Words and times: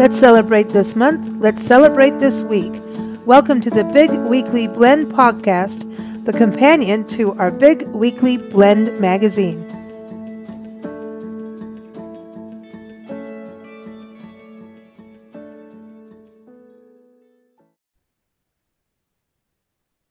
Let's 0.00 0.18
celebrate 0.18 0.70
this 0.70 0.96
month. 0.96 1.42
Let's 1.42 1.62
celebrate 1.62 2.20
this 2.20 2.40
week. 2.40 2.72
Welcome 3.26 3.60
to 3.60 3.68
the 3.68 3.84
Big 3.84 4.10
Weekly 4.10 4.66
Blend 4.66 5.12
podcast, 5.12 6.24
the 6.24 6.32
companion 6.32 7.06
to 7.08 7.34
our 7.34 7.50
Big 7.50 7.82
Weekly 7.88 8.38
Blend 8.38 8.98
magazine. 8.98 9.60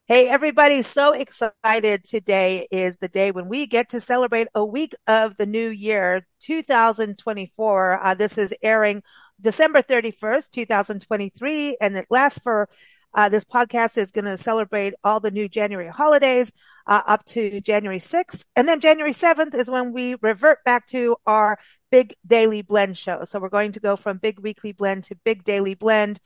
Hey, 0.06 0.30
everybody. 0.30 0.84
So 0.84 1.14
excited. 1.14 2.04
Today 2.04 2.68
is 2.70 2.98
the 2.98 3.08
day 3.08 3.32
when 3.32 3.50
we 3.50 3.66
get 3.66 3.90
to 3.90 4.02
celebrate 4.02 4.50
a 4.54 4.64
week 4.64 4.94
of 5.08 5.36
the 5.38 5.48
new 5.48 5.70
year, 5.70 6.28
2024. 6.42 8.04
Uh, 8.06 8.14
this 8.14 8.38
is 8.38 8.54
airing 8.62 9.02
December 9.40 9.82
31st, 9.82 10.52
2023, 10.52 11.78
and 11.80 11.96
it 11.98 12.08
lasts 12.10 12.40
for 12.40 12.70
uh, 13.14 13.30
this 13.30 13.44
podcast 13.44 13.98
is 13.98 14.12
going 14.12 14.26
to 14.26 14.38
celebrate 14.38 14.94
all 15.04 15.20
the 15.20 15.32
new 15.32 15.50
January 15.50 15.90
holidays 15.90 16.54
uh, 16.86 17.02
up 17.08 17.26
to 17.26 17.60
January 17.62 18.00
6th. 18.00 18.46
And 18.56 18.68
then 18.68 18.80
January 18.80 19.14
7th 19.14 19.56
is 19.56 19.70
when 19.70 19.94
we 19.94 20.16
revert 20.22 20.64
back 20.64 20.88
to 20.88 21.16
our 21.26 21.58
big 21.92 22.16
daily 22.26 22.62
blend 22.62 22.98
show. 22.98 23.24
So 23.24 23.40
we're 23.40 23.50
going 23.50 23.72
to 23.74 23.80
go 23.80 23.96
from 23.96 24.18
big 24.18 24.40
weekly 24.40 24.74
blend 24.74 25.06
to 25.06 25.16
big 25.16 25.44
daily 25.44 25.74
blend 25.74 26.20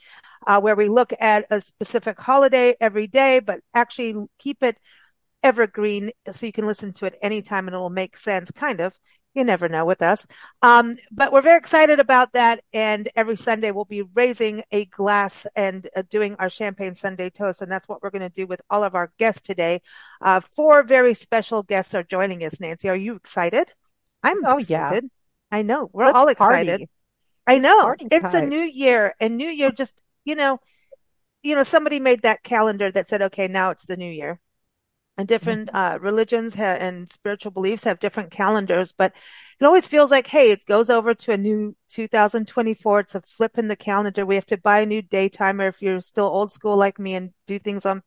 uh, 0.45 0.59
where 0.59 0.75
we 0.75 0.89
look 0.89 1.14
at 1.20 1.45
a 1.50 1.61
specific 1.61 2.20
holiday 2.20 2.75
every 2.81 3.08
day, 3.08 3.39
but 3.39 3.61
actually 3.73 4.16
keep 4.39 4.61
it 4.61 4.77
evergreen 5.41 6.11
so 6.31 6.45
you 6.45 6.52
can 6.52 6.66
listen 6.66 6.94
to 6.94 7.05
it 7.05 7.17
anytime 7.22 7.67
and 7.67 7.75
it'll 7.75 7.89
make 7.89 8.17
sense, 8.17 8.52
kind 8.52 8.81
of. 8.81 8.94
You 9.34 9.44
never 9.44 9.68
know 9.68 9.86
with 9.86 10.02
us. 10.02 10.28
Um, 10.62 10.98
but 11.12 11.32
we're 11.32 11.42
very 11.42 11.58
excited 11.58 12.00
about 12.00 12.34
that. 12.34 12.64
And 12.72 13.10
every 13.16 13.36
Sunday 13.36 13.72
we'll 13.72 13.86
be 13.86 14.04
raising 14.04 14.64
a 14.72 14.86
glass 14.86 15.48
and 15.56 15.90
uh, 15.96 16.04
doing 16.08 16.36
our 16.38 16.50
champagne 16.50 16.94
Sunday 16.94 17.31
toast. 17.31 17.62
And 17.62 17.72
that's 17.72 17.88
what 17.88 18.03
we're 18.03 18.12
going 18.12 18.22
to 18.22 18.30
do 18.30 18.45
with 18.45 18.62
all 18.70 18.84
of 18.84 18.94
our 18.94 19.12
guests 19.17 19.42
today. 19.42 19.81
Uh, 20.22 20.40
four 20.40 20.84
very 20.84 21.16
special 21.16 21.64
guests 21.64 21.95
are 21.95 22.03
joining 22.03 22.44
us. 22.44 22.59
Nancy, 22.59 22.90
are 22.90 22.95
you 22.95 23.16
excited? 23.16 23.73
I'm 24.22 24.45
oh, 24.45 24.59
excited. 24.59 25.06
Yeah. 25.06 25.58
I 25.58 25.62
know. 25.64 25.90
We're 25.92 26.06
Let's 26.06 26.16
all 26.16 26.28
excited. 26.28 26.68
Party. 26.68 26.90
I 27.47 27.58
know. 27.58 27.95
It's 28.00 28.34
a 28.34 28.42
new 28.45 28.62
year 28.62 29.16
and 29.20 29.36
new 29.36 29.50
year 29.50 29.72
just 29.72 30.02
you 30.25 30.36
know, 30.36 30.59
you 31.42 31.56
know, 31.56 31.64
somebody 31.64 32.00
made 32.00 32.22
that 32.22 32.44
calendar 32.44 32.92
that 32.92 33.08
said, 33.08 33.22
okay, 33.22 33.47
now 33.47 33.72
it's 33.72 33.86
the 33.86 33.97
new 33.97 34.12
year. 34.12 34.40
And 35.16 35.28
different 35.28 35.69
uh, 35.73 36.00
religions 36.02 36.56
ha- 36.56 36.78
and 36.80 37.08
spiritual 37.08 37.52
beliefs 37.52 37.83
have 37.83 38.00
different 38.00 38.31
calendars, 38.31 38.94
but 38.97 39.14
it 39.59 39.66
always 39.66 39.86
feels 39.86 40.09
like, 40.09 40.25
hey, 40.25 40.50
it 40.50 40.66
goes 40.66 40.89
over 40.89 41.14
to 41.14 41.33
a 41.33 41.38
new 41.38 41.75
2024. 41.89 43.00
It's 43.02 43.14
a 43.16 43.22
flip 43.22 43.59
in 43.59 43.67
the 43.67 43.75
calendar. 43.75 44.25
We 44.25 44.36
have 44.36 44.47
to 44.47 44.58
buy 44.58 44.80
a 44.80 44.86
new 44.88 45.03
day 45.03 45.30
timer 45.30 45.67
if 45.67 45.84
you're 45.84 46.02
still 46.02 46.25
old 46.25 46.52
school 46.52 46.78
like 46.78 46.97
me 46.97 47.14
and 47.14 47.30
do 47.45 47.59
things 47.59 47.86
on 47.86 48.02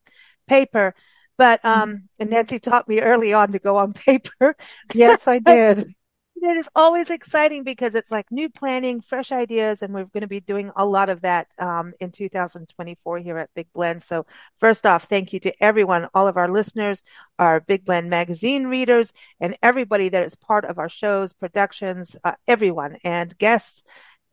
paper. 0.49 0.95
But 1.39 1.65
um, 1.65 1.91
mm-hmm. 1.91 1.97
and 2.19 2.31
Nancy 2.31 2.59
taught 2.59 2.89
me 2.89 3.01
early 3.01 3.33
on 3.33 3.53
to 3.53 3.61
go 3.61 3.77
on 3.77 3.93
paper. 3.93 4.57
Yes, 4.93 5.29
I 5.29 5.39
did 5.39 5.95
it 6.43 6.57
is 6.57 6.69
always 6.75 7.11
exciting 7.11 7.65
because 7.65 7.95
it's 7.95 8.11
like 8.11 8.31
new 8.31 8.49
planning, 8.49 9.01
fresh 9.01 9.33
ideas, 9.33 9.83
and 9.83 9.93
we're 9.95 10.05
going 10.05 10.21
to 10.21 10.27
be 10.27 10.41
doing 10.41 10.71
a 10.77 10.87
lot 10.87 11.09
of 11.09 11.23
that 11.23 11.49
um, 11.59 11.95
in 12.01 12.13
2024 12.13 13.19
here 13.19 13.39
at 13.39 13.55
Big 13.55 13.67
Blend. 13.73 14.03
So 14.03 14.27
first 14.61 14.87
off, 14.87 15.05
thank 15.05 15.33
you 15.33 15.41
to 15.41 15.63
everyone, 15.63 16.09
all 16.15 16.29
of 16.29 16.37
our 16.37 16.49
listeners, 16.51 17.03
our 17.39 17.61
Big 17.61 17.85
Blend 17.85 18.11
magazine 18.11 18.67
readers, 18.67 19.13
and 19.41 19.57
everybody 19.63 20.09
that 20.11 20.25
is 20.25 20.35
part 20.35 20.65
of 20.65 20.79
our 20.79 20.89
shows, 20.89 21.33
productions, 21.33 22.17
uh, 22.23 22.33
everyone, 22.47 22.99
and 23.03 23.37
guests. 23.39 23.85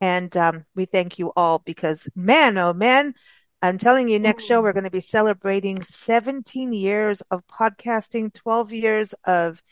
And 0.01 0.35
um, 0.35 0.65
we 0.75 0.85
thank 0.85 1.17
you 1.17 1.31
all 1.35 1.59
because 1.59 2.09
man, 2.15 2.57
oh 2.57 2.73
man, 2.73 3.13
I'm 3.61 3.77
telling 3.77 4.09
you, 4.09 4.19
next 4.19 4.43
show 4.43 4.61
we're 4.61 4.73
going 4.73 4.83
to 4.83 4.89
be 4.89 4.99
celebrating 4.99 5.81
17 5.81 6.73
years 6.73 7.21
of 7.31 7.47
podcasting, 7.47 8.33
12 8.33 8.73
years 8.73 9.13
of 9.23 9.63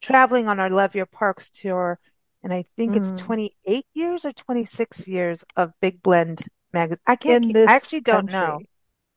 traveling 0.00 0.48
on 0.48 0.60
our 0.60 0.70
Love 0.70 0.94
Your 0.94 1.06
Parks 1.06 1.50
tour. 1.50 1.98
And 2.42 2.52
I 2.52 2.64
think 2.76 2.92
mm. 2.92 2.96
it's 2.96 3.12
28 3.20 3.86
years 3.94 4.24
or 4.24 4.32
26 4.32 5.08
years 5.08 5.44
of 5.56 5.72
Big 5.80 6.02
Blend 6.02 6.44
magazine. 6.72 7.02
I 7.06 7.16
can't, 7.16 7.56
I 7.56 7.74
actually 7.74 8.00
don't 8.00 8.30
country. 8.30 8.32
know. 8.32 8.60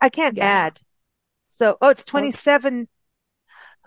I 0.02 0.10
can't 0.10 0.38
yeah. 0.38 0.46
add. 0.46 0.80
So, 1.50 1.78
oh, 1.82 1.90
it's 1.90 2.06
27. 2.06 2.88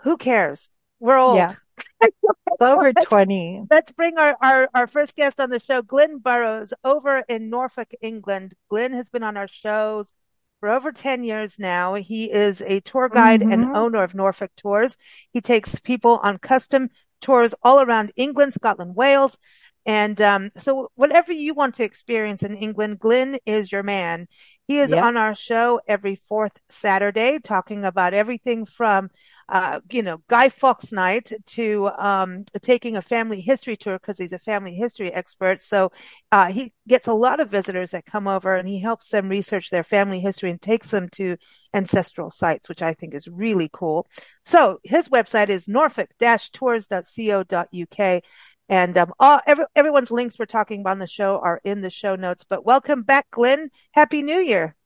Who 0.03 0.17
cares? 0.17 0.71
We're 1.01 1.19
old. 1.19 1.37
Yeah. 1.37 1.55
over 2.61 2.93
20. 2.93 3.65
Let's 3.71 3.93
bring 3.93 4.19
our, 4.19 4.37
our, 4.41 4.69
our 4.75 4.87
first 4.87 5.17
guest 5.17 5.41
on 5.41 5.51
the 5.51 5.61
show, 5.61 5.83
Glynn 5.83 6.19
Burrows, 6.19 6.75
over 6.85 7.25
in 7.29 7.51
Norfolk, 7.51 7.93
England. 8.01 8.55
Glynn 8.69 8.93
has 8.93 9.09
been 9.09 9.23
on 9.23 9.37
our 9.37 9.49
shows 9.49 10.13
for 10.63 10.69
over 10.69 10.93
10 10.93 11.25
years 11.25 11.59
now. 11.59 11.95
He 11.95 12.31
is 12.31 12.63
a 12.65 12.79
tour 12.79 13.09
guide 13.09 13.41
mm-hmm. 13.41 13.51
and 13.51 13.77
owner 13.77 14.05
of 14.05 14.15
Norfolk 14.15 14.53
Tours. 14.57 14.97
He 15.33 15.41
takes 15.41 15.81
people 15.81 16.21
on 16.23 16.39
custom 16.39 16.91
tours 17.21 17.53
all 17.65 17.81
around 17.81 18.13
England, 18.15 18.55
Scotland, 18.55 18.95
Wales. 18.95 19.39
And 19.85 20.21
um, 20.21 20.51
so 20.57 20.93
whatever 20.95 21.33
you 21.33 21.53
want 21.53 21.75
to 21.75 21.83
experience 21.83 22.45
in 22.45 22.55
England, 22.55 23.01
Glynn 23.01 23.39
is 23.45 23.73
your 23.73 23.83
man. 23.83 24.29
He 24.69 24.79
is 24.79 24.93
yep. 24.93 25.03
on 25.03 25.17
our 25.17 25.35
show 25.35 25.81
every 25.89 26.15
fourth 26.29 26.57
Saturday 26.69 27.41
talking 27.43 27.85
about 27.85 28.15
everything 28.15 28.65
from 28.65 29.11
uh, 29.49 29.81
you 29.91 30.03
know, 30.03 30.23
Guy 30.29 30.49
Fawkes 30.49 30.93
night 30.93 31.33
to 31.47 31.89
um, 31.89 32.45
taking 32.63 32.97
a 32.97 33.03
family 33.03 33.41
history 33.41 33.77
tour 33.77 33.99
because 33.99 34.19
he's 34.19 34.33
a 34.33 34.39
family 34.39 34.75
history 34.75 35.13
expert. 35.13 35.63
So 35.63 35.93
uh, 36.31 36.53
he 36.53 36.73
gets 36.89 37.09
a 37.09 37.15
lot 37.15 37.41
of 37.41 37.51
visitors 37.51 37.93
that 37.93 38.07
come 38.07 38.29
over 38.29 38.57
and 38.57 38.69
he 38.69 38.81
helps 38.81 39.09
them 39.09 39.29
research 39.29 39.71
their 39.71 39.85
family 39.85 40.21
history 40.21 40.51
and 40.51 40.61
takes 40.61 40.89
them 40.89 41.09
to 41.11 41.37
ancestral 41.75 42.31
sites, 42.31 42.69
which 42.69 42.83
I 42.83 42.93
think 42.95 43.15
is 43.15 43.29
really 43.29 43.71
cool. 43.73 44.07
So 44.45 44.81
his 44.85 45.09
website 45.09 45.49
is 45.49 45.69
norfolk-tours.co.uk. 45.69 48.23
And 48.69 48.97
um, 48.97 49.13
all 49.19 49.41
every, 49.47 49.65
everyone's 49.75 50.11
links 50.11 50.39
we're 50.39 50.47
talking 50.47 50.81
about 50.81 50.93
on 50.93 50.99
the 50.99 51.07
show 51.07 51.39
are 51.41 51.61
in 51.65 51.83
the 51.83 51.91
show 51.91 52.17
notes. 52.17 52.45
But 52.49 52.65
welcome 52.65 53.03
back, 53.03 53.27
Glynn. 53.31 53.71
Happy 53.93 54.23
New 54.23 54.39
Year. 54.39 54.77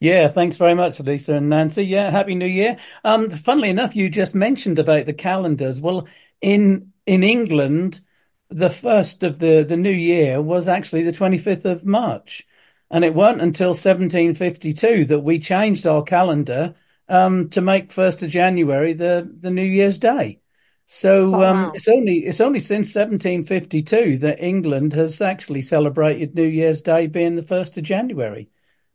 Yeah, 0.00 0.28
thanks 0.28 0.56
very 0.56 0.74
much, 0.74 1.00
Lisa 1.00 1.34
and 1.34 1.48
Nancy. 1.48 1.84
Yeah, 1.84 2.10
happy 2.10 2.36
New 2.36 2.46
Year. 2.46 2.76
Um, 3.02 3.30
funnily 3.30 3.68
enough, 3.68 3.96
you 3.96 4.08
just 4.08 4.34
mentioned 4.34 4.78
about 4.78 5.06
the 5.06 5.12
calendars. 5.12 5.80
Well, 5.80 6.06
in 6.40 6.92
in 7.04 7.24
England, 7.24 8.00
the 8.48 8.70
first 8.70 9.24
of 9.24 9.40
the 9.40 9.64
the 9.68 9.76
new 9.76 9.90
year 9.90 10.40
was 10.40 10.68
actually 10.68 11.02
the 11.02 11.12
25th 11.12 11.64
of 11.64 11.84
March, 11.84 12.46
and 12.90 13.04
it 13.04 13.14
weren't 13.14 13.40
until 13.40 13.70
1752 13.70 15.06
that 15.06 15.20
we 15.20 15.40
changed 15.40 15.84
our 15.84 16.04
calendar 16.04 16.76
um, 17.08 17.48
to 17.50 17.60
make 17.60 17.90
first 17.90 18.22
of 18.22 18.30
January 18.30 18.92
the 18.92 19.28
the 19.40 19.50
New 19.50 19.64
Year's 19.64 19.98
Day. 19.98 20.40
So 20.86 21.34
oh, 21.34 21.42
um, 21.42 21.72
it's 21.74 21.88
only 21.88 22.18
it's 22.18 22.40
only 22.40 22.60
since 22.60 22.94
1752 22.94 24.18
that 24.18 24.40
England 24.40 24.92
has 24.92 25.20
actually 25.20 25.62
celebrated 25.62 26.36
New 26.36 26.46
Year's 26.46 26.82
Day 26.82 27.08
being 27.08 27.34
the 27.34 27.42
first 27.42 27.76
of 27.76 27.82
January. 27.82 28.48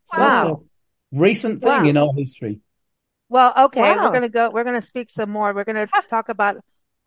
So 0.04 0.18
wow 0.18 0.62
recent 1.12 1.60
thing 1.60 1.68
wow. 1.68 1.84
in 1.84 1.96
our 1.96 2.12
history. 2.16 2.60
Well, 3.28 3.52
okay, 3.56 3.80
wow. 3.80 4.04
we're 4.04 4.12
gonna 4.12 4.28
go. 4.28 4.50
We're 4.50 4.64
gonna 4.64 4.82
speak 4.82 5.10
some 5.10 5.30
more. 5.30 5.54
We're 5.54 5.64
gonna 5.64 5.88
talk 6.08 6.28
about 6.28 6.56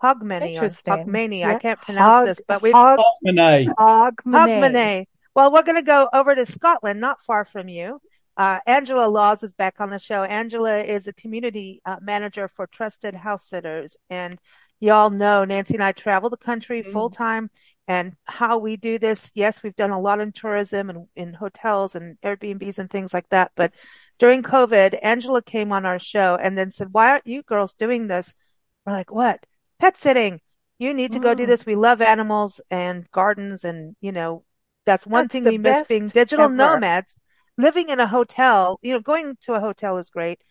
Hogmanay 0.02 0.62
or 0.62 0.68
Hogmanay. 0.68 1.40
Yeah. 1.40 1.56
I 1.56 1.60
can't 1.60 1.80
pronounce 1.82 2.06
Hog, 2.06 2.26
this, 2.26 2.42
but 2.48 2.62
we 2.62 2.72
Hog, 2.72 3.00
Hogmanay. 3.00 3.68
Hogmanay. 3.78 4.14
Hogmanay. 4.26 5.06
Well, 5.36 5.52
we're 5.52 5.64
gonna 5.64 5.84
go 5.84 6.10
over 6.12 6.36
to 6.36 6.46
Scotland, 6.46 7.00
not 7.00 7.22
far 7.22 7.46
from 7.46 7.68
you. 7.68 8.02
Uh, 8.36 8.60
Angela 8.68 9.08
Laws 9.08 9.42
is 9.44 9.54
back 9.54 9.76
on 9.80 9.90
the 9.90 10.00
show. 10.00 10.24
Angela 10.24 10.80
is 10.80 11.08
a 11.08 11.14
community 11.14 11.82
uh, 11.86 11.98
manager 12.02 12.50
for 12.56 12.68
Trusted 12.68 13.16
House 13.16 13.48
Sitters, 13.48 13.98
and 14.10 14.40
y'all 14.80 15.10
know 15.10 15.44
Nancy 15.44 15.74
and 15.74 15.84
I 15.84 15.92
travel 15.92 16.30
the 16.30 16.38
country 16.38 16.84
mm. 16.84 16.92
full 16.92 17.10
time 17.10 17.50
and 17.88 18.16
how 18.26 18.58
we 18.58 18.76
do 18.76 19.00
this. 19.00 19.32
Yes, 19.34 19.64
we've 19.64 19.76
done 19.76 19.92
a 19.92 20.00
lot 20.00 20.20
in 20.20 20.34
tourism 20.34 20.90
and 20.90 21.08
in 21.16 21.34
hotels 21.34 21.96
and 21.96 22.18
Airbnbs 22.22 22.80
and 22.80 22.90
things 22.90 23.14
like 23.14 23.30
that. 23.30 23.52
But 23.56 23.74
during 24.20 24.44
COVID, 24.44 25.00
Angela 25.02 25.42
came 25.42 25.72
on 25.72 25.86
our 25.86 26.00
show 26.00 26.38
and 26.42 26.58
then 26.58 26.70
said, 26.70 26.90
why 26.92 27.12
aren't 27.12 27.28
you 27.28 27.44
girls 27.44 27.74
doing 27.74 28.08
this? 28.08 28.36
We're 28.86 28.94
like, 28.94 29.12
what? 29.12 29.46
Pet 29.80 29.98
sitting. 29.98 30.42
You 30.80 30.94
need 30.94 31.14
to 31.14 31.20
go 31.20 31.34
do 31.34 31.46
mm. 31.46 31.48
this. 31.48 31.66
We 31.66 31.76
love 31.76 32.02
animals 32.02 32.62
and 32.70 33.10
gardens. 33.12 33.64
And, 33.64 33.96
you 34.02 34.12
know, 34.12 34.44
that's 34.86 35.08
one 35.08 35.24
that's 35.24 35.32
thing 35.32 35.44
we 35.46 35.58
miss 35.58 35.88
being 35.88 36.08
digital 36.08 36.46
ever. 36.46 36.54
nomads. 36.54 37.18
Living 37.58 37.90
in 37.90 38.00
a 38.00 38.08
hotel, 38.08 38.80
you 38.82 38.94
know, 38.94 39.00
going 39.00 39.38
to 39.42 39.54
a 39.54 39.60
hotel 39.60 39.98
is 39.98 40.10
great 40.10 40.44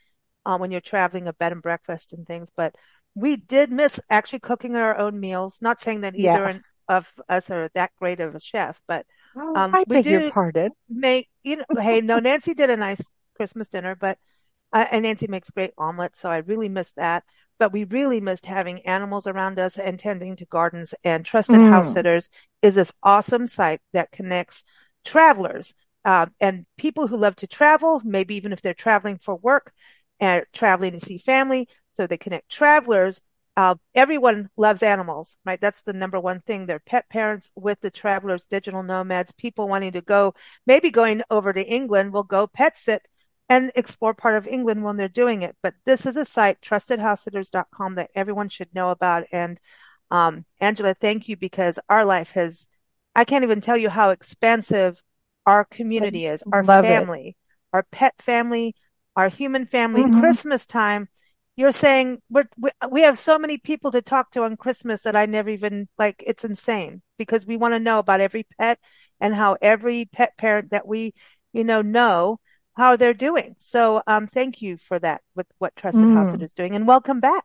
um, 0.45 0.61
when 0.61 0.71
you're 0.71 0.81
traveling 0.81 1.29
a 1.29 1.33
bed 1.33 1.53
and 1.53 1.63
breakfast 1.63 2.13
and 2.13 2.27
things, 2.27 2.49
but 2.57 2.75
we 3.15 3.37
did 3.37 3.71
miss 3.71 4.01
actually 4.11 4.41
cooking 4.41 4.75
our 4.75 4.99
own 4.99 5.21
meals. 5.21 5.59
Not 5.63 5.81
saying 5.81 6.01
that 6.01 6.17
either 6.17 6.23
yeah 6.25 6.59
of 6.89 7.13
us 7.29 7.51
are 7.51 7.71
that 7.75 7.91
great 7.99 8.21
of 8.21 8.35
a 8.35 8.41
chef, 8.41 8.81
but 8.87 9.07
oh, 9.37 9.57
um, 9.57 9.75
I 9.75 9.85
we 9.87 9.97
beg 9.97 10.05
do 10.05 10.11
your 10.11 10.33
pardon. 10.33 10.73
Make 10.89 11.29
you 11.43 11.57
know, 11.57 11.65
hey, 11.81 12.01
no, 12.01 12.19
Nancy 12.19 12.55
did 12.55 12.71
a 12.71 12.77
nice 12.77 13.11
Christmas 13.37 13.69
dinner, 13.69 13.95
but 13.95 14.19
uh, 14.73 14.87
and 14.91 15.03
Nancy 15.05 15.27
makes 15.29 15.51
great 15.51 15.73
omelets, 15.79 16.21
so 16.21 16.29
I 16.29 16.39
really 16.39 16.69
missed 16.69 16.97
that. 16.97 17.25
But 17.59 17.73
we 17.73 17.85
really 17.85 18.21
missed 18.21 18.45
having 18.45 18.81
animals 18.81 19.27
around 19.27 19.59
us 19.59 19.79
and 19.79 19.99
tending 19.99 20.37
to 20.37 20.45
gardens. 20.45 20.95
And 21.03 21.25
Trusted 21.25 21.57
mm. 21.57 21.71
House 21.71 21.95
Sitters 21.95 22.29
is 22.61 22.75
this 22.75 22.93
awesome 23.03 23.47
site 23.47 23.81
that 23.95 24.13
connects 24.13 24.65
travelers 25.07 25.75
uh, 26.05 26.27
and 26.39 26.67
people 26.79 27.09
who 27.09 27.17
love 27.17 27.35
to 27.37 27.47
travel, 27.47 28.01
maybe 28.05 28.37
even 28.37 28.53
if 28.53 28.63
they're 28.63 28.75
traveling 28.75 29.19
for 29.19 29.37
work 29.37 29.73
and 30.21 30.45
traveling 30.53 30.93
to 30.93 31.01
see 31.01 31.19
family. 31.19 31.69
So 31.95 32.07
they 32.07 32.17
connect 32.17 32.49
travelers. 32.49 33.21
Uh, 33.57 33.75
everyone 33.95 34.51
loves 34.57 34.83
animals, 34.83 35.37
right? 35.47 35.61
That's 35.61 35.83
the 35.83 35.95
number 35.95 36.21
one 36.21 36.41
thing. 36.41 36.67
They're 36.67 36.79
pet 36.79 37.09
parents 37.09 37.51
with 37.57 37.81
the 37.81 37.91
travelers, 37.91 38.45
digital 38.45 38.83
nomads, 38.83 39.33
people 39.33 39.67
wanting 39.67 39.93
to 39.93 40.03
go, 40.03 40.35
maybe 40.67 40.91
going 40.91 41.23
over 41.31 41.53
to 41.53 41.67
England 41.67 42.13
will 42.13 42.23
go 42.23 42.47
pet 42.47 42.77
sit 42.77 43.09
and 43.49 43.73
explore 43.75 44.13
part 44.13 44.37
of 44.37 44.47
England 44.47 44.83
when 44.83 44.97
they're 44.97 45.09
doing 45.09 45.43
it. 45.43 45.57
But 45.63 45.75
this 45.85 46.05
is 46.05 46.17
a 46.17 46.25
site, 46.25 46.61
trustedhousesitters.com, 46.61 47.95
that 47.95 48.11
everyone 48.15 48.49
should 48.49 48.75
know 48.75 48.91
about. 48.91 49.25
And 49.33 49.59
um, 50.11 50.45
Angela, 50.61 50.95
thank 50.95 51.29
you 51.29 51.37
because 51.37 51.79
our 51.89 52.05
life 52.05 52.33
has, 52.33 52.69
I 53.15 53.25
can't 53.25 53.45
even 53.45 53.61
tell 53.61 53.77
you 53.77 53.89
how 53.89 54.11
expansive 54.11 55.01
our 55.47 55.65
community 55.65 56.27
is, 56.27 56.43
our 56.53 56.65
Love 56.65 56.85
family, 56.85 57.29
it. 57.29 57.37
our 57.73 57.85
pet 57.85 58.15
family, 58.21 58.75
our 59.15 59.29
human 59.29 59.67
family, 59.67 60.03
mm-hmm. 60.03 60.21
Christmas 60.21 60.67
time. 60.67 61.09
You're 61.57 61.73
saying 61.73 62.21
we're, 62.29 62.49
we, 62.59 62.71
we 62.91 63.03
have 63.03 63.19
so 63.19 63.39
many 63.39 63.57
people 63.57 63.91
to 63.93 64.03
talk 64.03 64.31
to 64.33 64.43
on 64.43 64.57
Christmas 64.57 65.03
that 65.03 65.17
I 65.17 65.27
never 65.27 65.49
even 65.49 65.89
like, 65.99 66.23
it's 66.27 66.45
insane 66.45 67.03
because 67.19 67.47
we 67.47 67.57
want 67.57 67.73
to 67.73 67.81
know 67.81 67.99
about 67.99 68.21
every 68.21 68.47
pet 68.59 68.79
and 69.21 69.35
how 69.35 69.57
every 69.63 70.05
pet 70.05 70.37
parent 70.37 70.71
that 70.71 70.87
we, 70.87 71.15
you 71.53 71.65
know, 71.65 71.81
know 71.81 72.39
how 72.75 72.97
they're 72.97 73.15
doing. 73.15 73.57
So, 73.59 74.03
um, 74.07 74.27
thank 74.27 74.61
you 74.61 74.77
for 74.77 74.99
that 74.99 75.23
with 75.35 75.47
what 75.57 75.75
Trusted 75.77 76.05
mm. 76.05 76.15
House 76.15 76.35
is 76.35 76.51
doing 76.51 76.77
and 76.77 76.87
welcome 76.87 77.21
back. 77.21 77.45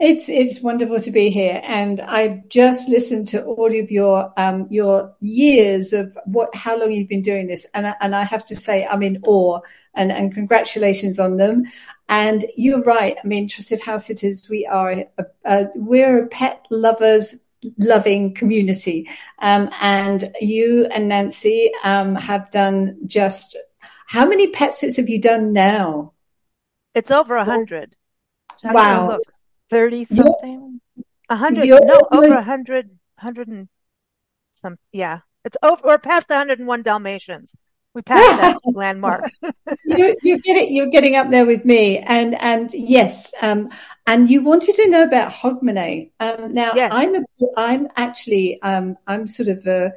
It's 0.00 0.28
it's 0.28 0.60
wonderful 0.60 1.00
to 1.00 1.10
be 1.10 1.30
here, 1.30 1.60
and 1.64 2.00
I 2.00 2.42
just 2.48 2.88
listened 2.88 3.28
to 3.28 3.44
all 3.44 3.66
of 3.66 3.90
your 3.90 4.32
um, 4.38 4.66
your 4.70 5.14
years 5.20 5.92
of 5.92 6.16
what 6.24 6.54
how 6.54 6.78
long 6.78 6.92
you've 6.92 7.08
been 7.08 7.22
doing 7.22 7.46
this, 7.46 7.66
and 7.74 7.86
I, 7.86 7.94
and 8.00 8.14
I 8.14 8.24
have 8.24 8.44
to 8.44 8.56
say 8.56 8.86
I'm 8.86 9.02
in 9.02 9.20
awe, 9.26 9.60
and 9.96 10.12
and 10.12 10.34
congratulations 10.34 11.18
on 11.18 11.36
them. 11.36 11.64
And 12.08 12.44
you're 12.56 12.82
right. 12.82 13.16
I 13.22 13.26
mean, 13.26 13.48
trusted 13.48 13.80
house 13.80 14.06
sitters, 14.06 14.48
we 14.48 14.64
are 14.66 14.92
a, 14.92 15.06
a, 15.44 15.66
we're 15.74 16.24
a 16.24 16.28
pet 16.28 16.64
lovers 16.70 17.42
loving 17.78 18.32
community, 18.32 19.08
um, 19.40 19.70
and 19.80 20.24
you 20.40 20.86
and 20.92 21.08
Nancy 21.08 21.72
um, 21.82 22.14
have 22.14 22.50
done 22.50 22.98
just 23.06 23.56
how 24.06 24.24
many 24.24 24.50
pet 24.50 24.74
sits 24.74 24.96
have 24.98 25.08
you 25.08 25.20
done 25.20 25.52
now? 25.52 26.12
It's 26.94 27.10
over 27.10 27.36
a 27.36 27.44
hundred. 27.44 27.96
Wow. 28.62 29.18
30 29.70 30.04
something? 30.04 30.80
A 31.28 31.36
hundred, 31.36 31.66
no, 31.66 32.08
over 32.12 32.26
a 32.26 32.42
hundred, 32.42 32.90
hundred 33.18 33.48
and 33.48 33.68
some, 34.54 34.78
yeah. 34.92 35.20
It's 35.44 35.56
over, 35.62 35.82
we're 35.84 35.98
past 35.98 36.28
the 36.28 36.34
101 36.34 36.82
Dalmatians. 36.82 37.54
We 37.96 38.02
passed 38.02 38.36
that 38.42 38.58
landmark. 38.74 39.24
you, 39.86 40.14
you 40.22 40.38
get 40.38 40.58
it. 40.58 40.70
You're 40.70 40.90
getting 40.90 41.16
up 41.16 41.30
there 41.30 41.46
with 41.46 41.64
me, 41.64 41.96
and 41.96 42.34
and 42.34 42.70
yes, 42.74 43.32
um, 43.40 43.70
and 44.06 44.28
you 44.28 44.42
wanted 44.42 44.74
to 44.74 44.90
know 44.90 45.02
about 45.02 45.32
Hogmanay. 45.32 46.10
Um, 46.20 46.52
now, 46.52 46.72
yes. 46.74 46.92
I'm 46.92 47.14
a, 47.14 47.20
I'm 47.56 47.88
actually 47.96 48.60
um, 48.60 48.98
I'm 49.06 49.26
sort 49.26 49.48
of 49.48 49.66
a, 49.66 49.92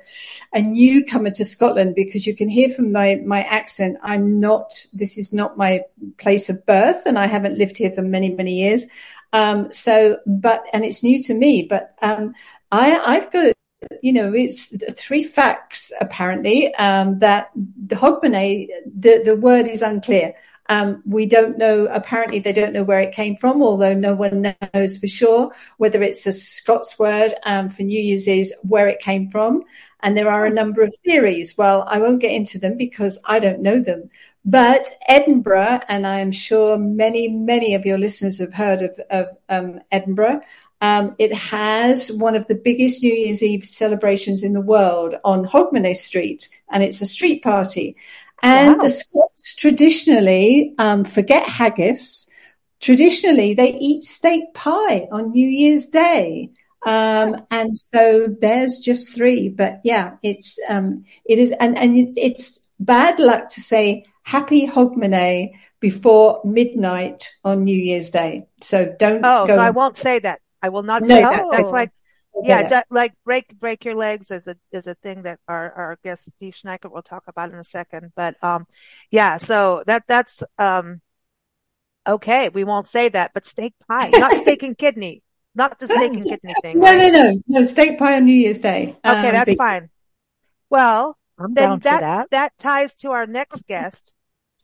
a 0.54 0.62
newcomer 0.62 1.32
to 1.32 1.44
Scotland 1.44 1.94
because 1.94 2.26
you 2.26 2.34
can 2.34 2.48
hear 2.48 2.70
from 2.70 2.94
my 2.94 3.22
my 3.26 3.44
accent. 3.44 3.98
I'm 4.02 4.40
not. 4.40 4.86
This 4.94 5.18
is 5.18 5.34
not 5.34 5.58
my 5.58 5.82
place 6.18 6.50
of 6.50 6.66
birth, 6.66 7.06
and 7.06 7.20
I 7.20 7.26
haven't 7.26 7.58
lived 7.58 7.76
here 7.76 7.92
for 7.92 8.02
many 8.02 8.34
many 8.34 8.54
years. 8.54 8.86
Um, 9.34 9.74
so, 9.74 10.20
but, 10.26 10.66
and 10.74 10.84
it's 10.84 11.04
new 11.04 11.22
to 11.22 11.36
me, 11.36 11.62
but, 11.70 11.94
um, 12.02 12.34
I, 12.72 12.98
I've 12.98 13.32
got, 13.32 13.54
you 14.02 14.14
know, 14.14 14.34
it's 14.34 14.76
three 14.94 15.24
facts 15.24 15.92
apparently, 16.02 16.74
um, 16.76 17.20
that 17.20 17.52
the 17.56 17.96
Hogmanay, 17.96 18.68
the, 18.86 19.22
the 19.24 19.36
word 19.36 19.68
is 19.68 19.82
unclear. 19.82 20.36
Um, 20.68 21.02
we 21.06 21.26
don't 21.26 21.58
know, 21.58 21.88
apparently 21.90 22.38
they 22.40 22.54
don't 22.54 22.74
know 22.74 22.84
where 22.84 23.00
it 23.00 23.12
came 23.12 23.36
from, 23.36 23.64
although 23.64 23.96
no 23.96 24.14
one 24.14 24.54
knows 24.74 25.00
for 25.00 25.08
sure 25.08 25.52
whether 25.78 26.02
it's 26.04 26.28
a 26.28 26.34
Scots 26.34 27.00
word 27.00 27.34
um, 27.44 27.70
for 27.70 27.82
New 27.82 28.00
Year's 28.00 28.28
is 28.28 28.54
where 28.62 28.88
it 28.88 29.00
came 29.00 29.32
from. 29.32 29.64
And 30.02 30.16
there 30.16 30.30
are 30.30 30.46
a 30.46 30.52
number 30.52 30.82
of 30.84 30.96
theories. 31.04 31.58
Well, 31.58 31.84
I 31.88 31.98
won't 32.00 32.22
get 32.22 32.32
into 32.32 32.60
them 32.60 32.78
because 32.78 33.20
I 33.26 33.40
don't 33.40 33.62
know 33.62 33.80
them. 33.80 34.10
But 34.46 34.88
Edinburgh, 35.08 35.82
and 35.90 36.08
I'm 36.08 36.32
sure 36.32 36.78
many, 36.78 37.28
many 37.28 37.74
of 37.74 37.86
your 37.86 37.98
listeners 37.98 38.40
have 38.40 38.54
heard 38.54 38.82
of, 38.82 39.00
of 39.10 39.38
um, 39.50 39.82
Edinburgh. 39.92 40.42
Um, 40.82 41.16
it 41.18 41.34
has 41.34 42.12
one 42.12 42.36
of 42.36 42.48
the 42.48 42.56
biggest 42.56 43.04
New 43.04 43.14
Year's 43.14 43.44
Eve 43.44 43.66
celebrations 43.66 44.44
in 44.44 44.54
the 44.54 44.62
world 44.62 45.16
on 45.26 45.46
Hogmanay 45.46 45.96
Street, 45.96 46.48
and 46.70 46.84
it's 46.84 47.02
a 47.02 47.06
street 47.06 47.44
party. 47.44 47.98
And 48.42 48.78
wow. 48.78 48.84
the 48.84 48.90
Scots 48.90 49.54
traditionally 49.56 50.74
um, 50.78 51.04
forget 51.04 51.48
haggis. 51.48 52.30
Traditionally, 52.80 53.54
they 53.54 53.74
eat 53.74 54.04
steak 54.04 54.54
pie 54.54 55.08
on 55.12 55.32
New 55.32 55.48
Year's 55.48 55.88
Day. 55.88 56.52
Um, 56.86 57.46
and 57.52 57.76
so 57.76 58.28
there's 58.40 58.80
just 58.80 59.14
three, 59.14 59.50
but 59.50 59.82
yeah, 59.84 60.16
it's, 60.24 60.58
um, 60.70 61.04
it 61.26 61.38
is, 61.38 61.52
and, 61.60 61.78
and 61.78 62.14
it's 62.18 62.66
bad 62.80 63.20
luck 63.20 63.50
to 63.50 63.60
say 63.60 64.06
happy 64.24 64.66
Hogmanay 64.66 65.52
before 65.82 66.40
midnight 66.46 67.34
on 67.44 67.66
New 67.66 67.76
Year's 67.76 68.12
Day. 68.12 68.48
So 68.62 68.96
don't. 68.98 69.26
Oh, 69.26 69.46
so 69.46 69.60
I 69.60 69.72
won't 69.72 69.98
say 69.98 70.20
that. 70.20 70.40
I 70.62 70.70
will 70.70 70.84
not 70.84 71.04
say 71.04 71.22
no, 71.22 71.30
that. 71.30 71.46
That's 71.52 71.72
like, 71.72 71.92
yeah, 72.44 72.68
that, 72.70 72.88
like 72.90 73.14
break 73.26 73.60
break 73.60 73.86
your 73.86 73.96
legs 73.96 74.32
is 74.32 74.48
a 74.48 74.56
is 74.72 74.88
a 74.88 74.96
thing 74.96 75.24
that 75.24 75.40
our 75.48 75.72
our 75.72 76.00
guest 76.04 76.26
Steve 76.36 76.54
Schneiker 76.54 76.92
will 76.92 77.02
talk 77.02 77.24
about 77.28 77.52
in 77.52 77.58
a 77.58 77.64
second. 77.64 78.12
But 78.16 78.42
um, 78.44 78.66
yeah, 79.12 79.38
so 79.38 79.84
that 79.88 80.04
that's 80.08 80.44
um, 80.58 81.02
okay. 82.08 82.50
We 82.50 82.64
won't 82.64 82.88
say 82.88 83.10
that, 83.10 83.32
but 83.34 83.46
steak 83.46 83.74
pie, 83.88 84.10
not 84.12 84.32
steak 84.34 84.64
and 84.64 84.78
kidney, 84.78 85.24
not 85.56 85.80
the 85.80 85.88
steak 85.88 86.14
and 86.14 86.24
kidney 86.24 86.54
thing. 86.62 86.80
No, 86.80 86.88
right? 86.88 87.12
no, 87.12 87.32
no, 87.32 87.42
no. 87.48 87.64
Steak 87.64 88.00
pie 88.00 88.16
on 88.16 88.26
New 88.26 88.34
Year's 88.34 88.60
Day. 88.60 88.96
Okay, 89.06 89.28
um, 89.28 89.34
that's 89.34 89.56
fine. 89.56 89.90
Well, 90.70 91.18
I'm 91.38 91.54
then 91.54 91.80
that, 91.80 92.02
that 92.02 92.28
that 92.32 92.58
ties 92.58 92.96
to 92.98 93.12
our 93.12 93.28
next 93.28 93.66
guest. 93.68 94.14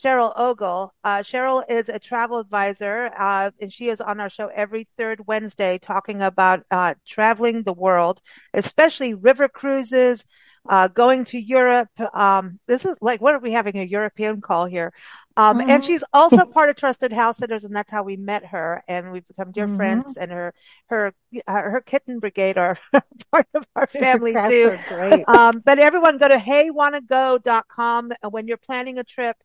Cheryl 0.04 0.34
Ogle. 0.36 0.94
Uh, 1.04 1.20
Cheryl 1.20 1.64
is 1.70 1.90
a 1.90 2.00
travel 2.00 2.40
advisor, 2.40 3.12
uh, 3.18 3.52
and 3.60 3.72
she 3.72 3.90
is 3.90 4.02
on 4.02 4.20
our 4.20 4.30
show 4.30 4.48
every 4.48 4.86
third 4.98 5.26
Wednesday 5.28 5.78
talking 5.78 6.22
about 6.22 6.64
uh, 6.72 6.96
traveling 7.08 7.64
the 7.64 7.74
world, 7.74 8.22
especially 8.54 9.14
river 9.14 9.48
cruises, 9.48 10.26
uh, 10.68 10.88
going 10.88 11.26
to 11.26 11.40
Europe. 11.40 11.90
Um, 12.14 12.60
this 12.68 12.86
is 12.86 12.98
like, 13.02 13.22
what 13.22 13.36
are 13.36 13.40
we 13.40 13.52
having 13.52 13.78
a 13.78 13.84
European 13.84 14.42
call 14.42 14.66
here? 14.66 14.94
Um, 15.38 15.60
mm-hmm. 15.60 15.70
and 15.70 15.86
she's 15.86 16.04
also 16.14 16.46
part 16.46 16.70
of 16.70 16.78
Trusted 16.78 17.12
House 17.12 17.38
Sitters, 17.38 17.66
and 17.66 17.76
that's 17.76 17.92
how 17.92 18.04
we 18.04 18.16
met 18.16 18.46
her, 18.46 18.84
and 18.88 19.12
we've 19.12 19.28
become 19.28 19.52
dear 19.52 19.68
mm-hmm. 19.68 19.76
friends. 19.76 20.18
And 20.18 20.32
her, 20.32 20.54
her, 20.88 21.14
her 21.46 21.84
kitten 21.86 22.20
brigade 22.20 22.58
are 22.58 22.78
part 23.32 23.48
of 23.54 23.66
our 23.76 23.88
family 23.92 24.34
too. 24.34 24.78
Great. 24.88 25.28
Um, 25.28 25.62
but 25.64 25.80
everyone 25.80 26.18
go 26.18 26.28
to 26.28 26.38
heywannago.com 26.38 28.14
when 28.30 28.48
you're 28.48 28.58
planning 28.58 28.98
a 28.98 29.04
trip 29.04 29.36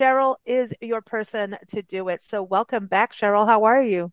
Cheryl 0.00 0.36
is 0.46 0.74
your 0.80 1.00
person 1.00 1.56
to 1.68 1.82
do 1.82 2.08
it. 2.08 2.22
So 2.22 2.42
welcome 2.42 2.86
back, 2.86 3.12
Cheryl. 3.12 3.46
How 3.46 3.64
are 3.64 3.82
you? 3.82 4.12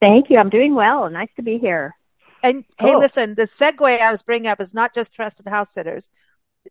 Thank 0.00 0.30
you. 0.30 0.38
I'm 0.38 0.50
doing 0.50 0.74
well. 0.74 1.08
Nice 1.10 1.28
to 1.36 1.42
be 1.42 1.58
here. 1.58 1.94
And 2.42 2.64
hey, 2.78 2.96
listen, 2.96 3.34
the 3.34 3.42
segue 3.42 4.00
I 4.00 4.10
was 4.10 4.22
bringing 4.22 4.48
up 4.48 4.60
is 4.60 4.72
not 4.72 4.94
just 4.94 5.14
trusted 5.14 5.46
house 5.46 5.74
sitters. 5.74 6.08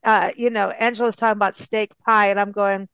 Uh, 0.04 0.32
you 0.36 0.50
know, 0.50 0.70
Angela's 0.70 1.16
talking 1.16 1.38
about 1.38 1.56
steak 1.56 1.92
pie 2.06 2.28
and 2.28 2.40
I'm 2.40 2.52
going, 2.52 2.90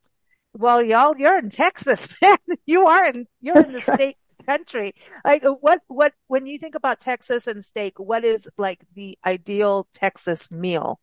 well, 0.53 0.81
y'all, 0.81 1.15
you're 1.17 1.39
in 1.39 1.49
Texas, 1.49 2.07
man. 2.21 2.37
You 2.65 2.87
are 2.87 3.07
in, 3.07 3.27
you're 3.41 3.61
in 3.61 3.73
the 3.73 3.81
state 3.81 4.17
country. 4.45 4.93
Like 5.23 5.43
what, 5.61 5.81
what, 5.87 6.13
when 6.27 6.45
you 6.45 6.59
think 6.59 6.75
about 6.75 6.99
Texas 6.99 7.47
and 7.47 7.63
steak, 7.63 7.97
what 7.97 8.25
is 8.25 8.49
like 8.57 8.81
the 8.93 9.17
ideal 9.25 9.87
Texas 9.93 10.51
meal 10.51 10.99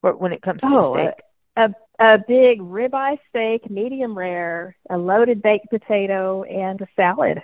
when 0.00 0.32
it 0.32 0.42
comes 0.42 0.62
to 0.62 0.68
oh, 0.70 0.92
steak? 0.94 1.14
A, 1.56 1.64
a 1.64 1.74
big 2.26 2.60
ribeye 2.60 3.18
steak, 3.28 3.70
medium 3.70 4.16
rare, 4.16 4.76
a 4.90 4.98
loaded 4.98 5.42
baked 5.42 5.70
potato, 5.70 6.42
and 6.42 6.80
a 6.80 6.88
salad. 6.96 7.42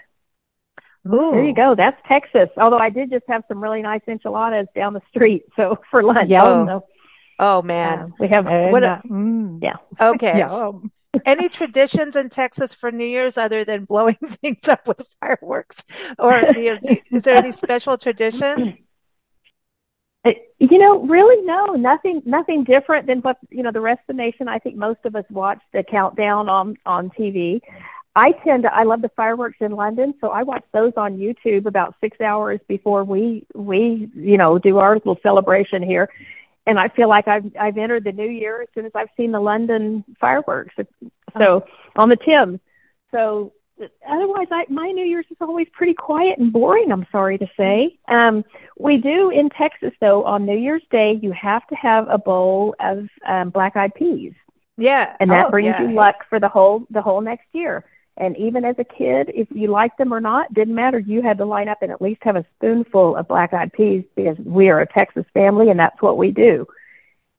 Ooh. 1.07 1.33
There 1.33 1.45
you 1.45 1.55
go. 1.55 1.75
That's 1.75 2.01
Texas. 2.07 2.49
Although 2.57 2.79
I 2.79 2.91
did 2.91 3.11
just 3.11 3.25
have 3.29 3.43
some 3.49 3.63
really 3.63 3.83
nice 3.83 4.03
enchiladas 4.07 4.69
down 4.75 4.93
the 4.93 5.03
street, 5.09 5.45
so 5.57 5.79
for 5.91 6.03
lunch. 6.03 6.29
So, 6.29 6.85
oh 7.39 7.63
man, 7.63 7.99
uh, 7.99 8.09
we 8.21 8.29
have 8.29 8.47
and, 8.47 8.73
what? 8.73 8.85
A, 8.85 9.03
mm. 9.07 9.59
Yeah. 9.63 9.77
Okay. 10.01 10.45
Any 11.27 11.51
traditions 11.51 12.17
in 12.17 12.31
Texas 12.31 12.73
for 12.73 12.91
New 12.91 13.05
Year's 13.05 13.37
other 13.37 13.65
than 13.65 13.85
blowing 13.85 14.17
things 14.25 14.67
up 14.67 14.89
with 14.89 15.07
fireworks, 15.21 15.85
or 16.19 16.39
you 16.57 16.79
know, 16.81 16.97
is 17.11 17.25
there 17.25 17.37
any 17.37 17.53
special 17.53 17.99
tradition? 17.99 18.79
Uh, 20.25 20.31
you 20.59 20.79
know, 20.79 21.01
really, 21.01 21.45
no, 21.45 21.75
nothing, 21.75 22.23
nothing 22.25 22.65
different 22.65 23.07
than 23.07 23.19
what 23.21 23.39
you 23.51 23.63
know 23.63 23.73
the 23.73 23.81
rest 23.81 24.01
of 24.09 24.17
the 24.17 24.23
nation. 24.23 24.49
I 24.49 24.59
think 24.59 24.77
most 24.77 25.01
of 25.05 25.17
us 25.17 25.25
watch 25.31 25.61
the 25.73 25.83
countdown 25.83 26.49
on 26.49 26.77
on 26.87 27.11
TV. 27.11 27.61
I 28.15 28.33
tend 28.45 28.65
to, 28.65 28.75
I 28.75 28.83
love 28.83 29.01
the 29.01 29.09
fireworks 29.17 29.57
in 29.61 29.73
London, 29.73 30.15
so 30.21 30.29
I 30.29 30.43
watch 30.43 30.65
those 30.73 30.93
on 30.97 31.17
YouTube 31.17 31.65
about 31.67 31.95
six 32.01 32.21
hours 32.21 32.61
before 32.69 33.05
we 33.05 33.47
we 33.55 34.11
you 34.15 34.37
know 34.37 34.59
do 34.59 34.79
our 34.79 34.95
little 34.95 35.19
celebration 35.23 35.83
here. 35.83 36.09
and 36.67 36.79
I 36.79 36.89
feel 36.89 37.09
like 37.09 37.27
I've 37.27 37.51
I've 37.59 37.79
entered 37.79 38.05
the 38.05 38.13
new 38.13 38.29
year 38.29 38.63
as 38.63 38.69
soon 38.75 38.87
as 38.87 38.93
I've 38.95 39.09
seen 39.17 39.33
the 39.33 39.41
London 39.41 40.05
fireworks. 40.21 40.75
So 40.77 40.87
oh. 41.37 41.65
on 41.97 42.09
the 42.09 42.17
Thames. 42.17 42.61
So 43.11 43.53
otherwise, 44.09 44.49
I, 44.51 44.65
my 44.69 44.91
New 44.91 45.05
Year's 45.05 45.27
is 45.31 45.37
always 45.41 45.69
pretty 45.73 45.95
quiet 45.95 46.39
and 46.39 46.53
boring. 46.53 46.91
I'm 46.91 47.07
sorry 47.13 47.39
to 47.39 47.47
say. 47.57 47.99
Um, 48.09 48.45
we 48.79 48.99
do 48.99 49.31
in 49.31 49.51
Texas 49.51 49.93
though. 50.01 50.25
On 50.25 50.47
New 50.47 50.57
Year's 50.57 50.83
Day, 50.91 51.19
you 51.23 51.33
have 51.33 51.67
to 51.69 51.75
have 51.75 52.09
a 52.09 52.19
bowl 52.19 52.75
of 52.81 53.09
um, 53.27 53.51
black-eyed 53.51 53.95
peas. 53.95 54.33
Yeah, 54.77 55.17
and 55.21 55.31
that 55.31 55.47
oh, 55.47 55.51
brings 55.51 55.67
yeah. 55.67 55.83
you 55.83 55.95
luck 55.95 56.17
for 56.29 56.41
the 56.41 56.49
whole 56.49 56.87
the 56.91 57.03
whole 57.03 57.21
next 57.21 57.47
year. 57.53 57.85
And 58.17 58.37
even 58.37 58.65
as 58.65 58.77
a 58.79 58.85
kid, 58.85 59.31
if 59.35 59.49
you 59.51 59.69
liked 59.69 59.97
them 59.97 60.13
or 60.13 60.21
not, 60.21 60.53
didn't 60.53 60.75
matter. 60.75 60.99
You 60.99 61.23
had 61.23 61.39
to 61.39 61.47
line 61.47 61.69
up 61.69 61.79
and 61.81 61.91
at 61.91 62.03
least 62.03 62.23
have 62.25 62.37
a 62.37 62.45
spoonful 62.57 63.17
of 63.17 63.27
black 63.27 63.55
eyed 63.55 63.73
peas 63.73 64.05
because 64.15 64.37
we 64.39 64.69
are 64.69 64.81
a 64.81 64.87
Texas 64.87 65.25
family 65.33 65.71
and 65.71 65.81
that's 65.81 66.01
what 66.03 66.19
we 66.19 66.31
do. 66.31 66.67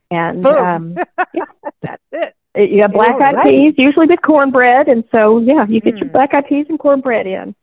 And 0.10 0.46
um, 0.46 0.96
yeah, 1.34 1.46
that's 1.82 2.04
it. 2.12 2.36
You 2.56 2.82
have 2.82 2.94
black 2.94 3.20
eyed 3.20 3.36
right. 3.36 3.54
peas, 3.54 3.74
usually 3.78 4.06
with 4.06 4.22
cornbread. 4.22 4.88
And 4.88 5.04
so, 5.14 5.40
yeah, 5.40 5.66
you 5.68 5.82
get 5.82 5.96
mm. 5.96 6.02
your 6.02 6.10
black 6.10 6.34
eyed 6.34 6.48
peas 6.48 6.68
and 6.70 6.78
cornbread 6.78 7.26
in. 7.26 7.56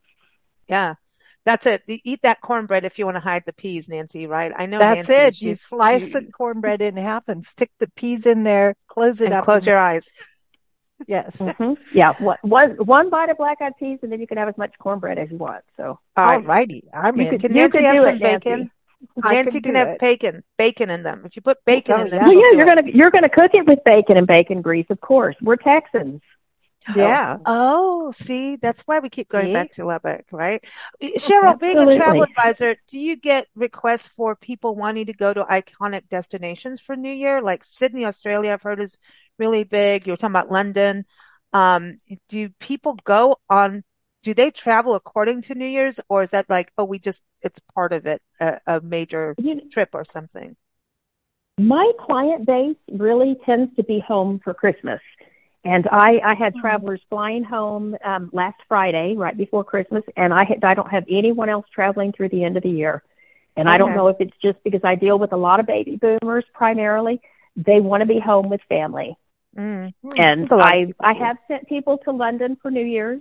Yeah. 0.69 0.95
That's 1.47 1.65
it. 1.67 1.83
You 1.87 1.99
eat 2.05 2.21
that 2.23 2.41
cornbread 2.41 2.85
if 2.85 2.99
you 2.99 3.07
want 3.07 3.17
to 3.17 3.21
hide 3.21 3.45
the 3.47 3.53
peas, 3.53 3.89
Nancy, 3.89 4.27
right? 4.27 4.53
I 4.55 4.67
know 4.67 4.79
That's 4.79 5.09
Nancy, 5.09 5.45
it. 5.45 5.49
You 5.49 5.55
slice 5.55 6.07
you, 6.07 6.13
the 6.13 6.33
cornbread 6.33 6.83
in 6.83 6.97
half 6.97 7.29
and 7.29 7.45
stick 7.45 7.71
the 7.79 7.89
peas 7.97 8.27
in 8.27 8.45
there, 8.45 8.75
close 8.89 9.21
it 9.21 9.27
and 9.27 9.35
up. 9.35 9.45
Close 9.45 9.63
and, 9.63 9.69
your 9.69 9.79
eyes. 9.79 10.11
Yes. 11.07 11.37
Mm-hmm. 11.41 11.83
Yeah. 11.97 12.13
One, 12.43 12.71
one 12.77 13.09
bite 13.09 13.31
of 13.31 13.39
black 13.39 13.63
eyed 13.63 13.73
peas, 13.79 14.01
and 14.03 14.13
then 14.13 14.21
you 14.21 14.27
can 14.27 14.37
have 14.37 14.49
as 14.49 14.59
much 14.59 14.75
cornbread 14.79 15.19
as 15.19 15.31
you 15.31 15.39
want. 15.39 15.65
So. 15.77 15.99
All 16.17 16.43
righty. 16.43 16.85
I'm 16.93 17.17
you 17.17 17.25
in. 17.25 17.31
Could, 17.31 17.41
can 17.41 17.51
you 17.53 17.63
Nancy 17.63 17.79
could 17.79 17.85
have 17.85 17.97
do 17.97 18.03
some 18.03 18.15
it, 18.17 18.23
bacon? 18.23 18.59
Nancy. 18.59 18.73
Nancy 19.17 19.61
can 19.61 19.75
have 19.77 19.89
it. 19.89 19.99
bacon, 19.99 20.45
bacon 20.59 20.91
in 20.91 21.03
them. 21.03 21.23
If 21.25 21.37
you 21.37 21.43
put 21.43 21.59
bacon 21.65 21.97
Oh, 21.97 22.01
in 22.01 22.11
them, 22.11 22.23
yeah. 22.23 22.33
Well, 22.35 22.35
yeah, 22.35 22.51
you're 22.57 22.67
it. 22.67 22.67
gonna 22.67 22.83
you're 22.93 23.11
gonna 23.11 23.29
cook 23.29 23.51
it 23.55 23.67
with 23.67 23.79
bacon 23.85 24.17
and 24.17 24.27
bacon 24.27 24.63
grease, 24.63 24.87
of 24.91 25.01
course. 25.01 25.37
We're 25.41 25.57
Texans. 25.57 26.21
Yeah. 26.97 27.37
Oh, 27.45 28.11
see, 28.11 28.57
that's 28.57 28.83
why 28.83 28.99
we 29.01 29.11
keep 29.11 29.29
going 29.29 29.49
See? 29.49 29.53
back 29.53 29.71
to 29.73 29.85
Lubbock, 29.85 30.25
right? 30.33 30.65
Cheryl, 31.03 31.59
being 31.61 31.79
a 31.79 31.97
travel 31.97 32.23
advisor, 32.23 32.77
do 32.89 32.99
you 32.99 33.17
get 33.17 33.47
requests 33.55 34.09
for 34.09 34.35
people 34.35 34.75
wanting 34.75 35.07
to 35.07 35.13
go 35.13 35.33
to 35.33 35.45
iconic 35.45 36.09
destinations 36.09 36.81
for 36.81 36.97
New 36.97 37.13
Year? 37.13 37.43
Like 37.43 37.65
Sydney, 37.65 38.07
Australia, 38.07 38.53
I've 38.53 38.63
heard 38.63 38.81
is 38.81 38.99
really 39.39 39.65
big. 39.65 40.07
You 40.07 40.15
were 40.15 40.17
talking 40.17 40.33
about 40.33 40.51
London. 40.51 41.05
Um, 41.53 42.01
do 42.29 42.49
people 42.61 42.97
go 43.05 43.37
on, 43.49 43.85
do 44.23 44.35
they 44.35 44.51
travel 44.51 44.95
according 44.95 45.43
to 45.43 45.55
New 45.55 45.67
Year's 45.67 46.01
or 46.09 46.23
is 46.23 46.31
that 46.31 46.49
like, 46.49 46.73
oh, 46.77 46.85
we 46.85 46.99
just, 46.99 47.23
it's 47.43 47.61
part 47.75 47.93
of 47.93 48.07
it, 48.07 48.23
a, 48.41 48.61
a 48.67 48.81
major 48.81 49.35
You 49.39 49.69
trip 49.71 49.91
or 49.93 50.05
something? 50.05 50.57
my 51.61 51.93
client 52.01 52.47
base 52.47 52.77
really 52.91 53.37
tends 53.45 53.75
to 53.77 53.85
be 53.85 54.01
home 54.01 54.41
for 54.43 54.55
Christmas. 54.55 55.01
And 55.63 55.87
I, 55.93 56.19
I 56.25 56.35
had 56.35 56.55
travelers 56.55 57.03
flying 57.11 57.45
home 57.45 57.95
um, 58.03 58.31
last 58.33 58.57
Friday, 58.67 59.15
right 59.17 59.37
before 59.37 59.63
Christmas, 59.63 60.03
and 60.17 60.33
I, 60.33 60.45
had, 60.45 60.65
I 60.65 60.73
don't 60.73 60.91
have 60.91 61.05
anyone 61.11 61.51
else 61.51 61.67
traveling 61.73 62.13
through 62.13 62.31
the 62.31 62.45
end 62.45 62.57
of 62.57 62.63
the 62.63 62.71
year. 62.71 63.03
And 63.57 63.69
I 63.69 63.77
don't 63.77 63.95
know 63.95 64.09
if 64.09 64.17
it's 64.21 64.37
just 64.41 64.63
because 64.65 64.81
I 64.85 64.95
deal 64.95 65.19
with 65.19 65.33
a 65.33 65.37
lot 65.37 65.61
of 65.61 65.67
baby 65.67 65.97
boomers 66.01 66.45
primarily. 66.55 67.21
They 67.57 67.81
want 67.81 68.01
to 68.01 68.07
be 68.07 68.19
home 68.19 68.49
with 68.49 68.63
family. 68.71 69.19
Mm. 69.55 69.93
And 70.17 70.43
That's 70.43 70.53
a 70.53 70.57
lot 70.57 70.79
of 70.79 70.95
I, 70.99 71.11
I 71.11 71.13
have 71.15 71.37
sent 71.47 71.69
people 71.69 71.99
to 72.05 72.13
London 72.13 72.57
for 72.63 72.71
New 72.71 72.85
Year's, 72.85 73.21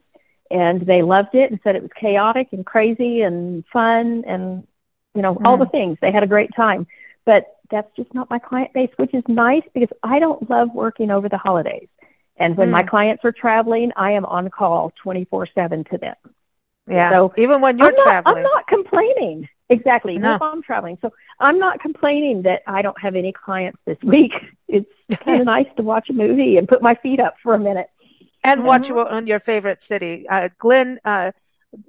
and 0.51 0.82
they 0.82 1.01
loved 1.01 1.36
it 1.36 1.51
and 1.51 1.60
said 1.63 1.75
it 1.75 1.82
was 1.82 1.91
chaotic 2.00 2.50
and 2.51 2.65
crazy 2.65 3.22
and 3.22 3.63
fun 3.72 4.24
and 4.27 4.68
you 5.15 5.22
know 5.22 5.39
all 5.46 5.58
the 5.58 5.65
things. 5.68 5.98
They 6.01 6.12
had 6.12 6.24
a 6.24 6.27
great 6.27 6.50
time, 6.56 6.88
but 7.25 7.46
that's 7.72 7.89
just 7.96 8.13
not 8.13 8.29
my 8.29 8.39
client 8.39 8.74
base, 8.74 8.89
which 8.98 9.13
is 9.13 9.24
nice 9.27 9.63
because 9.74 9.89
I 10.03 10.20
don't 10.20 10.50
love 10.50 10.70
working 10.74 11.12
over 11.12 11.29
the 11.29 11.38
holidays. 11.38 11.88
And 12.38 12.56
when 12.58 12.72
my 12.72 12.82
Mm. 12.84 12.89
clients 12.89 13.25
are 13.25 13.32
traveling, 13.32 13.91
I 13.96 14.12
am 14.12 14.25
on 14.25 14.50
call 14.50 14.91
twenty 15.01 15.25
four 15.25 15.48
seven 15.53 15.84
to 15.86 15.98
them. 15.98 16.15
Yeah. 16.88 17.10
So 17.12 17.34
Even 17.38 17.62
when 17.62 17.77
you're 17.77 17.89
I'm 17.89 17.96
not, 17.96 18.06
traveling. 18.08 18.38
I'm 18.38 18.44
not 18.44 18.68
complaining. 18.68 19.50
Exactly. 19.70 20.18
No. 20.18 20.36
if 20.36 20.41
I'm 20.41 20.63
traveling. 20.63 20.98
So 21.01 21.12
I'm 21.39 21.60
not 21.60 21.79
complaining 21.79 22.41
that 22.44 22.63
I 22.65 22.82
don't 22.82 23.00
have 23.00 23.15
any 23.15 23.32
clients 23.32 23.79
this 23.86 23.98
week. 24.03 24.32
It's 24.72 24.88
kind 25.25 25.39
of 25.41 25.48
nice 25.48 25.65
to 25.77 25.84
watch 25.84 26.10
a 26.12 26.13
movie 26.13 26.58
and 26.58 26.68
put 26.68 26.82
my 26.84 26.94
feet 26.96 27.20
up 27.20 27.34
for 27.41 27.56
a 27.56 27.60
minute. 27.60 27.89
And 28.43 28.63
watch 28.63 28.88
Mhm. 28.88 28.89
you 28.89 29.00
on 29.00 29.27
your 29.27 29.39
favorite 29.39 29.81
city. 29.81 30.27
Uh, 30.29 30.50
Glynn, 30.58 31.00
uh, 31.05 31.31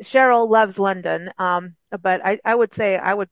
Cheryl 0.03 0.49
loves 0.49 0.79
London. 0.79 1.31
Um, 1.39 1.77
but 2.03 2.21
I, 2.25 2.39
I 2.45 2.55
would 2.55 2.75
say 2.75 2.97
I 2.99 3.15
would, 3.15 3.29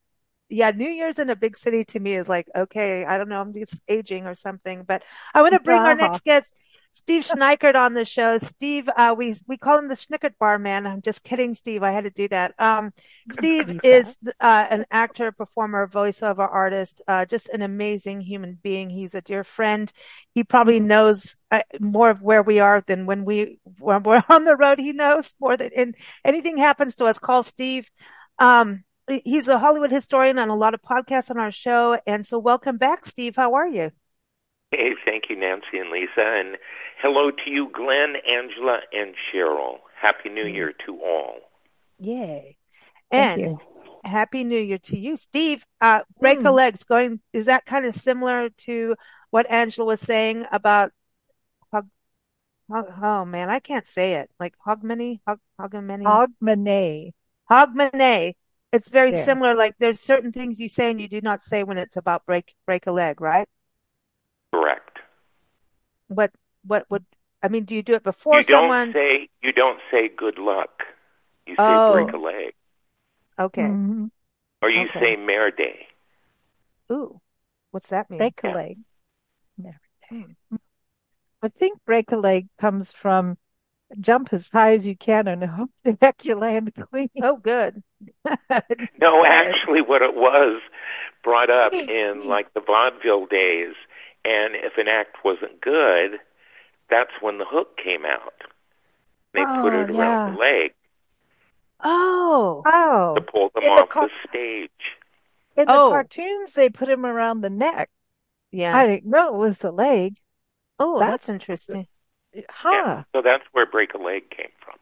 yeah, 0.48 0.70
New 0.70 0.88
Year's 0.88 1.18
in 1.18 1.30
a 1.30 1.36
big 1.36 1.56
city 1.56 1.84
to 1.86 2.00
me 2.00 2.14
is 2.14 2.28
like, 2.28 2.48
okay, 2.56 3.04
I 3.04 3.18
don't 3.18 3.28
know, 3.28 3.40
I'm 3.40 3.54
just 3.54 3.82
aging 3.88 4.26
or 4.26 4.34
something, 4.34 4.84
but 4.84 5.04
I 5.34 5.42
want 5.42 5.54
to 5.54 5.60
bring 5.60 5.86
our 5.86 5.94
Uh-huh. 5.94 5.94
next 5.94 6.24
guest, 6.24 6.54
Steve 6.98 7.24
Schneickert 7.24 7.76
on 7.76 7.94
the 7.94 8.04
show. 8.04 8.38
Steve, 8.38 8.88
uh, 8.96 9.14
we, 9.16 9.32
we 9.46 9.56
call 9.56 9.78
him 9.78 9.86
the 9.86 9.94
Schnickert 9.94 10.32
Bar 10.40 10.58
Man. 10.58 10.84
I'm 10.84 11.00
just 11.00 11.22
kidding, 11.22 11.54
Steve. 11.54 11.84
I 11.84 11.92
had 11.92 12.04
to 12.04 12.10
do 12.10 12.26
that. 12.28 12.54
Um, 12.58 12.92
Steve 13.30 13.80
is, 13.84 14.18
uh, 14.40 14.66
an 14.68 14.84
actor, 14.90 15.30
performer, 15.30 15.86
voiceover 15.86 16.48
artist, 16.50 17.00
uh, 17.06 17.24
just 17.24 17.48
an 17.50 17.62
amazing 17.62 18.20
human 18.20 18.58
being. 18.60 18.90
He's 18.90 19.14
a 19.14 19.20
dear 19.20 19.44
friend. 19.44 19.90
He 20.34 20.42
probably 20.42 20.80
knows 20.80 21.36
uh, 21.52 21.60
more 21.78 22.10
of 22.10 22.20
where 22.20 22.42
we 22.42 22.58
are 22.58 22.82
than 22.84 23.06
when 23.06 23.24
we, 23.24 23.60
when 23.78 24.02
we're 24.02 24.24
on 24.28 24.42
the 24.42 24.56
road. 24.56 24.80
He 24.80 24.92
knows 24.92 25.34
more 25.40 25.56
than, 25.56 25.70
and 25.76 25.94
anything 26.24 26.56
happens 26.56 26.96
to 26.96 27.04
us, 27.04 27.20
call 27.20 27.44
Steve. 27.44 27.88
Um, 28.40 28.82
he's 29.24 29.46
a 29.46 29.60
Hollywood 29.60 29.92
historian 29.92 30.40
on 30.40 30.48
a 30.48 30.56
lot 30.56 30.74
of 30.74 30.82
podcasts 30.82 31.30
on 31.30 31.38
our 31.38 31.52
show. 31.52 31.96
And 32.08 32.26
so 32.26 32.40
welcome 32.40 32.76
back, 32.76 33.06
Steve. 33.06 33.36
How 33.36 33.54
are 33.54 33.68
you? 33.68 33.92
Hey, 34.70 34.90
thank 35.04 35.24
you, 35.30 35.36
Nancy 35.36 35.78
and 35.78 35.90
Lisa. 35.90 36.10
And 36.18 36.58
hello 37.00 37.30
to 37.30 37.50
you, 37.50 37.70
Glynn, 37.72 38.16
Angela, 38.26 38.80
and 38.92 39.14
Cheryl. 39.32 39.78
Happy 40.00 40.28
New 40.28 40.46
Year 40.46 40.72
to 40.86 41.00
all. 41.00 41.36
Yay. 41.98 42.56
Thank 43.10 43.36
And 43.36 43.36
you. 43.36 43.58
happy 44.04 44.44
new 44.44 44.58
year 44.60 44.78
to 44.78 44.98
you, 44.98 45.16
Steve. 45.16 45.64
Uh, 45.80 46.00
break 46.20 46.44
a 46.44 46.50
legs 46.50 46.84
going, 46.84 47.20
is 47.32 47.46
that 47.46 47.66
kind 47.66 47.86
of 47.86 47.94
similar 47.94 48.50
to 48.66 48.96
what 49.30 49.50
Angela 49.50 49.86
was 49.86 50.00
saying 50.00 50.46
about 50.52 50.92
hog, 51.72 51.88
hog, 52.70 52.86
oh 53.02 53.24
man, 53.24 53.50
I 53.50 53.60
can't 53.60 53.86
say 53.86 54.14
it. 54.16 54.30
Like 54.40 54.54
hogmanay, 54.66 55.20
hog, 55.26 55.40
hogmanay, 55.60 56.22
Hogmanay. 56.40 57.12
hogmanay. 57.50 58.34
It's 58.72 58.88
very 58.88 59.10
There. 59.10 59.24
similar. 59.24 59.54
Like 59.54 59.76
there's 59.78 60.00
certain 60.00 60.32
things 60.32 60.60
you 60.60 60.68
say 60.68 60.90
and 60.90 61.00
you 61.00 61.08
do 61.08 61.20
not 61.20 61.42
say 61.42 61.62
when 61.64 61.78
it's 61.78 61.96
about 61.96 62.26
break, 62.26 62.54
break 62.66 62.86
a 62.86 62.92
leg, 62.92 63.20
right? 63.20 63.48
Correct. 64.52 64.98
What, 66.08 66.32
what 66.68 66.86
would, 66.90 67.06
I 67.42 67.48
mean, 67.48 67.64
do 67.66 67.74
you 67.76 67.82
do 67.82 67.94
it 67.94 68.04
before 68.04 68.40
you 68.40 68.44
don't 68.44 68.76
someone? 68.76 68.92
say 68.92 69.28
you 69.42 69.52
don't 69.52 69.80
say 69.90 70.08
good 70.08 70.38
luck. 70.38 70.82
You 71.46 71.56
say 71.66 71.78
Oh. 71.78 71.84
break 71.86 72.12
a 72.12 72.16
leg, 72.18 72.54
Okay. 73.38 73.62
Mhm. 73.62 74.10
or 74.62 74.70
you 74.70 74.88
Okay. 74.88 75.00
say 75.00 75.16
merde. 75.16 75.88
Ooh, 76.92 77.20
what's 77.70 77.88
that 77.90 78.10
mean? 78.10 78.18
Break 78.18 78.42
a 78.44 78.48
Yeah. 78.48 78.54
leg. 78.54 78.78
Never. 79.58 79.80
I 81.42 81.48
think 81.48 81.84
break 81.84 82.12
a 82.12 82.16
leg 82.16 82.48
comes 82.58 82.92
from 82.92 83.38
jump 84.00 84.32
as 84.32 84.50
high 84.50 84.74
as 84.74 84.86
you 84.86 84.96
can 84.96 85.28
and 85.28 85.44
hope 85.44 85.70
the 85.84 85.96
heck 86.02 86.24
you 86.24 86.36
land 86.36 86.74
clean. 86.74 87.10
Oh, 87.22 87.36
good. 87.38 87.82
No, 89.00 89.24
actually, 89.24 89.80
what 89.80 90.02
it 90.02 90.14
was 90.14 90.60
brought 91.24 91.50
up 91.50 91.80
in 91.88 92.26
like 92.26 92.52
the 92.54 92.60
vaudeville 92.60 93.26
days, 93.26 93.74
and 94.24 94.54
if 94.54 94.76
an 94.78 94.88
act 94.88 95.24
wasn't 95.24 95.60
good, 95.60 96.20
that's 96.90 97.10
when 97.20 97.38
the 97.38 97.44
hook 97.44 97.76
came 97.82 98.04
out. 98.04 98.32
They 99.34 99.40
put 99.44 99.72
Oh, 99.74 99.80
it 99.82 99.90
around 99.90 99.94
yeah. 99.94 100.30
the 100.32 100.38
leg 100.38 100.74
Oh, 101.80 102.62
Oh, 102.66 103.14
to 103.14 103.20
pull 103.20 103.50
them 103.54 103.62
In 103.64 103.74
the 103.74 103.82
off 103.82 103.88
car- 103.88 104.08
the 104.08 104.28
stage. 104.28 104.70
in 105.56 105.66
the 105.66 105.72
Oh. 105.72 105.90
cartoons, 105.90 106.54
they 106.54 106.68
put 106.68 106.88
him 106.88 107.06
around 107.06 107.40
the 107.42 107.50
neck. 107.50 107.90
yeah. 108.50 108.76
I 108.76 108.86
didn't 108.86 109.10
know 109.10 109.28
it 109.28 109.38
was 109.38 109.58
the 109.58 109.70
leg. 109.70 110.16
Oh, 110.78 110.98
That's- 110.98 111.12
that's 111.12 111.28
interesting. 111.28 111.86
Huh. 112.50 112.70
Yeah. 112.72 113.02
So 113.12 113.22
that's 113.22 113.44
where 113.52 113.66
break 113.66 113.94
a 113.94 113.98
leg 113.98 114.30
came 114.30 114.50
from. 114.60 114.76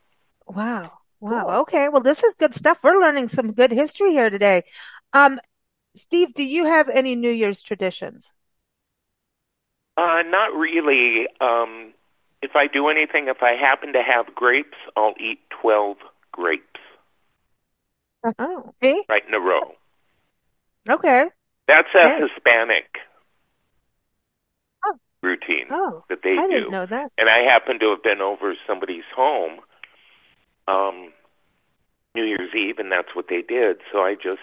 Wow. 0.46 0.98
Wow. 1.20 1.42
Cool. 1.44 1.50
Okay. 1.62 1.88
Well, 1.88 2.00
this 2.02 2.22
is 2.22 2.34
good 2.34 2.54
stuff. 2.54 2.78
We're 2.82 3.00
learning 3.00 3.28
some 3.28 3.52
good 3.52 3.72
history 3.72 4.10
here 4.12 4.30
today. 4.30 4.62
Um, 5.12 5.40
Steve, 5.94 6.34
do 6.34 6.44
you 6.44 6.66
have 6.66 6.88
any 6.88 7.16
New 7.16 7.30
Year's 7.30 7.62
traditions? 7.62 8.32
Uh, 9.96 10.22
not 10.26 10.52
really. 10.54 11.26
Um, 11.40 11.92
if 12.42 12.52
I 12.54 12.66
do 12.66 12.88
anything, 12.88 13.28
if 13.28 13.42
I 13.42 13.52
happen 13.52 13.92
to 13.94 14.02
have 14.02 14.34
grapes, 14.34 14.76
I'll 14.96 15.14
eat 15.18 15.40
12 15.62 15.96
grapes 16.32 16.62
Oh, 18.38 18.74
See? 18.82 19.02
right 19.08 19.22
in 19.26 19.34
a 19.34 19.40
row. 19.40 19.74
okay. 20.88 21.30
That's 21.68 21.88
a 21.94 22.08
Hey. 22.08 22.20
Hispanic 22.20 22.86
Oh. 24.84 24.98
routine 25.22 25.66
Oh, 25.70 26.04
that 26.08 26.18
they 26.22 26.36
I 26.36 26.46
do. 26.46 26.52
didn't 26.52 26.70
know 26.70 26.86
that. 26.86 27.12
And 27.18 27.28
I 27.28 27.40
happen 27.50 27.78
to 27.80 27.90
have 27.90 28.02
been 28.02 28.20
over 28.20 28.54
somebody's 28.66 29.04
home 29.14 29.60
um, 30.68 31.12
New 32.14 32.24
Year's 32.24 32.54
Eve, 32.54 32.78
and 32.78 32.90
that's 32.90 33.14
what 33.14 33.26
they 33.28 33.42
did. 33.42 33.78
So 33.92 34.00
I 34.00 34.14
just 34.14 34.40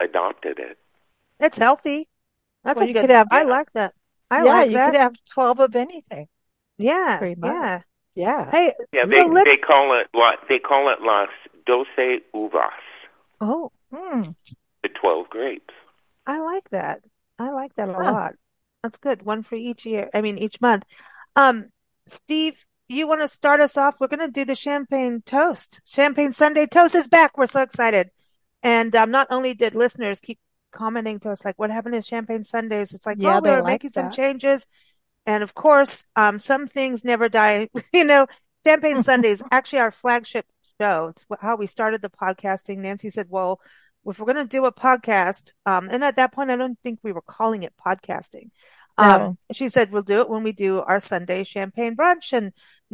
adopted 0.00 0.58
it. 0.58 0.78
It's 1.40 1.58
healthy. 1.58 2.08
That's 2.64 2.78
well, 2.80 2.88
a 2.88 2.92
good. 2.92 3.10
Have, 3.10 3.28
I 3.30 3.42
like 3.44 3.72
that. 3.74 3.94
I 4.34 4.44
yeah, 4.44 4.52
like 4.52 4.70
you 4.70 4.76
that. 4.76 4.90
could 4.90 5.00
have 5.00 5.16
twelve 5.32 5.60
of 5.60 5.76
anything. 5.76 6.26
Yeah, 6.76 7.22
yeah, 7.22 7.82
yeah. 8.14 8.50
Hey, 8.50 8.74
yeah. 8.92 9.04
They 9.06 9.20
so 9.20 9.42
they 9.44 9.56
call 9.56 9.98
it 10.00 10.08
what 10.12 10.40
they 10.48 10.58
call 10.58 10.92
it 10.92 11.00
las 11.00 11.28
doce 11.66 12.20
uvas. 12.34 12.70
Oh, 13.40 13.70
hmm. 13.92 14.30
the 14.82 14.88
twelve 14.88 15.28
grapes. 15.30 15.74
I 16.26 16.40
like 16.40 16.68
that. 16.70 17.00
I 17.38 17.50
like 17.50 17.74
that 17.76 17.88
a 17.88 17.94
huh. 17.94 18.12
lot. 18.12 18.32
That's 18.82 18.98
good. 18.98 19.22
One 19.22 19.42
for 19.42 19.54
each 19.54 19.86
year. 19.86 20.10
I 20.12 20.20
mean, 20.20 20.36
each 20.36 20.60
month. 20.60 20.84
Um, 21.36 21.70
Steve, 22.06 22.54
you 22.88 23.06
want 23.06 23.20
to 23.20 23.28
start 23.28 23.60
us 23.60 23.76
off? 23.76 23.96
We're 23.98 24.08
going 24.08 24.20
to 24.20 24.28
do 24.28 24.44
the 24.44 24.54
champagne 24.54 25.22
toast. 25.24 25.80
Champagne 25.86 26.32
Sunday 26.32 26.66
toast 26.66 26.94
is 26.94 27.08
back. 27.08 27.38
We're 27.38 27.46
so 27.46 27.62
excited. 27.62 28.10
And 28.62 28.94
um, 28.96 29.10
not 29.10 29.28
only 29.30 29.54
did 29.54 29.74
listeners 29.74 30.20
keep 30.20 30.38
commenting 30.74 31.20
to 31.20 31.30
us, 31.30 31.44
like, 31.44 31.58
what 31.58 31.70
happened 31.70 31.94
to 31.94 32.02
Champagne 32.02 32.44
Sundays? 32.44 32.92
It's 32.92 33.06
like, 33.06 33.18
yeah, 33.20 33.38
oh, 33.38 33.40
we're 33.42 33.62
like 33.62 33.64
making 33.64 33.90
that. 33.94 33.94
some 33.94 34.10
changes. 34.10 34.68
And 35.26 35.42
of 35.42 35.54
course, 35.54 36.04
um, 36.16 36.38
some 36.38 36.66
things 36.66 37.04
never 37.04 37.28
die. 37.28 37.68
you 37.92 38.04
know, 38.04 38.26
Champagne 38.66 39.02
Sundays, 39.02 39.42
actually 39.50 39.80
our 39.80 39.90
flagship 39.90 40.46
show. 40.80 41.08
It's 41.08 41.24
how 41.40 41.56
we 41.56 41.66
started 41.66 42.02
the 42.02 42.10
podcasting. 42.10 42.78
Nancy 42.78 43.10
said, 43.10 43.28
well, 43.30 43.60
if 44.06 44.18
we're 44.18 44.32
going 44.32 44.36
to 44.36 44.44
do 44.44 44.66
a 44.66 44.72
podcast, 44.72 45.52
um, 45.64 45.88
and 45.90 46.04
at 46.04 46.16
that 46.16 46.32
point, 46.32 46.50
I 46.50 46.56
don't 46.56 46.78
think 46.82 46.98
we 47.02 47.12
were 47.12 47.22
calling 47.22 47.62
it 47.62 47.72
podcasting. 47.84 48.50
Um, 48.96 49.38
she 49.52 49.68
said, 49.68 49.90
we'll 49.90 50.02
do 50.02 50.20
it 50.20 50.28
when 50.28 50.42
we 50.42 50.52
do 50.52 50.80
our 50.80 51.00
Sunday 51.00 51.44
champagne 51.44 51.96
brunch. 51.96 52.32
And 52.32 52.52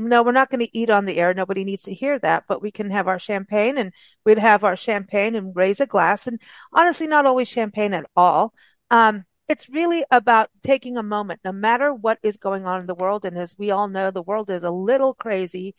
no, 0.08 0.22
we're 0.22 0.32
not 0.32 0.50
going 0.50 0.64
to 0.64 0.78
eat 0.78 0.90
on 0.90 1.04
the 1.04 1.18
air. 1.18 1.34
Nobody 1.34 1.64
needs 1.64 1.82
to 1.84 1.94
hear 1.94 2.18
that, 2.20 2.44
but 2.48 2.62
we 2.62 2.70
can 2.70 2.90
have 2.90 3.06
our 3.08 3.18
champagne 3.18 3.78
and 3.78 3.92
we'd 4.24 4.38
have 4.38 4.64
our 4.64 4.76
champagne 4.76 5.34
and 5.34 5.54
raise 5.54 5.80
a 5.80 5.86
glass. 5.86 6.26
And 6.26 6.40
honestly, 6.72 7.06
not 7.06 7.26
always 7.26 7.48
champagne 7.48 7.94
at 7.94 8.06
all. 8.16 8.52
Um, 8.90 9.24
it's 9.48 9.68
really 9.68 10.04
about 10.10 10.48
taking 10.62 10.96
a 10.96 11.02
moment, 11.02 11.40
no 11.44 11.52
matter 11.52 11.92
what 11.92 12.18
is 12.22 12.36
going 12.36 12.66
on 12.66 12.80
in 12.80 12.86
the 12.86 12.94
world. 12.94 13.24
And 13.24 13.36
as 13.36 13.56
we 13.58 13.70
all 13.70 13.88
know, 13.88 14.10
the 14.10 14.22
world 14.22 14.48
is 14.48 14.62
a 14.62 14.70
little 14.70 15.12
crazy, 15.12 15.74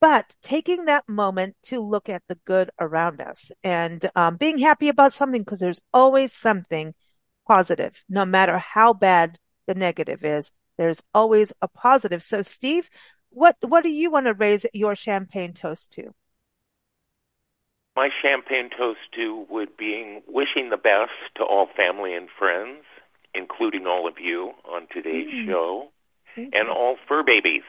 but 0.00 0.34
taking 0.42 0.84
that 0.84 1.08
moment 1.08 1.56
to 1.64 1.80
look 1.80 2.10
at 2.10 2.22
the 2.28 2.38
good 2.44 2.70
around 2.78 3.22
us 3.22 3.50
and 3.62 4.10
um, 4.14 4.36
being 4.36 4.58
happy 4.58 4.88
about 4.88 5.14
something 5.14 5.42
because 5.42 5.60
there's 5.60 5.80
always 5.94 6.32
something 6.32 6.94
positive, 7.48 8.04
no 8.08 8.26
matter 8.26 8.58
how 8.58 8.92
bad 8.92 9.38
the 9.66 9.74
negative 9.74 10.22
is. 10.24 10.52
There's 10.76 11.02
always 11.14 11.52
a 11.62 11.68
positive. 11.68 12.22
So, 12.22 12.42
Steve, 12.42 12.90
what 13.34 13.56
what 13.60 13.82
do 13.82 13.90
you 13.90 14.10
want 14.10 14.26
to 14.26 14.34
raise 14.34 14.66
your 14.72 14.96
champagne 14.96 15.52
toast 15.52 15.92
to? 15.92 16.14
My 17.96 18.08
champagne 18.22 18.70
toast 18.76 19.00
to 19.14 19.46
would 19.48 19.76
be 19.76 20.20
wishing 20.26 20.70
the 20.70 20.76
best 20.76 21.12
to 21.36 21.44
all 21.44 21.68
family 21.76 22.14
and 22.14 22.28
friends, 22.38 22.84
including 23.34 23.86
all 23.86 24.08
of 24.08 24.14
you 24.18 24.52
on 24.68 24.86
today's 24.92 25.28
mm. 25.32 25.46
show, 25.46 25.90
and 26.36 26.68
all 26.68 26.96
fur 27.06 27.22
babies. 27.22 27.62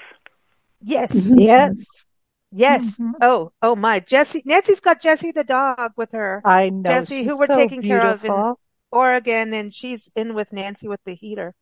Yes, 0.82 1.14
mm-hmm. 1.14 1.40
yes, 1.40 2.06
yes. 2.52 3.00
Mm-hmm. 3.00 3.12
Oh, 3.22 3.52
oh 3.62 3.76
my, 3.76 4.00
Jesse! 4.00 4.42
Nancy's 4.46 4.80
got 4.80 5.02
Jesse 5.02 5.32
the 5.32 5.44
dog 5.44 5.94
with 5.96 6.12
her. 6.12 6.42
I 6.44 6.70
know 6.70 6.90
Jesse, 6.90 7.24
who 7.24 7.38
we're 7.38 7.48
so 7.48 7.56
taking 7.56 7.82
beautiful. 7.82 8.28
care 8.28 8.40
of 8.40 8.50
in 8.50 8.56
Oregon, 8.92 9.54
and 9.54 9.74
she's 9.74 10.12
in 10.16 10.34
with 10.34 10.52
Nancy 10.52 10.88
with 10.88 11.04
the 11.06 11.14
heater. 11.14 11.54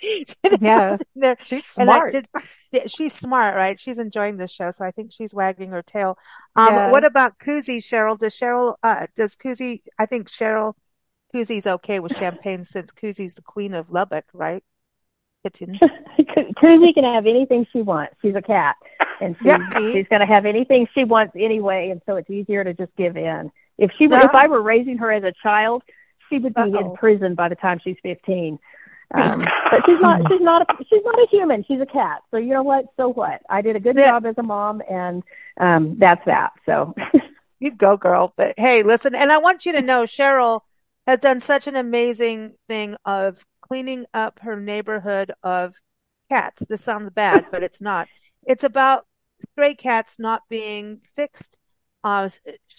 yeah, 0.60 0.96
she's 1.44 1.66
smart. 1.66 2.12
Did, 2.12 2.28
she's 2.90 3.12
smart, 3.12 3.54
right? 3.54 3.78
She's 3.78 3.98
enjoying 3.98 4.36
this 4.36 4.52
show, 4.52 4.70
so 4.70 4.84
I 4.84 4.90
think 4.90 5.12
she's 5.12 5.34
wagging 5.34 5.70
her 5.70 5.82
tail. 5.82 6.18
Um, 6.56 6.68
yeah. 6.68 6.90
What 6.90 7.04
about 7.04 7.38
Koozie, 7.38 7.78
Cheryl? 7.78 8.18
Does 8.18 8.36
Cheryl? 8.36 8.74
Uh, 8.82 9.06
does 9.16 9.36
Koozie? 9.36 9.82
I 9.98 10.06
think 10.06 10.30
Cheryl 10.30 10.74
Koozie's 11.34 11.66
okay 11.66 12.00
with 12.00 12.16
champagne 12.16 12.64
since 12.64 12.92
Koozie's 12.92 13.34
the 13.34 13.42
queen 13.42 13.74
of 13.74 13.90
Lubbock, 13.90 14.24
right? 14.32 14.62
Koozie 15.46 16.94
can 16.94 17.04
have 17.04 17.26
anything 17.26 17.66
she 17.72 17.82
wants. 17.82 18.14
She's 18.22 18.34
a 18.34 18.42
cat, 18.42 18.76
and 19.20 19.36
she's, 19.38 19.46
yeah. 19.46 19.92
she's 19.92 20.06
going 20.08 20.20
to 20.20 20.26
have 20.26 20.46
anything 20.46 20.86
she 20.94 21.04
wants 21.04 21.34
anyway, 21.38 21.90
and 21.90 22.02
so 22.06 22.16
it's 22.16 22.28
easier 22.30 22.64
to 22.64 22.74
just 22.74 22.94
give 22.96 23.16
in. 23.16 23.50
If 23.78 23.90
she, 23.98 24.06
uh-huh. 24.06 24.24
if 24.24 24.34
I 24.34 24.48
were 24.48 24.60
raising 24.62 24.98
her 24.98 25.12
as 25.12 25.22
a 25.22 25.32
child, 25.42 25.82
she 26.28 26.38
would 26.38 26.54
be 26.54 26.60
Uh-oh. 26.60 26.90
in 26.90 26.96
prison 26.96 27.34
by 27.34 27.48
the 27.48 27.54
time 27.54 27.80
she's 27.82 27.96
fifteen. 28.02 28.58
Um, 29.16 29.40
but 29.70 29.80
she's 29.86 30.00
not 30.00 30.20
she's 30.30 30.40
not 30.40 30.62
a, 30.62 30.84
she's 30.88 31.02
not 31.04 31.18
a 31.18 31.26
human. 31.30 31.64
She's 31.66 31.80
a 31.80 31.86
cat. 31.86 32.22
So 32.30 32.36
you 32.36 32.52
know 32.52 32.62
what? 32.62 32.86
So 32.96 33.08
what? 33.08 33.40
I 33.48 33.62
did 33.62 33.76
a 33.76 33.80
good 33.80 33.96
yeah. 33.98 34.10
job 34.10 34.26
as 34.26 34.34
a 34.38 34.42
mom, 34.42 34.82
and 34.88 35.22
um, 35.58 35.96
that's 35.98 36.24
that. 36.26 36.52
So 36.66 36.94
you 37.60 37.70
go, 37.70 37.96
girl. 37.96 38.32
But 38.36 38.54
hey, 38.56 38.82
listen, 38.82 39.14
and 39.14 39.32
I 39.32 39.38
want 39.38 39.66
you 39.66 39.72
to 39.72 39.82
know, 39.82 40.04
Cheryl 40.04 40.60
has 41.06 41.20
done 41.20 41.40
such 41.40 41.66
an 41.66 41.76
amazing 41.76 42.54
thing 42.68 42.96
of 43.04 43.42
cleaning 43.62 44.06
up 44.12 44.40
her 44.42 44.60
neighborhood 44.60 45.32
of 45.42 45.74
cats. 46.30 46.62
This 46.68 46.82
sounds 46.82 47.10
bad, 47.14 47.46
but 47.50 47.62
it's 47.62 47.80
not. 47.80 48.08
It's 48.44 48.64
about 48.64 49.06
stray 49.50 49.74
cats 49.74 50.16
not 50.18 50.42
being 50.48 51.00
fixed. 51.16 51.56
Uh, 52.04 52.28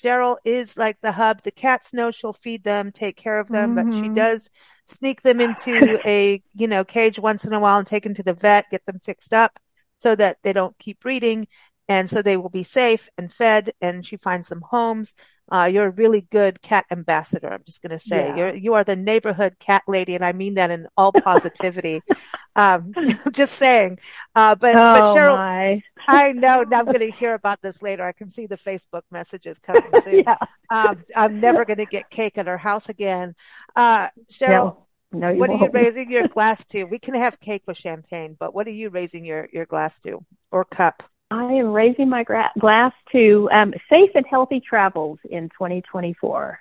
Cheryl 0.03 0.37
is 0.45 0.77
like 0.77 0.97
the 1.01 1.11
hub. 1.11 1.43
The 1.43 1.51
cats 1.51 1.93
know 1.93 2.11
she'll 2.11 2.33
feed 2.33 2.63
them, 2.63 2.91
take 2.91 3.17
care 3.17 3.39
of 3.39 3.49
them, 3.49 3.75
mm-hmm. 3.75 3.89
but 3.89 3.95
she 3.95 4.03
mm-hmm. 4.03 4.13
does 4.13 4.49
sneak 4.85 5.21
them 5.21 5.41
into 5.41 5.99
a, 6.07 6.41
you 6.55 6.67
know, 6.67 6.83
cage 6.83 7.19
once 7.19 7.45
in 7.45 7.53
a 7.53 7.59
while 7.59 7.77
and 7.77 7.87
take 7.87 8.03
them 8.03 8.15
to 8.15 8.23
the 8.23 8.33
vet, 8.33 8.65
get 8.71 8.85
them 8.85 8.99
fixed 9.03 9.33
up 9.33 9.59
so 9.99 10.15
that 10.15 10.37
they 10.43 10.53
don't 10.53 10.77
keep 10.79 10.99
breeding. 10.99 11.47
And 11.87 12.09
so 12.09 12.21
they 12.21 12.37
will 12.37 12.49
be 12.49 12.63
safe 12.63 13.09
and 13.17 13.31
fed 13.31 13.73
and 13.81 14.05
she 14.05 14.17
finds 14.17 14.47
them 14.47 14.61
homes. 14.61 15.15
Uh, 15.51 15.65
you're 15.65 15.87
a 15.87 15.91
really 15.91 16.21
good 16.21 16.61
cat 16.61 16.85
ambassador. 16.91 17.51
I'm 17.51 17.63
just 17.65 17.81
going 17.81 17.89
to 17.91 17.99
say 17.99 18.27
yeah. 18.27 18.35
you're, 18.35 18.55
you 18.55 18.73
are 18.75 18.83
the 18.83 18.95
neighborhood 18.95 19.57
cat 19.59 19.81
lady. 19.87 20.13
And 20.13 20.23
I 20.23 20.31
mean 20.33 20.55
that 20.55 20.69
in 20.69 20.87
all 20.95 21.11
positivity. 21.11 22.03
um, 22.55 22.93
just 23.31 23.53
saying. 23.53 23.97
Uh, 24.35 24.53
but, 24.53 24.75
oh, 24.75 24.81
but 24.81 25.15
Cheryl, 25.15 25.35
my. 25.35 25.81
I 26.09 26.31
know 26.31 26.65
I'm 26.71 26.85
going 26.85 26.99
to 26.99 27.11
hear 27.11 27.33
about 27.33 27.61
this 27.61 27.81
later. 27.81 28.05
I 28.05 28.11
can 28.11 28.29
see 28.29 28.47
the 28.47 28.57
Facebook 28.57 29.03
messages 29.11 29.59
coming 29.59 29.83
soon. 30.01 30.23
yeah. 30.25 30.37
um, 30.69 31.03
I'm 31.15 31.39
never 31.39 31.65
going 31.65 31.77
to 31.77 31.85
get 31.85 32.09
cake 32.09 32.37
at 32.37 32.47
our 32.47 32.57
house 32.57 32.89
again. 32.89 33.35
Uh, 33.75 34.09
Cheryl, 34.31 34.77
no, 35.11 35.33
what 35.33 35.49
won't. 35.49 35.61
are 35.61 35.65
you 35.65 35.71
raising 35.71 36.11
your 36.11 36.27
glass 36.27 36.65
to? 36.67 36.85
We 36.85 36.99
can 36.99 37.15
have 37.15 37.39
cake 37.39 37.63
with 37.67 37.77
champagne, 37.77 38.35
but 38.39 38.53
what 38.53 38.67
are 38.67 38.71
you 38.71 38.89
raising 38.89 39.25
your, 39.25 39.47
your 39.51 39.65
glass 39.65 39.99
to 40.01 40.25
or 40.51 40.65
cup? 40.65 41.03
I 41.31 41.53
am 41.53 41.67
raising 41.67 42.09
my 42.09 42.23
gra- 42.23 42.51
glass 42.57 42.91
to 43.11 43.49
um, 43.51 43.73
safe 43.89 44.11
and 44.15 44.25
healthy 44.27 44.61
travels 44.61 45.19
in 45.29 45.49
2024. 45.49 46.59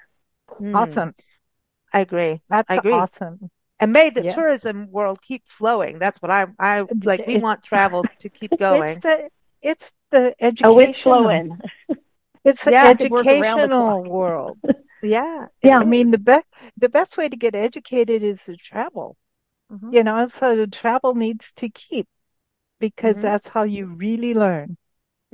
Mm. 0.60 0.76
Awesome. 0.76 1.14
I 1.92 2.00
agree. 2.00 2.40
That's 2.50 2.70
I 2.70 2.76
agree. 2.76 2.92
awesome. 2.92 3.50
And 3.80 3.92
may 3.92 4.10
the 4.10 4.24
yeah. 4.24 4.34
tourism 4.34 4.90
world 4.90 5.22
keep 5.22 5.44
flowing. 5.46 5.98
That's 5.98 6.20
what 6.20 6.30
I, 6.30 6.46
I 6.58 6.84
like. 7.04 7.26
We 7.26 7.38
want 7.38 7.62
travel 7.62 8.04
to 8.20 8.28
keep 8.28 8.50
going. 8.58 8.90
It's 8.90 9.02
the, 9.02 9.30
it's 9.62 9.92
the 10.10 10.34
educational. 10.40 10.74
Oh, 10.74 10.78
it's 10.78 11.00
flowing. 11.00 11.58
It's 12.44 12.64
the 12.64 12.70
yeah, 12.70 12.88
educational 12.88 14.02
the 14.04 14.08
world. 14.08 14.58
yeah. 15.02 15.46
Yeah. 15.62 15.80
I 15.80 15.84
mean, 15.84 16.12
the 16.12 16.18
best, 16.18 16.46
the 16.78 16.88
best 16.88 17.18
way 17.18 17.28
to 17.28 17.36
get 17.36 17.54
educated 17.54 18.22
is 18.22 18.42
to 18.44 18.56
travel. 18.56 19.16
Mm-hmm. 19.70 19.92
You 19.92 20.04
know, 20.04 20.26
so 20.28 20.56
the 20.56 20.66
travel 20.66 21.14
needs 21.14 21.52
to 21.56 21.68
keep 21.68 22.08
because 22.80 23.16
mm-hmm. 23.16 23.22
that's 23.22 23.48
how 23.48 23.64
you 23.64 23.86
really 23.86 24.32
learn. 24.32 24.78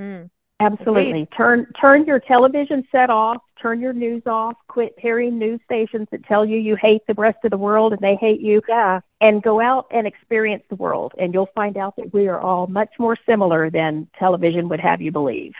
Mm. 0.00 0.30
Absolutely. 0.64 1.26
Turn 1.36 1.66
turn 1.80 2.04
your 2.06 2.18
television 2.20 2.86
set 2.90 3.10
off, 3.10 3.42
turn 3.60 3.80
your 3.80 3.92
news 3.92 4.22
off, 4.26 4.54
quit 4.68 4.94
hearing 4.98 5.38
news 5.38 5.60
stations 5.64 6.08
that 6.10 6.24
tell 6.24 6.44
you 6.44 6.56
you 6.56 6.76
hate 6.76 7.02
the 7.06 7.14
rest 7.14 7.38
of 7.44 7.50
the 7.50 7.56
world 7.56 7.92
and 7.92 8.00
they 8.00 8.16
hate 8.16 8.40
you. 8.40 8.62
Yeah. 8.68 9.00
And 9.20 9.42
go 9.42 9.60
out 9.60 9.86
and 9.90 10.06
experience 10.06 10.62
the 10.68 10.76
world 10.76 11.12
and 11.18 11.34
you'll 11.34 11.50
find 11.54 11.76
out 11.76 11.96
that 11.96 12.12
we 12.12 12.28
are 12.28 12.40
all 12.40 12.66
much 12.66 12.90
more 12.98 13.16
similar 13.26 13.70
than 13.70 14.08
television 14.18 14.68
would 14.68 14.80
have 14.80 15.00
you 15.00 15.12
believe. 15.12 15.52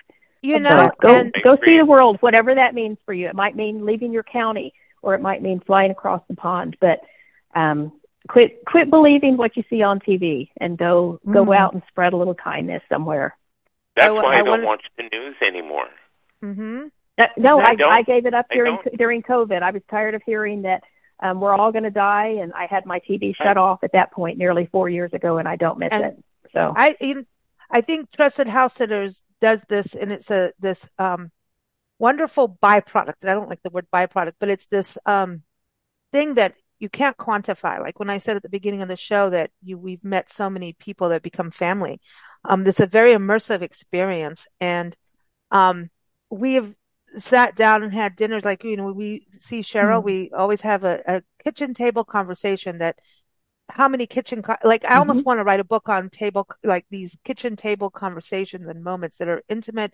You 0.43 0.61
know, 0.61 0.91
so 0.91 0.91
go 1.01 1.17
and- 1.17 1.35
go 1.45 1.57
see 1.67 1.79
the 1.79 1.87
world, 1.87 2.19
whatever 2.21 2.55
that 2.55 2.75
means 2.75 2.99
for 3.05 3.15
you. 3.15 3.29
It 3.29 3.35
might 3.35 3.57
mean 3.57 3.85
leaving 3.85 4.13
your 4.13 4.25
county 4.25 4.75
or 5.03 5.15
it 5.15 5.21
might 5.21 5.43
mean 5.43 5.61
flying 5.61 5.91
across 5.91 6.23
the 6.29 6.37
pond, 6.37 6.77
but 6.81 7.01
um 7.55 7.93
quit 8.29 8.65
quit 8.67 8.91
believing 8.91 9.37
what 9.37 9.57
you 9.57 9.63
see 9.69 9.83
on 9.83 10.01
TV 10.01 10.49
and 10.59 10.79
go 10.79 11.21
mm. 11.27 11.33
go 11.33 11.53
out 11.53 11.75
and 11.75 11.83
spread 11.89 12.13
a 12.13 12.17
little 12.17 12.35
kindness 12.35 12.83
somewhere. 12.89 13.37
That's 13.97 14.13
why 14.13 14.23
I, 14.23 14.35
I 14.35 14.39
don't 14.39 14.49
wanna... 14.49 14.67
watch 14.67 14.85
the 14.97 15.05
news 15.05 15.37
anymore. 15.47 15.89
Mm-hmm. 16.43 16.87
Uh, 17.17 17.25
no, 17.37 17.61
I, 17.61 17.77
I, 17.81 17.99
I, 17.99 18.03
gave 18.03 18.27
it 18.27 18.35
up 18.35 18.47
during 18.51 18.79
during 18.99 19.23
COVID. 19.23 19.63
I 19.63 19.71
was 19.71 19.83
tired 19.89 20.15
of 20.15 20.23
hearing 20.27 20.63
that 20.63 20.83
um, 21.21 21.41
we're 21.41 21.55
all 21.55 21.71
going 21.71 21.85
to 21.85 21.91
die, 21.91 22.39
and 22.41 22.53
I 22.53 22.67
had 22.67 22.87
my 22.87 23.01
TV 23.09 23.35
shut 23.37 23.57
off 23.57 23.85
at 23.85 23.93
that 23.93 24.13
point 24.13 24.37
nearly 24.37 24.67
four 24.67 24.89
years 24.89 25.13
ago, 25.13 25.39
and 25.39 25.47
I 25.47 25.57
don't 25.57 25.79
miss 25.79 25.93
and 25.93 26.05
it. 26.05 26.25
So 26.53 26.73
I 26.77 26.97
I 27.71 27.81
think 27.81 28.11
Trusted 28.11 28.49
House 28.49 28.75
Sitters 28.75 29.23
does 29.41 29.65
this, 29.69 29.95
and 29.95 30.13
it's 30.13 30.31
a 30.31 30.53
this 30.59 30.89
um, 30.99 31.31
wonderful 31.99 32.59
byproduct. 32.63 33.25
I 33.25 33.33
don't 33.33 33.49
like 33.49 33.63
the 33.63 33.71
word 33.71 33.87
byproduct, 33.93 34.35
but 34.41 34.51
it's 34.51 34.67
this 34.67 34.99
um, 35.07 35.43
thing 36.13 36.35
that 36.35 36.55
you 36.79 36.89
can't 36.89 37.17
quantify. 37.17 37.79
Like 37.81 37.99
when 37.99 38.11
I 38.11 38.19
said 38.19 38.37
at 38.37 38.43
the 38.43 38.49
beginning 38.49 38.83
of 38.83 38.89
the 38.89 38.97
show 38.97 39.31
that 39.31 39.51
you, 39.63 39.79
we've 39.79 40.05
met 40.05 40.31
so 40.31 40.51
many 40.51 40.73
people 40.73 41.09
that 41.11 41.23
become 41.23 41.51
family. 41.51 42.01
Um, 42.45 42.67
it's 42.67 42.81
a 42.81 42.87
very 42.87 43.15
immersive 43.15 43.63
experience. 43.63 44.47
And, 44.61 44.97
um, 45.51 45.91
we 46.31 46.55
have 46.55 46.75
sat 47.17 47.55
down 47.55 47.83
and 47.83 47.93
had 47.93 48.17
dinners 48.17 48.45
like, 48.45 48.65
you 48.65 48.77
know, 48.77 48.93
we 48.93 49.27
see 49.39 49.61
Cheryl, 49.61 50.01
mm 50.01 50.05
we 50.05 50.31
always 50.37 50.63
have 50.63 50.85
a, 50.85 51.01
a 51.07 51.23
kitchen 51.43 51.75
table 51.75 52.05
conversation 52.05 52.79
that 52.79 52.99
how 53.71 53.89
many 53.89 54.07
kitchen 54.07 54.43
co- 54.43 54.57
like 54.63 54.85
I 54.85 54.89
mm-hmm. 54.89 54.99
almost 54.99 55.25
want 55.25 55.39
to 55.39 55.45
write 55.45 55.61
a 55.61 55.65
book 55.65 55.89
on 55.89 56.11
table 56.11 56.47
like 56.63 56.87
these 56.91 57.19
kitchen 57.25 57.57
table 57.57 57.91
conversations 57.91 58.69
and 58.69 58.85
moments 58.85 59.17
that 59.19 59.29
are 59.29 59.43
intimate. 59.49 59.93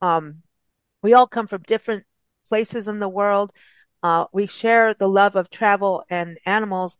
Um, 0.00 0.42
we 1.02 1.12
all 1.12 1.26
come 1.26 1.46
from 1.46 1.62
different 1.62 2.04
places 2.48 2.88
in 2.88 3.00
the 3.00 3.08
world. 3.08 3.52
Uh, 4.02 4.26
we 4.32 4.46
share 4.46 4.94
the 4.94 5.08
love 5.08 5.36
of 5.36 5.50
travel 5.50 6.04
and 6.10 6.38
animals. 6.44 6.98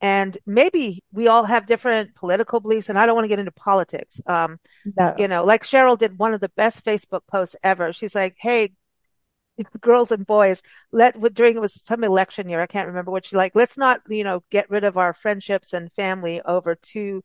And 0.00 0.36
maybe 0.44 1.02
we 1.12 1.28
all 1.28 1.44
have 1.44 1.66
different 1.66 2.14
political 2.14 2.60
beliefs, 2.60 2.88
and 2.88 2.98
I 2.98 3.06
don't 3.06 3.14
want 3.14 3.24
to 3.24 3.28
get 3.28 3.38
into 3.38 3.52
politics. 3.52 4.20
Um, 4.26 4.58
no. 4.96 5.14
you 5.16 5.28
know, 5.28 5.44
like 5.44 5.62
Cheryl 5.62 5.98
did 5.98 6.18
one 6.18 6.34
of 6.34 6.40
the 6.40 6.50
best 6.50 6.84
Facebook 6.84 7.22
posts 7.26 7.56
ever. 7.62 7.92
She's 7.92 8.14
like, 8.14 8.36
Hey, 8.38 8.74
girls 9.80 10.10
and 10.10 10.26
boys, 10.26 10.62
let 10.92 11.16
during 11.34 11.56
it 11.56 11.60
was 11.60 11.80
some 11.80 12.04
election 12.04 12.48
year, 12.48 12.60
I 12.60 12.66
can't 12.66 12.88
remember 12.88 13.10
what 13.10 13.26
she 13.26 13.36
like. 13.36 13.52
Let's 13.54 13.78
not, 13.78 14.00
you 14.08 14.24
know, 14.24 14.42
get 14.50 14.70
rid 14.70 14.84
of 14.84 14.96
our 14.96 15.14
friendships 15.14 15.72
and 15.72 15.92
family 15.92 16.40
over 16.42 16.74
two 16.74 17.22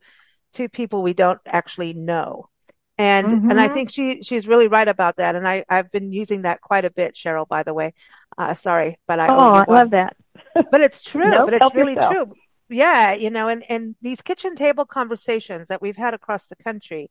two 0.53 0.69
people 0.69 1.03
we 1.03 1.13
don't 1.13 1.39
actually 1.45 1.93
know. 1.93 2.49
And 2.99 3.27
mm-hmm. 3.27 3.49
and 3.49 3.59
I 3.59 3.65
mm-hmm. 3.65 3.73
think 3.73 3.91
she 3.91 4.23
she's 4.23 4.45
really 4.45 4.67
right 4.67 4.87
about 4.87 5.15
that. 5.15 5.35
And 5.35 5.47
I 5.47 5.63
I've 5.69 5.89
been 5.89 6.11
using 6.11 6.41
that 6.41 6.59
quite 6.59 6.83
a 6.83 6.91
bit, 6.91 7.15
Cheryl. 7.15 7.47
By 7.47 7.63
the 7.63 7.73
way, 7.73 7.93
uh, 8.37 8.53
sorry, 8.53 8.99
but 9.07 9.21
I 9.21 9.27
oh 9.29 9.53
I 9.53 9.65
love 9.71 9.91
that. 9.91 10.17
but 10.69 10.81
it's 10.81 11.01
true. 11.01 11.31
but 11.31 11.53
it's 11.53 11.73
really 11.73 11.93
yourself. 11.93 12.13
true. 12.13 12.33
Yeah, 12.67 13.13
you 13.13 13.29
know, 13.29 13.47
and 13.47 13.63
and 13.69 13.95
these 14.01 14.21
kitchen 14.21 14.57
table 14.57 14.85
conversations 14.85 15.69
that 15.69 15.81
we've 15.81 15.95
had 15.95 16.13
across 16.13 16.47
the 16.47 16.57
country 16.57 17.09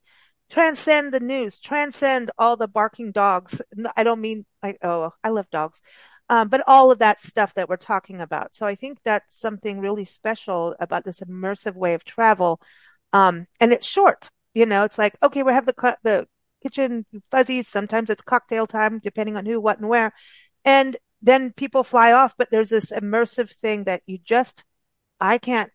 transcend 0.51 1.11
the 1.11 1.19
news, 1.19 1.59
transcend 1.59 2.29
all 2.37 2.55
the 2.55 2.67
barking 2.67 3.11
dogs. 3.11 3.59
I 3.95 4.03
don't 4.03 4.21
mean 4.21 4.45
like, 4.61 4.77
oh, 4.83 5.13
I 5.23 5.29
love 5.29 5.49
dogs. 5.51 5.81
Um, 6.29 6.49
but 6.49 6.63
all 6.67 6.91
of 6.91 6.99
that 6.99 7.19
stuff 7.19 7.55
that 7.55 7.67
we're 7.67 7.77
talking 7.77 8.21
about. 8.21 8.53
So 8.53 8.67
I 8.67 8.75
think 8.75 8.99
that's 9.03 9.39
something 9.39 9.79
really 9.79 10.05
special 10.05 10.75
about 10.79 11.03
this 11.03 11.21
immersive 11.21 11.75
way 11.75 11.95
of 11.95 12.03
travel. 12.03 12.61
Um, 13.11 13.47
and 13.59 13.73
it's 13.73 13.87
short, 13.87 14.29
you 14.53 14.65
know, 14.65 14.83
it's 14.83 14.97
like, 14.97 15.17
okay, 15.21 15.43
we 15.43 15.53
have 15.53 15.65
the, 15.65 15.97
the 16.03 16.27
kitchen 16.61 17.05
fuzzies. 17.31 17.67
Sometimes 17.67 18.09
it's 18.09 18.21
cocktail 18.21 18.67
time, 18.67 18.99
depending 18.99 19.37
on 19.37 19.45
who, 19.45 19.59
what, 19.59 19.79
and 19.79 19.89
where. 19.89 20.13
And 20.65 20.97
then 21.21 21.53
people 21.53 21.83
fly 21.83 22.11
off, 22.11 22.35
but 22.37 22.49
there's 22.51 22.69
this 22.69 22.91
immersive 22.91 23.49
thing 23.51 23.85
that 23.85 24.01
you 24.05 24.17
just, 24.17 24.63
I 25.19 25.37
can't, 25.37 25.71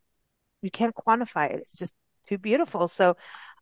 you 0.62 0.70
can't 0.70 0.94
quantify 0.94 1.50
it. 1.50 1.60
It's 1.60 1.74
just 1.74 1.94
too 2.28 2.38
beautiful. 2.38 2.88
So 2.88 3.16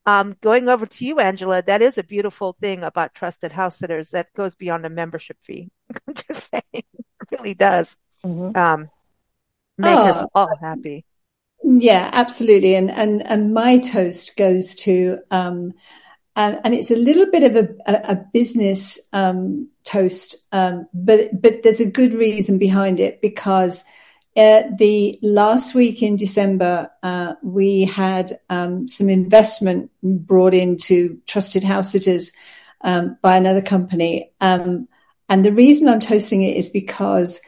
um, 0.07 0.35
going 0.40 0.68
over 0.68 0.87
to 0.87 1.05
you, 1.05 1.20
Angela, 1.20 1.62
that 1.62 1.83
is 1.83 1.98
a 1.98 2.03
beautiful 2.03 2.57
thing 2.61 2.83
about 2.83 3.14
trusted 3.14 3.53
house 3.53 3.79
sitters 3.79 4.11
that 4.11 4.33
goes 4.35 4.55
beyond 4.55 4.85
a 4.87 4.90
membership 4.90 5.37
fee. 5.42 5.70
I'm 6.09 6.14
just 6.14 6.51
saying, 6.51 6.62
it 6.72 6.87
really 7.31 7.55
does. 7.55 7.96
Mm-hmm. 8.25 8.57
Um, 8.57 8.90
make 9.79 9.96
oh, 9.96 10.07
us 10.07 10.25
all 10.35 10.51
happy. 10.61 11.05
Yeah, 11.62 12.11
absolutely. 12.12 12.75
And, 12.75 12.90
and, 12.90 13.27
and 13.27 13.55
my 13.55 13.79
toast 13.79 14.37
goes 14.37 14.75
to, 14.77 15.18
um, 15.31 15.75
and, 16.35 16.61
and 16.64 16.75
it's 16.75 16.90
a 16.90 16.96
little 16.96 17.31
bit 17.31 17.42
of 17.44 17.57
a, 17.57 17.68
a, 17.87 18.12
a 18.12 18.25
business, 18.33 18.98
um, 19.12 19.68
toast. 19.85 20.37
Um, 20.53 20.87
but, 20.92 21.40
but 21.40 21.62
there's 21.62 21.81
a 21.81 21.90
good 21.90 22.14
reason 22.14 22.59
behind 22.59 23.01
it 23.01 23.20
because 23.20 23.85
uh, 24.37 24.62
the 24.79 25.18
last 25.22 25.75
week 25.75 26.03
in 26.03 26.16
December, 26.16 26.90
uh, 27.03 27.35
we 27.42 27.85
had 27.85 28.40
um, 28.48 28.88
some 28.88 29.11
investment 29.11 29.90
brought 30.03 30.55
into 30.55 31.20
Trusted 31.27 31.64
House 31.64 31.92
Sitters 31.92 32.33
um, 32.81 33.18
by 33.20 33.37
another 33.37 33.61
company, 33.61 34.33
um, 34.40 34.88
and 35.29 35.44
the 35.44 35.53
reason 35.53 35.87
I'm 35.87 36.01
toasting 36.01 36.42
it 36.42 36.57
is 36.57 36.70
because 36.70 37.40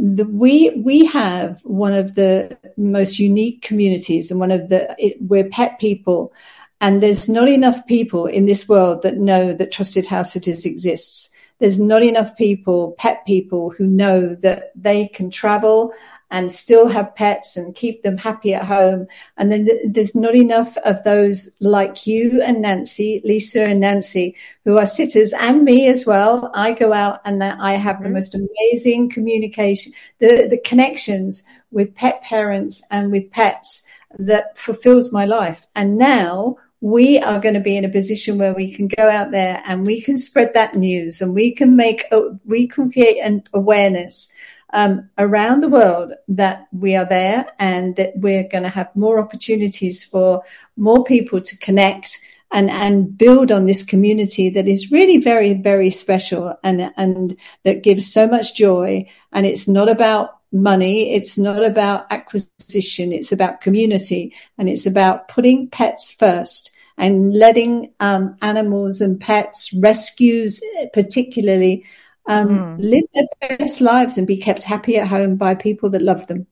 the, 0.00 0.24
we 0.24 0.70
we 0.70 1.04
have 1.06 1.60
one 1.62 1.92
of 1.92 2.14
the 2.14 2.56
most 2.78 3.18
unique 3.18 3.60
communities, 3.60 4.30
and 4.30 4.40
one 4.40 4.50
of 4.50 4.70
the 4.70 4.94
it, 4.98 5.18
we're 5.20 5.48
pet 5.48 5.78
people, 5.78 6.32
and 6.80 7.02
there's 7.02 7.28
not 7.28 7.48
enough 7.48 7.86
people 7.86 8.26
in 8.26 8.46
this 8.46 8.66
world 8.66 9.02
that 9.02 9.18
know 9.18 9.52
that 9.52 9.70
Trusted 9.70 10.06
House 10.06 10.32
Sitters 10.32 10.64
exists. 10.64 11.30
There's 11.58 11.78
not 11.78 12.02
enough 12.02 12.34
people, 12.38 12.92
pet 12.96 13.26
people, 13.26 13.68
who 13.70 13.86
know 13.86 14.34
that 14.36 14.72
they 14.74 15.08
can 15.08 15.30
travel 15.30 15.92
and 16.30 16.52
still 16.52 16.88
have 16.88 17.14
pets 17.14 17.56
and 17.56 17.74
keep 17.74 18.02
them 18.02 18.16
happy 18.16 18.54
at 18.54 18.64
home. 18.64 19.06
And 19.36 19.50
then 19.50 19.66
th- 19.66 19.80
there's 19.84 20.14
not 20.14 20.34
enough 20.34 20.76
of 20.78 21.02
those 21.02 21.50
like 21.60 22.06
you 22.06 22.40
and 22.42 22.62
Nancy, 22.62 23.20
Lisa 23.24 23.64
and 23.64 23.80
Nancy, 23.80 24.36
who 24.64 24.78
are 24.78 24.86
sitters 24.86 25.32
and 25.32 25.64
me 25.64 25.88
as 25.88 26.06
well. 26.06 26.50
I 26.54 26.72
go 26.72 26.92
out 26.92 27.20
and 27.24 27.42
I 27.42 27.72
have 27.72 27.96
mm-hmm. 27.96 28.04
the 28.04 28.10
most 28.10 28.34
amazing 28.34 29.10
communication, 29.10 29.92
the, 30.18 30.46
the 30.48 30.60
connections 30.64 31.44
with 31.70 31.94
pet 31.94 32.22
parents 32.22 32.82
and 32.90 33.10
with 33.10 33.30
pets 33.30 33.84
that 34.18 34.56
fulfills 34.56 35.12
my 35.12 35.24
life. 35.24 35.66
And 35.74 35.98
now 35.98 36.56
we 36.80 37.18
are 37.18 37.40
going 37.40 37.54
to 37.54 37.60
be 37.60 37.76
in 37.76 37.84
a 37.84 37.90
position 37.90 38.38
where 38.38 38.54
we 38.54 38.72
can 38.72 38.88
go 38.88 39.08
out 39.08 39.30
there 39.32 39.62
and 39.66 39.86
we 39.86 40.00
can 40.00 40.16
spread 40.16 40.54
that 40.54 40.74
news 40.74 41.20
and 41.20 41.34
we 41.34 41.52
can 41.52 41.76
make, 41.76 42.04
a, 42.10 42.38
we 42.46 42.66
can 42.66 42.90
create 42.90 43.18
an 43.18 43.42
awareness 43.52 44.32
um, 44.72 45.08
around 45.18 45.60
the 45.60 45.68
world 45.68 46.12
that 46.28 46.66
we 46.72 46.96
are 46.96 47.04
there 47.04 47.46
and 47.58 47.96
that 47.96 48.12
we're 48.16 48.48
going 48.48 48.62
to 48.62 48.68
have 48.68 48.94
more 48.94 49.18
opportunities 49.18 50.04
for 50.04 50.42
more 50.76 51.04
people 51.04 51.40
to 51.40 51.56
connect 51.58 52.20
and, 52.52 52.70
and 52.70 53.16
build 53.16 53.52
on 53.52 53.66
this 53.66 53.82
community 53.82 54.50
that 54.50 54.66
is 54.66 54.90
really 54.90 55.18
very, 55.18 55.54
very 55.54 55.90
special 55.90 56.58
and, 56.64 56.92
and 56.96 57.36
that 57.64 57.82
gives 57.82 58.12
so 58.12 58.26
much 58.26 58.54
joy. 58.54 59.06
And 59.32 59.46
it's 59.46 59.68
not 59.68 59.88
about 59.88 60.38
money. 60.52 61.14
It's 61.14 61.38
not 61.38 61.64
about 61.64 62.06
acquisition. 62.10 63.12
It's 63.12 63.32
about 63.32 63.60
community 63.60 64.34
and 64.58 64.68
it's 64.68 64.86
about 64.86 65.28
putting 65.28 65.68
pets 65.68 66.12
first 66.12 66.72
and 66.98 67.32
letting 67.32 67.92
um, 68.00 68.36
animals 68.42 69.00
and 69.00 69.18
pets, 69.18 69.72
rescues 69.72 70.60
particularly, 70.92 71.84
um, 72.28 72.48
mm. 72.48 72.76
live 72.78 73.04
their 73.14 73.58
best 73.58 73.80
lives 73.80 74.18
and 74.18 74.26
be 74.26 74.36
kept 74.36 74.64
happy 74.64 74.96
at 74.96 75.08
home 75.08 75.36
by 75.36 75.54
people 75.54 75.90
that 75.90 76.02
love 76.02 76.26
them. 76.26 76.46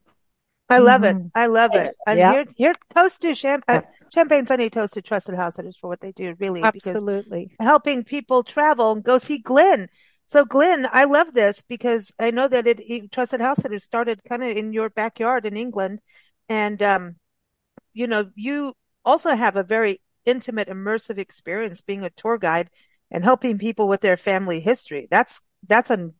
I 0.68 0.78
love 0.78 1.02
mm. 1.02 1.26
it. 1.26 1.32
I 1.34 1.46
love 1.46 1.74
it. 1.74 1.88
And 2.06 2.18
yep. 2.18 2.32
here, 2.32 2.44
here, 2.56 2.74
toast 2.94 3.22
to 3.22 3.34
champagne. 3.34 3.82
Champagne 4.14 4.46
Sunday 4.46 4.68
toast 4.68 4.94
to 4.94 5.02
Trusted 5.02 5.34
House 5.34 5.56
Sitters 5.56 5.76
for 5.76 5.88
what 5.88 6.00
they 6.00 6.12
do, 6.12 6.34
really. 6.38 6.62
Absolutely. 6.62 7.50
helping 7.60 8.04
people 8.04 8.42
travel 8.42 8.92
and 8.92 9.04
go 9.04 9.18
see 9.18 9.38
Glynn. 9.38 9.88
So 10.26 10.44
Glynn, 10.44 10.86
I 10.90 11.04
love 11.04 11.32
this 11.32 11.62
because 11.68 12.14
I 12.18 12.30
know 12.30 12.48
that 12.48 12.66
it, 12.66 13.12
Trusted 13.12 13.40
House 13.40 13.58
Sitters 13.58 13.84
started 13.84 14.20
kind 14.28 14.42
of 14.42 14.56
in 14.56 14.72
your 14.72 14.90
backyard 14.90 15.46
in 15.46 15.56
England. 15.56 16.00
And, 16.48 16.82
um, 16.82 17.16
you 17.92 18.06
know, 18.06 18.30
you 18.34 18.74
also 19.04 19.34
have 19.34 19.56
a 19.56 19.62
very 19.62 20.00
intimate, 20.24 20.68
immersive 20.68 21.18
experience 21.18 21.80
being 21.80 22.04
a 22.04 22.10
tour 22.10 22.38
guide 22.38 22.70
and 23.10 23.24
helping 23.24 23.58
people 23.58 23.88
with 23.88 24.00
their 24.00 24.16
family 24.16 24.60
history. 24.60 25.08
That's 25.10 25.40
that's 25.66 25.90
a 25.90 26.10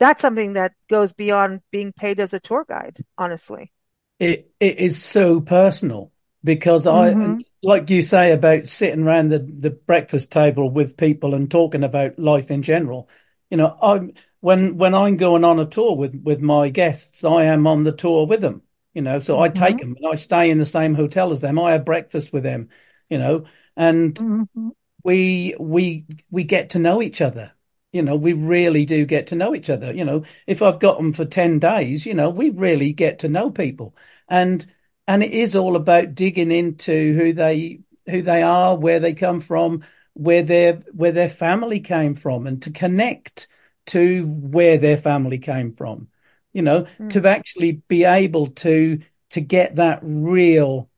that's 0.00 0.22
something 0.22 0.54
that 0.54 0.72
goes 0.88 1.12
beyond 1.12 1.60
being 1.70 1.92
paid 1.92 2.18
as 2.18 2.32
a 2.32 2.40
tour 2.40 2.64
guide, 2.68 2.98
honestly. 3.16 3.70
It 4.18 4.50
it 4.58 4.78
is 4.78 5.02
so 5.02 5.40
personal 5.40 6.12
because 6.42 6.86
mm-hmm. 6.86 7.32
I 7.32 7.44
like 7.62 7.90
you 7.90 8.02
say 8.02 8.32
about 8.32 8.66
sitting 8.66 9.04
around 9.04 9.28
the, 9.28 9.38
the 9.38 9.70
breakfast 9.70 10.32
table 10.32 10.70
with 10.70 10.96
people 10.96 11.34
and 11.34 11.50
talking 11.50 11.84
about 11.84 12.18
life 12.18 12.50
in 12.50 12.62
general. 12.62 13.08
You 13.50 13.58
know, 13.58 13.76
I 13.80 14.12
when 14.40 14.78
when 14.78 14.94
I'm 14.94 15.16
going 15.16 15.44
on 15.44 15.60
a 15.60 15.66
tour 15.66 15.94
with 15.96 16.20
with 16.22 16.40
my 16.40 16.70
guests, 16.70 17.24
I 17.24 17.44
am 17.44 17.66
on 17.66 17.84
the 17.84 17.92
tour 17.92 18.26
with 18.26 18.40
them. 18.40 18.62
You 18.94 19.02
know, 19.02 19.20
so 19.20 19.34
mm-hmm. 19.34 19.42
I 19.42 19.48
take 19.68 19.78
them 19.78 19.96
and 20.00 20.12
I 20.12 20.16
stay 20.16 20.50
in 20.50 20.58
the 20.58 20.66
same 20.66 20.94
hotel 20.94 21.30
as 21.30 21.40
them. 21.40 21.58
I 21.58 21.72
have 21.72 21.84
breakfast 21.84 22.32
with 22.32 22.42
them. 22.42 22.70
You 23.08 23.18
know, 23.18 23.44
and 23.76 24.14
mm-hmm. 24.14 24.68
we 25.04 25.54
we 25.58 26.06
we 26.30 26.44
get 26.44 26.70
to 26.70 26.78
know 26.78 27.02
each 27.02 27.20
other 27.20 27.52
you 27.92 28.02
know, 28.02 28.16
we 28.16 28.32
really 28.32 28.84
do 28.84 29.04
get 29.04 29.28
to 29.28 29.34
know 29.34 29.54
each 29.54 29.68
other. 29.68 29.92
You 29.92 30.04
know, 30.04 30.24
if 30.46 30.62
I've 30.62 30.78
got 30.78 30.96
them 30.96 31.12
for 31.12 31.24
10 31.24 31.58
days, 31.58 32.06
you 32.06 32.14
know, 32.14 32.30
we 32.30 32.50
really 32.50 32.92
get 32.92 33.20
to 33.20 33.28
know 33.28 33.50
people. 33.50 33.96
And, 34.28 34.64
and 35.08 35.22
it 35.22 35.32
is 35.32 35.56
all 35.56 35.76
about 35.76 36.14
digging 36.14 36.52
into 36.52 37.14
who 37.14 37.32
they, 37.32 37.80
who 38.08 38.22
they 38.22 38.42
are, 38.42 38.76
where 38.76 39.00
they 39.00 39.12
come 39.12 39.40
from, 39.40 39.82
where 40.14 40.42
their, 40.42 40.74
where 40.92 41.12
their 41.12 41.28
family 41.28 41.80
came 41.80 42.14
from 42.14 42.46
and 42.46 42.62
to 42.62 42.70
connect 42.70 43.48
to 43.86 44.24
where 44.26 44.78
their 44.78 44.96
family 44.96 45.38
came 45.38 45.74
from, 45.74 46.08
you 46.52 46.62
know, 46.62 46.86
mm. 46.98 47.10
to 47.10 47.26
actually 47.28 47.82
be 47.88 48.04
able 48.04 48.48
to, 48.48 49.00
to 49.30 49.40
get 49.40 49.76
that 49.76 49.98
real, 50.02 50.88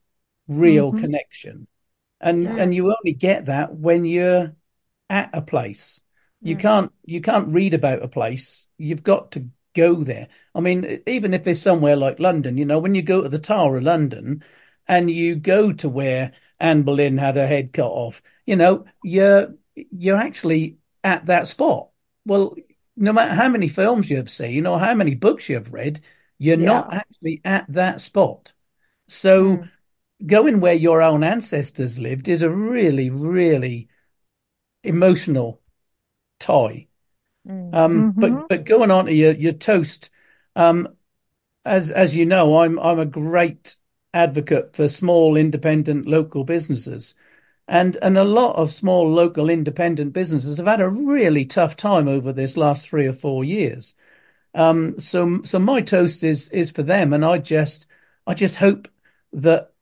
real 0.47 0.91
mm-hmm. 0.91 1.01
connection. 1.01 1.67
And, 2.21 2.43
yeah. 2.43 2.57
and 2.57 2.75
you 2.75 2.95
only 2.95 3.15
get 3.15 3.47
that 3.47 3.75
when 3.75 4.05
you're 4.05 4.55
at 5.09 5.31
a 5.33 5.41
place 5.41 6.03
you 6.43 6.57
can't 6.57 6.93
you 7.05 7.21
can't 7.21 7.53
read 7.53 7.75
about 7.75 8.03
a 8.03 8.09
place. 8.09 8.67
You've 8.79 9.03
got 9.03 9.33
to 9.33 9.49
go 9.75 10.05
there. 10.05 10.29
I 10.55 10.61
mean, 10.61 11.01
even 11.07 11.35
if 11.35 11.47
it's 11.47 11.61
somewhere 11.61 11.97
like 11.97 12.19
London, 12.21 12.59
you 12.59 12.65
know, 12.65 12.79
when 12.79 12.95
you 12.95 13.03
go 13.03 13.23
to 13.23 13.29
the 13.29 13.39
Tower 13.39 13.79
of 13.79 13.85
London 13.85 14.45
and 14.87 15.11
you 15.11 15.37
go 15.37 15.73
to 15.73 15.89
where 15.89 16.33
Anne 16.61 16.83
Boleyn 16.83 17.19
had 17.19 17.37
her 17.37 17.47
head 17.47 17.73
cut 17.73 17.87
off, 17.89 18.23
you 18.47 18.57
know, 18.57 18.85
you're 19.03 19.55
you're 19.75 20.17
actually 20.17 20.79
at 21.05 21.27
that 21.27 21.49
spot. 21.49 21.91
Well, 22.27 22.55
no 22.97 23.13
matter 23.13 23.35
how 23.35 23.49
many 23.49 23.69
films 23.69 24.11
you've 24.11 24.31
seen 24.31 24.67
or 24.67 24.79
how 24.79 24.95
many 24.95 25.15
books 25.15 25.49
you've 25.49 25.73
read, 25.73 26.01
You're 26.39 26.59
yeah. 26.59 26.67
not 26.67 26.93
actually 26.95 27.41
at 27.45 27.67
that 27.73 28.01
spot. 28.01 28.53
So 29.09 29.59
mm. 29.59 29.71
going 30.27 30.61
where 30.61 30.75
your 30.75 31.03
own 31.03 31.23
ancestors 31.25 31.99
lived 31.99 32.29
is 32.29 32.43
a 32.43 32.51
really, 32.51 33.11
really 33.11 33.89
emotional 34.85 35.62
tie. 36.43 36.89
Mm. 37.49 37.75
Um, 37.75 38.13
mm-hmm. 38.13 38.21
but, 38.21 38.49
but 38.49 38.65
going 38.65 38.91
on 38.91 39.07
to 39.07 39.15
your, 39.15 39.33
your 39.33 39.53
toast, 39.53 40.11
um, 40.57 40.89
as, 41.65 41.91
as 41.91 42.17
you 42.17 42.27
know, 42.27 42.59
I'm, 42.59 42.79
I'm 42.79 42.99
a 42.99 43.07
great 43.07 43.77
advocate 44.13 44.77
for 44.77 44.89
small, 44.89 45.37
independent 45.37 46.07
local 46.07 46.45
businesses. 46.45 47.15
And, 47.69 47.97
and 48.03 48.19
a 48.19 48.25
lot 48.25 48.57
of 48.57 48.73
small 48.73 49.11
local 49.11 49.49
independent 49.49 50.13
businesses 50.13 50.59
have 50.59 50.67
had 50.67 50.81
a 50.81 50.89
really 50.89 51.47
tough 51.47 51.77
time 51.77 52.09
over 52.09 52.33
this 52.33 52.57
last 52.57 52.89
three 52.89 53.07
or 53.07 53.13
four 53.13 53.45
years. 53.45 53.95
Um, 54.55 54.99
so, 54.99 55.41
so 55.45 55.59
my 55.59 55.81
toast 55.81 56.25
is, 56.25 56.49
is 56.51 56.71
for 56.71 56.83
them. 56.83 57.13
And 57.13 57.25
I 57.25 57.39
just, 57.39 57.87
I 58.27 58.35
just 58.35 58.57
hope 58.57 58.89
that 59.33 59.73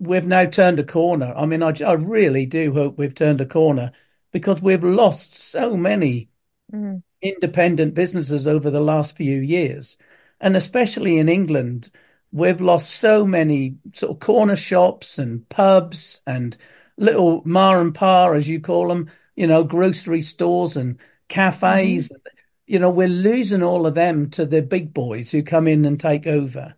we've 0.00 0.26
now 0.26 0.46
turned 0.46 0.80
a 0.80 0.84
corner. 0.84 1.32
I 1.36 1.46
mean, 1.46 1.62
I, 1.62 1.72
I 1.86 1.92
really 1.92 2.46
do 2.46 2.72
hope 2.72 2.98
we've 2.98 3.14
turned 3.14 3.40
a 3.40 3.46
corner 3.46 3.92
because 4.34 4.60
we've 4.60 4.82
lost 4.82 5.32
so 5.32 5.76
many 5.76 6.28
mm. 6.72 7.00
independent 7.22 7.94
businesses 7.94 8.48
over 8.48 8.68
the 8.68 8.80
last 8.80 9.16
few 9.16 9.38
years. 9.38 9.96
And 10.40 10.56
especially 10.56 11.18
in 11.18 11.28
England, 11.28 11.88
we've 12.32 12.60
lost 12.60 12.90
so 12.90 13.24
many 13.24 13.76
sort 13.94 14.10
of 14.10 14.18
corner 14.18 14.56
shops 14.56 15.18
and 15.18 15.48
pubs 15.48 16.20
and 16.26 16.56
little 16.96 17.42
ma 17.44 17.78
and 17.78 17.94
pa, 17.94 18.32
as 18.32 18.48
you 18.48 18.58
call 18.60 18.88
them, 18.88 19.08
you 19.36 19.46
know, 19.46 19.62
grocery 19.62 20.20
stores 20.20 20.76
and 20.76 20.98
cafes. 21.28 22.10
Mm-hmm. 22.10 22.28
You 22.66 22.80
know, 22.80 22.90
we're 22.90 23.06
losing 23.06 23.62
all 23.62 23.86
of 23.86 23.94
them 23.94 24.30
to 24.30 24.46
the 24.46 24.62
big 24.62 24.92
boys 24.92 25.30
who 25.30 25.44
come 25.44 25.68
in 25.68 25.84
and 25.84 26.00
take 26.00 26.26
over. 26.26 26.74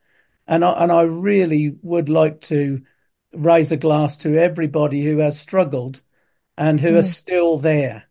And 0.46 0.62
I, 0.62 0.72
and 0.72 0.92
I 0.92 1.02
really 1.02 1.74
would 1.80 2.10
like 2.10 2.42
to 2.42 2.82
raise 3.32 3.72
a 3.72 3.78
glass 3.78 4.18
to 4.18 4.36
everybody 4.36 5.02
who 5.02 5.18
has 5.20 5.40
struggled 5.40 6.02
and 6.56 6.80
who 6.80 6.92
mm. 6.92 6.98
are 6.98 7.02
still 7.02 7.58
there, 7.58 8.04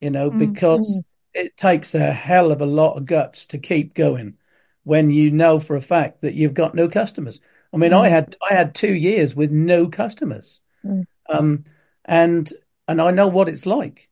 you 0.00 0.10
know, 0.10 0.30
mm. 0.30 0.38
because 0.38 1.02
mm. 1.02 1.40
it 1.40 1.56
takes 1.56 1.94
a 1.94 2.12
hell 2.12 2.52
of 2.52 2.60
a 2.60 2.66
lot 2.66 2.96
of 2.96 3.06
guts 3.06 3.46
to 3.46 3.58
keep 3.58 3.94
going 3.94 4.36
when 4.84 5.10
you 5.10 5.30
know 5.30 5.58
for 5.58 5.76
a 5.76 5.80
fact 5.80 6.22
that 6.22 6.34
you've 6.34 6.54
got 6.54 6.74
no 6.74 6.88
customers. 6.88 7.40
I 7.72 7.76
mean, 7.76 7.92
I 7.92 8.08
mm. 8.08 8.10
had 8.10 8.36
I 8.50 8.54
had 8.54 8.74
two 8.74 8.92
years 8.92 9.34
with 9.34 9.50
no 9.50 9.88
customers, 9.88 10.60
mm. 10.84 11.04
um, 11.28 11.64
and 12.04 12.52
and 12.88 13.00
I 13.00 13.10
know 13.10 13.28
what 13.28 13.48
it's 13.48 13.66
like, 13.66 14.08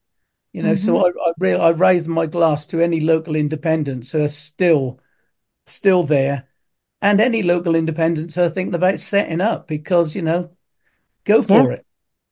you 0.53 0.62
know. 0.62 0.74
Mm-hmm. 0.74 0.87
So 0.87 1.07
I 1.07 1.09
I, 1.09 1.33
re- 1.38 1.55
I 1.55 1.68
raise 1.70 2.07
my 2.07 2.27
glass 2.27 2.66
to 2.66 2.81
any 2.81 3.01
local 3.01 3.35
independents 3.35 4.12
who 4.12 4.22
are 4.22 4.29
still 4.29 5.01
still 5.66 6.03
there 6.05 6.48
and 7.01 7.20
any 7.20 7.42
local 7.42 7.74
independents 7.74 8.35
who 8.35 8.42
are 8.42 8.51
thinking 8.51 8.74
about 8.74 8.98
setting 8.98 9.40
up 9.40 9.68
because, 9.68 10.14
you 10.14 10.22
know, 10.22 10.51
go 11.24 11.42
for 11.42 11.70
yeah. 11.70 11.77
it. 11.77 11.87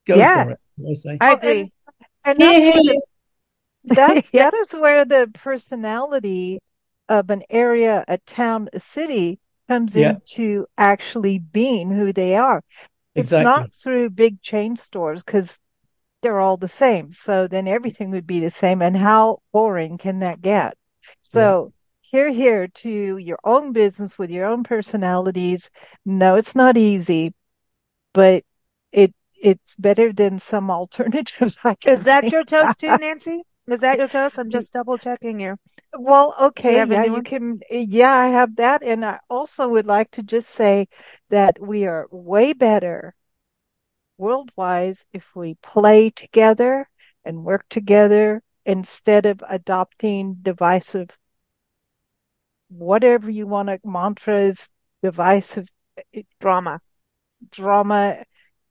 Go 0.07 0.17
yeah. 0.17 0.45
for 0.45 0.51
it. 0.53 0.61
I, 0.79 0.95
say. 0.95 1.19
I 1.21 1.33
oh, 1.33 1.37
agree. 1.37 1.73
And, 2.25 2.43
and 2.43 2.75
that's 2.75 2.89
that, 3.87 4.25
that 4.33 4.55
is 4.55 4.73
where 4.73 5.05
the 5.05 5.31
personality 5.33 6.61
of 7.09 7.31
an 7.31 7.43
area, 7.51 8.05
a 8.09 8.19
town, 8.19 8.69
a 8.73 8.81
city 8.81 9.39
comes 9.69 9.95
yeah. 9.95 10.11
into 10.11 10.67
actually 10.77 11.39
being 11.39 11.91
who 11.91 12.13
they 12.13 12.37
are. 12.37 12.63
It's 13.15 13.33
exactly. 13.33 13.45
not 13.45 13.75
through 13.75 14.11
big 14.11 14.43
chain 14.43 14.77
stores 14.77 15.23
because 15.23 15.59
they're 16.23 16.41
all 16.41 16.57
the 16.57 16.69
same. 16.69 17.13
So 17.13 17.47
then 17.49 17.69
everything 17.69 18.11
would 18.11 18.27
be 18.27 18.41
the 18.41 18.51
same. 18.51 18.83
And 18.83 18.97
how 18.97 19.39
boring 19.53 19.99
can 19.99 20.21
that 20.21 20.43
get? 20.43 20.77
So 21.23 21.73
here, 22.03 22.31
here 22.31 22.69
to 22.69 23.17
your 23.17 23.39
own 23.43 23.73
business 23.73 24.19
with 24.19 24.31
your 24.31 24.47
own 24.47 24.65
personalities. 24.65 25.71
No, 26.05 26.37
it's 26.37 26.55
not 26.55 26.77
easy, 26.77 27.35
but 28.13 28.45
it 28.93 29.15
it's 29.47 29.77
better 29.77 30.13
than 30.13 30.41
some 30.41 30.71
alternatives. 30.81 31.57
Is 31.87 32.03
that 32.05 32.33
your 32.33 32.45
toast 32.45 32.81
too, 32.81 32.99
Nancy? 32.99 33.43
Is 33.69 33.81
that 33.81 33.99
your 33.99 34.09
toast? 34.09 34.39
I'm 34.39 34.51
just 34.59 34.73
double 34.73 34.99
checking 34.99 35.39
here. 35.39 35.57
Well, 35.99 36.35
okay, 36.41 36.85
yeah, 36.85 37.05
you 37.05 37.23
can. 37.23 37.61
Yeah, 37.71 38.13
I 38.13 38.29
have 38.29 38.57
that, 38.57 38.83
and 38.83 39.05
I 39.05 39.21
also 39.31 39.69
would 39.69 39.87
like 39.87 40.11
to 40.13 40.23
just 40.23 40.51
say 40.51 40.89
that 41.31 41.59
we 41.61 41.87
are 41.87 42.07
way 42.11 42.53
better 42.53 43.15
worldwide 44.19 44.97
if 45.13 45.25
we 45.35 45.55
play 45.63 46.11
together 46.11 46.89
and 47.25 47.45
work 47.45 47.65
together 47.69 48.43
instead 48.65 49.27
of 49.27 49.43
adopting 49.49 50.37
divisive 50.43 51.11
whatever 52.69 53.31
you 53.31 53.47
want 53.47 53.69
to 53.69 53.79
mantras, 53.85 54.71
divisive 55.03 55.69
eh, 56.15 56.23
drama, 56.41 56.81
drama. 57.51 58.25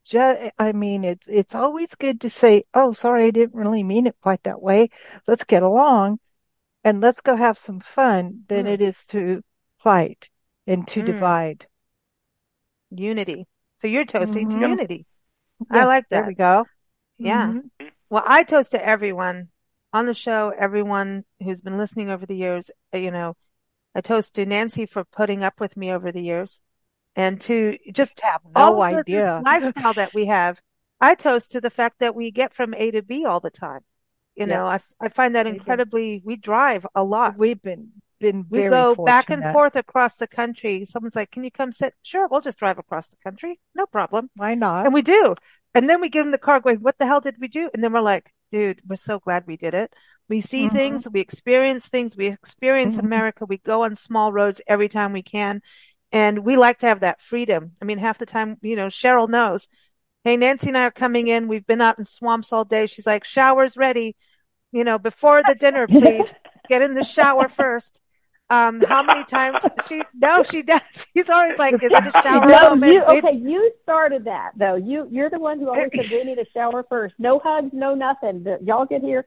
Just, 0.05 0.51
I 0.59 0.71
mean, 0.71 1.03
it's, 1.03 1.27
it's 1.27 1.55
always 1.55 1.95
good 1.95 2.21
to 2.21 2.29
say, 2.29 2.63
Oh, 2.73 2.93
sorry, 2.93 3.25
I 3.25 3.31
didn't 3.31 3.55
really 3.55 3.83
mean 3.83 4.07
it 4.07 4.15
quite 4.21 4.43
that 4.43 4.61
way. 4.61 4.89
Let's 5.27 5.43
get 5.43 5.63
along 5.63 6.19
and 6.83 7.01
let's 7.01 7.21
go 7.21 7.35
have 7.35 7.57
some 7.57 7.79
fun 7.79 8.43
than 8.47 8.65
mm. 8.65 8.73
it 8.73 8.81
is 8.81 9.05
to 9.07 9.41
fight 9.79 10.29
and 10.67 10.87
to 10.89 11.01
mm. 11.01 11.05
divide. 11.07 11.65
Unity. 12.91 13.47
So 13.81 13.87
you're 13.87 14.05
toasting 14.05 14.49
mm-hmm. 14.49 14.61
to 14.61 14.67
unity. 14.69 15.05
Yeah, 15.71 15.83
I 15.83 15.85
like 15.85 16.09
that. 16.09 16.21
There 16.21 16.27
we 16.27 16.35
go. 16.35 16.65
Yeah. 17.17 17.47
Mm-hmm. 17.47 17.87
Well, 18.09 18.23
I 18.25 18.43
toast 18.43 18.71
to 18.71 18.85
everyone 18.85 19.49
on 19.91 20.05
the 20.05 20.13
show, 20.13 20.53
everyone 20.57 21.23
who's 21.41 21.61
been 21.61 21.77
listening 21.77 22.09
over 22.09 22.25
the 22.25 22.35
years, 22.35 22.69
you 22.93 23.11
know, 23.11 23.35
I 23.95 24.01
toast 24.01 24.35
to 24.35 24.45
Nancy 24.45 24.85
for 24.85 25.05
putting 25.05 25.43
up 25.43 25.59
with 25.59 25.75
me 25.75 25.91
over 25.91 26.11
the 26.11 26.21
years 26.21 26.61
and 27.15 27.39
to 27.41 27.77
just 27.91 28.19
have 28.21 28.41
no 28.55 28.81
idea 28.81 29.41
lifestyle 29.45 29.93
that 29.93 30.13
we 30.13 30.25
have. 30.25 30.59
I 30.99 31.15
toast 31.15 31.51
to 31.51 31.61
the 31.61 31.69
fact 31.69 31.99
that 31.99 32.15
we 32.15 32.31
get 32.31 32.53
from 32.53 32.73
A 32.73 32.91
to 32.91 33.01
B 33.01 33.25
all 33.25 33.39
the 33.39 33.49
time. 33.49 33.81
You 34.35 34.47
yeah. 34.47 34.53
know, 34.53 34.65
I, 34.65 34.79
I 34.99 35.09
find 35.09 35.35
that 35.35 35.47
incredibly, 35.47 36.21
we 36.25 36.35
drive 36.35 36.85
a 36.95 37.03
lot. 37.03 37.37
We've 37.37 37.61
been, 37.61 37.89
been 38.19 38.45
we 38.49 38.63
go 38.63 38.95
fortunate. 38.95 39.05
back 39.05 39.29
and 39.29 39.43
forth 39.53 39.75
across 39.75 40.15
the 40.15 40.27
country. 40.27 40.83
Someone's 40.85 41.15
like, 41.15 41.31
can 41.31 41.43
you 41.43 41.51
come 41.51 41.71
sit? 41.71 41.93
Sure. 42.01 42.27
We'll 42.27 42.41
just 42.41 42.59
drive 42.59 42.77
across 42.77 43.07
the 43.07 43.17
country. 43.23 43.59
No 43.75 43.85
problem. 43.85 44.29
Why 44.35 44.55
not? 44.55 44.85
And 44.85 44.93
we 44.93 45.01
do. 45.01 45.35
And 45.73 45.89
then 45.89 46.01
we 46.01 46.09
get 46.09 46.25
in 46.25 46.31
the 46.31 46.37
car 46.37 46.59
going, 46.59 46.77
what 46.77 46.97
the 46.97 47.05
hell 47.05 47.21
did 47.21 47.35
we 47.39 47.47
do? 47.47 47.69
And 47.73 47.83
then 47.83 47.93
we're 47.93 48.01
like, 48.01 48.33
dude, 48.51 48.81
we're 48.87 48.95
so 48.95 49.19
glad 49.19 49.45
we 49.45 49.57
did 49.57 49.73
it. 49.73 49.93
We 50.27 50.41
see 50.41 50.65
mm-hmm. 50.65 50.75
things, 50.75 51.07
we 51.09 51.19
experience 51.19 51.87
things, 51.87 52.17
we 52.17 52.27
experience 52.27 52.97
mm-hmm. 52.97 53.05
America, 53.05 53.45
we 53.45 53.57
go 53.57 53.83
on 53.83 53.95
small 53.95 54.33
roads 54.33 54.61
every 54.67 54.89
time 54.89 55.13
we 55.13 55.21
can. 55.21 55.61
And 56.15 56.45
we 56.45 56.55
like 56.55 56.79
to 56.79 56.85
have 56.85 57.01
that 57.01 57.21
freedom. 57.21 57.73
I 57.81 57.85
mean, 57.85 57.97
half 57.97 58.19
the 58.19 58.25
time, 58.25 58.55
you 58.61 58.77
know, 58.77 58.87
Cheryl 58.87 59.27
knows. 59.27 59.67
Hey, 60.23 60.37
Nancy 60.37 60.69
and 60.69 60.77
I 60.77 60.85
are 60.85 60.91
coming 60.91 61.27
in. 61.27 61.49
We've 61.49 61.67
been 61.67 61.81
out 61.81 61.99
in 61.99 62.05
swamps 62.05 62.53
all 62.53 62.63
day. 62.63 62.87
She's 62.87 63.05
like, 63.05 63.25
shower's 63.25 63.75
ready. 63.75 64.15
You 64.71 64.85
know, 64.85 64.97
before 64.97 65.43
the 65.45 65.55
dinner, 65.55 65.87
please 65.89 66.33
get 66.69 66.81
in 66.81 66.93
the 66.93 67.03
shower 67.03 67.49
first. 67.49 67.99
Um, 68.49 68.79
how 68.79 69.03
many 69.03 69.25
times 69.25 69.59
she? 69.89 70.03
No, 70.13 70.43
she 70.43 70.63
does. 70.63 70.79
She's 71.17 71.29
always 71.29 71.59
like, 71.59 71.73
"Is 71.73 71.91
it 71.91 72.07
a 72.07 72.11
shower?" 72.11 72.45
No, 72.45 72.87
you, 72.87 73.03
okay, 73.03 73.35
you 73.35 73.71
started 73.81 74.25
that 74.25 74.51
though. 74.55 74.75
You 74.75 75.07
you're 75.09 75.31
the 75.31 75.39
one 75.39 75.59
who 75.59 75.67
always 75.67 75.89
said 75.95 76.11
we 76.11 76.23
need 76.25 76.37
a 76.37 76.45
shower 76.53 76.85
first. 76.87 77.15
No 77.17 77.39
hugs, 77.39 77.71
no 77.73 77.95
nothing. 77.95 78.45
Y'all 78.63 78.85
get 78.85 79.01
here 79.01 79.25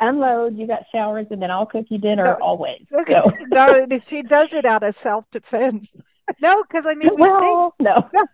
unload, 0.00 0.56
you 0.56 0.66
got 0.66 0.84
showers, 0.92 1.26
and 1.30 1.40
then 1.40 1.50
I'll 1.50 1.66
cook 1.66 1.86
you 1.90 1.98
dinner 1.98 2.24
no, 2.24 2.32
always. 2.34 2.84
So. 2.90 3.32
no, 3.48 3.86
she 4.02 4.22
does 4.22 4.52
it 4.52 4.64
out 4.64 4.82
of 4.82 4.94
self 4.94 5.30
defense. 5.30 6.00
no, 6.40 6.62
because 6.62 6.86
I 6.86 6.94
mean, 6.94 7.10
well, 7.16 7.74
no. 7.78 8.08
no. 8.12 8.26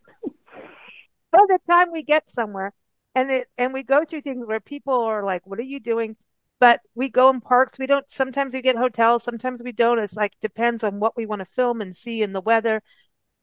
By 1.33 1.41
the 1.49 1.59
time 1.69 1.93
we 1.93 2.03
get 2.03 2.25
somewhere, 2.33 2.73
and 3.15 3.31
it 3.31 3.49
and 3.59 3.73
we 3.73 3.83
go 3.83 4.05
through 4.05 4.23
things 4.23 4.47
where 4.47 4.61
people 4.61 5.03
are 5.03 5.25
like, 5.25 5.47
"What 5.47 5.59
are 5.59 5.63
you 5.63 5.81
doing?" 5.81 6.17
But 6.59 6.81
we 6.95 7.09
go 7.11 7.31
in 7.31 7.41
parks. 7.41 7.79
We 7.79 7.87
don't. 7.87 8.11
Sometimes 8.11 8.55
we 8.55 8.63
get 8.63 8.77
hotels. 8.77 9.25
Sometimes 9.25 9.63
we 9.63 9.73
don't. 9.73 9.99
It's 9.99 10.17
like 10.17 10.33
depends 10.41 10.85
on 10.85 11.01
what 11.01 11.17
we 11.17 11.27
want 11.27 11.41
to 11.41 11.47
film 11.47 11.81
and 11.81 11.95
see 11.95 12.23
in 12.23 12.33
the 12.33 12.41
weather. 12.41 12.83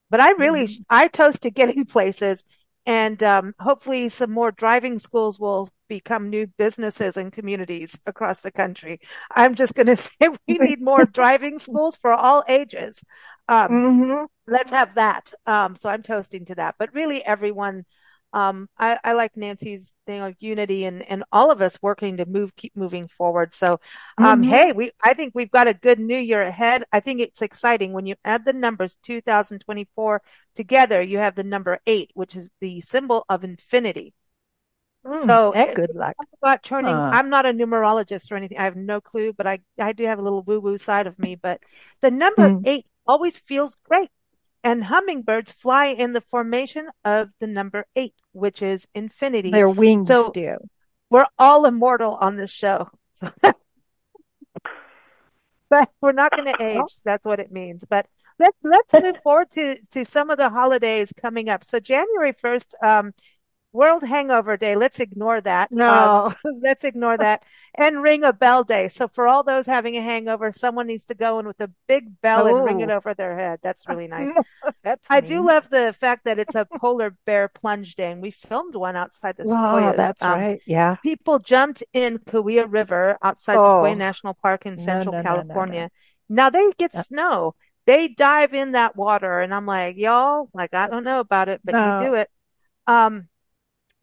But 0.10 0.20
I 0.20 0.32
really, 0.32 0.66
mm-hmm. 0.66 0.84
I 0.90 1.08
toast 1.08 1.44
to 1.44 1.52
getting 1.52 1.86
places 1.86 2.44
and 2.86 3.22
um, 3.24 3.54
hopefully 3.60 4.10
some 4.10 4.32
more 4.32 4.52
driving 4.52 5.00
schools 5.00 5.40
will 5.40 5.70
become 5.88 6.30
new 6.30 6.48
businesses 6.58 7.16
and 7.16 7.32
communities 7.32 8.00
across 8.06 8.42
the 8.42 8.52
country. 8.52 9.00
I'm 9.34 9.56
just 9.56 9.74
going 9.74 9.88
to 9.88 9.96
say 9.96 10.30
we 10.48 10.58
need 10.58 10.82
more 10.82 11.06
driving 11.06 11.60
schools 11.60 11.96
for 11.96 12.12
all 12.12 12.44
ages. 12.48 13.04
Um, 13.48 13.70
mm-hmm. 13.70 14.26
Let's 14.48 14.72
have 14.72 14.96
that. 14.96 15.34
Um, 15.46 15.76
so 15.76 15.90
I'm 15.90 16.04
toasting 16.04 16.46
to 16.46 16.56
that. 16.56 16.76
But 16.78 16.94
really, 16.94 17.24
everyone 17.24 17.86
um, 18.34 18.68
I, 18.78 18.98
I, 19.04 19.14
like 19.14 19.38
Nancy's 19.38 19.94
thing 20.08 20.22
of 20.22 20.36
unity 20.40 20.86
and, 20.86 21.04
and 21.04 21.24
all 21.32 21.52
of 21.52 21.62
us 21.62 21.78
working 21.84 22.18
to 22.18 22.26
move, 22.26 22.56
keep 22.56 22.76
moving 22.76 23.08
forward. 23.08 23.54
So, 23.54 23.80
um, 24.18 24.42
mm-hmm. 24.42 24.50
hey, 24.50 24.72
we, 24.72 24.92
I 25.04 25.14
think 25.14 25.34
we've 25.36 25.52
got 25.52 25.68
a 25.68 25.74
good 25.74 26.00
new 26.00 26.18
year 26.18 26.42
ahead. 26.42 26.84
I 26.92 27.00
think 27.00 27.22
it's 27.22 27.44
exciting 27.44 27.94
when 27.94 28.08
you 28.08 28.16
add 28.26 28.44
the 28.44 28.54
numbers 28.54 28.98
2024 29.04 30.22
together, 30.56 31.00
you 31.00 31.20
have 31.20 31.36
the 31.36 31.44
number 31.44 31.80
eight, 31.86 32.10
which 32.16 32.36
is 32.36 32.52
the 32.60 32.82
symbol 32.82 33.24
of 33.30 33.44
infinity. 33.44 34.16
Mm, 35.06 35.26
so 35.26 35.52
good 35.76 35.94
luck. 35.94 36.16
About 36.42 36.64
turning, 36.64 36.96
uh. 36.96 37.12
I'm 37.14 37.30
not 37.30 37.46
a 37.46 37.54
numerologist 37.54 38.32
or 38.32 38.36
anything. 38.36 38.58
I 38.58 38.64
have 38.64 38.76
no 38.76 39.00
clue, 39.00 39.34
but 39.34 39.46
I, 39.46 39.60
I 39.78 39.94
do 39.94 40.06
have 40.06 40.18
a 40.18 40.24
little 40.24 40.42
woo 40.42 40.60
woo 40.60 40.80
side 40.80 41.06
of 41.06 41.20
me, 41.20 41.36
but 41.36 41.60
the 42.02 42.10
number 42.10 42.50
mm. 42.50 42.64
eight 42.66 42.88
always 43.06 43.38
feels 43.38 43.78
great. 43.88 44.10
And 44.64 44.84
hummingbirds 44.86 45.52
fly 45.52 45.88
in 45.88 46.14
the 46.14 46.22
formation 46.22 46.88
of 47.04 47.30
the 47.40 47.48
number 47.48 47.86
eight, 47.96 48.16
which 48.32 48.62
is 48.62 48.88
infinity. 48.96 49.52
Their 49.52 49.70
wings 49.70 50.08
so 50.08 50.32
do. 50.32 50.58
We're 51.10 51.26
all 51.38 51.66
immortal 51.66 52.16
on 52.16 52.38
this 52.38 52.52
show. 52.52 52.90
but 53.42 53.54
we're 56.02 56.14
not 56.14 56.32
going 56.32 56.54
to 56.54 56.64
age. 56.64 56.98
That's 57.04 57.26
what 57.26 57.40
it 57.40 57.52
means. 57.52 57.82
But 57.90 58.08
let's 58.40 58.58
let's 58.64 58.88
move 58.94 59.16
forward 59.24 59.52
to 59.52 59.78
to 59.92 60.06
some 60.06 60.30
of 60.30 60.38
the 60.38 60.50
holidays 60.50 61.12
coming 61.20 61.50
up. 61.50 61.64
So 61.64 61.80
January 61.80 62.34
first, 62.34 62.76
um, 62.82 63.14
World 63.74 64.04
Hangover 64.04 64.56
Day. 64.56 64.76
Let's 64.76 65.00
ignore 65.00 65.42
that. 65.42 65.72
No, 65.72 66.28
um, 66.28 66.36
let's 66.62 66.84
ignore 66.84 67.18
that. 67.18 67.44
And 67.76 68.04
Ring 68.04 68.24
a 68.24 68.32
Bell 68.32 68.64
Day. 68.64 68.88
So 68.88 69.08
for 69.08 69.28
all 69.28 69.42
those 69.42 69.66
having 69.66 69.98
a 69.98 70.02
hangover, 70.04 70.52
someone 70.52 70.86
needs 70.86 71.06
to 71.06 71.16
go 71.16 71.40
in 71.40 71.48
with 71.48 71.60
a 71.60 71.72
big 71.88 72.22
bell 72.22 72.46
and 72.46 72.64
ring 72.64 72.82
it 72.82 72.92
oh. 72.92 72.98
over 72.98 73.16
their 73.16 73.36
head. 73.36 73.62
That's 73.64 73.90
really 73.90 74.06
nice. 74.10 74.32
that's 74.84 75.08
I 75.10 75.22
do 75.22 75.44
love 75.44 75.68
the 75.72 75.92
fact 76.00 76.26
that 76.26 76.38
it's 76.38 76.54
a 76.54 76.68
polar 76.80 77.16
bear 77.26 77.48
plunge 77.48 77.96
day, 77.96 78.12
and 78.12 78.22
we 78.22 78.30
filmed 78.30 78.76
one 78.76 78.96
outside 78.96 79.38
the 79.38 79.46
Sequoias. 79.46 79.98
that's 79.98 80.22
um, 80.22 80.40
right. 80.40 80.62
Yeah, 80.68 80.98
people 81.02 81.40
jumped 81.40 81.82
in 81.94 82.20
Kaweah 82.20 82.72
River 82.72 83.18
outside 83.24 83.58
oh. 83.58 83.64
Sequoia 83.64 83.96
National 83.96 84.36
Park 84.36 84.68
in 84.68 84.78
Central 84.78 85.14
no, 85.14 85.18
no, 85.18 85.24
California. 85.24 85.90
No, 86.30 86.44
now 86.44 86.50
they 86.52 86.72
get 86.78 86.94
snow. 86.94 87.56
They 87.88 88.08
dive 88.08 88.54
in 88.54 88.74
that 88.74 88.96
water, 88.96 89.40
and 89.40 89.52
I'm 89.52 89.66
like, 89.66 89.98
y'all, 89.98 90.48
like 90.54 90.76
I 90.76 90.86
don't 90.88 91.04
know 91.04 91.22
about 91.22 91.50
it, 91.50 91.62
but 91.64 91.74
you 91.74 92.08
do 92.08 92.14
it. 92.14 92.30
Um, 92.86 93.30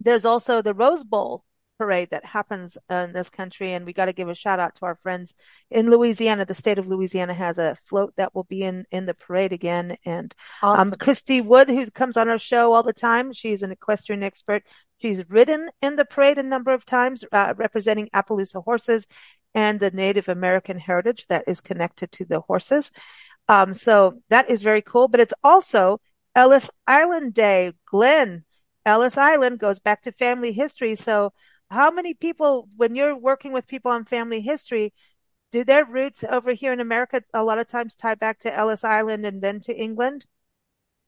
there's 0.01 0.25
also 0.25 0.63
the 0.63 0.75
Rose 0.75 1.05
Bowl 1.05 1.45
parade 1.79 2.11
that 2.11 2.27
happens 2.27 2.77
in 2.91 3.13
this 3.15 3.31
country. 3.31 3.73
And 3.73 3.87
we 3.87 3.95
got 3.95 4.05
to 4.05 4.13
give 4.13 4.29
a 4.29 4.35
shout 4.35 4.61
out 4.61 4.75
to 4.77 4.85
our 4.85 4.97
friends 4.97 5.35
in 5.71 5.91
Louisiana. 5.91 6.45
The 6.45 6.53
state 6.53 6.79
of 6.79 6.87
Louisiana 6.87 7.33
has 7.33 7.57
a 7.57 7.75
float 7.87 8.13
that 8.17 8.35
will 8.35 8.45
be 8.45 8.63
in, 8.63 8.85
in 8.91 9.07
the 9.07 9.15
parade 9.15 9.53
again. 9.53 9.97
And, 10.05 10.35
um, 10.63 10.71
awesome. 10.71 10.89
um, 10.89 10.95
Christy 10.99 11.41
Wood, 11.41 11.71
who 11.71 11.91
comes 11.91 12.19
on 12.19 12.29
our 12.29 12.39
show 12.39 12.75
all 12.75 12.83
the 12.83 12.93
time, 12.93 13.33
she's 13.33 13.63
an 13.63 13.73
equestrian 13.73 14.23
expert. 14.23 14.63
She's 15.01 15.29
ridden 15.31 15.71
in 15.81 15.97
the 15.97 16.05
parade 16.05 16.37
a 16.37 16.43
number 16.43 16.75
of 16.75 16.85
times, 16.85 17.25
uh, 17.33 17.55
representing 17.57 18.11
Appaloosa 18.15 18.63
horses 18.63 19.07
and 19.55 19.81
the 19.81 19.91
Native 19.91 20.29
American 20.29 20.79
heritage 20.79 21.27
that 21.29 21.45
is 21.47 21.63
connected 21.63 22.13
to 22.13 22.27
the 22.27 22.41
horses. 22.41 22.93
Um, 23.49 23.73
so 23.73 24.21
that 24.29 24.51
is 24.51 24.63
very 24.63 24.83
cool, 24.83 25.09
but 25.09 25.21
it's 25.21 25.35
also 25.43 26.01
Ellis 26.35 26.71
Island 26.87 27.33
Day. 27.33 27.73
Glynn, 27.91 28.45
Ellis 28.91 29.17
Island 29.17 29.61
goes 29.61 29.79
back 29.79 30.03
to 30.03 30.13
family 30.13 30.53
history. 30.53 30.97
So 30.97 31.33
how 31.71 31.93
many 31.93 32.13
people, 32.13 32.69
when 32.77 32.97
you're 32.97 33.17
working 33.17 33.53
with 33.53 33.69
people 33.69 33.93
on 33.93 34.05
family 34.05 34.41
history, 34.41 34.93
do 35.53 35.65
their 35.65 35.85
roots 35.85 36.25
over 36.25 36.53
here 36.53 36.73
in 36.73 36.81
America 36.81 37.23
a 37.33 37.45
lot 37.45 37.59
of 37.59 37.69
times 37.69 37.95
tie 37.95 38.17
back 38.17 38.41
to 38.41 38.53
Ellis 38.53 38.83
Island 38.83 39.25
and 39.25 39.41
then 39.41 39.61
to 39.61 39.75
England? 39.75 40.27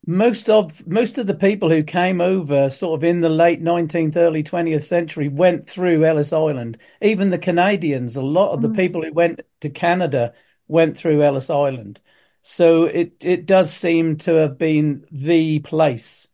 Most 0.06 0.48
of 0.48 0.86
most 0.86 1.18
of 1.18 1.26
the 1.26 1.34
people 1.34 1.70
who 1.70 1.82
came 1.82 2.20
over 2.20 2.70
sort 2.70 2.98
of 2.98 3.04
in 3.04 3.20
the 3.20 3.28
late 3.28 3.62
19th, 3.62 4.16
early 4.16 4.44
20th 4.44 4.84
century 4.84 5.28
went 5.28 5.68
through 5.68 6.04
Ellis 6.04 6.32
Island. 6.32 6.78
Even 7.00 7.30
the 7.30 7.38
Canadians, 7.38 8.16
a 8.16 8.22
lot 8.22 8.52
of 8.52 8.62
the 8.62 8.68
mm. 8.68 8.76
people 8.76 9.02
who 9.02 9.12
went 9.12 9.40
to 9.60 9.70
Canada 9.70 10.34
went 10.68 10.96
through 10.96 11.22
Ellis 11.22 11.50
Island. 11.50 12.00
So 12.42 12.84
it, 12.84 13.24
it 13.24 13.46
does 13.46 13.72
seem 13.72 14.16
to 14.18 14.34
have 14.34 14.58
been 14.58 15.04
the 15.12 15.60
place 15.60 16.26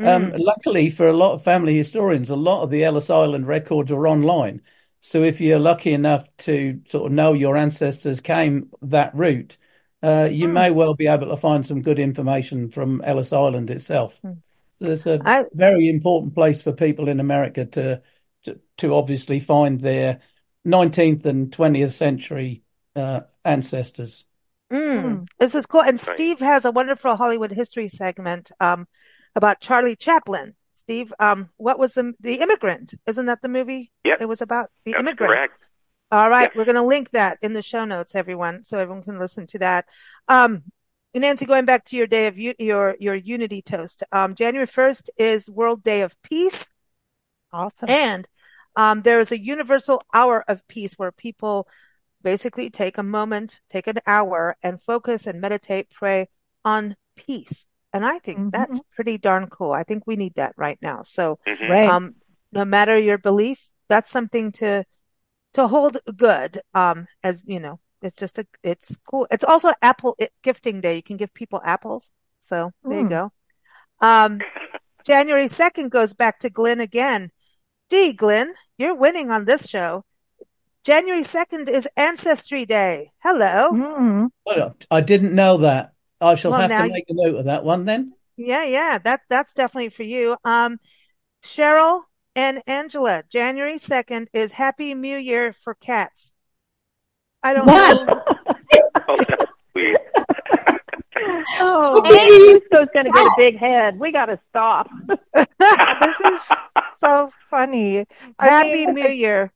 um, 0.00 0.32
mm. 0.32 0.38
luckily 0.38 0.90
for 0.90 1.06
a 1.06 1.16
lot 1.16 1.32
of 1.32 1.42
family 1.42 1.76
historians, 1.76 2.30
a 2.30 2.36
lot 2.36 2.62
of 2.62 2.70
the 2.70 2.84
Ellis 2.84 3.10
Island 3.10 3.46
records 3.46 3.92
are 3.92 4.06
online. 4.06 4.62
So 5.00 5.22
if 5.22 5.40
you're 5.40 5.58
lucky 5.58 5.92
enough 5.92 6.28
to 6.38 6.80
sort 6.88 7.06
of 7.06 7.12
know 7.12 7.32
your 7.32 7.56
ancestors 7.56 8.20
came 8.20 8.70
that 8.82 9.14
route, 9.14 9.56
uh, 10.02 10.28
you 10.30 10.48
mm. 10.48 10.52
may 10.52 10.70
well 10.70 10.94
be 10.94 11.06
able 11.06 11.28
to 11.28 11.36
find 11.36 11.66
some 11.66 11.82
good 11.82 11.98
information 11.98 12.70
from 12.70 13.02
Ellis 13.02 13.32
Island 13.32 13.70
itself. 13.70 14.20
Mm. 14.22 14.38
It's 14.80 15.06
a 15.06 15.20
I, 15.24 15.44
very 15.52 15.88
important 15.88 16.34
place 16.34 16.62
for 16.62 16.72
people 16.72 17.08
in 17.08 17.20
America 17.20 17.66
to, 17.66 18.02
to, 18.44 18.60
to 18.78 18.94
obviously 18.94 19.40
find 19.40 19.80
their 19.80 20.20
19th 20.66 21.24
and 21.26 21.50
20th 21.50 21.92
century 21.92 22.62
uh, 22.96 23.20
ancestors. 23.44 24.24
Mm. 24.72 25.26
This 25.38 25.54
is 25.54 25.66
cool. 25.66 25.82
And 25.82 25.98
Steve 25.98 26.38
has 26.40 26.64
a 26.64 26.70
wonderful 26.70 27.16
Hollywood 27.16 27.50
history 27.50 27.88
segment. 27.88 28.52
Um, 28.60 28.86
about 29.34 29.60
Charlie 29.60 29.96
Chaplin. 29.96 30.54
Steve, 30.74 31.12
um, 31.20 31.50
what 31.56 31.78
was 31.78 31.94
the 31.94 32.14
the 32.20 32.36
immigrant? 32.36 32.94
Isn't 33.06 33.26
that 33.26 33.42
the 33.42 33.48
movie? 33.48 33.92
Yeah, 34.04 34.16
it 34.20 34.26
was 34.26 34.40
about 34.40 34.70
the 34.84 34.92
That's 34.92 35.02
immigrant. 35.02 35.32
Correct. 35.32 35.54
All 36.12 36.28
right, 36.28 36.50
yes. 36.50 36.56
we're 36.56 36.64
going 36.64 36.74
to 36.76 36.82
link 36.82 37.10
that 37.10 37.38
in 37.40 37.52
the 37.52 37.62
show 37.62 37.84
notes, 37.84 38.16
everyone, 38.16 38.64
so 38.64 38.78
everyone 38.78 39.04
can 39.04 39.18
listen 39.20 39.46
to 39.48 39.58
that. 39.60 39.84
Um, 40.26 40.64
Nancy, 41.14 41.46
going 41.46 41.66
back 41.66 41.84
to 41.86 41.96
your 41.96 42.06
day 42.06 42.26
of 42.26 42.38
your 42.38 42.96
your 42.98 43.14
unity 43.14 43.62
toast, 43.62 44.02
um, 44.12 44.34
January 44.34 44.66
first 44.66 45.10
is 45.16 45.50
World 45.50 45.82
Day 45.82 46.02
of 46.02 46.20
Peace. 46.22 46.68
Awesome. 47.52 47.88
And 47.88 48.28
um, 48.76 49.02
there 49.02 49.20
is 49.20 49.32
a 49.32 49.40
universal 49.40 50.02
hour 50.14 50.44
of 50.46 50.66
peace 50.68 50.94
where 50.94 51.12
people 51.12 51.68
basically 52.22 52.70
take 52.70 52.98
a 52.98 53.02
moment, 53.02 53.60
take 53.70 53.86
an 53.86 53.98
hour, 54.06 54.56
and 54.62 54.80
focus 54.80 55.26
and 55.26 55.40
meditate, 55.40 55.90
pray 55.90 56.28
on 56.64 56.96
peace. 57.16 57.66
And 57.92 58.04
I 58.04 58.18
think 58.18 58.38
mm-hmm. 58.38 58.50
that's 58.50 58.80
pretty 58.94 59.18
darn 59.18 59.48
cool. 59.48 59.72
I 59.72 59.82
think 59.82 60.06
we 60.06 60.16
need 60.16 60.34
that 60.36 60.54
right 60.56 60.78
now. 60.80 61.02
So, 61.02 61.38
mm-hmm. 61.46 61.90
um, 61.90 62.14
no 62.52 62.64
matter 62.64 62.98
your 62.98 63.18
belief, 63.18 63.60
that's 63.88 64.10
something 64.10 64.52
to, 64.52 64.84
to 65.54 65.66
hold 65.66 65.98
good. 66.16 66.60
Um, 66.72 67.06
as 67.24 67.44
you 67.46 67.58
know, 67.58 67.80
it's 68.02 68.16
just 68.16 68.38
a, 68.38 68.46
it's 68.62 68.96
cool. 69.08 69.26
It's 69.30 69.44
also 69.44 69.72
apple 69.82 70.16
gifting 70.42 70.80
day. 70.80 70.96
You 70.96 71.02
can 71.02 71.16
give 71.16 71.34
people 71.34 71.60
apples. 71.64 72.10
So 72.40 72.72
there 72.84 73.00
mm. 73.00 73.02
you 73.02 73.08
go. 73.08 73.32
Um, 74.00 74.40
January 75.04 75.46
2nd 75.46 75.90
goes 75.90 76.14
back 76.14 76.40
to 76.40 76.50
Glynn 76.50 76.80
again. 76.80 77.30
Gee, 77.90 78.12
Glynn, 78.12 78.54
you're 78.78 78.94
winning 78.94 79.30
on 79.30 79.44
this 79.44 79.68
show. 79.68 80.04
January 80.84 81.22
2nd 81.22 81.68
is 81.68 81.88
Ancestry 81.96 82.64
Day. 82.64 83.12
Hello. 83.18 83.70
Mm-hmm. 83.72 84.26
I 84.90 85.00
didn't 85.00 85.34
know 85.34 85.58
that. 85.58 85.92
I 86.20 86.34
shall 86.34 86.50
well, 86.50 86.68
have 86.68 86.86
to 86.86 86.92
make 86.92 87.06
a 87.08 87.14
note 87.14 87.36
of 87.36 87.44
that 87.46 87.64
one 87.64 87.84
then. 87.84 88.12
Yeah, 88.36 88.64
yeah, 88.64 88.98
that 88.98 89.20
that's 89.28 89.54
definitely 89.54 89.90
for 89.90 90.02
you. 90.02 90.36
Um, 90.44 90.78
Cheryl 91.42 92.02
and 92.34 92.62
Angela, 92.66 93.22
January 93.30 93.78
second 93.78 94.28
is 94.32 94.52
Happy 94.52 94.94
New 94.94 95.16
Year 95.16 95.52
for 95.52 95.74
cats. 95.74 96.32
I 97.42 97.54
don't 97.54 97.66
what? 97.66 98.06
know. 98.06 98.22
oh, 101.60 102.02
Cisco's 102.06 102.88
going 102.92 103.06
to 103.06 103.12
get 103.12 103.26
a 103.26 103.34
big 103.36 103.56
head. 103.56 103.98
We 103.98 104.12
got 104.12 104.26
to 104.26 104.38
stop. 104.50 104.88
this 105.34 106.20
is 106.32 106.50
so 106.96 107.30
funny. 107.50 108.06
Happy 108.38 108.86
New 108.86 109.08
Year. 109.08 109.52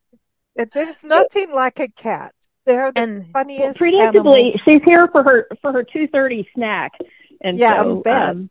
There's 0.57 1.05
nothing 1.05 1.53
like 1.53 1.81
a 1.81 1.89
cat. 1.89 2.35
They're 2.67 2.93
the 2.93 3.01
and 3.01 3.27
funniest. 3.31 3.79
Predictably, 3.79 4.01
animals. 4.01 4.61
she's 4.65 4.83
here 4.85 5.09
for 5.09 5.23
her 5.23 5.49
for 5.61 5.73
her 5.73 5.85
two 5.85 6.09
thirty 6.09 6.49
snack, 6.55 6.93
and 7.41 7.59
yeah, 7.59 7.83
so 7.83 8.03
um, 8.07 8.51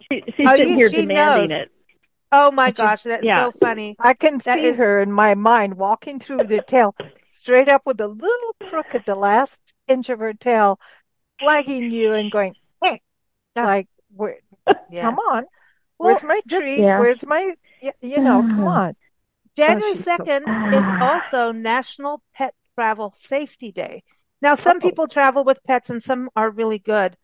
she, 0.00 0.22
she's 0.36 0.46
oh, 0.48 0.56
sitting 0.56 0.74
here 0.74 0.90
she 0.90 0.96
demanding 0.96 1.50
knows. 1.50 1.62
it. 1.62 1.70
Oh 2.32 2.50
my 2.50 2.72
gosh, 2.72 3.02
that's 3.02 3.24
yeah. 3.24 3.44
so 3.44 3.52
funny. 3.52 3.96
I 4.00 4.14
can 4.14 4.38
that 4.44 4.58
see 4.58 4.66
is... 4.66 4.78
her 4.78 5.00
in 5.00 5.12
my 5.12 5.34
mind 5.34 5.74
walking 5.74 6.18
through 6.18 6.44
the 6.48 6.62
tail, 6.66 6.94
straight 7.30 7.68
up 7.68 7.82
with 7.86 8.00
a 8.00 8.08
little 8.08 8.56
crook 8.68 8.94
at 8.94 9.06
the 9.06 9.14
last 9.14 9.60
inch 9.86 10.08
of 10.08 10.18
her 10.18 10.34
tail, 10.34 10.80
flagging 11.38 11.92
you 11.92 12.14
and 12.14 12.32
going, 12.32 12.54
"Hey, 12.82 13.00
like, 13.54 13.88
where, 14.14 14.38
yeah. 14.90 15.02
come 15.02 15.18
on, 15.20 15.44
where's 15.98 16.22
well, 16.22 16.28
my 16.28 16.40
tree? 16.48 16.80
Yeah. 16.80 16.98
Where's 16.98 17.24
my, 17.24 17.54
you 18.00 18.18
know, 18.18 18.42
come 18.42 18.64
on." 18.64 18.96
January 19.56 19.94
2nd 19.94 20.74
is 20.74 20.86
also 21.00 21.50
National 21.50 22.20
Pet 22.34 22.54
Travel 22.76 23.10
Safety 23.14 23.72
Day. 23.72 24.02
Now, 24.42 24.54
some 24.54 24.76
Uh-oh. 24.76 24.80
people 24.80 25.08
travel 25.08 25.44
with 25.44 25.64
pets 25.66 25.88
and 25.88 26.02
some 26.02 26.28
are 26.36 26.50
really 26.50 26.78
good, 26.78 27.16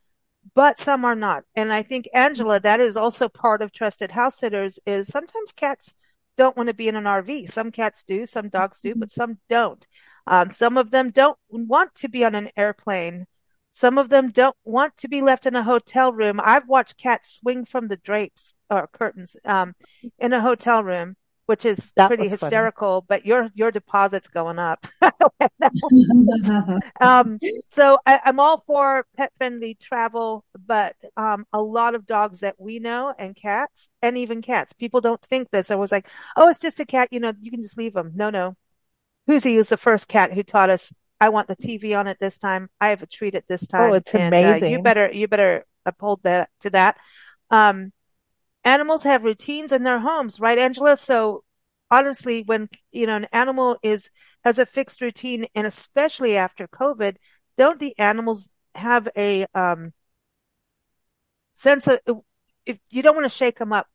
but 0.55 0.79
some 0.79 1.05
are 1.05 1.15
not. 1.15 1.43
And 1.55 1.71
I 1.71 1.83
think 1.83 2.09
Angela, 2.13 2.59
that 2.59 2.79
is 2.79 2.97
also 2.97 3.29
part 3.29 3.61
of 3.61 3.71
trusted 3.71 4.11
house 4.11 4.39
sitters 4.39 4.79
is 4.85 5.07
sometimes 5.07 5.51
cats 5.51 5.93
don't 6.37 6.57
want 6.57 6.69
to 6.69 6.75
be 6.75 6.87
in 6.87 6.95
an 6.95 7.03
RV. 7.03 7.47
Some 7.47 7.71
cats 7.71 8.03
do, 8.03 8.25
some 8.25 8.49
dogs 8.49 8.81
do, 8.81 8.95
but 8.95 9.11
some 9.11 9.37
don't. 9.47 9.85
Um, 10.25 10.51
some 10.51 10.75
of 10.77 10.89
them 10.89 11.11
don't 11.11 11.37
want 11.49 11.93
to 11.95 12.09
be 12.09 12.25
on 12.25 12.33
an 12.33 12.49
airplane. 12.57 13.27
Some 13.69 13.99
of 13.99 14.09
them 14.09 14.31
don't 14.31 14.55
want 14.63 14.97
to 14.97 15.07
be 15.07 15.21
left 15.21 15.45
in 15.45 15.55
a 15.55 15.63
hotel 15.63 16.11
room. 16.11 16.39
I've 16.43 16.67
watched 16.67 16.97
cats 16.97 17.35
swing 17.35 17.65
from 17.65 17.87
the 17.87 17.97
drapes 17.97 18.55
or 18.71 18.87
curtains 18.87 19.35
um, 19.45 19.75
in 20.17 20.33
a 20.33 20.41
hotel 20.41 20.83
room 20.83 21.15
which 21.45 21.65
is 21.65 21.91
that 21.95 22.07
pretty 22.07 22.29
hysterical, 22.29 23.01
funny. 23.01 23.05
but 23.09 23.25
your 23.25 23.49
your 23.53 23.71
deposit's 23.71 24.27
going 24.27 24.59
up. 24.59 24.85
um, 27.01 27.37
so 27.71 27.97
I, 28.05 28.19
am 28.25 28.39
all 28.39 28.63
for 28.65 29.05
pet 29.17 29.31
friendly 29.37 29.77
travel, 29.81 30.45
but 30.65 30.95
um, 31.17 31.45
a 31.51 31.61
lot 31.61 31.95
of 31.95 32.05
dogs 32.05 32.41
that 32.41 32.55
we 32.59 32.79
know 32.79 33.13
and 33.17 33.35
cats 33.35 33.89
and 34.01 34.17
even 34.17 34.41
cats, 34.41 34.73
people 34.73 35.01
don't 35.01 35.21
think 35.21 35.49
this. 35.51 35.71
I 35.71 35.75
was 35.75 35.91
like, 35.91 36.07
oh, 36.35 36.49
it's 36.49 36.59
just 36.59 36.79
a 36.79 36.85
cat. 36.85 37.09
You 37.11 37.19
know, 37.19 37.33
you 37.41 37.51
can 37.51 37.61
just 37.61 37.77
leave 37.77 37.93
them. 37.93 38.11
No, 38.15 38.29
no. 38.29 38.55
Kuzi 39.29 39.55
was 39.55 39.69
the 39.69 39.77
first 39.77 40.07
cat 40.07 40.33
who 40.33 40.43
taught 40.43 40.69
us 40.69 40.93
I 41.23 41.29
want 41.29 41.47
the 41.47 41.55
TV 41.55 41.97
on 41.97 42.07
it 42.07 42.17
this 42.19 42.37
time. 42.37 42.69
I 42.81 42.89
have 42.89 43.01
a 43.01 43.05
treat 43.05 43.33
at 43.33 43.47
this 43.47 43.65
time. 43.65 43.91
Oh, 43.91 43.93
it's 43.93 44.13
and, 44.13 44.23
amazing. 44.23 44.63
Uh, 44.63 44.77
you 44.77 44.83
better, 44.83 45.09
you 45.09 45.29
better 45.29 45.65
uphold 45.85 46.21
that 46.23 46.49
to 46.61 46.69
that. 46.71 46.97
Um, 47.49 47.93
animals 48.63 49.03
have 49.03 49.23
routines 49.23 49.71
in 49.71 49.83
their 49.83 49.99
homes, 49.99 50.39
right, 50.39 50.57
Angela? 50.57 50.95
So 50.97 51.43
honestly, 51.91 52.43
when, 52.45 52.69
you 52.91 53.07
know, 53.07 53.17
an 53.17 53.27
animal 53.31 53.77
is, 53.83 54.09
has 54.43 54.59
a 54.59 54.65
fixed 54.65 55.01
routine 55.01 55.45
and 55.55 55.67
especially 55.67 56.35
after 56.35 56.67
COVID, 56.67 57.15
don't 57.57 57.79
the 57.79 57.97
animals 57.97 58.49
have 58.75 59.07
a, 59.17 59.45
um, 59.53 59.93
sense 61.53 61.87
of, 61.87 61.99
if 62.65 62.79
you 62.89 63.03
don't 63.03 63.15
want 63.15 63.25
to 63.29 63.37
shake 63.37 63.59
them 63.59 63.73
up, 63.73 63.87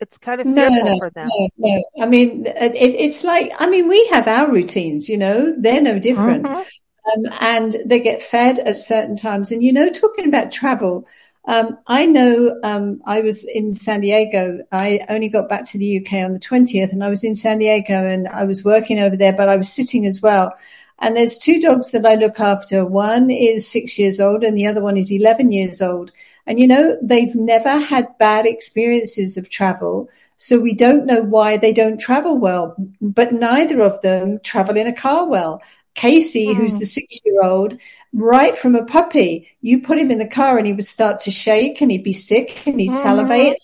it's 0.00 0.18
kind 0.18 0.40
of 0.40 0.46
no, 0.46 0.68
no, 0.68 0.82
no, 0.82 0.98
for 0.98 1.10
them. 1.10 1.28
No, 1.28 1.48
no. 1.56 1.84
I 2.02 2.06
mean, 2.06 2.46
it, 2.46 2.74
it's 2.74 3.24
like, 3.24 3.52
I 3.58 3.66
mean, 3.68 3.88
we 3.88 4.06
have 4.08 4.28
our 4.28 4.50
routines, 4.50 5.08
you 5.08 5.16
know, 5.16 5.54
they're 5.56 5.80
no 5.80 5.98
different. 5.98 6.44
Mm-hmm. 6.44 6.62
Um, 7.06 7.32
and 7.40 7.76
they 7.84 8.00
get 8.00 8.22
fed 8.22 8.58
at 8.58 8.76
certain 8.78 9.14
times. 9.14 9.52
And, 9.52 9.62
you 9.62 9.72
know, 9.72 9.90
talking 9.90 10.26
about 10.26 10.50
travel, 10.50 11.06
um, 11.46 11.78
I 11.86 12.06
know 12.06 12.58
um, 12.62 13.02
I 13.04 13.20
was 13.20 13.44
in 13.44 13.74
San 13.74 14.00
Diego. 14.00 14.60
I 14.72 15.04
only 15.08 15.28
got 15.28 15.48
back 15.48 15.64
to 15.66 15.78
the 15.78 15.98
UK 15.98 16.24
on 16.24 16.32
the 16.32 16.40
20th, 16.40 16.92
and 16.92 17.04
I 17.04 17.10
was 17.10 17.22
in 17.22 17.34
San 17.34 17.58
Diego 17.58 17.94
and 17.94 18.26
I 18.28 18.44
was 18.44 18.64
working 18.64 18.98
over 18.98 19.16
there, 19.16 19.32
but 19.32 19.48
I 19.48 19.56
was 19.56 19.70
sitting 19.70 20.06
as 20.06 20.22
well. 20.22 20.54
And 21.00 21.16
there's 21.16 21.36
two 21.36 21.60
dogs 21.60 21.90
that 21.90 22.06
I 22.06 22.14
look 22.14 22.40
after. 22.40 22.86
One 22.86 23.30
is 23.30 23.70
six 23.70 23.98
years 23.98 24.20
old, 24.20 24.42
and 24.42 24.56
the 24.56 24.66
other 24.66 24.82
one 24.82 24.96
is 24.96 25.12
11 25.12 25.52
years 25.52 25.82
old. 25.82 26.12
And 26.46 26.58
you 26.58 26.66
know, 26.66 26.96
they've 27.02 27.34
never 27.34 27.78
had 27.78 28.16
bad 28.18 28.46
experiences 28.46 29.36
of 29.36 29.50
travel. 29.50 30.08
So 30.38 30.60
we 30.60 30.74
don't 30.74 31.06
know 31.06 31.22
why 31.22 31.58
they 31.58 31.72
don't 31.72 32.00
travel 32.00 32.38
well, 32.38 32.74
but 33.00 33.32
neither 33.32 33.80
of 33.82 34.00
them 34.00 34.38
travel 34.42 34.76
in 34.76 34.86
a 34.86 34.92
car 34.92 35.26
well. 35.26 35.62
Casey, 35.94 36.48
mm. 36.48 36.56
who's 36.56 36.78
the 36.78 36.86
six 36.86 37.20
year 37.24 37.42
old, 37.42 37.78
right 38.14 38.56
from 38.56 38.76
a 38.76 38.84
puppy, 38.84 39.48
you 39.60 39.82
put 39.82 39.98
him 39.98 40.10
in 40.10 40.18
the 40.18 40.28
car 40.28 40.56
and 40.56 40.66
he 40.66 40.72
would 40.72 40.86
start 40.86 41.20
to 41.20 41.30
shake 41.30 41.80
and 41.80 41.90
he'd 41.90 42.04
be 42.04 42.12
sick 42.12 42.66
and 42.66 42.80
he'd 42.80 42.90
mm. 42.90 43.02
salivate. 43.02 43.58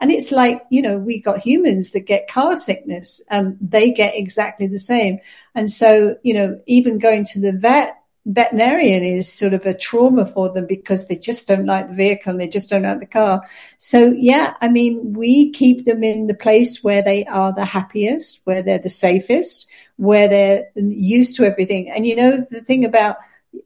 And 0.00 0.10
it's 0.10 0.32
like, 0.32 0.64
you 0.70 0.82
know, 0.82 0.98
we 0.98 1.20
got 1.20 1.40
humans 1.40 1.90
that 1.90 2.00
get 2.00 2.28
car 2.28 2.56
sickness 2.56 3.20
and 3.30 3.56
they 3.60 3.92
get 3.92 4.16
exactly 4.16 4.66
the 4.66 4.78
same. 4.78 5.18
And 5.54 5.70
so, 5.70 6.16
you 6.22 6.34
know, 6.34 6.60
even 6.66 6.98
going 6.98 7.24
to 7.26 7.40
the 7.40 7.52
vet 7.52 7.98
veterinarian 8.24 9.02
is 9.02 9.32
sort 9.32 9.52
of 9.52 9.66
a 9.66 9.74
trauma 9.74 10.24
for 10.24 10.48
them 10.48 10.64
because 10.64 11.08
they 11.08 11.16
just 11.16 11.48
don't 11.48 11.66
like 11.66 11.88
the 11.88 11.94
vehicle 11.94 12.30
and 12.30 12.40
they 12.40 12.48
just 12.48 12.70
don't 12.70 12.82
like 12.82 13.00
the 13.00 13.06
car. 13.06 13.42
So 13.78 14.14
yeah, 14.16 14.54
I 14.60 14.68
mean, 14.68 15.12
we 15.12 15.50
keep 15.50 15.84
them 15.84 16.04
in 16.04 16.28
the 16.28 16.34
place 16.34 16.82
where 16.82 17.02
they 17.02 17.24
are 17.26 17.52
the 17.52 17.64
happiest, 17.64 18.40
where 18.44 18.62
they're 18.62 18.78
the 18.78 18.88
safest, 18.88 19.68
where 19.96 20.28
they're 20.28 20.68
used 20.76 21.36
to 21.36 21.44
everything. 21.44 21.90
And 21.90 22.06
you 22.06 22.16
know, 22.16 22.46
the 22.48 22.60
thing 22.60 22.84
about 22.84 23.16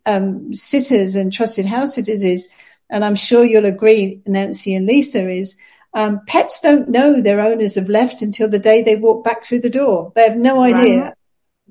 um, 0.05 0.53
sitters 0.55 1.15
and 1.15 1.33
trusted 1.33 1.67
house 1.67 1.95
sitters 1.95 2.23
is, 2.23 2.49
and 2.91 3.05
I'm 3.05 3.15
sure 3.15 3.45
you'll 3.45 3.67
agree, 3.67 4.21
Nancy 4.27 4.75
and 4.75 4.87
Lisa, 4.87 5.29
is 5.29 5.57
um, 5.95 6.21
pets 6.27 6.61
don't 6.61 6.89
know 6.89 7.21
their 7.21 7.41
owners 7.41 7.75
have 7.75 7.89
left 7.89 8.23
until 8.23 8.49
the 8.49 8.59
day 8.59 8.83
they 8.83 8.97
walk 8.97 9.25
back 9.25 9.45
through 9.45 9.61
the 9.61 9.71
door. 9.71 10.13
They 10.15 10.29
have 10.29 10.37
no 10.37 10.61
idea. 10.61 11.05
Right 11.05 11.15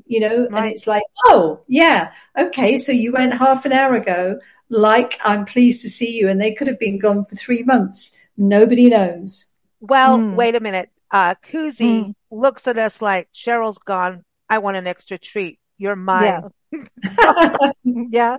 you 0.05 0.19
know, 0.19 0.47
right. 0.49 0.63
and 0.63 0.71
it's 0.71 0.87
like, 0.87 1.03
oh, 1.25 1.61
yeah, 1.67 2.11
okay, 2.37 2.77
so 2.77 2.91
you 2.91 3.13
went 3.13 3.33
half 3.33 3.65
an 3.65 3.71
hour 3.71 3.95
ago, 3.95 4.39
like, 4.69 5.19
I'm 5.23 5.45
pleased 5.45 5.81
to 5.83 5.89
see 5.89 6.17
you. 6.17 6.27
And 6.27 6.41
they 6.41 6.53
could 6.53 6.67
have 6.67 6.79
been 6.79 6.99
gone 6.99 7.25
for 7.25 7.35
three 7.35 7.63
months. 7.63 8.17
Nobody 8.37 8.89
knows. 8.89 9.45
Well, 9.79 10.17
mm. 10.17 10.35
wait 10.35 10.55
a 10.55 10.59
minute. 10.59 10.89
Uh, 11.11 11.35
Kuzi 11.35 12.05
mm. 12.05 12.13
looks 12.31 12.67
at 12.67 12.77
us 12.77 13.01
like, 13.01 13.29
Cheryl's 13.33 13.77
gone. 13.77 14.23
I 14.49 14.59
want 14.59 14.77
an 14.77 14.87
extra 14.87 15.17
treat. 15.17 15.59
You're 15.77 15.95
mine. 15.95 16.51
Yeah. 16.71 16.81
yeah. 17.83 18.37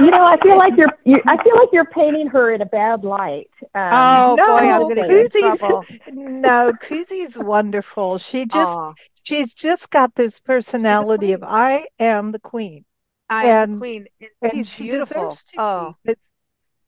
you 0.00 0.10
know, 0.10 0.22
I 0.22 0.38
feel 0.42 0.58
like 0.58 0.72
you're, 0.76 0.98
you, 1.04 1.16
I 1.26 1.42
feel 1.42 1.54
like 1.56 1.68
you're 1.72 1.86
painting 1.86 2.28
her 2.28 2.52
in 2.52 2.60
a 2.60 2.66
bad 2.66 3.04
light. 3.04 3.50
Um, 3.74 3.90
oh 3.92 4.34
no, 4.38 4.46
boy, 4.46 4.70
I'm 4.70 4.82
going 4.82 4.96
to 4.96 5.02
get 5.02 5.34
in 5.34 5.58
trouble. 5.58 5.84
No, 6.12 6.72
Kuzi's 6.82 7.38
wonderful. 7.38 8.18
She 8.18 8.46
just, 8.46 8.56
Aww 8.56 8.94
she's 9.28 9.52
just 9.52 9.90
got 9.90 10.14
this 10.14 10.40
personality 10.40 11.32
of 11.32 11.42
I 11.42 11.86
am 11.98 12.32
the 12.32 12.38
queen. 12.38 12.84
I 13.28 13.46
and, 13.46 13.50
am 13.50 13.72
the 13.72 13.78
queen. 13.78 14.06
And, 14.40 14.52
she's 14.52 14.68
she 14.68 14.82
beautiful. 14.84 15.38
Oh, 15.56 15.94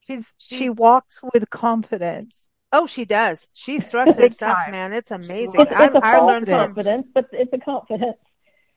she's 0.01 0.34
she, 0.38 0.57
she 0.57 0.70
walks 0.70 1.20
with 1.34 1.51
confidence. 1.51 2.48
Oh, 2.72 2.86
she 2.86 3.05
does. 3.05 3.48
She 3.53 3.78
struts 3.80 4.16
her 4.16 4.30
stuff, 4.30 4.59
man. 4.70 4.92
It's 4.92 5.11
amazing. 5.11 5.61
It's, 5.61 5.70
it's 5.70 5.96
I, 5.96 6.16
I 6.16 6.18
learned 6.20 6.46
confidence, 6.46 7.07
but 7.12 7.26
it's 7.32 7.53
a 7.53 7.59
confidence. 7.59 8.16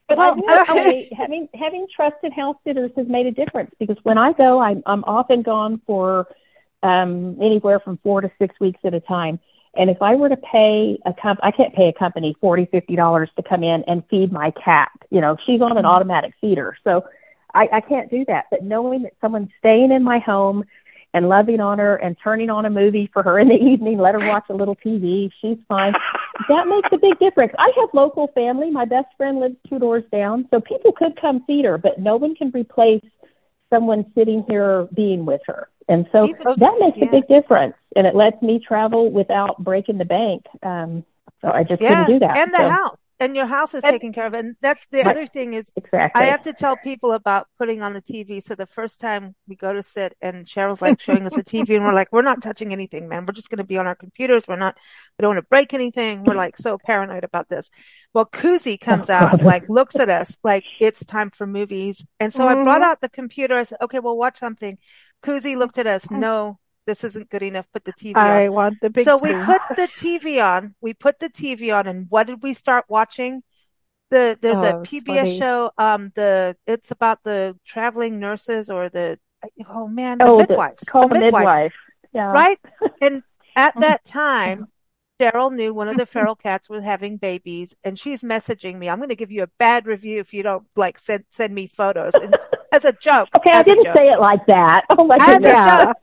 But 0.08 0.18
well, 0.18 0.36
I 0.46 0.64
say 0.66 1.08
having 1.16 1.48
having 1.54 1.86
trusted 1.94 2.32
house 2.32 2.56
sitters 2.64 2.90
has 2.96 3.06
made 3.08 3.26
a 3.26 3.30
difference 3.30 3.70
because 3.78 3.96
when 4.02 4.18
I 4.18 4.32
go, 4.32 4.60
I'm 4.60 4.82
I'm 4.86 5.04
often 5.04 5.42
gone 5.42 5.80
for 5.86 6.26
um, 6.82 7.38
anywhere 7.40 7.80
from 7.80 7.98
four 8.02 8.20
to 8.20 8.30
six 8.38 8.54
weeks 8.60 8.80
at 8.84 8.94
a 8.94 9.00
time. 9.00 9.38
And 9.76 9.90
if 9.90 10.00
I 10.02 10.14
were 10.14 10.28
to 10.28 10.36
pay 10.36 10.98
a 11.04 11.12
comp, 11.12 11.40
I 11.42 11.50
can't 11.50 11.74
pay 11.74 11.88
a 11.88 11.92
company 11.92 12.36
forty, 12.40 12.66
fifty 12.66 12.96
dollars 12.96 13.30
to 13.36 13.42
come 13.42 13.62
in 13.64 13.82
and 13.84 14.04
feed 14.10 14.30
my 14.30 14.52
cat. 14.52 14.90
You 15.10 15.20
know, 15.20 15.36
she's 15.46 15.60
on 15.60 15.72
an 15.72 15.78
mm-hmm. 15.78 15.86
automatic 15.86 16.34
feeder, 16.40 16.76
so 16.84 17.04
I, 17.54 17.68
I 17.72 17.80
can't 17.80 18.10
do 18.10 18.24
that. 18.26 18.46
But 18.50 18.62
knowing 18.62 19.02
that 19.02 19.14
someone's 19.20 19.50
staying 19.58 19.90
in 19.90 20.02
my 20.02 20.18
home 20.18 20.64
and 21.14 21.28
loving 21.28 21.60
on 21.60 21.78
her 21.78 21.96
and 21.96 22.16
turning 22.22 22.50
on 22.50 22.66
a 22.66 22.70
movie 22.70 23.08
for 23.12 23.22
her 23.22 23.38
in 23.38 23.48
the 23.48 23.54
evening, 23.72 23.98
let 23.98 24.20
her 24.20 24.28
watch 24.28 24.44
a 24.50 24.54
little 24.54 24.76
TV, 24.76 25.30
she's 25.40 25.58
fine. 25.68 25.94
That 26.48 26.66
makes 26.66 26.88
a 26.90 26.98
big 26.98 27.16
difference. 27.20 27.52
I 27.60 27.70
have 27.76 27.90
local 27.92 28.26
family. 28.34 28.68
My 28.68 28.84
best 28.84 29.06
friend 29.16 29.38
lives 29.38 29.54
two 29.68 29.78
doors 29.78 30.02
down, 30.10 30.48
so 30.50 30.60
people 30.60 30.90
could 30.90 31.14
come 31.18 31.44
see 31.46 31.62
her, 31.62 31.78
but 31.78 32.00
no 32.00 32.16
one 32.16 32.34
can 32.34 32.50
replace 32.50 33.04
someone 33.72 34.04
sitting 34.16 34.44
here 34.48 34.88
being 34.92 35.26
with 35.26 35.42
her. 35.46 35.68
And 35.88 36.08
so 36.10 36.26
that 36.26 36.76
makes 36.80 36.98
yeah. 36.98 37.06
a 37.06 37.10
big 37.12 37.28
difference, 37.28 37.76
and 37.94 38.04
it 38.04 38.16
lets 38.16 38.42
me 38.42 38.58
travel 38.58 39.12
without 39.12 39.62
breaking 39.62 39.98
the 39.98 40.04
bank. 40.04 40.44
Um, 40.64 41.04
so 41.40 41.52
I 41.54 41.62
just 41.62 41.80
yeah, 41.80 42.04
couldn't 42.04 42.18
do 42.18 42.26
that. 42.26 42.36
And 42.36 42.52
the 42.52 42.58
so. 42.58 42.68
house, 42.68 42.98
and 43.20 43.36
your 43.36 43.46
house 43.46 43.74
is 43.74 43.82
taken 43.82 44.12
care 44.12 44.26
of. 44.26 44.34
And 44.34 44.56
that's 44.60 44.86
the 44.88 45.02
other 45.02 45.24
thing 45.24 45.54
is 45.54 45.70
exactly. 45.76 46.22
I 46.22 46.26
have 46.26 46.42
to 46.42 46.52
tell 46.52 46.76
people 46.76 47.12
about 47.12 47.46
putting 47.58 47.82
on 47.82 47.92
the 47.92 48.02
TV. 48.02 48.42
So 48.42 48.54
the 48.54 48.66
first 48.66 49.00
time 49.00 49.34
we 49.46 49.56
go 49.56 49.72
to 49.72 49.82
sit, 49.82 50.16
and 50.20 50.46
Cheryl's 50.46 50.82
like 50.82 51.00
showing 51.00 51.24
us 51.26 51.34
the 51.34 51.44
TV, 51.44 51.76
and 51.76 51.84
we're 51.84 51.94
like, 51.94 52.08
we're 52.10 52.22
not 52.22 52.42
touching 52.42 52.72
anything, 52.72 53.08
man. 53.08 53.24
We're 53.26 53.34
just 53.34 53.50
going 53.50 53.58
to 53.58 53.64
be 53.64 53.78
on 53.78 53.86
our 53.86 53.94
computers. 53.94 54.48
We're 54.48 54.56
not. 54.56 54.76
We 55.18 55.22
don't 55.22 55.36
want 55.36 55.44
to 55.44 55.48
break 55.48 55.74
anything. 55.74 56.24
We're 56.24 56.34
like 56.34 56.56
so 56.56 56.78
paranoid 56.78 57.24
about 57.24 57.48
this. 57.48 57.70
Well, 58.12 58.26
Kuzi 58.26 58.80
comes 58.80 59.10
oh, 59.10 59.14
out, 59.14 59.42
like 59.42 59.68
looks 59.68 59.96
at 59.96 60.08
us, 60.08 60.38
like 60.42 60.64
it's 60.80 61.04
time 61.04 61.30
for 61.30 61.46
movies. 61.46 62.06
And 62.18 62.32
so 62.32 62.40
mm-hmm. 62.40 62.60
I 62.60 62.64
brought 62.64 62.80
mm-hmm. 62.80 62.90
out 62.90 63.00
the 63.00 63.08
computer. 63.08 63.54
I 63.56 63.62
said, 63.62 63.78
okay, 63.82 64.00
we'll 64.00 64.18
watch 64.18 64.38
something. 64.38 64.78
Kuzi 65.22 65.56
looked 65.56 65.78
at 65.78 65.86
us. 65.86 66.10
No, 66.10 66.58
this 66.86 67.04
isn't 67.04 67.30
good 67.30 67.42
enough. 67.42 67.66
Put 67.72 67.84
the 67.84 67.92
TV 67.92 68.16
on. 68.16 68.26
I 68.26 68.48
want 68.48 68.80
the 68.80 68.90
big. 68.90 69.04
So 69.04 69.16
we 69.16 69.32
put 69.32 69.60
the 69.76 69.88
TV 69.96 70.44
on. 70.44 70.74
We 70.80 70.94
put 70.94 71.18
the 71.18 71.28
TV 71.28 71.74
on, 71.74 71.86
and 71.86 72.06
what 72.08 72.26
did 72.26 72.42
we 72.42 72.52
start 72.52 72.84
watching? 72.88 73.42
The 74.10 74.38
there's 74.40 74.58
oh, 74.58 74.80
a 74.80 74.82
PBS 74.82 75.16
funny. 75.16 75.38
show. 75.38 75.70
Um, 75.78 76.10
the 76.14 76.56
it's 76.66 76.90
about 76.90 77.22
the 77.24 77.56
traveling 77.66 78.20
nurses 78.20 78.70
or 78.70 78.88
the 78.88 79.18
oh 79.68 79.88
man, 79.88 80.18
the 80.18 80.26
oh, 80.26 80.38
midwives. 80.38 80.80
The, 80.80 80.90
called 80.90 81.10
the 81.10 81.20
midwife. 81.20 81.40
midwife. 81.40 81.74
Yeah. 82.12 82.32
Right. 82.32 82.58
And 83.00 83.22
at 83.56 83.74
that 83.80 84.04
time, 84.04 84.68
Daryl 85.20 85.52
knew 85.52 85.72
one 85.72 85.88
of 85.88 85.96
the 85.96 86.06
feral 86.06 86.34
cats 86.34 86.68
was 86.68 86.84
having 86.84 87.16
babies, 87.16 87.74
and 87.82 87.98
she's 87.98 88.22
messaging 88.22 88.78
me. 88.78 88.88
I'm 88.88 88.98
going 88.98 89.08
to 89.08 89.16
give 89.16 89.32
you 89.32 89.42
a 89.42 89.50
bad 89.58 89.86
review 89.86 90.20
if 90.20 90.34
you 90.34 90.42
don't 90.42 90.66
like 90.76 90.98
send 90.98 91.24
send 91.32 91.54
me 91.54 91.66
photos. 91.66 92.12
And 92.14 92.36
as 92.74 92.84
a 92.84 92.92
joke. 92.92 93.28
Okay, 93.36 93.50
I 93.52 93.62
didn't 93.62 93.94
say 93.94 94.08
it 94.08 94.20
like 94.20 94.46
that. 94.46 94.84
Oh 94.90 95.04
my 95.04 95.16
as 95.16 95.34
goodness. 95.34 95.52
A 95.52 95.84
joke, 95.86 95.96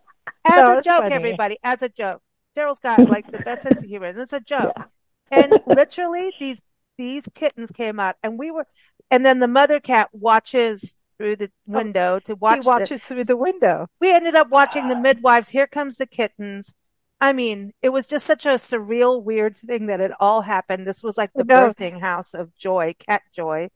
as 0.45 0.55
no, 0.55 0.77
a 0.77 0.81
joke, 0.81 1.03
funny. 1.03 1.15
everybody, 1.15 1.57
as 1.63 1.81
a 1.81 1.89
joke. 1.89 2.21
Cheryl's 2.57 2.79
got 2.79 2.99
like 3.09 3.31
the 3.31 3.39
best 3.39 3.63
sense 3.63 3.81
of 3.81 3.89
humor, 3.89 4.07
and 4.07 4.19
it's 4.19 4.33
a 4.33 4.39
joke. 4.39 4.73
Yeah. 4.75 4.85
And 5.31 5.53
literally, 5.65 6.31
these 6.39 6.61
these 6.97 7.27
kittens 7.33 7.71
came 7.71 7.99
out, 7.99 8.15
and 8.23 8.37
we 8.37 8.51
were, 8.51 8.65
and 9.09 9.25
then 9.25 9.39
the 9.39 9.47
mother 9.47 9.79
cat 9.79 10.09
watches 10.11 10.95
through 11.17 11.35
the 11.37 11.45
oh, 11.45 11.49
window 11.65 12.19
to 12.25 12.35
watch. 12.35 12.61
He 12.61 12.67
watches 12.67 13.01
the, 13.01 13.07
through 13.07 13.23
the 13.25 13.37
window. 13.37 13.87
We 13.99 14.13
ended 14.13 14.35
up 14.35 14.49
watching 14.49 14.89
the 14.89 14.95
ah. 14.95 14.99
midwives. 14.99 15.49
Here 15.49 15.67
comes 15.67 15.97
the 15.97 16.05
kittens. 16.05 16.73
I 17.19 17.33
mean, 17.33 17.71
it 17.83 17.89
was 17.89 18.07
just 18.07 18.25
such 18.25 18.47
a 18.47 18.55
surreal, 18.55 19.23
weird 19.23 19.55
thing 19.55 19.85
that 19.85 20.01
it 20.01 20.11
all 20.19 20.41
happened. 20.41 20.87
This 20.87 21.03
was 21.03 21.17
like 21.17 21.31
the 21.35 21.43
no. 21.43 21.71
birthing 21.71 21.99
house 21.99 22.33
of 22.33 22.55
joy, 22.55 22.95
cat 23.07 23.21
joy. 23.33 23.69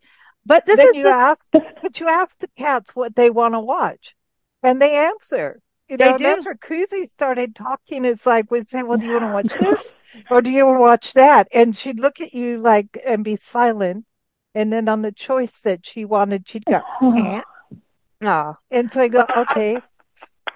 But 0.48 0.66
this 0.66 0.78
then 0.78 0.90
is 0.90 0.96
you 0.96 1.04
the... 1.04 1.10
ask, 1.10 1.48
but 1.52 2.00
you 2.00 2.08
ask 2.08 2.38
the 2.40 2.50
cats 2.58 2.96
what 2.96 3.16
they 3.16 3.30
want 3.30 3.54
to 3.54 3.60
watch, 3.60 4.16
and 4.64 4.82
they 4.82 4.96
answer. 4.96 5.62
You 5.88 5.98
know, 5.98 6.18
that's 6.18 6.46
where 6.46 6.56
Kuzi 6.56 7.10
started 7.10 7.56
talking. 7.56 8.06
It's 8.06 8.26
like, 8.26 8.50
we 8.50 8.64
say, 8.66 8.82
well, 8.82 8.98
do 8.98 9.06
you 9.06 9.20
want 9.20 9.50
to 9.50 9.54
watch 9.54 9.60
this? 9.60 9.94
or 10.32 10.42
do 10.42 10.50
you 10.50 10.66
want 10.66 10.78
to 10.78 10.82
watch 10.82 11.14
that? 11.14 11.48
And 11.54 11.76
she'd 11.76 12.00
look 12.00 12.20
at 12.20 12.34
you 12.34 12.58
like, 12.58 13.00
and 13.06 13.24
be 13.24 13.38
silent. 13.40 14.06
And 14.56 14.74
then 14.74 14.90
on 14.90 15.02
the 15.02 15.12
choice 15.12 15.60
that 15.62 15.86
she 15.86 16.06
wanted, 16.06 16.48
she'd 16.48 16.66
go, 16.66 16.82
eh. 17.02 17.42
Oh. 18.24 18.56
And 18.72 18.92
so 18.92 19.02
I 19.02 19.08
go, 19.10 19.26
okay. 19.38 19.80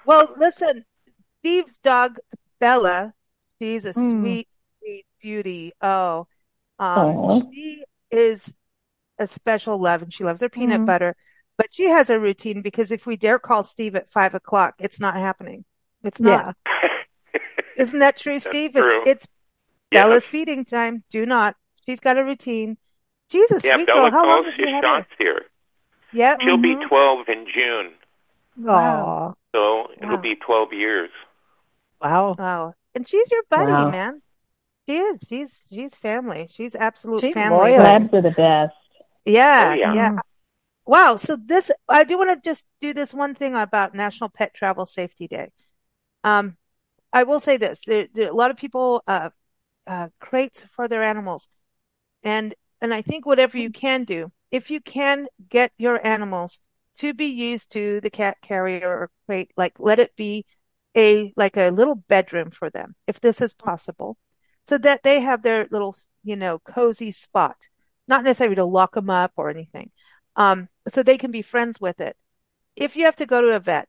Well, 0.06 0.34
listen, 0.38 0.84
Steve's 1.38 1.78
dog, 1.84 2.16
Bella, 2.58 3.12
she's 3.60 3.84
a 3.84 3.92
mm. 3.92 4.20
sweet, 4.20 4.48
sweet 4.78 5.06
beauty. 5.20 5.72
Oh, 5.80 6.26
um, 6.78 7.48
she 7.52 7.84
is 8.10 8.56
a 9.18 9.26
special 9.26 9.78
love 9.78 10.02
and 10.02 10.12
she 10.12 10.24
loves 10.24 10.40
her 10.40 10.48
peanut 10.48 10.78
mm-hmm. 10.78 10.86
butter. 10.86 11.14
But 11.60 11.66
she 11.74 11.84
has 11.84 12.08
a 12.08 12.18
routine 12.18 12.62
because 12.62 12.90
if 12.90 13.04
we 13.06 13.16
dare 13.16 13.38
call 13.38 13.64
Steve 13.64 13.94
at 13.94 14.10
five 14.10 14.34
o'clock, 14.34 14.76
it's 14.78 14.98
not 14.98 15.14
happening. 15.14 15.66
It's 16.02 16.18
not. 16.18 16.56
Yeah. 16.66 17.32
Isn't 17.76 17.98
that 17.98 18.16
true, 18.16 18.38
Steve? 18.38 18.72
True. 18.72 19.02
It's 19.02 19.24
it's 19.24 19.28
yeah. 19.92 20.04
Bella's 20.04 20.26
feeding 20.26 20.64
time. 20.64 21.04
Do 21.10 21.26
not. 21.26 21.54
She's 21.84 22.00
got 22.00 22.16
a 22.16 22.24
routine. 22.24 22.78
Jesus, 23.28 23.62
yeah, 23.62 23.74
sweet 23.74 23.88
Bella 23.88 24.10
girl. 24.10 24.10
How 24.10 24.26
long 24.26 24.44
calls 24.44 24.54
have 24.56 24.60
you 24.68 24.74
had 24.74 24.82
shots 24.84 25.06
her? 25.18 25.24
here. 25.24 25.42
Yeah, 26.14 26.36
She'll 26.40 26.56
mhm. 26.56 26.80
be 26.80 26.86
12 26.86 27.28
in 27.28 27.46
June, 27.54 27.92
Wow. 28.56 29.34
so 29.54 29.88
it'll 30.00 30.16
Wow. 30.16 30.20
be 30.22 30.34
12 30.36 30.72
years. 30.72 31.10
Wow. 32.00 32.34
Wow. 32.38 32.72
And 32.94 33.06
she's 33.06 33.30
your 33.30 33.42
buddy, 33.50 33.70
Wow. 33.70 33.90
man. 33.90 34.22
She 34.88 34.96
is. 34.96 35.18
She's 35.28 35.66
she's 35.70 35.94
family. 35.94 36.48
She's 36.52 36.74
absolute 36.74 37.20
She's 37.20 37.34
family. 37.34 37.58
loyal. 37.58 37.82
Labs 37.84 38.14
are 38.14 38.22
the 38.22 38.30
best. 38.30 38.74
Yeah, 39.26 39.72
Oh, 39.72 39.74
yeah. 39.74 39.92
yeah. 39.94 40.16
Wow. 40.90 41.18
So 41.18 41.36
this, 41.36 41.70
I 41.88 42.02
do 42.02 42.18
want 42.18 42.42
to 42.42 42.48
just 42.48 42.66
do 42.80 42.92
this 42.92 43.14
one 43.14 43.36
thing 43.36 43.54
about 43.54 43.94
National 43.94 44.28
Pet 44.28 44.52
Travel 44.52 44.86
Safety 44.86 45.28
Day. 45.28 45.52
Um, 46.24 46.56
I 47.12 47.22
will 47.22 47.38
say 47.38 47.58
this: 47.58 47.82
there, 47.86 48.08
there 48.12 48.28
a 48.28 48.34
lot 48.34 48.50
of 48.50 48.56
people 48.56 49.00
uh, 49.06 49.30
uh, 49.86 50.08
crates 50.18 50.64
for 50.74 50.88
their 50.88 51.04
animals, 51.04 51.48
and 52.24 52.56
and 52.80 52.92
I 52.92 53.02
think 53.02 53.24
whatever 53.24 53.56
you 53.56 53.70
can 53.70 54.02
do, 54.02 54.32
if 54.50 54.68
you 54.68 54.80
can 54.80 55.28
get 55.48 55.70
your 55.78 56.04
animals 56.04 56.60
to 56.96 57.14
be 57.14 57.26
used 57.26 57.70
to 57.74 58.00
the 58.00 58.10
cat 58.10 58.38
carrier 58.42 58.88
or 58.88 59.10
crate, 59.26 59.52
like 59.56 59.78
let 59.78 60.00
it 60.00 60.16
be 60.16 60.44
a 60.96 61.32
like 61.36 61.56
a 61.56 61.70
little 61.70 61.94
bedroom 61.94 62.50
for 62.50 62.68
them, 62.68 62.96
if 63.06 63.20
this 63.20 63.40
is 63.40 63.54
possible, 63.54 64.18
so 64.66 64.76
that 64.78 65.04
they 65.04 65.20
have 65.20 65.44
their 65.44 65.68
little, 65.70 65.94
you 66.24 66.34
know, 66.34 66.58
cozy 66.58 67.12
spot. 67.12 67.68
Not 68.08 68.24
necessarily 68.24 68.56
to 68.56 68.64
lock 68.64 68.94
them 68.94 69.08
up 69.08 69.34
or 69.36 69.50
anything, 69.50 69.92
um, 70.34 70.68
so 70.88 71.02
they 71.02 71.18
can 71.18 71.30
be 71.30 71.42
friends 71.42 71.80
with 71.80 72.00
it. 72.00 72.16
If 72.76 72.96
you 72.96 73.04
have 73.06 73.16
to 73.16 73.26
go 73.26 73.42
to 73.42 73.56
a 73.56 73.60
vet, 73.60 73.88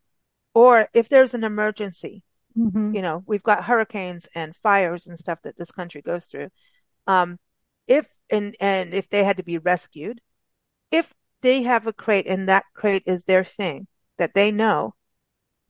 or 0.54 0.90
if 0.94 1.10
there's 1.10 1.34
an 1.34 1.44
emergency, 1.44 2.24
Mhm. 2.56 2.96
you 2.96 3.02
know, 3.02 3.24
we've 3.28 3.44
got 3.44 3.66
hurricanes 3.66 4.28
and 4.36 4.56
fires 4.56 5.08
and 5.08 5.18
stuff 5.18 5.40
that 5.44 5.58
this 5.58 5.72
country 5.72 6.02
goes 6.02 6.26
through. 6.26 6.50
Um, 7.08 7.40
if 7.88 8.08
and 8.30 8.56
and 8.60 8.94
if 8.94 9.10
they 9.10 9.24
had 9.24 9.38
to 9.38 9.44
be 9.44 9.58
rescued, 9.60 10.22
if 10.92 11.14
they 11.42 11.64
have 11.64 11.88
a 11.88 11.94
crate 11.94 12.28
and 12.28 12.50
that 12.50 12.66
crate 12.74 13.04
is 13.06 13.26
their 13.26 13.44
thing 13.44 13.88
that 14.18 14.34
they 14.36 14.52
know, 14.52 14.96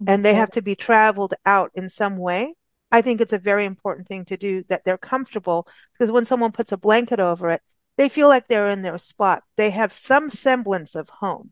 and 0.08 0.26
they 0.26 0.34
have 0.34 0.52
to 0.52 0.62
be 0.62 0.76
traveled 0.76 1.34
out 1.46 1.72
in 1.76 1.88
some 1.90 2.18
way, 2.18 2.54
I 2.92 3.02
think 3.02 3.22
it's 3.22 3.34
a 3.34 3.40
very 3.40 3.66
important 3.66 4.08
thing 4.08 4.26
to 4.26 4.38
do 4.38 4.64
that 4.70 4.84
they're 4.84 4.98
comfortable 4.98 5.68
because 5.94 6.12
when 6.12 6.26
someone 6.26 6.52
puts 6.52 6.72
a 6.72 6.78
blanket 6.78 7.20
over 7.20 7.52
it, 7.52 7.62
they 8.02 8.10
feel 8.10 8.28
like 8.28 8.48
they're 8.48 8.72
in 8.72 8.82
their 8.82 8.98
spot. 8.98 9.44
They 9.58 9.70
have 9.70 9.94
some 9.94 10.28
semblance 10.28 10.96
of 10.96 11.08
home 11.08 11.52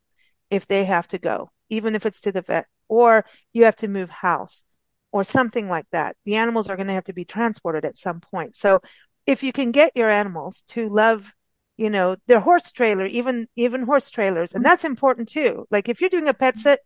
if 0.49 0.65
they 0.65 0.85
have 0.85 1.07
to 1.09 1.19
go, 1.19 1.51
even 1.69 1.93
if 1.93 2.07
it's 2.07 2.21
to 2.21 2.31
the 2.31 2.41
vet 2.41 2.65
or 2.87 3.23
you 3.53 3.65
have 3.65 3.75
to 3.75 3.87
move 3.87 4.09
house 4.09 4.63
or 5.11 5.23
something 5.23 5.69
like 5.69 5.85
that. 5.91 6.15
The 6.25 6.37
animals 6.37 6.67
are 6.67 6.75
going 6.75 6.87
to 6.87 6.93
have 6.95 7.03
to 7.03 7.13
be 7.13 7.23
transported 7.23 7.85
at 7.85 7.99
some 7.99 8.19
point. 8.19 8.55
So 8.55 8.79
if 9.27 9.43
you 9.43 9.51
can 9.51 9.69
get 9.71 9.91
your 9.93 10.09
animals 10.09 10.63
to 10.69 10.89
love, 10.89 11.35
you 11.77 11.91
know, 11.91 12.15
their 12.25 12.39
horse 12.39 12.71
trailer, 12.71 13.05
even, 13.05 13.47
even 13.55 13.83
horse 13.83 14.09
trailers, 14.09 14.55
and 14.55 14.65
that's 14.65 14.85
important 14.85 15.29
too. 15.29 15.67
Like 15.69 15.87
if 15.87 16.01
you're 16.01 16.09
doing 16.09 16.29
a 16.29 16.33
pet 16.33 16.57
sit 16.57 16.79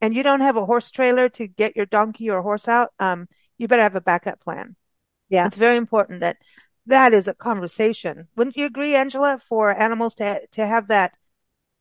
and 0.00 0.14
you 0.14 0.22
don't 0.22 0.42
have 0.42 0.56
a 0.56 0.66
horse 0.66 0.88
trailer 0.92 1.28
to 1.30 1.48
get 1.48 1.74
your 1.74 1.86
donkey 1.86 2.30
or 2.30 2.42
horse 2.42 2.68
out, 2.68 2.90
um, 3.00 3.26
you 3.58 3.66
better 3.66 3.82
have 3.82 3.96
a 3.96 4.00
backup 4.00 4.38
plan. 4.38 4.76
Yeah. 5.28 5.48
It's 5.48 5.56
very 5.56 5.78
important 5.78 6.20
that 6.20 6.36
that 6.86 7.14
is 7.14 7.28
a 7.28 7.34
conversation. 7.34 8.28
Wouldn't 8.36 8.56
you 8.56 8.66
agree, 8.66 8.94
Angela, 8.94 9.38
for 9.38 9.70
animals 9.78 10.14
to, 10.16 10.46
to 10.52 10.66
have 10.66 10.88
that, 10.88 11.12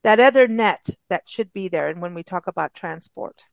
that 0.04 0.20
other 0.20 0.48
net 0.48 0.90
that 1.10 1.28
should 1.28 1.54
be 1.54 1.68
there? 1.68 1.88
And 1.90 2.02
when 2.02 2.14
we 2.14 2.24
talk 2.24 2.48
about 2.48 2.74
transport. 2.74 3.44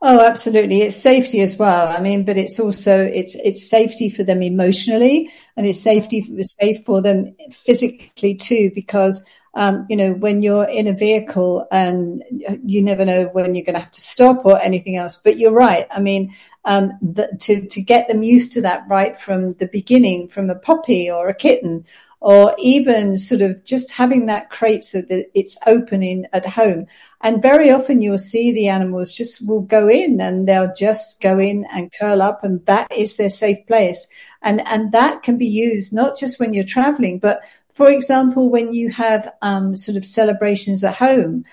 Oh, 0.00 0.26
absolutely. 0.26 0.82
It's 0.82 0.96
safety 0.96 1.40
as 1.40 1.56
well. 1.56 1.88
I 1.88 2.00
mean, 2.00 2.24
but 2.24 2.36
it's 2.36 2.58
also 2.58 2.98
it's 3.06 3.36
it's 3.36 3.70
safety 3.70 4.10
for 4.10 4.24
them 4.24 4.42
emotionally, 4.42 5.30
and 5.56 5.64
it's 5.64 5.80
safety 5.80 6.26
safe 6.40 6.84
for 6.84 7.00
them 7.00 7.36
physically 7.52 8.34
too. 8.34 8.72
Because 8.74 9.24
um, 9.54 9.86
you 9.90 9.96
know, 9.96 10.12
when 10.12 10.42
you're 10.42 10.64
in 10.64 10.86
a 10.86 10.94
vehicle 10.94 11.66
and 11.70 12.24
you 12.64 12.82
never 12.82 13.04
know 13.04 13.24
when 13.32 13.54
you're 13.54 13.64
going 13.64 13.74
to 13.74 13.80
have 13.80 13.90
to 13.90 14.00
stop 14.00 14.46
or 14.46 14.60
anything 14.60 14.96
else. 14.96 15.18
But 15.18 15.38
you're 15.38 15.52
right. 15.52 15.86
I 15.90 16.00
mean, 16.00 16.34
um, 16.64 16.92
the, 17.02 17.28
to 17.40 17.66
to 17.66 17.82
get 17.82 18.08
them 18.08 18.22
used 18.22 18.52
to 18.52 18.62
that 18.62 18.84
right 18.88 19.16
from 19.16 19.50
the 19.50 19.66
beginning, 19.66 20.28
from 20.28 20.48
a 20.48 20.54
puppy 20.54 21.10
or 21.10 21.28
a 21.28 21.34
kitten, 21.34 21.84
or 22.22 22.54
even 22.56 23.18
sort 23.18 23.40
of 23.40 23.64
just 23.64 23.90
having 23.90 24.26
that 24.26 24.48
crate 24.48 24.84
so 24.84 25.02
that 25.02 25.26
it's 25.34 25.58
opening 25.66 26.24
at 26.32 26.46
home. 26.46 26.86
And 27.20 27.42
very 27.42 27.70
often 27.70 28.00
you'll 28.00 28.18
see 28.18 28.52
the 28.52 28.68
animals 28.68 29.12
just 29.12 29.46
will 29.46 29.60
go 29.60 29.88
in 29.88 30.20
and 30.20 30.46
they'll 30.46 30.72
just 30.72 31.20
go 31.20 31.40
in 31.40 31.66
and 31.72 31.92
curl 31.98 32.22
up 32.22 32.44
and 32.44 32.64
that 32.66 32.90
is 32.92 33.16
their 33.16 33.30
safe 33.30 33.66
place. 33.66 34.06
And, 34.40 34.66
and 34.68 34.92
that 34.92 35.24
can 35.24 35.36
be 35.36 35.46
used 35.46 35.92
not 35.92 36.16
just 36.16 36.38
when 36.38 36.52
you're 36.52 36.64
traveling, 36.64 37.18
but 37.18 37.42
for 37.72 37.90
example, 37.90 38.50
when 38.50 38.72
you 38.72 38.90
have 38.90 39.32
um, 39.42 39.74
sort 39.74 39.96
of 39.96 40.04
celebrations 40.04 40.84
at 40.84 40.94
home, 40.94 41.44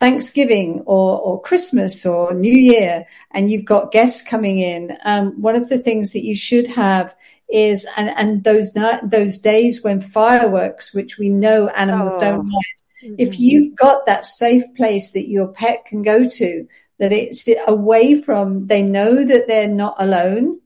Thanksgiving 0.00 0.82
or, 0.86 1.20
or 1.20 1.40
Christmas 1.42 2.04
or 2.04 2.34
New 2.34 2.52
Year, 2.52 3.06
and 3.30 3.50
you've 3.50 3.64
got 3.64 3.92
guests 3.92 4.22
coming 4.22 4.58
in, 4.58 4.96
um, 5.04 5.40
one 5.40 5.54
of 5.56 5.68
the 5.68 5.78
things 5.78 6.12
that 6.12 6.24
you 6.24 6.34
should 6.34 6.66
have 6.68 7.14
is, 7.48 7.86
and, 7.96 8.08
and 8.10 8.42
those 8.42 8.72
those 9.04 9.38
days 9.38 9.84
when 9.84 10.00
fireworks, 10.00 10.92
which 10.92 11.18
we 11.18 11.28
know 11.28 11.68
animals 11.68 12.16
Oh. 12.16 12.20
don't 12.20 12.50
like, 12.50 13.18
if 13.18 13.38
you've 13.38 13.76
got 13.76 14.06
that 14.06 14.24
safe 14.24 14.64
place 14.76 15.12
that 15.12 15.28
your 15.28 15.48
pet 15.48 15.84
can 15.84 16.02
go 16.02 16.26
to, 16.26 16.66
that 16.98 17.12
it's 17.12 17.48
away 17.68 18.20
from, 18.20 18.64
they 18.64 18.82
know 18.82 19.22
that 19.24 19.46
they're 19.46 19.68
not 19.68 19.94
alone, 19.98 20.60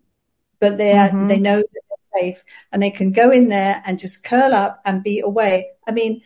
but 0.60 0.78
they 0.78 0.92
are, 0.92 1.10
Mhm. 1.10 1.28
they 1.28 1.40
know 1.40 1.58
that 1.58 1.82
safe 2.16 2.42
and 2.72 2.82
they 2.82 2.90
can 2.90 3.12
go 3.12 3.30
in 3.30 3.48
there 3.48 3.82
and 3.86 3.98
just 3.98 4.24
curl 4.24 4.54
up 4.54 4.80
and 4.84 5.02
be 5.02 5.20
away. 5.20 5.68
I 5.86 5.92
mean, 5.92 6.22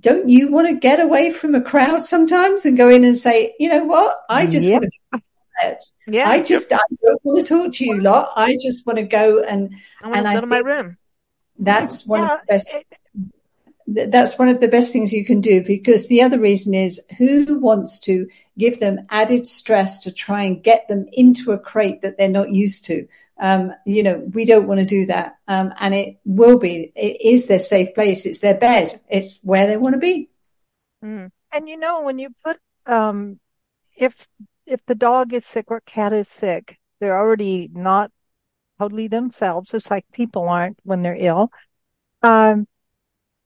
don't 0.00 0.28
you 0.28 0.50
want 0.50 0.68
to 0.68 0.74
get 0.74 1.00
away 1.00 1.30
from 1.30 1.54
a 1.54 1.60
crowd 1.60 2.02
sometimes 2.02 2.64
and 2.64 2.76
go 2.76 2.88
in 2.88 3.04
and 3.04 3.16
say, 3.16 3.54
you 3.58 3.68
know 3.68 3.84
what? 3.84 4.18
I 4.28 4.46
just 4.46 4.66
Yep. 4.66 4.82
want 4.82 4.84
to 4.84 4.90
be 5.12 5.22
quiet. 5.60 5.82
Yeah. 6.06 6.28
I 6.28 6.40
just 6.42 6.72
I 6.72 6.78
don't 7.04 7.20
want 7.24 7.46
to 7.46 7.54
talk 7.54 7.72
to 7.74 7.84
you 7.84 8.00
lot. 8.00 8.30
I 8.36 8.56
just 8.60 8.86
want 8.86 8.98
to 8.98 9.04
go 9.04 9.42
and 9.42 9.74
I 10.02 10.06
want 10.08 10.16
and 10.18 10.26
to 10.26 10.30
I 10.30 10.34
go 10.34 10.40
to 10.40 10.46
my 10.46 10.58
room. 10.58 10.96
that's 11.58 12.06
one 12.06 12.20
Yeah, 12.20 12.34
of 12.34 12.40
the 12.40 12.46
best 12.46 12.72
it- 12.74 12.86
that's 13.88 14.36
one 14.36 14.48
of 14.48 14.60
the 14.60 14.66
best 14.66 14.92
things 14.92 15.12
you 15.12 15.24
can 15.24 15.40
do 15.40 15.62
because 15.64 16.08
the 16.08 16.20
other 16.20 16.40
reason 16.40 16.74
is 16.74 17.00
who 17.18 17.60
wants 17.60 18.00
to 18.00 18.26
give 18.58 18.80
them 18.80 19.06
added 19.10 19.46
stress 19.46 20.00
to 20.00 20.12
try 20.12 20.42
and 20.42 20.62
get 20.64 20.88
them 20.88 21.06
into 21.12 21.52
a 21.52 21.58
crate 21.58 22.00
that 22.02 22.18
they're 22.18 22.28
not 22.28 22.50
used 22.50 22.84
to 22.86 23.06
um, 23.38 23.72
you 23.84 24.02
know 24.02 24.18
we 24.32 24.44
don't 24.44 24.66
want 24.66 24.80
to 24.80 24.86
do 24.86 25.06
that. 25.06 25.38
Um, 25.48 25.72
and 25.78 25.94
it 25.94 26.18
will 26.24 26.58
be 26.58 26.92
it 26.94 27.20
is 27.20 27.46
their 27.46 27.58
safe 27.58 27.94
place. 27.94 28.26
It's 28.26 28.38
their 28.38 28.58
bed. 28.58 29.00
It's 29.08 29.40
where 29.42 29.66
they 29.66 29.76
want 29.76 29.94
to 29.94 30.00
be. 30.00 30.30
Mm. 31.04 31.30
And 31.52 31.68
you 31.68 31.76
know, 31.76 32.02
when 32.02 32.18
you 32.18 32.30
put, 32.44 32.58
um, 32.86 33.40
if 33.96 34.26
if 34.66 34.84
the 34.86 34.94
dog 34.94 35.32
is 35.32 35.46
sick 35.46 35.66
or 35.68 35.80
cat 35.80 36.12
is 36.12 36.28
sick, 36.28 36.78
they're 37.00 37.18
already 37.18 37.68
not 37.72 38.10
totally 38.78 39.08
themselves, 39.08 39.74
It's 39.74 39.90
like 39.90 40.04
people 40.12 40.48
aren't 40.48 40.78
when 40.84 41.02
they're 41.02 41.16
ill. 41.18 41.50
Um, 42.22 42.66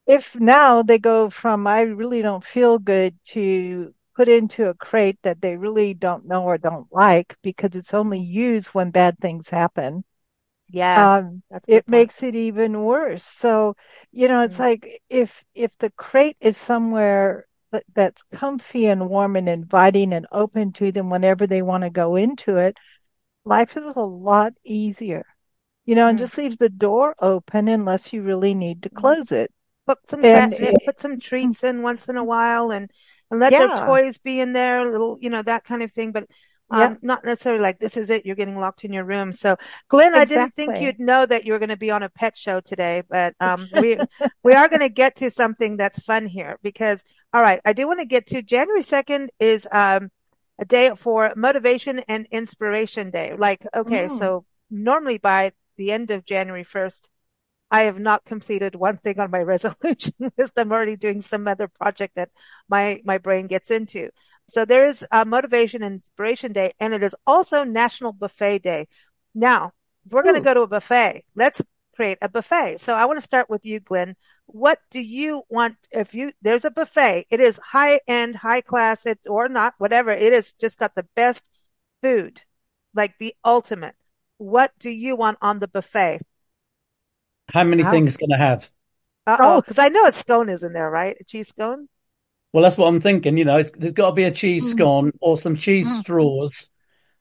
if 0.07 0.35
now 0.35 0.83
they 0.83 0.99
go 0.99 1.29
from 1.29 1.67
I 1.67 1.81
really 1.81 2.21
don't 2.21 2.43
feel 2.43 2.79
good 2.79 3.17
to 3.27 3.93
put 4.21 4.29
into 4.29 4.69
a 4.69 4.75
crate 4.75 5.19
that 5.23 5.41
they 5.41 5.57
really 5.57 5.93
don't 5.93 6.27
know 6.27 6.43
or 6.43 6.57
don't 6.57 6.87
like 6.91 7.35
because 7.43 7.75
it's 7.75 7.93
only 7.93 8.19
used 8.19 8.69
when 8.69 8.91
bad 8.91 9.17
things 9.19 9.49
happen, 9.49 10.03
Yeah. 10.69 11.09
um, 11.09 11.43
That's 11.49 11.67
it 11.67 11.87
point. 11.89 11.89
makes 11.89 12.23
it 12.23 12.35
even 12.35 12.83
worse. 12.83 13.23
So, 13.23 13.75
you 14.11 14.27
know, 14.27 14.41
it's 14.43 14.59
Mm. 14.59 14.69
like 14.69 14.87
if 15.09 15.43
if 15.55 15.77
the 15.79 15.89
crate 15.91 16.37
is 16.41 16.57
somewhere 16.57 17.45
that, 17.71 17.83
that's 17.95 18.23
comfy 18.33 18.87
and 18.87 19.09
warm 19.09 19.35
and 19.35 19.49
inviting 19.49 20.13
and 20.13 20.27
open 20.31 20.71
to 20.73 20.91
them 20.91 21.09
whenever 21.09 21.47
they 21.47 21.61
want 21.61 21.83
to 21.83 21.89
go 21.89 22.15
into 22.15 22.57
it, 22.57 22.77
life 23.45 23.77
is 23.77 23.95
a 23.95 24.01
lot 24.01 24.53
easier. 24.65 25.25
You 25.85 25.95
know, 25.95 26.07
and 26.07 26.17
Mm. 26.17 26.19
just 26.19 26.37
leaves 26.37 26.57
the 26.57 26.69
door 26.69 27.15
open 27.21 27.67
unless 27.67 28.13
you 28.13 28.23
really 28.23 28.53
need 28.55 28.83
to 28.83 28.89
Mm. 28.93 29.15
close 29.15 29.31
it. 29.31 29.51
Put 29.87 30.09
some 30.09 30.23
And 30.23 30.55
catnip, 30.55 30.83
put 30.85 30.99
some 30.99 31.19
treats 31.19 31.63
in 31.63 31.81
once 31.81 32.07
in 32.09 32.17
a 32.17 32.23
while 32.23 32.71
and, 32.71 32.91
and 33.31 33.39
let 33.39 33.51
their 33.51 33.69
toys 33.87 34.19
be 34.19 34.39
in 34.39 34.53
there, 34.53 34.91
little, 34.91 35.17
you 35.21 35.29
know, 35.29 35.41
that 35.41 35.63
kind 35.63 35.81
of 35.83 35.91
thing. 35.91 36.11
But, 36.11 36.25
um, 36.69 36.79
Yeah. 36.79 36.95
not 37.01 37.25
necessarily 37.25 37.61
like 37.61 37.79
this 37.79 37.97
is 37.97 38.09
it. 38.09 38.25
You're 38.25 38.35
getting 38.35 38.57
locked 38.57 38.83
in 38.85 38.93
your 38.93 39.03
room. 39.05 39.33
So 39.33 39.57
Glynn, 39.89 40.13
I 40.13 40.25
didn't 40.25 40.55
think 40.55 40.79
you'd 40.81 40.99
know 40.99 41.25
that 41.25 41.45
you 41.45 41.53
were 41.53 41.59
going 41.59 41.69
to 41.69 41.77
be 41.77 41.91
on 41.91 42.03
a 42.03 42.09
pet 42.09 42.37
show 42.37 42.59
today, 42.61 43.03
but, 43.09 43.35
um, 43.39 43.67
we, 43.71 43.97
we 44.43 44.53
are 44.53 44.69
going 44.69 44.81
to 44.81 44.89
get 44.89 45.17
to 45.17 45.31
something 45.31 45.77
that's 45.77 45.99
fun 45.99 46.25
here 46.27 46.57
because, 46.63 47.03
all 47.33 47.41
right, 47.41 47.61
I 47.65 47.73
do 47.73 47.87
want 47.87 47.99
to 47.99 48.05
get 48.05 48.27
to 48.27 48.41
January 48.41 48.83
2nd 48.83 49.29
is, 49.39 49.67
um, 49.71 50.11
a 50.59 50.65
day 50.65 50.91
for 50.95 51.33
motivation 51.35 51.99
and 52.07 52.27
inspiration 52.31 53.11
day. 53.11 53.33
Like, 53.37 53.65
okay, 53.75 54.05
Mm. 54.05 54.19
so 54.19 54.45
normally 54.69 55.17
by 55.17 55.51
the 55.77 55.91
end 55.91 56.11
of 56.11 56.25
January 56.25 56.63
1st, 56.63 57.09
I 57.71 57.83
have 57.83 57.97
not 57.97 58.25
completed 58.25 58.75
one 58.75 58.97
thing 58.97 59.19
on 59.19 59.31
my 59.31 59.39
resolution 59.53 60.13
list. 60.37 60.53
I'm 60.57 60.71
already 60.71 60.97
doing 60.97 61.21
some 61.21 61.47
other 61.47 61.67
project 61.67 62.15
that 62.15 62.29
my, 62.69 63.01
my 63.05 63.17
brain 63.17 63.47
gets 63.47 63.71
into. 63.71 64.09
So 64.47 64.65
there 64.65 64.87
is 64.87 65.05
a 65.11 65.23
motivation 65.23 65.81
and 65.81 65.95
inspiration 65.95 66.51
day 66.51 66.73
and 66.79 66.93
it 66.93 67.01
is 67.01 67.15
also 67.25 67.63
national 67.63 68.11
buffet 68.11 68.59
day. 68.59 68.87
Now 69.33 69.71
we're 70.09 70.23
going 70.23 70.35
to 70.35 70.41
go 70.41 70.53
to 70.53 70.61
a 70.61 70.67
buffet. 70.67 71.23
Let's 71.35 71.61
create 71.95 72.17
a 72.21 72.29
buffet. 72.29 72.79
So 72.79 72.95
I 72.95 73.05
want 73.05 73.17
to 73.19 73.25
start 73.25 73.49
with 73.49 73.65
you, 73.65 73.79
Glynn. 73.79 74.15
What 74.47 74.79
do 74.89 74.99
you 74.99 75.43
want? 75.49 75.75
If 75.91 76.13
you, 76.13 76.33
there's 76.41 76.65
a 76.65 76.71
buffet, 76.71 77.27
it 77.29 77.39
is 77.39 77.59
high 77.59 78.01
end, 78.07 78.35
high 78.35 78.61
class, 78.61 79.05
it 79.05 79.19
or 79.27 79.47
not, 79.47 79.75
whatever. 79.77 80.11
It 80.11 80.33
is 80.33 80.53
just 80.53 80.79
got 80.79 80.95
the 80.95 81.07
best 81.15 81.45
food, 82.01 82.41
like 82.93 83.17
the 83.17 83.35
ultimate. 83.45 83.95
What 84.37 84.71
do 84.79 84.89
you 84.89 85.15
want 85.15 85.37
on 85.41 85.59
the 85.59 85.67
buffet? 85.67 86.21
How 87.53 87.63
many 87.63 87.83
wow. 87.83 87.91
things 87.91 88.17
can 88.17 88.31
I 88.31 88.37
have? 88.37 88.71
oh, 89.27 89.61
because 89.61 89.79
I 89.79 89.89
know 89.89 90.05
a 90.05 90.11
scone 90.11 90.49
is 90.49 90.63
in 90.63 90.73
there, 90.73 90.89
right? 90.89 91.15
A 91.19 91.23
cheese 91.23 91.49
scone. 91.49 91.87
Well, 92.53 92.63
that's 92.63 92.77
what 92.77 92.87
I'm 92.87 92.99
thinking. 92.99 93.37
You 93.37 93.45
know, 93.45 93.63
there's 93.63 93.93
got 93.93 94.09
to 94.09 94.15
be 94.15 94.23
a 94.23 94.31
cheese 94.31 94.65
mm. 94.65 94.71
scone 94.71 95.11
or 95.21 95.37
some 95.37 95.55
cheese 95.55 95.87
mm. 95.87 95.99
straws. 95.99 96.69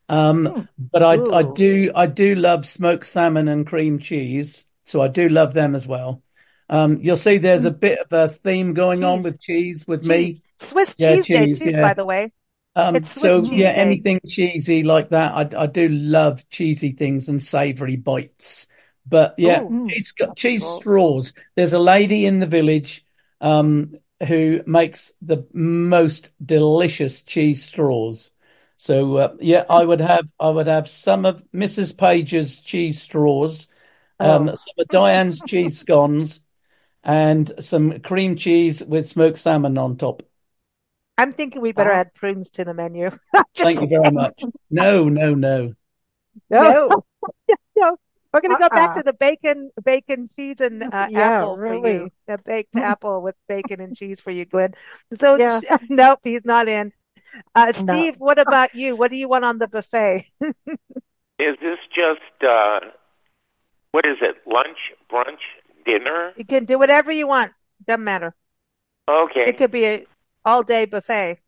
Um, 0.09 0.47
mm. 0.47 0.69
but 0.79 1.03
I, 1.03 1.23
I 1.39 1.43
do, 1.43 1.93
I 1.95 2.07
do 2.07 2.35
love 2.35 2.67
smoked 2.67 3.07
salmon 3.07 3.47
and 3.47 3.67
cream 3.67 4.01
cheese, 4.01 4.67
so 4.85 5.01
I 5.01 5.09
do 5.09 5.29
love 5.29 5.55
them 5.55 5.75
as 5.75 5.87
well. 5.87 6.23
Um, 6.69 6.99
you'll 7.01 7.17
see 7.17 7.39
there's 7.39 7.65
a 7.65 7.71
mm. 7.71 7.81
bit 7.81 7.99
of 8.01 8.13
a 8.13 8.29
theme 8.29 8.75
going 8.75 9.01
cheese. 9.01 9.05
on 9.05 9.23
with 9.23 9.41
cheese 9.41 9.85
with 9.87 10.03
cheese. 10.03 10.43
me. 10.43 10.67
Swiss 10.67 10.95
yeah, 10.99 11.17
cheese, 11.17 11.27
cheese, 11.27 11.59
day 11.59 11.65
too, 11.65 11.71
yeah. 11.73 11.83
by 11.83 11.95
the 11.95 12.05
way. 12.05 12.33
Um, 12.77 13.03
so 13.03 13.43
yeah, 13.43 13.73
day. 13.73 13.81
anything 13.81 14.21
cheesy 14.27 14.85
like 14.85 15.11
that, 15.11 15.55
I, 15.55 15.63
I 15.63 15.67
do 15.67 15.89
love 15.89 16.49
cheesy 16.49 16.93
things 16.93 17.29
and 17.29 17.43
savoury 17.43 17.97
bites. 17.97 18.69
But 19.11 19.35
yeah, 19.37 19.63
Ooh, 19.63 19.89
cheese, 19.91 20.15
cheese 20.37 20.63
cool. 20.63 20.81
straws. 20.81 21.35
There's 21.57 21.73
a 21.73 21.79
lady 21.79 22.25
in 22.25 22.39
the 22.39 22.47
village 22.47 23.05
um, 23.41 23.93
who 24.27 24.63
makes 24.67 25.13
the 25.21 25.47
most 25.53 26.31
delicious 26.45 27.23
cheese 27.23 27.65
straws. 27.65 28.31
So 28.77 29.17
uh, 29.17 29.37
yeah, 29.41 29.65
I 29.69 29.85
would 29.85 30.01
have 30.01 30.27
I 30.39 30.49
would 30.49 30.69
have 30.69 30.89
some 30.89 31.27
of 31.27 31.45
Mrs. 31.53 31.99
Page's 31.99 32.61
cheese 32.61 33.03
straws, 33.03 33.67
um, 34.21 34.49
oh. 34.49 34.55
some 34.55 34.75
of 34.79 34.89
Diane's 34.89 35.41
cheese 35.41 35.79
scones, 35.81 36.41
and 37.03 37.53
some 37.59 38.01
cream 38.01 38.37
cheese 38.37 38.83
with 38.83 39.09
smoked 39.09 39.39
salmon 39.39 39.77
on 39.77 39.97
top. 39.97 40.23
I'm 41.19 41.33
thinking 41.35 41.61
we 41.61 41.73
better 41.73 41.93
add 41.93 42.15
prunes 42.15 42.51
to 42.53 42.65
the 42.65 42.73
menu. 42.73 43.11
Thank 43.57 43.83
you 43.83 43.89
very 43.89 44.11
much. 44.11 44.43
No, 44.71 45.09
no, 45.09 45.35
no. 45.35 45.75
No. 46.49 47.03
no. 47.77 47.97
We're 48.33 48.41
going 48.43 48.53
to 48.53 48.59
go 48.59 48.65
uh-uh. 48.67 48.69
back 48.69 48.97
to 48.97 49.03
the 49.03 49.13
bacon, 49.13 49.71
bacon, 49.83 50.31
cheese, 50.37 50.61
and 50.61 50.83
uh, 50.83 51.09
yeah, 51.11 51.21
apple 51.21 51.57
really. 51.57 51.81
for 51.81 51.89
you. 51.89 52.11
A 52.29 52.39
baked 52.39 52.77
apple 52.77 53.23
with 53.23 53.35
bacon 53.49 53.81
and 53.81 53.97
cheese 53.97 54.21
for 54.21 54.31
you, 54.31 54.45
Glynn. 54.45 54.75
So, 55.15 55.37
yeah. 55.37 55.61
nope, 55.89 56.21
he's 56.23 56.45
not 56.45 56.69
in. 56.69 56.93
Uh, 57.55 57.73
Steve, 57.73 58.15
no. 58.15 58.25
what 58.25 58.39
about 58.41 58.75
you? 58.75 58.97
What 58.97 59.11
do 59.11 59.17
you 59.17 59.29
want 59.29 59.45
on 59.45 59.59
the 59.59 59.69
buffet? 59.69 60.27
is 60.41 61.57
this 61.61 61.79
just, 61.95 62.45
uh, 62.49 62.81
what 63.93 64.05
is 64.05 64.19
it, 64.21 64.37
lunch, 64.47 64.79
brunch, 65.11 65.41
dinner? 65.85 66.33
You 66.37 66.45
can 66.45 66.65
do 66.65 66.79
whatever 66.79 67.11
you 67.11 67.27
want. 67.27 67.53
Doesn't 67.87 68.05
matter. 68.05 68.35
Okay. 69.09 69.45
It 69.47 69.59
could 69.59 69.71
be 69.71 69.87
a 69.87 70.07
all 70.45 70.63
day 70.63 70.85
buffet. 70.85 71.39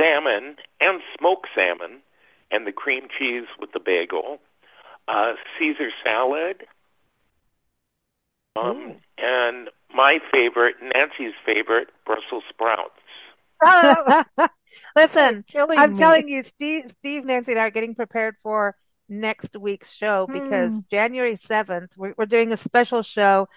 Salmon 0.00 0.56
and 0.80 1.00
smoked 1.18 1.48
salmon 1.54 2.00
and 2.50 2.66
the 2.66 2.72
cream 2.72 3.08
cheese 3.18 3.46
with 3.58 3.72
the 3.72 3.80
bagel 3.80 4.38
uh, 5.08 5.32
Caesar 5.58 5.90
salad, 6.04 6.64
um, 8.56 8.96
and 9.16 9.68
my 9.94 10.18
favorite, 10.32 10.76
Nancy's 10.82 11.34
favorite, 11.44 11.88
Brussels 12.04 12.44
sprouts. 12.50 12.92
Listen, 14.96 15.44
I'm 15.56 15.92
me. 15.92 15.98
telling 15.98 16.28
you, 16.28 16.44
Steve, 16.44 16.92
Steve, 16.98 17.24
Nancy, 17.24 17.52
and 17.52 17.60
I 17.60 17.66
are 17.66 17.70
getting 17.70 17.94
prepared 17.94 18.36
for 18.42 18.76
next 19.08 19.56
week's 19.56 19.92
show 19.92 20.26
because 20.26 20.74
hmm. 20.74 20.80
January 20.90 21.34
7th, 21.34 21.96
we're, 21.96 22.14
we're 22.16 22.26
doing 22.26 22.52
a 22.52 22.56
special 22.56 23.02
show 23.02 23.48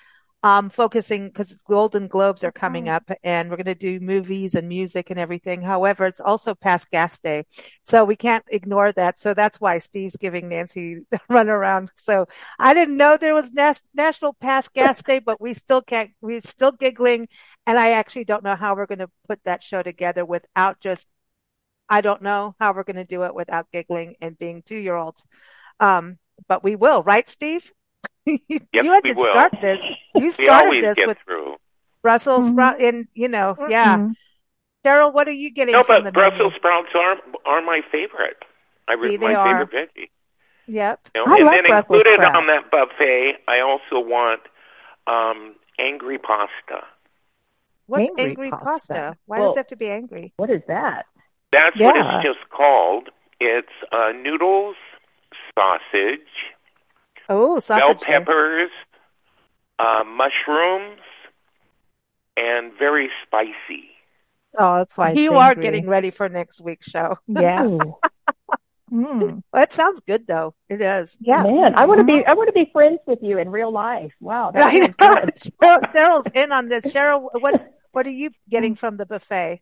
um, 0.44 0.70
focusing 0.70 1.28
because 1.28 1.62
Golden 1.68 2.08
Globes 2.08 2.44
are 2.44 2.52
coming 2.52 2.86
mm-hmm. 2.86 2.96
up 2.96 3.12
and 3.24 3.50
we're 3.50 3.58
going 3.58 3.66
to 3.66 3.76
do 3.76 4.00
movies 4.00 4.56
and 4.56 4.68
music 4.68 5.12
and 5.12 5.20
everything. 5.20 5.62
However, 5.62 6.06
it's 6.06 6.22
also 6.22 6.56
past 6.56 6.90
gas 6.90 7.20
day. 7.20 7.46
So 7.84 8.04
we 8.04 8.16
can't 8.16 8.44
ignore 8.50 8.92
that. 8.94 9.20
So 9.20 9.34
that's 9.36 9.62
why 9.62 9.78
Steve's 9.78 10.16
giving 10.16 10.50
Nancy 10.50 11.02
the 11.12 11.20
run 11.30 11.50
around. 11.50 11.92
So 11.96 12.26
I 12.58 12.74
didn't 12.74 12.98
know 12.98 13.18
there 13.18 13.36
was 13.36 13.52
nas- 13.54 13.84
national 13.94 14.34
past 14.34 14.74
gas 14.74 15.04
day, 15.04 15.20
but 15.20 15.40
we 15.40 15.54
still 15.54 15.82
can't, 15.82 16.12
we're 16.22 16.42
still 16.42 16.72
giggling. 16.72 17.28
And 17.68 17.78
I 17.78 17.92
actually 17.92 18.26
don't 18.26 18.44
know 18.44 18.56
how 18.56 18.76
we're 18.76 18.88
going 18.88 19.00
to 19.00 19.12
put 19.28 19.40
that 19.44 19.62
show 19.62 19.84
together 19.84 20.26
without 20.26 20.80
just, 20.80 21.08
I 21.88 22.02
don't 22.02 22.24
know 22.24 22.56
how 22.60 22.74
we're 22.74 22.84
going 22.84 22.96
to 22.96 23.06
do 23.06 23.24
it 23.24 23.36
without 23.36 23.72
giggling 23.72 24.16
and 24.22 24.40
being 24.40 24.64
two 24.64 24.78
year 24.78 24.96
olds. 24.96 25.28
Um, 25.80 26.18
but 26.48 26.64
we 26.64 26.76
will, 26.76 27.04
right, 27.04 27.30
Steve? 27.30 27.72
you 28.26 28.40
yep, 28.50 28.86
had 28.86 29.04
to 29.06 29.14
will. 29.14 29.26
start 29.26 29.54
this. 29.62 29.84
You 30.16 30.30
started 30.30 30.84
this 30.84 30.98
with 31.06 31.18
through. 31.26 31.56
Brussels 32.02 32.46
mm-hmm. 32.46 32.54
sprout, 32.54 32.82
and 32.82 33.08
you 33.14 33.28
know, 33.28 33.56
mm-hmm. 33.60 33.72
yeah. 33.72 34.10
Cheryl, 34.86 35.14
what 35.14 35.28
are 35.28 35.34
you 35.34 35.52
getting? 35.52 35.74
No, 35.74 35.84
but 35.88 36.14
Brussels 36.14 36.54
sprouts 36.56 36.90
are 36.96 37.18
are 37.46 37.62
my 37.62 37.82
favorite. 37.92 38.38
I 38.88 38.94
really 38.94 39.18
my 39.18 39.36
are. 39.36 39.66
favorite 39.66 39.90
veggie. 39.96 40.10
Yep. 40.68 41.10
You 41.16 41.26
know, 41.26 41.36
and 41.36 41.48
then 41.48 41.64
Brussels 41.68 41.86
included 41.90 42.14
sprouts. 42.16 42.38
on 42.38 42.48
that 42.48 42.72
buffet, 42.72 43.34
I 43.48 43.60
also 43.60 44.06
want 44.06 44.42
um, 45.08 45.56
angry 45.80 46.18
pasta. 46.18 46.86
What's 47.88 48.10
angry, 48.10 48.26
angry 48.26 48.52
pasta? 48.52 48.66
pasta? 48.66 49.18
Why 49.26 49.40
well, 49.40 49.50
does 49.50 49.56
it 49.56 49.60
have 49.60 49.68
to 49.68 49.76
be 49.76 49.90
angry? 49.90 50.34
What 50.38 50.50
is 50.50 50.62
that? 50.68 51.06
That's 51.52 51.76
yeah. 51.78 51.88
what 51.88 51.98
it's 51.98 52.26
just 52.26 52.50
called. 52.50 53.10
It's 53.40 53.68
uh, 53.92 54.12
noodles, 54.14 54.76
sausage, 55.58 56.30
Oh, 57.32 57.60
sausage. 57.62 58.02
Bell 58.02 58.20
peppers, 58.20 58.70
uh, 59.80 60.04
mushrooms, 60.06 61.00
and 62.36 62.74
very 62.78 63.10
spicy. 63.26 63.90
Oh, 64.60 64.80
that's 64.80 64.98
why 64.98 65.14
you 65.14 65.36
are 65.36 65.56
getting 65.56 65.88
ready 65.88 66.10
for 66.12 66.28
next 66.28 66.60
week's 66.62 66.90
show. 66.90 67.18
Yeah. 67.28 67.64
mm. 67.64 69.44
Well, 69.54 69.64
it 69.64 69.72
sounds 69.72 70.02
good 70.02 70.28
though. 70.28 70.54
It 70.68 70.82
is. 70.82 71.18
Yeah, 71.22 71.44
man. 71.44 71.74
I 71.76 71.86
want 71.86 72.00
to 72.00 72.06
be. 72.06 72.26
I 72.26 72.34
want 72.34 72.50
to 72.50 72.54
be 72.54 72.70
friends 72.74 73.00
with 73.08 73.20
you 73.22 73.38
in 73.38 73.50
real 73.50 73.72
life. 73.72 74.12
Wow, 74.20 74.52
that's 74.54 74.74
good. 74.74 75.54
Cheryl's 75.62 76.28
in 76.34 76.52
on 76.52 76.68
this. 76.68 76.86
Cheryl, 76.88 77.30
what 77.32 77.74
what 77.94 78.06
are 78.06 78.12
you 78.12 78.32
getting 78.50 78.76
from 78.76 78.98
the 78.98 79.06
buffet? 79.06 79.62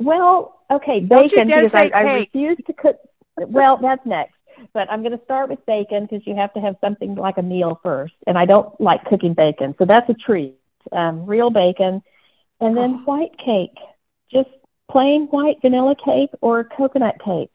Well, 0.00 0.58
okay, 0.70 1.00
bacon 1.00 1.44
because 1.44 1.74
I, 1.74 1.90
I 1.94 2.14
refuse 2.14 2.56
to 2.66 2.72
cook. 2.72 2.96
Well, 3.36 3.76
that's 3.82 4.06
next 4.06 4.33
but 4.72 4.90
I'm 4.90 5.02
going 5.02 5.16
to 5.16 5.24
start 5.24 5.50
with 5.50 5.64
bacon 5.66 6.06
because 6.06 6.26
you 6.26 6.34
have 6.36 6.52
to 6.54 6.60
have 6.60 6.76
something 6.80 7.14
like 7.14 7.38
a 7.38 7.42
meal 7.42 7.78
first. 7.82 8.14
And 8.26 8.38
I 8.38 8.46
don't 8.46 8.80
like 8.80 9.04
cooking 9.04 9.34
bacon. 9.34 9.74
So 9.78 9.84
that's 9.84 10.08
a 10.08 10.14
treat. 10.14 10.56
Um, 10.92 11.26
real 11.26 11.50
bacon. 11.50 12.02
And 12.60 12.76
then 12.76 13.00
oh. 13.00 13.02
white 13.04 13.36
cake. 13.38 13.76
Just 14.32 14.50
plain 14.90 15.26
white 15.30 15.56
vanilla 15.62 15.94
cake 16.04 16.30
or 16.40 16.64
coconut 16.64 17.16
cake. 17.24 17.54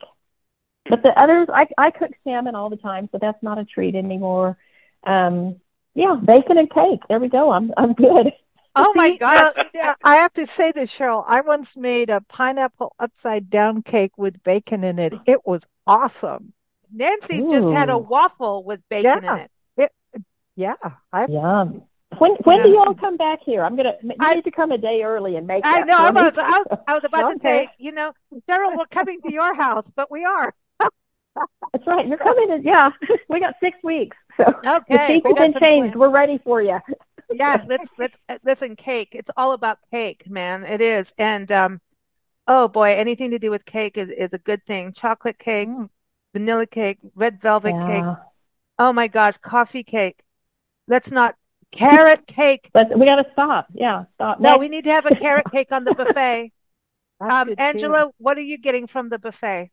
But 0.88 1.02
the 1.02 1.12
others, 1.18 1.48
I, 1.52 1.66
I 1.78 1.90
cook 1.90 2.10
salmon 2.24 2.54
all 2.54 2.70
the 2.70 2.76
time, 2.76 3.08
so 3.12 3.18
that's 3.20 3.42
not 3.42 3.58
a 3.58 3.64
treat 3.64 3.94
anymore. 3.94 4.56
Um, 5.04 5.60
yeah, 5.94 6.16
bacon 6.22 6.58
and 6.58 6.70
cake. 6.70 7.00
There 7.08 7.20
we 7.20 7.28
go. 7.28 7.50
I'm 7.50 7.72
I'm 7.76 7.92
good. 7.92 8.32
Oh 8.74 8.92
my 8.94 9.16
God. 9.16 9.52
Uh, 9.56 9.94
I 10.02 10.16
have 10.16 10.32
to 10.34 10.46
say 10.46 10.72
this, 10.72 10.96
Cheryl. 10.96 11.24
I 11.26 11.40
once 11.40 11.76
made 11.76 12.10
a 12.10 12.20
pineapple 12.20 12.94
upside 12.98 13.50
down 13.50 13.82
cake 13.82 14.16
with 14.16 14.42
bacon 14.42 14.84
in 14.84 14.98
it. 14.98 15.14
It 15.26 15.44
was 15.44 15.64
awesome. 15.86 16.52
Nancy 16.92 17.40
Ooh. 17.40 17.50
just 17.50 17.68
had 17.68 17.90
a 17.90 17.98
waffle 17.98 18.64
with 18.64 18.80
bacon 18.88 19.20
yeah. 19.22 19.34
in 19.34 19.40
it. 19.40 19.50
it 19.76 20.22
yeah. 20.56 20.74
I, 21.12 21.26
Yum. 21.26 21.82
When 22.18 22.32
when 22.42 22.58
yeah. 22.58 22.62
do 22.64 22.70
y'all 22.70 22.94
come 22.94 23.16
back 23.16 23.38
here? 23.44 23.64
I'm 23.64 23.76
gonna. 23.76 23.92
You 24.02 24.10
I, 24.18 24.34
need 24.34 24.44
to 24.44 24.50
come 24.50 24.72
a 24.72 24.78
day 24.78 25.02
early 25.02 25.36
and 25.36 25.46
make. 25.46 25.62
I 25.64 25.80
know. 25.80 25.96
I 25.96 26.10
was, 26.10 26.36
I 26.36 26.50
was, 26.50 26.78
I 26.88 26.94
was 26.94 27.04
about 27.04 27.36
okay. 27.36 27.36
to 27.36 27.42
say. 27.44 27.68
You 27.78 27.92
know, 27.92 28.12
Cheryl, 28.48 28.76
we're 28.76 28.86
coming 28.86 29.20
to 29.22 29.32
your 29.32 29.54
house, 29.54 29.88
but 29.94 30.10
we 30.10 30.24
are. 30.24 30.52
That's 30.80 31.86
right. 31.86 32.06
You're 32.06 32.18
coming. 32.18 32.50
In, 32.50 32.62
yeah, 32.64 32.90
we 33.28 33.38
got 33.38 33.54
six 33.60 33.78
weeks. 33.84 34.16
So 34.36 34.44
okay, 34.44 34.82
the 34.88 35.06
seats 35.06 35.26
have 35.26 35.36
been 35.36 35.54
changed. 35.62 35.96
We're 35.96 36.10
ready 36.10 36.38
for 36.42 36.60
you. 36.60 36.80
yeah, 37.30 37.62
let's 37.68 37.90
let's 37.96 38.16
listen. 38.44 38.74
Cake. 38.74 39.10
It's 39.12 39.30
all 39.36 39.52
about 39.52 39.78
cake, 39.92 40.24
man. 40.28 40.64
It 40.64 40.80
is, 40.80 41.14
and 41.16 41.50
um, 41.52 41.80
oh 42.48 42.66
boy, 42.66 42.90
anything 42.90 43.30
to 43.30 43.38
do 43.38 43.50
with 43.50 43.64
cake 43.64 43.96
is, 43.96 44.08
is 44.08 44.30
a 44.32 44.38
good 44.38 44.66
thing. 44.66 44.92
Chocolate 44.92 45.38
cake, 45.38 45.68
mm 45.68 45.88
vanilla 46.32 46.66
cake, 46.66 46.98
red 47.14 47.40
velvet 47.40 47.74
yeah. 47.74 47.86
cake. 47.86 48.24
Oh 48.78 48.92
my 48.92 49.08
gosh, 49.08 49.36
coffee 49.42 49.84
cake. 49.84 50.20
Let's 50.88 51.10
not 51.10 51.36
carrot 51.70 52.26
cake. 52.26 52.70
But 52.72 52.98
we 52.98 53.06
got 53.06 53.16
to 53.16 53.26
stop. 53.32 53.66
Yeah, 53.72 54.04
stop. 54.14 54.40
No, 54.40 54.50
Next. 54.50 54.60
we 54.60 54.68
need 54.68 54.84
to 54.84 54.90
have 54.90 55.06
a 55.06 55.14
carrot 55.14 55.46
cake 55.52 55.72
on 55.72 55.84
the 55.84 55.94
buffet. 55.94 56.52
um, 57.20 57.54
Angela, 57.58 58.06
too. 58.06 58.14
what 58.18 58.38
are 58.38 58.42
you 58.42 58.58
getting 58.58 58.86
from 58.86 59.08
the 59.08 59.18
buffet? 59.18 59.70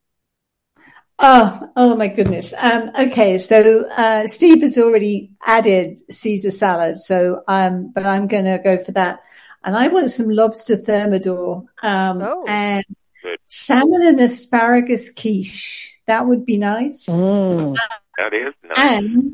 Oh, 1.20 1.72
oh 1.76 1.95
my 1.95 2.10
goodness. 2.10 2.53
Um, 2.55 2.91
okay, 2.97 3.39
so 3.39 3.88
uh, 3.89 4.28
Steve 4.28 4.62
has 4.62 4.78
already 4.78 5.32
added 5.45 5.97
Caesar 6.12 6.51
salad, 6.51 6.97
so 6.97 7.41
um, 7.47 7.91
but 7.93 8.05
I'm 8.05 8.28
going 8.28 8.45
to 8.45 8.60
go 8.64 8.78
for 8.78 8.91
that, 8.91 9.22
and 9.64 9.76
I 9.76 9.88
want 9.88 10.12
some 10.12 10.30
lobster 10.30 10.76
thermidor 10.76 11.64
um, 11.82 12.22
oh. 12.22 12.45
and 12.47 12.86
salmon 13.47 14.03
and 14.03 14.20
asparagus 14.20 15.10
quiche. 15.10 15.96
That 16.08 16.26
would 16.28 16.45
be 16.45 16.58
nice. 16.58 17.08
Mm. 17.08 17.76
that 18.18 18.34
is 18.34 18.53
nice. 18.64 18.78
And 18.78 19.34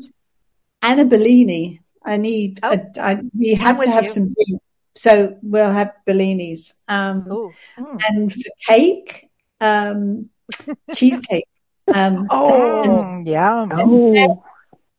Anna 0.82 1.04
Bellini. 1.04 1.80
I 2.04 2.16
need. 2.18 2.60
Oh. 2.62 2.72
A, 2.72 3.00
I, 3.00 3.22
we 3.36 3.54
have 3.54 3.80
to 3.80 3.90
have 3.90 4.04
you. 4.04 4.10
some 4.10 4.28
drink, 4.28 4.62
so 4.94 5.38
we'll 5.42 5.72
have 5.72 5.92
Bellinis. 6.06 6.74
Um, 6.86 7.24
mm. 7.24 8.02
And 8.08 8.32
for 8.32 8.50
cake, 8.66 9.30
um, 9.60 10.28
cheesecake. 10.94 11.48
Um, 11.92 12.26
oh, 12.30 13.22
yeah. 13.24 13.66
Oh. 13.70 13.90
The, 13.90 14.12
best, 14.14 14.40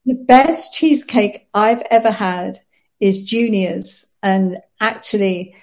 the 0.05 0.13
best 0.15 0.73
cheesecake 0.73 1.47
I've 1.53 1.83
ever 1.91 2.11
had 2.11 2.59
is 2.99 3.23
Junior's. 3.23 4.07
And 4.23 4.57
actually, 4.79 5.55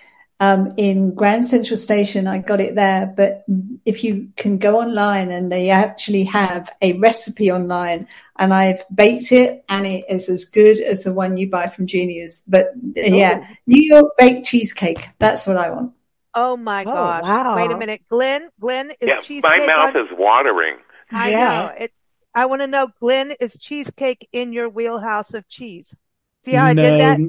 um, 0.42 0.74
in 0.76 1.14
Grand 1.14 1.44
Central 1.44 1.76
Station, 1.76 2.26
I 2.26 2.38
got 2.38 2.60
it 2.60 2.74
there. 2.74 3.06
But 3.16 3.44
if 3.86 4.02
you 4.02 4.32
can 4.36 4.58
go 4.58 4.80
online 4.80 5.30
and 5.30 5.52
they 5.52 5.70
actually 5.70 6.24
have 6.24 6.68
a 6.82 6.94
recipe 6.94 7.52
online 7.52 8.08
and 8.36 8.52
I've 8.52 8.84
baked 8.92 9.30
it 9.30 9.64
and 9.68 9.86
it 9.86 10.04
is 10.08 10.28
as 10.28 10.44
good 10.44 10.80
as 10.80 11.04
the 11.04 11.12
one 11.12 11.36
you 11.36 11.48
buy 11.48 11.68
from 11.68 11.86
Junior's. 11.86 12.42
But 12.48 12.72
yeah, 12.96 13.44
oh. 13.48 13.54
New 13.68 13.82
York 13.82 14.14
baked 14.18 14.44
cheesecake. 14.44 15.10
That's 15.20 15.46
what 15.46 15.56
I 15.56 15.70
want. 15.70 15.92
Oh 16.34 16.56
my 16.56 16.82
oh, 16.82 16.92
gosh. 16.92 17.22
Wow. 17.22 17.54
Wait 17.54 17.70
a 17.70 17.78
minute. 17.78 18.02
Glynn, 18.08 18.48
Glynn 18.58 18.90
is 19.00 19.08
yeah, 19.08 19.20
cheesecake. 19.20 19.48
My 19.48 19.64
mouth 19.64 19.94
on- 19.94 20.06
is 20.06 20.08
watering. 20.10 20.78
I 21.12 21.30
yeah. 21.30 21.38
know. 21.38 21.72
It, 21.78 21.92
I 22.34 22.46
want 22.46 22.62
to 22.62 22.66
know, 22.66 22.88
Glynn, 22.98 23.32
is 23.38 23.56
cheesecake 23.60 24.28
in 24.32 24.52
your 24.52 24.68
wheelhouse 24.68 25.34
of 25.34 25.46
cheese? 25.46 25.96
See 26.44 26.54
how 26.54 26.64
no, 26.64 26.82
I 26.82 26.90
did 26.90 27.00
that? 27.00 27.20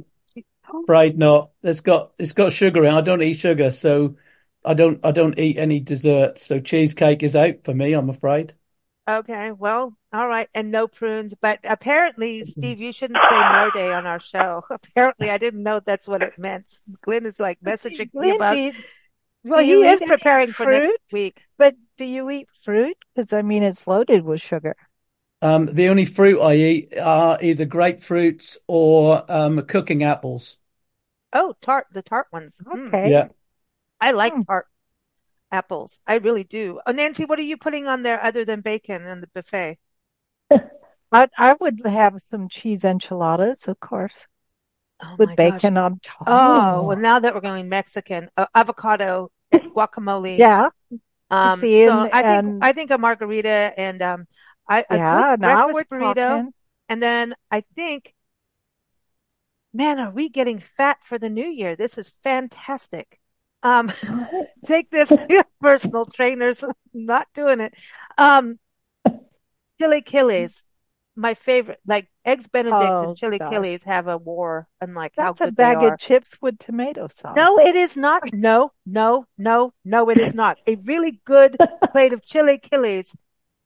Oh. 0.72 0.86
Right, 0.88 1.16
not. 1.16 1.52
It's 1.62 1.82
got 1.82 2.14
it's 2.18 2.34
got 2.34 2.54
sugar 2.54 2.84
in. 2.86 2.94
I 2.94 3.02
don't 3.02 3.22
eat 3.22 3.36
sugar, 3.36 3.72
so 3.72 4.16
I 4.64 4.74
don't 4.74 5.00
I 5.04 5.12
don't 5.12 5.38
eat 5.38 5.58
any 5.58 5.80
desserts. 5.80 6.46
So 6.46 6.60
cheesecake 6.60 7.24
is 7.24 7.36
out 7.36 7.64
for 7.64 7.74
me. 7.74 7.94
I'm 7.94 8.10
afraid. 8.10 8.54
Okay, 9.10 9.52
well, 9.52 9.94
all 10.14 10.28
right, 10.28 10.48
and 10.54 10.72
no 10.72 10.88
prunes. 10.88 11.36
But 11.40 11.60
apparently, 11.66 12.46
Steve, 12.46 12.80
you 12.80 12.94
shouldn't 12.94 13.20
say 13.22 13.40
no 13.52 13.70
day 13.74 13.92
on 13.92 14.08
our 14.08 14.22
show. 14.22 14.64
apparently, 14.70 15.30
I 15.30 15.38
didn't 15.38 15.64
know 15.64 15.82
that's 15.86 16.08
what 16.08 16.22
it 16.22 16.38
meant. 16.38 16.72
Glynn 17.02 17.26
is 17.26 17.40
like 17.40 17.60
messaging 17.60 18.14
me 18.14 18.36
about. 18.36 18.58
Well, 19.46 19.62
he 19.62 19.74
is 19.74 20.00
preparing 20.00 20.54
for 20.54 20.66
next 20.68 20.98
week. 21.12 21.42
But 21.58 21.76
do 21.98 22.06
you 22.06 22.30
eat 22.30 22.48
fruit? 22.64 22.96
Because 23.14 23.34
I 23.34 23.42
mean, 23.42 23.64
it's 23.64 23.86
loaded 23.88 24.24
with 24.24 24.40
sugar. 24.40 24.78
Um, 25.44 25.66
the 25.66 25.90
only 25.90 26.06
fruit 26.06 26.42
I 26.42 26.56
eat 26.56 26.98
are 26.98 27.38
either 27.42 27.66
grapefruits 27.66 28.56
or 28.66 29.30
um, 29.30 29.62
cooking 29.64 30.02
apples. 30.02 30.56
Oh, 31.34 31.54
tart, 31.62 31.88
the 31.92 32.02
tart 32.02 32.28
ones. 32.32 32.54
Okay. 32.66 33.12
Yeah. 33.12 33.28
I 34.00 34.12
like 34.12 34.34
mm. 34.34 34.46
tart 34.48 34.68
apples. 35.52 36.00
I 36.08 36.20
really 36.20 36.46
do. 36.46 36.80
Oh, 36.88 36.94
Nancy, 36.94 37.26
what 37.26 37.40
are 37.40 37.44
you 37.44 37.58
putting 37.58 37.88
on 37.88 38.04
there 38.04 38.24
other 38.24 38.46
than 38.46 38.62
bacon 38.62 39.04
in 39.06 39.20
the 39.20 39.28
buffet? 39.34 39.80
I, 41.12 41.28
I 41.38 41.54
would 41.60 41.82
have 41.86 42.22
some 42.22 42.48
cheese 42.48 42.86
enchiladas, 42.86 43.68
of 43.68 43.82
course, 43.82 44.16
oh 45.02 45.16
with 45.20 45.36
bacon 45.36 45.74
gosh. 45.74 45.84
on 45.84 46.00
top. 46.02 46.24
Oh, 46.26 46.84
well, 46.84 46.98
now 46.98 47.20
that 47.20 47.36
we're 47.36 47.42
going 47.42 47.68
Mexican, 47.68 48.30
uh, 48.38 48.46
avocado, 48.56 49.30
guacamole. 49.54 50.38
Yeah. 50.38 50.70
Um, 51.30 51.60
See, 51.60 51.86
so 51.86 52.04
and, 52.04 52.12
I 52.14 52.22
think 52.22 52.46
and, 52.46 52.64
I 52.64 52.72
think 52.72 52.92
a 52.92 52.98
margarita 52.98 53.74
and 53.76 54.02
um, 54.02 54.28
I 54.68 54.86
yeah, 54.90 55.34
a 55.34 55.38
now 55.38 55.68
breakfast 55.68 55.90
burrito, 55.92 56.16
talking. 56.16 56.54
and 56.90 57.04
then 57.04 57.36
I 57.52 57.64
think, 57.76 58.14
man, 59.74 60.00
are 60.00 60.12
we 60.12 60.30
getting 60.30 60.64
fat 60.78 60.98
for 61.04 61.18
the 61.18 61.30
new 61.30 61.48
year? 61.48 61.76
This 61.76 61.98
is 61.98 62.14
fantastic. 62.24 63.20
Um, 63.62 63.92
take 64.66 64.90
this, 64.90 65.12
personal 65.62 66.06
trainers, 66.06 66.64
not 66.94 67.28
doing 67.34 67.60
it. 67.60 67.74
Um, 68.18 68.60
chilaquiles, 69.82 70.64
my 71.16 71.34
favorite, 71.34 71.80
like 71.86 72.10
eggs 72.26 72.48
Benedict 72.48 72.82
oh, 72.82 73.10
and 73.10 73.18
chilaquiles 73.18 73.84
have 73.84 74.08
a 74.08 74.18
war 74.18 74.68
and 74.82 74.96
like 74.96 75.14
That's 75.16 75.40
how 75.40 75.46
good 75.46 75.54
a 75.54 75.56
bag 75.56 75.84
of 75.84 76.00
chips 76.00 76.38
with 76.42 76.58
tomato 76.60 77.08
sauce. 77.08 77.36
No, 77.36 77.60
it 77.60 77.76
is 77.76 77.98
not. 77.98 78.34
No, 78.34 78.72
no, 78.86 79.26
no, 79.38 79.74
no, 79.86 80.10
it 80.10 80.20
is 80.20 80.36
not. 80.36 80.58
A 80.68 80.76
really 80.76 81.22
good 81.26 81.58
plate 81.92 82.14
of 82.14 82.22
chilaquiles. 82.22 83.16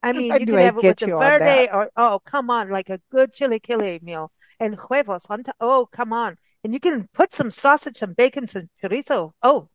I 0.03 0.13
mean, 0.13 0.31
you 0.33 0.45
can 0.45 0.57
have 0.57 0.77
it 0.77 0.83
with 0.83 0.97
the 0.97 1.07
verde 1.07 1.69
or, 1.71 1.89
oh, 1.97 2.19
come 2.25 2.49
on, 2.49 2.69
like 2.69 2.89
a 2.89 2.99
good 3.11 3.33
chili 3.33 3.59
chili 3.59 3.99
meal 4.01 4.31
and 4.59 4.75
huevos 4.75 5.25
on 5.29 5.43
top. 5.43 5.55
Oh, 5.59 5.87
come 5.91 6.13
on. 6.13 6.37
And 6.63 6.73
you 6.73 6.79
can 6.79 7.07
put 7.13 7.33
some 7.33 7.51
sausage, 7.51 7.97
some 7.97 8.13
bacon, 8.13 8.47
some 8.47 8.69
chorizo. 8.81 9.31
Oh, 9.41 9.69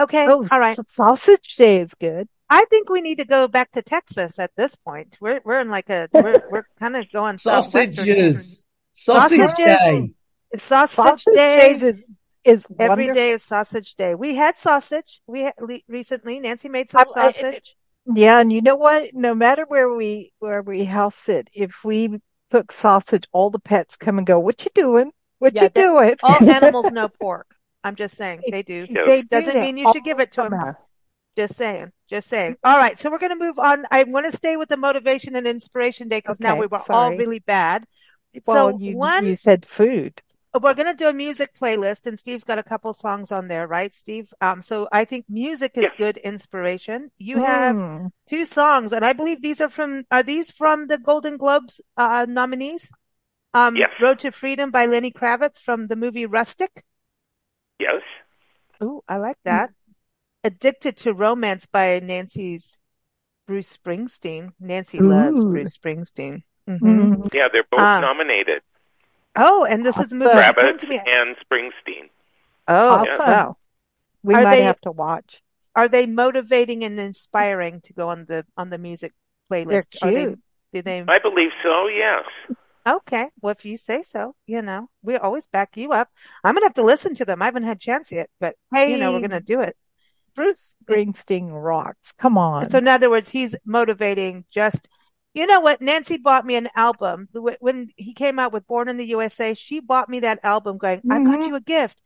okay. 0.00 0.26
Oh, 0.28 0.46
all 0.50 0.60
right. 0.60 0.78
Sausage 0.88 1.56
day 1.56 1.80
is 1.80 1.94
good. 1.94 2.28
I 2.50 2.64
think 2.66 2.88
we 2.88 3.00
need 3.00 3.18
to 3.18 3.24
go 3.24 3.46
back 3.46 3.72
to 3.72 3.82
Texas 3.82 4.38
at 4.38 4.52
this 4.56 4.74
point. 4.74 5.18
We're 5.20 5.40
we're 5.44 5.60
in 5.60 5.70
like 5.70 5.90
a 5.90 6.08
we're 6.12 6.42
we're 6.50 6.66
kind 6.78 6.96
of 6.96 7.10
going 7.12 7.38
sausages. 7.38 8.66
Sausage 8.92 9.38
sausages. 9.38 9.56
day. 9.56 10.10
Sausage, 10.56 10.96
sausage 10.96 11.34
day 11.34 11.72
is 11.72 12.04
is 12.44 12.66
every 12.78 13.06
wonderful. 13.06 13.14
day 13.14 13.30
is 13.32 13.44
sausage 13.44 13.94
day. 13.96 14.14
We 14.14 14.34
had 14.34 14.56
sausage. 14.56 15.20
We 15.26 15.42
had, 15.42 15.54
recently 15.88 16.40
Nancy 16.40 16.68
made 16.68 16.88
some 16.88 17.00
I, 17.00 17.04
sausage. 17.04 17.76
Yeah, 18.14 18.40
and 18.40 18.52
you 18.52 18.62
know 18.62 18.76
what? 18.76 19.10
No 19.12 19.34
matter 19.34 19.64
where 19.68 19.92
we 19.92 20.32
where 20.38 20.62
we 20.62 20.84
house 20.84 21.28
it, 21.28 21.48
if 21.52 21.84
we 21.84 22.20
cook 22.50 22.72
sausage, 22.72 23.24
all 23.32 23.50
the 23.50 23.58
pets 23.58 23.96
come 23.96 24.18
and 24.18 24.26
go. 24.26 24.38
What 24.38 24.64
you 24.64 24.70
doing? 24.74 25.12
What 25.38 25.54
yeah, 25.54 25.64
you 25.64 25.68
doing? 25.68 26.16
All 26.22 26.48
animals 26.48 26.86
know 26.92 27.08
pork. 27.08 27.54
I'm 27.84 27.96
just 27.96 28.16
saying 28.16 28.42
they 28.50 28.62
do. 28.62 28.86
They 28.86 29.22
Doesn't 29.22 29.54
do 29.54 29.60
mean 29.60 29.76
you 29.76 29.92
should 29.92 30.04
give 30.04 30.20
it 30.20 30.32
to 30.32 30.48
them. 30.48 30.74
Just 31.36 31.54
saying. 31.54 31.92
Just 32.10 32.28
saying. 32.28 32.56
All 32.64 32.76
right. 32.76 32.98
So 32.98 33.10
we're 33.10 33.20
going 33.20 33.38
to 33.38 33.44
move 33.44 33.58
on. 33.60 33.84
I 33.92 34.02
want 34.04 34.26
to 34.26 34.36
stay 34.36 34.56
with 34.56 34.68
the 34.68 34.76
motivation 34.76 35.36
and 35.36 35.46
inspiration 35.46 36.08
day 36.08 36.18
because 36.18 36.40
okay, 36.40 36.48
now 36.48 36.56
we 36.56 36.66
were 36.66 36.80
sorry. 36.80 37.12
all 37.12 37.16
really 37.16 37.38
bad. 37.38 37.84
Well, 38.46 38.72
so 38.72 38.78
you, 38.78 38.96
one, 38.96 39.24
you 39.24 39.36
said 39.36 39.64
food. 39.64 40.20
We're 40.62 40.74
going 40.74 40.94
to 40.94 40.94
do 40.94 41.08
a 41.08 41.12
music 41.12 41.50
playlist 41.60 42.06
and 42.06 42.18
Steve's 42.18 42.44
got 42.44 42.58
a 42.58 42.62
couple 42.62 42.92
songs 42.92 43.32
on 43.32 43.48
there, 43.48 43.66
right, 43.66 43.94
Steve? 43.94 44.32
Um, 44.40 44.62
so 44.62 44.88
I 44.92 45.04
think 45.04 45.26
music 45.28 45.72
is 45.76 45.90
good 45.96 46.16
inspiration. 46.16 47.10
You 47.18 47.42
have 47.42 47.76
mm. 47.76 48.10
two 48.28 48.44
songs 48.44 48.92
and 48.92 49.04
I 49.04 49.12
believe 49.12 49.42
these 49.42 49.60
are 49.60 49.68
from, 49.68 50.04
are 50.10 50.22
these 50.22 50.50
from 50.50 50.86
the 50.86 50.98
Golden 50.98 51.36
Globes, 51.36 51.80
uh, 51.96 52.26
nominees? 52.28 52.90
Um, 53.54 53.76
yes. 53.76 53.90
Road 54.00 54.18
to 54.20 54.30
Freedom 54.30 54.70
by 54.70 54.86
Lenny 54.86 55.10
Kravitz 55.10 55.58
from 55.60 55.86
the 55.86 55.96
movie 55.96 56.26
Rustin. 56.26 56.68
Yes. 57.78 58.02
Oh, 58.80 59.02
I 59.08 59.16
like 59.16 59.38
that. 59.44 59.70
Addicted 60.44 60.96
to 60.98 61.12
Romance 61.12 61.66
by 61.66 62.00
Nancy's 62.00 62.80
Bruce 63.46 63.76
Springsteen. 63.76 64.52
Nancy 64.60 64.98
Ooh. 64.98 65.08
loves 65.08 65.44
Bruce 65.44 65.76
Springsteen. 65.76 66.42
Mm-hmm. 66.68 66.86
mm-hmm. 66.86 67.22
Yeah, 67.32 67.48
they're 67.50 67.64
both 67.70 67.80
uh, 67.80 68.00
nominated. 68.00 68.62
Oh, 69.38 69.64
and 69.64 69.86
this 69.86 69.96
awesome. 69.96 70.04
is 70.04 70.10
the 70.10 70.16
movie 70.16 70.36
Rabbit 70.36 70.82
and 70.82 71.36
Springsteen. 71.36 72.10
Oh, 72.66 72.88
awesome. 72.90 73.18
wow. 73.18 73.56
We 74.22 74.34
are 74.34 74.42
might 74.42 74.56
they, 74.56 74.62
have 74.64 74.80
to 74.82 74.90
watch. 74.90 75.42
Are 75.74 75.88
they 75.88 76.06
motivating 76.06 76.84
and 76.84 76.98
inspiring 76.98 77.80
to 77.82 77.92
go 77.92 78.08
on 78.08 78.26
the 78.26 78.44
on 78.56 78.68
the 78.70 78.78
music 78.78 79.14
playlist? 79.50 79.68
They're 79.68 80.10
cute. 80.10 80.40
They, 80.72 80.80
do 80.80 80.82
they? 80.82 81.04
I 81.08 81.18
believe 81.18 81.50
so. 81.62 81.86
Yes. 81.88 82.24
Okay. 82.86 83.28
Well, 83.40 83.52
if 83.52 83.64
you 83.64 83.76
say 83.76 84.02
so, 84.02 84.34
you 84.46 84.60
know, 84.60 84.88
we 85.02 85.16
always 85.16 85.46
back 85.46 85.76
you 85.76 85.92
up. 85.92 86.08
I'm 86.42 86.54
gonna 86.54 86.66
have 86.66 86.74
to 86.74 86.82
listen 86.82 87.14
to 87.16 87.24
them. 87.24 87.40
I 87.42 87.46
haven't 87.46 87.64
had 87.64 87.76
a 87.76 87.80
chance 87.80 88.10
yet, 88.10 88.28
but 88.40 88.56
hey, 88.74 88.90
you 88.90 88.98
know, 88.98 89.12
we're 89.12 89.20
gonna 89.20 89.40
do 89.40 89.60
it. 89.60 89.76
Bruce 90.34 90.76
Springsteen 90.84 91.50
rocks. 91.50 92.12
Come 92.16 92.38
on. 92.38 92.70
So 92.70 92.78
in 92.78 92.88
other 92.88 93.10
words, 93.10 93.28
he's 93.28 93.56
motivating 93.64 94.44
just, 94.54 94.88
you 95.34 95.46
know 95.46 95.60
what? 95.60 95.80
Nancy 95.80 96.16
bought 96.16 96.46
me 96.46 96.56
an 96.56 96.68
album 96.74 97.28
when 97.32 97.90
he 97.96 98.14
came 98.14 98.38
out 98.38 98.52
with 98.52 98.66
Born 98.66 98.88
in 98.88 98.96
the 98.96 99.06
USA. 99.06 99.54
She 99.54 99.80
bought 99.80 100.08
me 100.08 100.20
that 100.20 100.40
album 100.42 100.78
going, 100.78 100.98
mm-hmm. 100.98 101.12
I 101.12 101.22
got 101.22 101.38
mm-hmm. 101.38 101.48
you 101.48 101.56
a 101.56 101.60
gift 101.60 102.00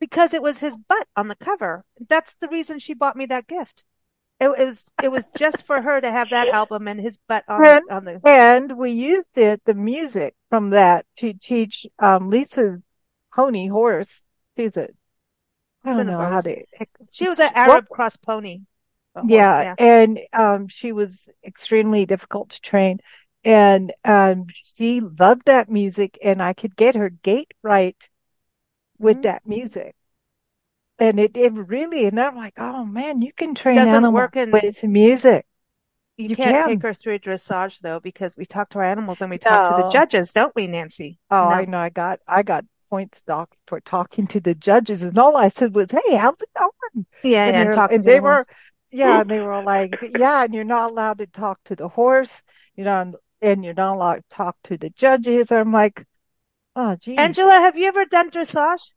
because 0.00 0.34
it 0.34 0.42
was 0.42 0.60
his 0.60 0.76
butt 0.76 1.06
on 1.16 1.28
the 1.28 1.36
cover. 1.36 1.84
That's 2.08 2.34
the 2.40 2.48
reason 2.48 2.78
she 2.78 2.94
bought 2.94 3.16
me 3.16 3.26
that 3.26 3.46
gift. 3.46 3.84
It, 4.38 4.48
it 4.58 4.66
was 4.66 4.84
it 5.02 5.10
was 5.10 5.24
just 5.34 5.64
for 5.64 5.80
her 5.80 5.98
to 5.98 6.10
have 6.10 6.28
that 6.30 6.48
album 6.48 6.88
and 6.88 7.00
his 7.00 7.18
butt 7.26 7.44
on, 7.48 7.64
and, 7.64 7.82
the, 7.88 7.94
on 7.94 8.04
the 8.04 8.20
and 8.24 8.76
we 8.76 8.90
used 8.90 9.38
it 9.38 9.62
the 9.64 9.72
music 9.72 10.34
from 10.50 10.70
that 10.70 11.06
to 11.18 11.32
teach 11.32 11.86
um, 11.98 12.28
Lisa's 12.28 12.82
pony 13.34 13.68
horse. 13.68 14.22
She's 14.58 14.76
a 14.76 14.88
I 15.84 15.96
don't 15.96 16.06
know 16.06 16.18
how 16.18 16.40
to. 16.42 16.64
She 17.12 17.28
was 17.28 17.38
an 17.38 17.50
Arab 17.54 17.88
cross 17.88 18.16
pony. 18.16 18.62
Yeah, 19.24 19.62
yeah, 19.62 19.74
and 19.78 20.20
um, 20.32 20.68
she 20.68 20.92
was 20.92 21.22
extremely 21.44 22.04
difficult 22.06 22.50
to 22.50 22.60
train, 22.60 22.98
and 23.44 23.92
um, 24.04 24.46
she 24.50 25.00
loved 25.00 25.46
that 25.46 25.70
music, 25.70 26.18
and 26.22 26.42
I 26.42 26.52
could 26.52 26.76
get 26.76 26.96
her 26.96 27.08
gait 27.08 27.54
right 27.62 27.96
with 28.98 29.16
mm-hmm. 29.16 29.22
that 29.22 29.46
music. 29.46 29.94
And 30.98 31.20
it, 31.20 31.36
it 31.36 31.52
really, 31.52 32.06
and 32.06 32.18
I'm 32.18 32.36
like, 32.36 32.54
oh 32.58 32.84
man, 32.84 33.20
you 33.20 33.32
can 33.32 33.54
train 33.54 33.76
Doesn't 33.76 33.94
animals 33.94 34.14
work 34.14 34.36
in, 34.36 34.50
with 34.50 34.82
music. 34.82 35.46
You, 36.16 36.28
you 36.28 36.36
can't 36.36 36.50
can. 36.50 36.68
take 36.68 36.82
her 36.82 36.94
through 36.94 37.18
dressage 37.18 37.80
though, 37.80 38.00
because 38.00 38.34
we 38.36 38.46
talk 38.46 38.70
to 38.70 38.78
our 38.78 38.84
animals 38.84 39.20
and 39.20 39.30
we 39.30 39.38
talk 39.38 39.70
no. 39.70 39.76
to 39.76 39.82
the 39.82 39.90
judges, 39.90 40.32
don't 40.32 40.54
we, 40.54 40.66
Nancy? 40.66 41.18
Oh, 41.30 41.48
no. 41.48 41.54
I 41.54 41.64
know. 41.66 41.78
I 41.78 41.90
got, 41.90 42.20
I 42.26 42.42
got 42.42 42.64
points 42.88 43.20
doc 43.22 43.54
for 43.66 43.80
talking 43.80 44.26
to 44.28 44.40
the 44.40 44.54
judges, 44.54 45.02
and 45.02 45.18
all 45.18 45.36
I 45.36 45.48
said 45.48 45.74
was, 45.74 45.88
"Hey, 45.90 46.14
how's 46.16 46.40
it 46.40 46.48
going?" 46.56 47.04
Yeah, 47.22 47.44
and, 47.44 47.56
and, 47.56 47.74
talking 47.74 47.96
and 47.96 48.04
they 48.04 48.20
were, 48.20 48.44
yeah, 48.96 49.20
and 49.20 49.30
they 49.30 49.40
were 49.40 49.62
like, 49.62 49.94
"Yeah," 50.18 50.44
and 50.44 50.54
you're 50.54 50.64
not 50.64 50.90
allowed 50.90 51.18
to 51.18 51.26
talk 51.26 51.62
to 51.64 51.76
the 51.76 51.88
horse, 51.88 52.42
you 52.76 52.84
know, 52.84 53.12
and 53.42 53.64
you're 53.64 53.74
not 53.74 53.94
allowed 53.94 54.16
to 54.16 54.24
talk 54.30 54.56
to 54.64 54.78
the 54.78 54.90
judges. 54.90 55.52
I'm 55.52 55.72
like, 55.72 56.04
oh, 56.74 56.96
geez. 56.96 57.18
Angela, 57.18 57.52
have 57.52 57.76
you 57.76 57.88
ever 57.88 58.06
done 58.06 58.30
dressage? 58.30 58.90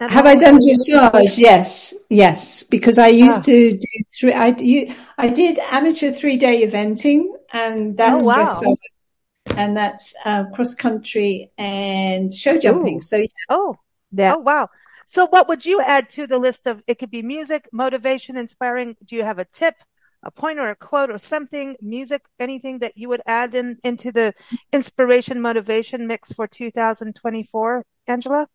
Have 0.00 0.26
I 0.26 0.36
done 0.36 0.58
dressage? 0.58 1.38
Yes, 1.38 1.94
yes, 2.10 2.64
because 2.64 2.98
I 2.98 3.08
used 3.08 3.40
ah. 3.40 3.52
to 3.52 3.72
do 3.72 3.88
three. 4.18 4.32
I 4.32 4.54
you, 4.58 4.94
I 5.16 5.28
did 5.28 5.58
amateur 5.58 6.12
three 6.12 6.36
day 6.36 6.66
eventing, 6.66 7.28
and 7.52 7.96
that's 7.96 8.24
oh, 8.24 8.28
wow. 8.28 8.36
dressage, 8.44 9.56
and 9.56 9.76
that's 9.76 10.14
uh, 10.24 10.44
cross 10.54 10.74
country 10.74 11.50
and 11.56 12.32
show 12.32 12.58
jumping. 12.58 12.98
Ooh. 12.98 13.00
So 13.00 13.16
yeah. 13.16 13.26
oh, 13.48 13.76
yeah. 14.12 14.34
oh 14.36 14.38
wow. 14.38 14.68
So 15.10 15.26
what 15.26 15.48
would 15.48 15.64
you 15.64 15.80
add 15.80 16.10
to 16.10 16.26
the 16.26 16.38
list 16.38 16.66
of? 16.66 16.82
It 16.86 16.98
could 16.98 17.10
be 17.10 17.22
music, 17.22 17.66
motivation, 17.72 18.36
inspiring. 18.36 18.94
Do 19.02 19.16
you 19.16 19.24
have 19.24 19.38
a 19.38 19.46
tip, 19.46 19.74
a 20.22 20.30
point, 20.30 20.58
or 20.58 20.68
a 20.68 20.76
quote, 20.76 21.10
or 21.10 21.16
something? 21.16 21.76
Music, 21.80 22.26
anything 22.38 22.80
that 22.80 22.92
you 22.94 23.08
would 23.08 23.22
add 23.24 23.54
in 23.54 23.78
into 23.82 24.12
the 24.12 24.34
inspiration 24.70 25.40
motivation 25.40 26.06
mix 26.06 26.30
for 26.34 26.46
2024, 26.46 27.86
Angela? 28.06 28.48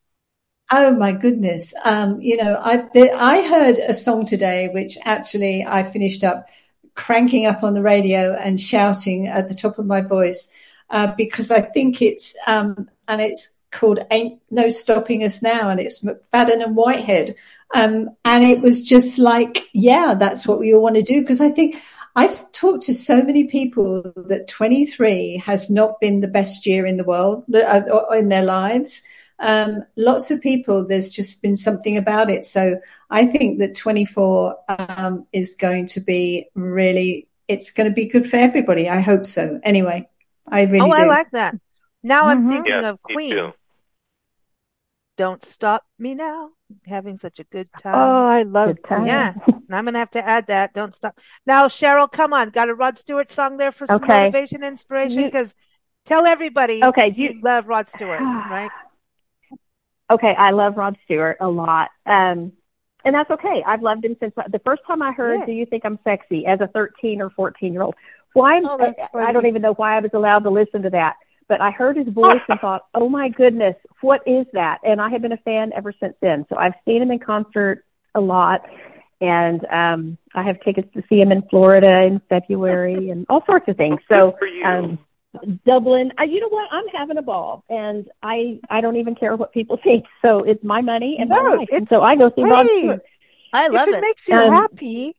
Oh 0.69 0.91
my 0.91 1.11
goodness. 1.11 1.73
Um, 1.83 2.21
you 2.21 2.37
know, 2.37 2.55
I, 2.59 2.87
I 3.15 3.47
heard 3.47 3.79
a 3.79 3.95
song 3.95 4.27
today, 4.27 4.69
which 4.71 4.95
actually 5.05 5.65
I 5.65 5.81
finished 5.81 6.23
up 6.23 6.45
cranking 6.93 7.47
up 7.47 7.63
on 7.63 7.73
the 7.73 7.81
radio 7.81 8.35
and 8.35 8.61
shouting 8.61 9.25
at 9.25 9.47
the 9.47 9.55
top 9.55 9.79
of 9.79 9.87
my 9.87 10.01
voice, 10.01 10.51
uh, 10.91 11.13
because 11.17 11.49
I 11.49 11.61
think 11.61 11.99
it's, 11.99 12.35
um, 12.45 12.91
and 13.07 13.21
it's 13.21 13.55
called 13.73 13.99
Ain't 14.11 14.41
No 14.49 14.69
Stopping 14.69 15.23
Us 15.23 15.41
Now, 15.41 15.69
and 15.69 15.79
it's 15.79 16.03
McFadden 16.03 16.63
and 16.63 16.75
Whitehead. 16.75 17.35
Um, 17.75 18.09
and 18.23 18.43
it 18.43 18.61
was 18.61 18.83
just 18.83 19.17
like, 19.17 19.67
yeah, 19.73 20.13
that's 20.13 20.47
what 20.47 20.59
we 20.59 20.73
all 20.73 20.81
want 20.81 20.95
to 20.95 21.01
do. 21.01 21.21
Because 21.21 21.41
I 21.41 21.49
think 21.49 21.81
I've 22.15 22.51
talked 22.51 22.83
to 22.83 22.93
so 22.93 23.23
many 23.23 23.45
people 23.45 24.13
that 24.15 24.47
23 24.47 25.37
has 25.45 25.69
not 25.69 25.99
been 25.99 26.21
the 26.21 26.27
best 26.27 26.65
year 26.65 26.85
in 26.85 26.97
the 26.97 27.03
world, 27.03 27.43
uh, 27.53 27.81
in 28.11 28.29
their 28.29 28.43
lives 28.45 29.03
um, 29.43 29.83
lots 29.97 30.31
of 30.31 30.41
people, 30.41 30.85
there's 30.85 31.09
just 31.09 31.41
been 31.41 31.57
something 31.57 31.97
about 31.97 32.29
it. 32.29 32.45
So 32.45 32.79
I 33.09 33.25
think 33.25 33.59
that 33.59 33.75
24 33.75 34.57
um, 34.69 35.27
is 35.33 35.55
going 35.55 35.87
to 35.87 35.99
be 35.99 36.47
really, 36.55 37.27
it's 37.49 37.71
going 37.71 37.89
to 37.89 37.93
be 37.93 38.05
good 38.05 38.27
for 38.27 38.37
everybody. 38.37 38.89
I 38.89 39.01
hope 39.01 39.25
so. 39.25 39.59
Anyway, 39.63 40.09
I 40.47 40.63
really 40.63 40.79
Oh, 40.79 40.95
do. 40.95 41.01
I 41.01 41.05
like 41.05 41.31
that. 41.31 41.55
Now 42.03 42.23
mm-hmm. 42.23 42.29
I'm 42.29 42.49
thinking 42.49 42.73
yes, 42.73 42.85
of 42.85 43.01
Queen. 43.01 43.53
Don't 45.17 45.43
stop 45.43 45.83
me 45.99 46.15
now. 46.15 46.49
Having 46.87 47.17
such 47.17 47.39
a 47.39 47.43
good 47.43 47.69
time. 47.77 47.93
Oh, 47.95 48.27
I 48.27 48.43
love 48.43 48.69
it. 48.69 48.79
Yeah. 48.89 49.33
I'm 49.71 49.85
going 49.85 49.93
to 49.93 49.99
have 49.99 50.11
to 50.11 50.25
add 50.25 50.47
that. 50.47 50.73
Don't 50.73 50.93
stop. 50.95 51.17
Now, 51.45 51.67
Cheryl, 51.67 52.11
come 52.11 52.33
on. 52.33 52.49
Got 52.49 52.69
a 52.69 52.73
Rod 52.73 52.97
Stewart 52.97 53.29
song 53.29 53.57
there 53.57 53.71
for 53.71 53.85
some 53.85 54.03
okay. 54.03 54.31
motivation, 54.31 54.63
inspiration? 54.63 55.23
Because 55.25 55.55
tell 56.05 56.25
everybody 56.25 56.81
okay, 56.83 57.13
you, 57.15 57.29
you 57.29 57.41
love 57.43 57.67
Rod 57.67 57.87
Stewart, 57.87 58.19
right? 58.21 58.71
okay, 60.11 60.35
I 60.37 60.51
love 60.51 60.77
Rod 60.77 60.97
Stewart 61.05 61.37
a 61.39 61.47
lot. 61.47 61.89
Um, 62.05 62.53
and 63.05 63.13
that's 63.13 63.29
okay. 63.31 63.63
I've 63.65 63.81
loved 63.81 64.05
him 64.05 64.15
since 64.19 64.33
the 64.35 64.59
first 64.59 64.81
time 64.87 65.01
I 65.01 65.11
heard 65.11 65.39
yeah. 65.39 65.45
"Do 65.45 65.51
You 65.51 65.65
Think 65.65 65.85
I'm 65.85 65.99
Sexy" 66.03 66.45
as 66.45 66.61
a 66.61 66.67
13 66.67 67.21
or 67.21 67.29
14 67.31 67.73
year 67.73 67.81
old. 67.81 67.95
Why? 68.33 68.61
Oh, 68.63 68.77
I, 69.13 69.27
I 69.27 69.31
don't 69.31 69.45
even 69.45 69.61
know 69.61 69.73
why 69.73 69.97
I 69.97 69.99
was 69.99 70.11
allowed 70.13 70.43
to 70.43 70.49
listen 70.49 70.83
to 70.83 70.89
that, 70.91 71.17
but 71.47 71.61
I 71.61 71.71
heard 71.71 71.97
his 71.97 72.07
voice 72.07 72.41
and 72.47 72.59
thought, 72.59 72.85
"Oh 72.93 73.09
my 73.09 73.29
goodness, 73.29 73.75
what 74.01 74.21
is 74.27 74.45
that?" 74.53 74.79
And 74.83 75.01
I 75.01 75.09
have 75.09 75.21
been 75.21 75.31
a 75.31 75.37
fan 75.37 75.71
ever 75.73 75.93
since 75.99 76.15
then. 76.21 76.45
So 76.49 76.57
I've 76.57 76.73
seen 76.85 77.01
him 77.01 77.11
in 77.11 77.19
concert 77.19 77.85
a 78.15 78.21
lot, 78.21 78.61
and 79.21 79.65
um, 79.65 80.17
I 80.33 80.43
have 80.43 80.59
tickets 80.61 80.87
to 80.93 81.03
see 81.09 81.19
him 81.19 81.31
in 81.31 81.41
Florida 81.49 82.03
in 82.03 82.21
February 82.29 83.09
and 83.09 83.25
all 83.29 83.43
sorts 83.45 83.67
of 83.67 83.77
things. 83.77 83.99
So. 84.11 84.37
Um, 84.65 84.99
Dublin. 85.65 86.11
I, 86.19 86.25
you 86.25 86.39
know 86.39 86.49
what? 86.49 86.69
I'm 86.71 86.87
having 86.89 87.17
a 87.17 87.23
ball, 87.23 87.63
and 87.67 88.07
I 88.21 88.59
I 88.69 88.81
don't 88.81 88.97
even 88.97 89.15
care 89.15 89.35
what 89.35 89.51
people 89.51 89.79
think. 89.83 90.05
So 90.21 90.43
it's 90.43 90.63
my 90.63 90.81
money 90.81 91.17
and 91.19 91.27
no, 91.27 91.41
my 91.41 91.55
life, 91.57 91.69
and 91.71 91.89
so 91.89 92.03
I 92.03 92.15
go 92.15 92.29
see 92.35 92.43
hey, 92.43 92.87
Rod 92.87 93.01
I 93.53 93.67
love 93.67 93.87
if 93.87 93.93
it. 93.93 93.97
it 93.97 94.01
makes 94.01 94.27
you 94.27 94.37
um, 94.37 94.51
happy. 94.51 95.15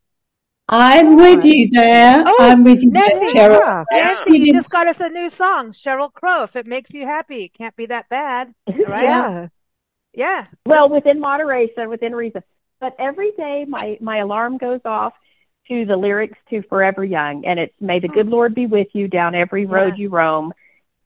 I'm 0.67 1.15
with 1.15 1.45
you 1.45 1.69
there. 1.71 2.23
Oh, 2.25 2.37
I'm 2.39 2.63
with 2.63 2.81
you 2.81 2.91
Nancy, 2.91 3.37
there, 3.37 3.49
Cheryl. 3.49 3.85
Nancy, 3.91 4.39
you 4.39 4.53
just 4.53 4.71
got 4.71 4.87
us 4.87 4.99
a 4.99 5.09
new 5.09 5.29
song, 5.29 5.73
Sheryl 5.73 6.11
Crow. 6.11 6.43
If 6.43 6.55
it 6.55 6.65
makes 6.65 6.91
you 6.91 7.05
happy, 7.05 7.45
it 7.45 7.53
can't 7.53 7.75
be 7.75 7.85
that 7.87 8.09
bad, 8.09 8.53
right? 8.67 9.03
yeah, 9.03 9.47
yeah. 10.13 10.47
Well, 10.65 10.89
within 10.89 11.19
moderation, 11.19 11.87
within 11.89 12.15
reason. 12.15 12.41
But 12.79 12.95
every 12.97 13.31
day, 13.33 13.65
my 13.67 13.97
my 14.01 14.17
alarm 14.17 14.57
goes 14.57 14.81
off 14.85 15.13
to 15.67 15.85
the 15.85 15.97
lyrics 15.97 16.37
to 16.49 16.63
Forever 16.63 17.03
Young, 17.03 17.45
and 17.45 17.59
it's 17.59 17.73
May 17.79 17.99
the 17.99 18.07
good 18.07 18.25
hmm. 18.25 18.33
Lord 18.33 18.55
be 18.55 18.65
with 18.65 18.87
you 18.93 19.07
down 19.07 19.35
every 19.35 19.67
road 19.67 19.93
yeah. 19.97 20.03
you 20.03 20.09
roam, 20.09 20.51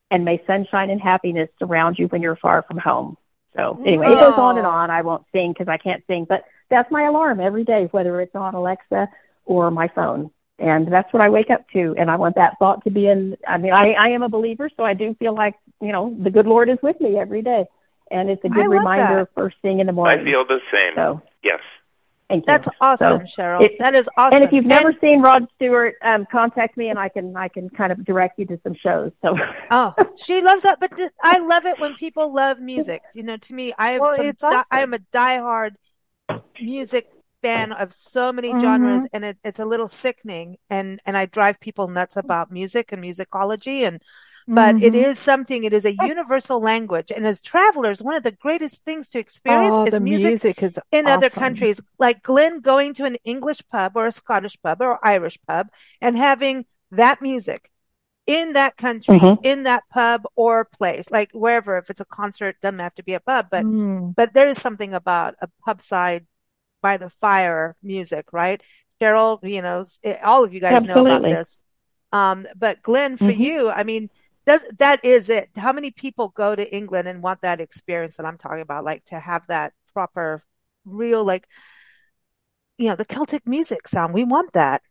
and 0.10 0.24
may 0.24 0.42
sunshine 0.48 0.90
and 0.90 1.02
happiness 1.02 1.50
surround 1.60 2.00
you 2.00 2.08
when 2.08 2.22
you're 2.22 2.38
far 2.38 2.64
from 2.64 2.78
home. 2.78 3.18
So 3.58 3.78
anyway, 3.86 4.06
oh. 4.08 4.12
it 4.12 4.22
goes 4.22 4.40
on 4.40 4.58
and 4.58 4.66
on. 4.66 4.90
I 4.90 5.02
won't 5.02 5.26
sing 5.34 5.52
because 5.52 5.68
I 5.68 5.78
can't 5.78 6.04
sing, 6.08 6.26
but 6.30 6.46
that's 6.70 6.90
my 6.92 7.04
alarm 7.04 7.42
every 7.42 7.66
day, 7.66 7.90
whether 7.92 8.22
it's 8.22 8.36
on 8.36 8.56
Alexa 8.56 9.10
or 9.46 9.72
my 9.72 9.88
phone. 9.90 10.32
And 10.58 10.92
that's 10.92 11.12
what 11.14 11.24
I 11.24 11.30
wake 11.30 11.50
up 11.50 11.70
to. 11.72 11.96
And 11.98 12.12
I 12.12 12.18
want 12.18 12.36
that 12.36 12.56
thought 12.60 12.84
to 12.84 12.92
be 12.92 13.08
in, 13.08 13.38
I 13.48 13.58
mean, 13.58 13.74
I, 13.74 13.94
I 13.94 14.10
am 14.10 14.24
a 14.24 14.30
believer, 14.30 14.70
so 14.76 14.84
I 14.84 14.94
do 14.94 15.16
feel 15.16 15.34
like, 15.34 15.56
you 15.82 15.92
know, 15.92 16.16
the 16.22 16.30
good 16.30 16.46
Lord 16.46 16.70
is 16.70 16.78
with 16.84 17.00
me 17.00 17.18
every 17.18 17.42
day. 17.42 17.66
And 18.12 18.30
it's 18.30 18.44
a 18.44 18.50
good 18.50 18.68
reminder 18.68 19.20
that. 19.20 19.30
first 19.36 19.56
thing 19.62 19.80
in 19.80 19.88
the 19.88 19.94
morning. 19.94 20.20
I 20.20 20.24
feel 20.24 20.46
the 20.46 20.60
same. 20.72 20.96
So, 20.96 21.22
yes. 21.44 21.60
Thank 22.30 22.44
you. 22.44 22.46
That's 22.48 22.68
awesome, 22.80 23.26
so 23.28 23.42
Cheryl. 23.42 23.64
It, 23.64 23.72
that 23.80 23.96
is 23.96 24.08
awesome. 24.16 24.36
And 24.36 24.44
if 24.44 24.52
you've 24.52 24.66
never 24.66 24.94
seen 25.02 25.22
Rod 25.22 25.48
Stewart, 25.56 25.96
um, 26.04 26.28
contact 26.32 26.78
me 26.78 26.90
and 26.90 27.00
I 27.00 27.10
can 27.10 27.36
I 27.36 27.48
can 27.48 27.72
kind 27.72 27.92
of 27.92 28.06
direct 28.06 28.38
you 28.38 28.46
to 28.46 28.60
some 28.62 28.76
shows. 28.76 29.12
So 29.24 29.36
oh, 29.72 29.96
she 30.16 30.42
loves 30.44 30.62
that, 30.62 30.80
but 30.80 30.96
th- 30.96 31.10
I 31.24 31.40
love 31.40 31.66
it 31.66 31.80
when 31.80 31.96
people 31.96 32.32
love 32.32 32.60
music. 32.60 33.02
You 33.16 33.24
know, 33.24 33.38
to 33.38 33.54
me, 33.54 33.74
I 33.80 33.92
am 33.92 34.02
well, 34.02 34.16
some, 34.16 34.34
awesome. 34.44 34.64
I 34.72 34.82
am 34.82 34.94
a 34.94 35.00
diehard 35.12 35.72
music 36.62 37.10
fan 37.42 37.72
of 37.72 37.94
so 37.94 38.32
many 38.32 38.50
mm-hmm. 38.50 38.62
genres, 38.62 39.10
and 39.14 39.26
it, 39.26 39.38
it's 39.44 39.60
a 39.60 39.66
little 39.66 39.88
sickening. 39.88 40.58
And 40.70 41.02
and 41.06 41.18
I 41.18 41.26
drive 41.26 41.60
people 41.60 41.88
nuts 41.88 42.18
about 42.18 42.52
music 42.52 42.92
and 42.92 43.04
musicology 43.04 43.88
and 43.88 44.02
but 44.50 44.78
mm-hmm. 44.78 44.84
it 44.84 44.96
is 44.96 45.20
something, 45.20 45.64
it 45.64 45.74
is 45.74 45.86
a 45.86 45.94
universal 45.94 46.60
language. 46.60 47.12
And 47.16 47.28
as 47.28 47.40
travelers, 47.40 48.02
one 48.02 48.16
of 48.16 48.24
the 48.24 48.32
greatest 48.32 48.84
things 48.84 49.08
to 49.10 49.20
experience 49.20 49.78
oh, 49.78 49.86
is 49.86 49.94
music, 50.00 50.30
music 50.30 50.64
is 50.64 50.80
in 50.92 51.06
awesome. 51.06 51.18
other 51.18 51.30
countries. 51.30 51.80
Like 52.00 52.24
Glynn 52.24 52.62
going 52.62 52.96
to 52.96 53.06
an 53.06 53.18
English 53.24 53.62
pub 53.72 53.92
or 53.94 54.08
a 54.08 54.12
Scottish 54.12 54.58
pub 54.64 54.82
or 54.82 55.06
Irish 55.06 55.38
pub 55.48 55.68
and 56.02 56.18
having 56.18 56.66
that 56.90 57.22
music 57.22 57.70
in 58.26 58.54
that 58.54 58.76
country, 58.76 59.20
mm-hmm. 59.20 59.46
in 59.46 59.64
that 59.64 59.84
pub 59.92 60.24
or 60.36 60.66
place, 60.66 61.12
like 61.12 61.30
wherever, 61.32 61.78
if 61.78 61.92
it's 61.92 62.02
a 62.02 62.06
concert, 62.06 62.56
doesn't 62.60 62.80
have 62.80 62.96
to 62.96 63.04
be 63.04 63.14
a 63.14 63.20
pub, 63.20 63.48
but, 63.52 63.66
mm. 63.66 64.16
but 64.16 64.34
there 64.34 64.50
is 64.50 64.60
something 64.60 64.96
about 64.96 65.36
a 65.42 65.50
pub 65.64 65.80
side 65.80 66.26
by 66.82 66.98
the 66.98 67.10
fire 67.10 67.76
music, 67.82 68.32
right? 68.32 68.62
Cheryl, 69.02 69.40
you 69.44 69.62
know, 69.62 69.86
all 70.24 70.44
of 70.44 70.54
you 70.54 70.60
guys 70.60 70.84
Absolutely. 70.84 71.04
know 71.04 71.18
about 71.18 71.30
this. 71.30 71.60
Um, 72.12 72.48
but 72.56 72.82
Glynn, 72.82 73.18
for 73.18 73.26
mm-hmm. 73.26 73.42
you, 73.42 73.70
I 73.70 73.84
mean, 73.84 74.10
does 74.46 74.62
that 74.80 75.06
is 75.06 75.30
it. 75.30 75.50
How 75.56 75.74
many 75.74 75.92
people 75.92 76.30
go 76.30 76.56
to 76.56 76.76
England 76.76 77.08
and 77.08 77.22
want 77.22 77.42
that 77.42 77.62
experience 77.62 78.18
that 78.18 78.26
I'm 78.26 78.38
talking 78.38 78.62
about, 78.62 78.84
like 78.84 79.06
to 79.06 79.20
have 79.20 79.44
that 79.48 79.74
proper, 79.94 80.42
real, 80.86 81.24
like, 81.24 81.48
you 82.78 82.90
know, 82.90 82.96
the 82.96 83.06
Celtic 83.06 83.46
music 83.46 83.88
sound. 83.88 84.14
We 84.14 84.24
want 84.24 84.54
that. 84.54 84.82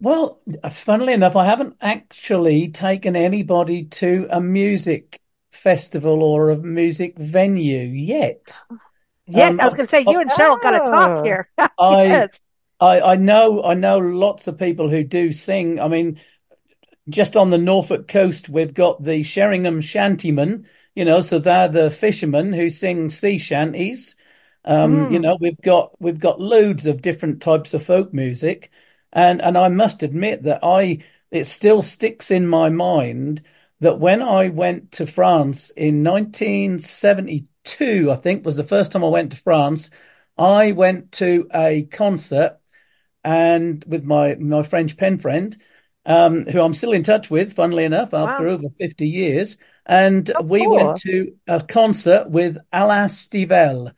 Well, 0.00 0.40
funnily 0.70 1.12
enough, 1.12 1.34
I 1.34 1.46
haven't 1.46 1.76
actually 1.80 2.68
taken 2.68 3.16
anybody 3.16 3.84
to 3.84 4.28
a 4.30 4.40
music 4.40 5.20
festival 5.50 6.22
or 6.22 6.50
a 6.50 6.56
music 6.56 7.18
venue 7.18 7.86
yet. 7.88 8.60
Yeah, 9.28 9.48
um, 9.48 9.60
I 9.60 9.64
was 9.64 9.74
going 9.74 9.86
to 9.86 9.90
say 9.90 10.04
you 10.06 10.20
and 10.20 10.30
Cheryl 10.30 10.56
oh, 10.56 10.58
got 10.62 10.70
to 10.70 10.90
talk 10.90 11.24
here. 11.24 11.48
yes. 11.58 12.40
I, 12.80 13.00
I 13.00 13.16
know, 13.16 13.62
I 13.62 13.74
know 13.74 13.98
lots 13.98 14.46
of 14.46 14.58
people 14.58 14.88
who 14.88 15.02
do 15.02 15.32
sing. 15.32 15.80
I 15.80 15.88
mean, 15.88 16.20
just 17.08 17.36
on 17.36 17.50
the 17.50 17.58
Norfolk 17.58 18.08
coast, 18.08 18.48
we've 18.48 18.74
got 18.74 19.02
the 19.02 19.22
Sheringham 19.22 19.80
Shantymen, 19.80 20.66
you 20.94 21.04
know, 21.04 21.20
so 21.20 21.38
they're 21.38 21.68
the 21.68 21.90
fishermen 21.90 22.52
who 22.52 22.70
sing 22.70 23.10
sea 23.10 23.38
shanties. 23.38 24.16
Um, 24.64 25.06
mm. 25.06 25.12
You 25.12 25.18
know, 25.20 25.38
we've 25.40 25.60
got 25.60 26.00
we've 26.00 26.18
got 26.18 26.40
loads 26.40 26.86
of 26.86 27.02
different 27.02 27.40
types 27.40 27.72
of 27.72 27.84
folk 27.84 28.12
music, 28.12 28.70
and 29.12 29.40
and 29.40 29.56
I 29.56 29.68
must 29.68 30.02
admit 30.02 30.42
that 30.42 30.60
I 30.62 30.98
it 31.30 31.44
still 31.44 31.82
sticks 31.82 32.30
in 32.30 32.46
my 32.46 32.68
mind 32.68 33.42
that 33.80 34.00
when 34.00 34.22
I 34.22 34.48
went 34.48 34.92
to 34.92 35.06
France 35.06 35.70
in 35.70 36.02
1972, 36.02 37.46
I 37.80 38.16
think 38.16 38.44
was 38.44 38.56
the 38.56 38.64
first 38.64 38.92
time 38.92 39.04
I 39.04 39.08
went 39.08 39.32
to 39.32 39.38
France. 39.38 39.90
I 40.36 40.72
went 40.72 41.12
to 41.12 41.48
a 41.54 41.84
concert 41.90 42.58
and 43.24 43.84
with 43.86 44.04
my 44.04 44.36
my 44.36 44.62
French 44.62 44.96
pen 44.96 45.18
friend, 45.18 45.56
um, 46.06 46.44
who 46.44 46.60
I'm 46.60 46.74
still 46.74 46.92
in 46.92 47.02
touch 47.02 47.30
with, 47.30 47.52
funnily 47.52 47.84
enough, 47.84 48.14
after 48.14 48.46
wow. 48.46 48.52
over 48.52 48.68
50 48.78 49.08
years. 49.08 49.58
And 49.86 50.30
oh, 50.34 50.42
we 50.42 50.64
cool. 50.64 50.76
went 50.76 51.00
to 51.02 51.34
a 51.46 51.62
concert 51.62 52.30
with 52.30 52.58
Alan 52.72 53.08
Stivell, 53.08 53.92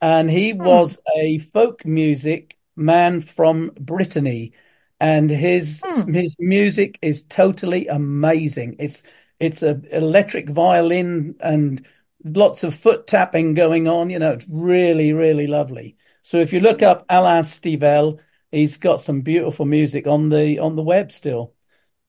and 0.00 0.30
he 0.30 0.52
hmm. 0.52 0.64
was 0.64 1.00
a 1.16 1.38
folk 1.38 1.84
music 1.84 2.56
man 2.76 3.20
from 3.20 3.72
Brittany, 3.78 4.52
and 4.98 5.28
his 5.28 5.82
hmm. 5.84 6.12
his 6.12 6.36
music 6.38 6.98
is 7.02 7.22
totally 7.24 7.86
amazing. 7.88 8.76
It's 8.78 9.02
it's 9.38 9.62
a 9.62 9.80
electric 9.90 10.48
violin 10.48 11.34
and 11.40 11.86
lots 12.24 12.64
of 12.64 12.74
foot 12.74 13.06
tapping 13.06 13.54
going 13.54 13.88
on. 13.88 14.10
You 14.10 14.18
know, 14.18 14.32
it's 14.32 14.46
really 14.48 15.12
really 15.12 15.46
lovely. 15.46 15.96
So 16.22 16.38
if 16.38 16.52
you 16.52 16.60
look 16.60 16.82
up 16.82 17.06
Alan 17.08 17.42
Stivell, 17.42 18.18
he's 18.50 18.76
got 18.76 19.00
some 19.00 19.22
beautiful 19.22 19.66
music 19.66 20.06
on 20.06 20.28
the 20.28 20.58
on 20.58 20.76
the 20.76 20.82
web 20.82 21.12
still 21.12 21.54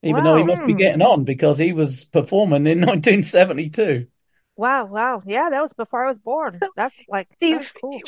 even 0.03 0.23
wow. 0.23 0.31
though 0.31 0.37
he 0.37 0.43
must 0.43 0.65
be 0.65 0.73
getting 0.73 1.01
on 1.01 1.23
because 1.23 1.57
he 1.57 1.73
was 1.73 2.05
performing 2.05 2.67
in 2.67 2.79
1972. 2.81 4.07
Wow, 4.55 4.85
wow. 4.85 5.23
Yeah, 5.25 5.49
that 5.49 5.61
was 5.61 5.73
before 5.73 6.05
I 6.05 6.09
was 6.09 6.19
born. 6.19 6.59
That's 6.75 6.95
like 7.07 7.27
Steve, 7.35 7.59
that's 7.59 7.71
cool. 7.71 7.99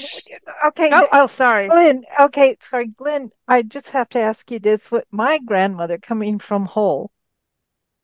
Okay. 0.68 0.90
Oh, 0.92 1.08
oh, 1.12 1.28
sorry. 1.28 1.68
Glynn, 1.68 2.04
okay, 2.20 2.58
sorry, 2.62 2.88
Glynn, 2.88 3.32
I 3.48 3.64
just 3.64 3.90
have 3.90 4.10
to 4.10 4.20
ask 4.20 4.50
you 4.52 4.60
this. 4.60 4.92
With 4.92 5.06
my 5.10 5.40
grandmother 5.40 5.98
coming 5.98 6.40
from 6.40 6.66
Hull 6.66 7.12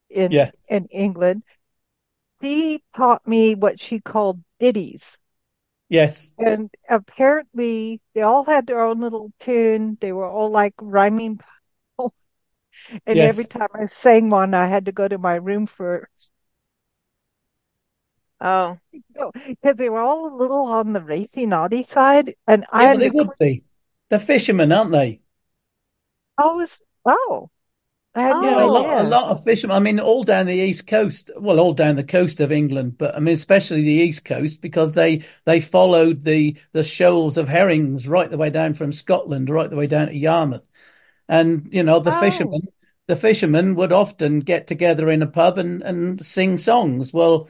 in 0.09 0.31
yeah. 0.31 0.51
in 0.69 0.85
England, 0.85 1.43
she 2.41 2.83
taught 2.95 3.27
me 3.27 3.55
what 3.55 3.81
she 3.81 3.99
called 3.99 4.43
ditties. 4.59 5.17
Yes. 5.89 6.31
And 6.37 6.69
apparently 6.87 7.99
they 8.13 8.21
all 8.21 8.43
had 8.45 8.67
their 8.67 8.81
own 8.81 8.99
little 8.99 9.31
tune. 9.39 9.97
They 9.99 10.11
were 10.11 10.29
all 10.29 10.51
like 10.51 10.75
rhyming 10.79 11.39
and 13.05 13.17
yes. 13.17 13.29
every 13.29 13.45
time 13.45 13.69
I 13.73 13.87
sang 13.87 14.29
one, 14.29 14.53
I 14.53 14.67
had 14.67 14.85
to 14.85 14.91
go 14.91 15.07
to 15.07 15.17
my 15.17 15.35
room 15.35 15.67
first. 15.67 16.31
Oh, 18.41 18.77
because 19.47 19.75
they 19.75 19.89
were 19.89 20.01
all 20.01 20.33
a 20.33 20.35
little 20.35 20.65
on 20.67 20.93
the 20.93 21.01
racy 21.01 21.45
naughty 21.45 21.83
side, 21.83 22.35
and 22.47 22.61
yeah, 22.61 22.67
I 22.71 22.85
well, 22.85 22.97
they 22.97 23.09
would 23.09 23.29
be. 23.39 23.63
They're 24.09 24.19
fishermen, 24.19 24.71
aren't 24.71 24.91
they? 24.91 25.21
Oh, 26.37 26.57
was, 26.57 26.81
oh, 27.05 27.49
I 28.15 28.21
had 28.23 28.33
oh, 28.33 28.41
no 28.41 28.69
a, 28.69 28.71
lot, 28.71 29.05
a 29.05 29.07
lot 29.07 29.29
of 29.29 29.43
fishermen. 29.43 29.77
I 29.77 29.79
mean, 29.79 29.99
all 29.99 30.23
down 30.23 30.47
the 30.47 30.53
east 30.53 30.87
coast. 30.87 31.29
Well, 31.37 31.59
all 31.59 31.73
down 31.73 31.95
the 31.95 32.03
coast 32.03 32.39
of 32.39 32.51
England, 32.51 32.97
but 32.97 33.15
I 33.15 33.19
mean, 33.19 33.33
especially 33.33 33.83
the 33.83 33.91
east 33.91 34.25
coast 34.25 34.61
because 34.61 34.93
they 34.93 35.23
they 35.45 35.61
followed 35.61 36.23
the 36.23 36.57
the 36.71 36.83
shoals 36.83 37.37
of 37.37 37.47
herrings 37.47 38.07
right 38.07 38.29
the 38.29 38.37
way 38.37 38.49
down 38.49 38.73
from 38.73 38.91
Scotland, 38.93 39.49
right 39.49 39.69
the 39.69 39.75
way 39.75 39.87
down 39.87 40.07
to 40.07 40.15
Yarmouth. 40.15 40.63
And, 41.29 41.69
you 41.71 41.83
know, 41.83 41.99
the 41.99 42.17
oh. 42.17 42.19
fishermen, 42.19 42.61
the 43.07 43.15
fishermen 43.15 43.75
would 43.75 43.93
often 43.93 44.39
get 44.39 44.65
together 44.65 45.09
in 45.09 45.21
a 45.21 45.27
pub 45.27 45.59
and, 45.59 45.83
and 45.83 46.25
sing 46.25 46.57
songs. 46.57 47.13
Well, 47.13 47.49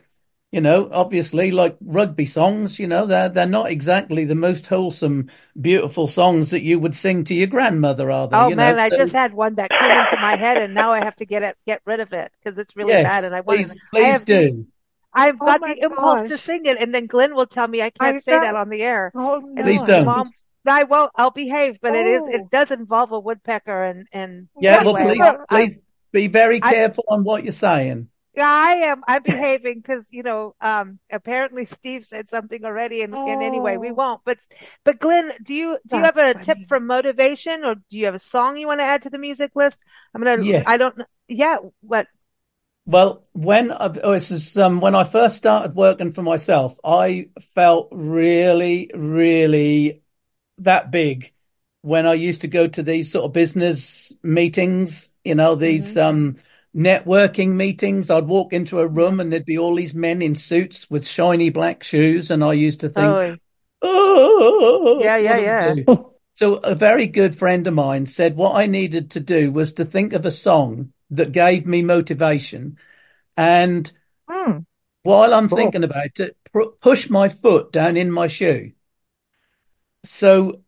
you 0.51 0.61
know, 0.61 0.89
obviously 0.91 1.51
like 1.51 1.77
rugby 1.81 2.25
songs, 2.25 2.79
you 2.79 2.87
know, 2.87 3.05
they're, 3.05 3.29
they're 3.29 3.45
not 3.45 3.69
exactly 3.69 4.25
the 4.25 4.35
most 4.35 4.65
wholesome, 4.67 5.29
beautiful 5.59 6.07
songs 6.07 6.49
that 6.51 6.63
you 6.63 6.79
would 6.79 6.95
sing 6.95 7.23
to 7.25 7.35
your 7.35 7.47
grandmother, 7.47 8.09
are 8.09 8.27
they? 8.27 8.35
Oh 8.35 8.47
you 8.47 8.55
man, 8.55 8.77
know? 8.77 8.83
I 8.83 8.89
just 8.89 9.13
had 9.13 9.33
one 9.33 9.55
that 9.55 9.69
came 9.69 9.91
into 9.91 10.17
my 10.19 10.35
head 10.35 10.57
and 10.57 10.73
now 10.73 10.91
I 10.91 11.03
have 11.03 11.15
to 11.17 11.25
get 11.25 11.43
it, 11.43 11.55
get 11.67 11.81
rid 11.85 11.99
of 11.99 12.13
it 12.13 12.31
because 12.41 12.57
it's 12.57 12.75
really 12.75 12.93
yes, 12.93 13.03
bad 13.03 13.23
and 13.25 13.35
I 13.35 13.41
want 13.41 13.59
please, 13.59 13.73
to. 13.73 13.79
Please 13.93 14.21
do. 14.21 14.65
I've 15.13 15.35
oh 15.39 15.45
got 15.45 15.61
the 15.61 15.75
impulse 15.83 16.21
gosh. 16.21 16.29
to 16.29 16.37
sing 16.39 16.65
it 16.65 16.77
and 16.81 16.93
then 16.95 17.05
Glynn 17.05 17.35
will 17.35 17.47
tell 17.47 17.67
me 17.67 17.81
I 17.81 17.91
can't 17.91 18.15
I 18.15 18.19
say 18.19 18.31
got, 18.31 18.41
that 18.41 18.55
on 18.55 18.69
the 18.69 18.81
air. 18.81 19.11
Oh, 19.13 19.39
no. 19.43 19.63
Please 19.63 19.83
don't. 19.83 20.05
Mom, 20.05 20.31
I 20.67 20.83
won't. 20.83 21.11
I'll 21.15 21.31
behave, 21.31 21.77
but 21.81 21.95
oh. 21.95 21.99
it 21.99 22.07
is. 22.07 22.27
It 22.27 22.41
oh. 22.43 22.49
does 22.51 22.71
involve 22.71 23.11
a 23.11 23.19
woodpecker, 23.19 23.83
and 23.83 24.07
and 24.11 24.49
yeah. 24.59 24.83
Well, 24.83 24.95
please, 24.95 25.21
please 25.49 25.77
be 26.11 26.27
very 26.27 26.59
careful 26.59 27.05
I, 27.09 27.13
on 27.13 27.23
what 27.23 27.43
you're 27.43 27.51
saying. 27.51 28.09
Yeah, 28.35 28.47
I 28.47 28.71
am. 28.85 29.03
I'm 29.07 29.23
behaving 29.23 29.79
because 29.79 30.05
you 30.11 30.23
know. 30.23 30.55
Um, 30.61 30.99
apparently, 31.11 31.65
Steve 31.65 32.03
said 32.03 32.29
something 32.29 32.63
already, 32.63 33.01
and, 33.01 33.13
oh. 33.15 33.27
and 33.27 33.41
anyway, 33.41 33.77
we 33.77 33.89
oh. 33.89 33.93
won't. 33.93 34.21
But 34.23 34.37
but 34.83 34.99
Glynn, 34.99 35.31
do 35.41 35.53
you 35.53 35.77
do 35.87 35.97
you 35.97 36.03
have 36.03 36.17
a 36.17 36.33
funny. 36.33 36.45
tip 36.45 36.57
for 36.67 36.79
motivation, 36.79 37.65
or 37.65 37.75
do 37.75 37.97
you 37.97 38.05
have 38.05 38.15
a 38.15 38.19
song 38.19 38.57
you 38.57 38.67
want 38.67 38.81
to 38.81 38.85
add 38.85 39.01
to 39.03 39.09
the 39.09 39.17
music 39.17 39.51
list? 39.55 39.79
I'm 40.13 40.23
gonna. 40.23 40.43
Yeah. 40.43 40.63
I 40.65 40.77
don't. 40.77 41.01
Yeah. 41.27 41.57
What? 41.81 42.07
Well, 42.85 43.23
when 43.33 43.71
I, 43.71 43.93
oh, 44.03 44.13
this 44.13 44.31
is 44.31 44.57
um, 44.57 44.79
when 44.79 44.95
I 44.95 45.03
first 45.03 45.35
started 45.35 45.75
working 45.75 46.11
for 46.11 46.23
myself, 46.23 46.77
I 46.83 47.29
felt 47.53 47.89
really, 47.91 48.91
really 48.93 50.01
that 50.59 50.91
big 50.91 51.33
when 51.81 52.05
I 52.05 52.13
used 52.13 52.41
to 52.41 52.47
go 52.47 52.67
to 52.67 52.83
these 52.83 53.11
sort 53.11 53.25
of 53.25 53.33
business 53.33 54.13
meetings, 54.21 55.09
you 55.23 55.35
know, 55.35 55.55
these 55.55 55.95
mm-hmm. 55.95 56.07
um, 56.07 56.35
networking 56.75 57.55
meetings. 57.55 58.09
I'd 58.09 58.27
walk 58.27 58.53
into 58.53 58.79
a 58.79 58.87
room 58.87 59.19
and 59.19 59.31
there'd 59.31 59.45
be 59.45 59.57
all 59.57 59.75
these 59.75 59.93
men 59.93 60.21
in 60.21 60.35
suits 60.35 60.89
with 60.89 61.07
shiny 61.07 61.49
black 61.49 61.83
shoes. 61.83 62.31
And 62.31 62.43
I 62.43 62.53
used 62.53 62.81
to 62.81 62.89
think, 62.89 63.07
oh, 63.07 63.37
oh 63.81 64.99
yeah, 65.03 65.17
yeah, 65.17 65.37
yeah. 65.37 65.95
So 66.39 66.55
a 66.55 66.73
very 66.73 67.05
good 67.05 67.35
friend 67.35 67.67
of 67.67 67.73
mine 67.73 68.05
said 68.05 68.37
what 68.37 68.55
I 68.55 68.65
needed 68.65 69.11
to 69.11 69.19
do 69.19 69.51
was 69.51 69.73
to 69.73 69.83
think 69.83 70.13
of 70.13 70.25
a 70.25 70.31
song 70.31 70.93
that 71.09 71.33
gave 71.33 71.65
me 71.65 71.81
motivation. 71.81 72.77
And 73.35 73.91
mm. 74.29 74.65
while 75.03 75.33
I'm 75.33 75.49
cool. 75.49 75.57
thinking 75.57 75.83
about 75.83 76.17
it, 76.17 76.37
push 76.79 77.09
my 77.09 77.27
foot 77.27 77.73
down 77.73 77.97
in 77.97 78.09
my 78.09 78.27
shoe. 78.27 78.71
So 80.05 80.61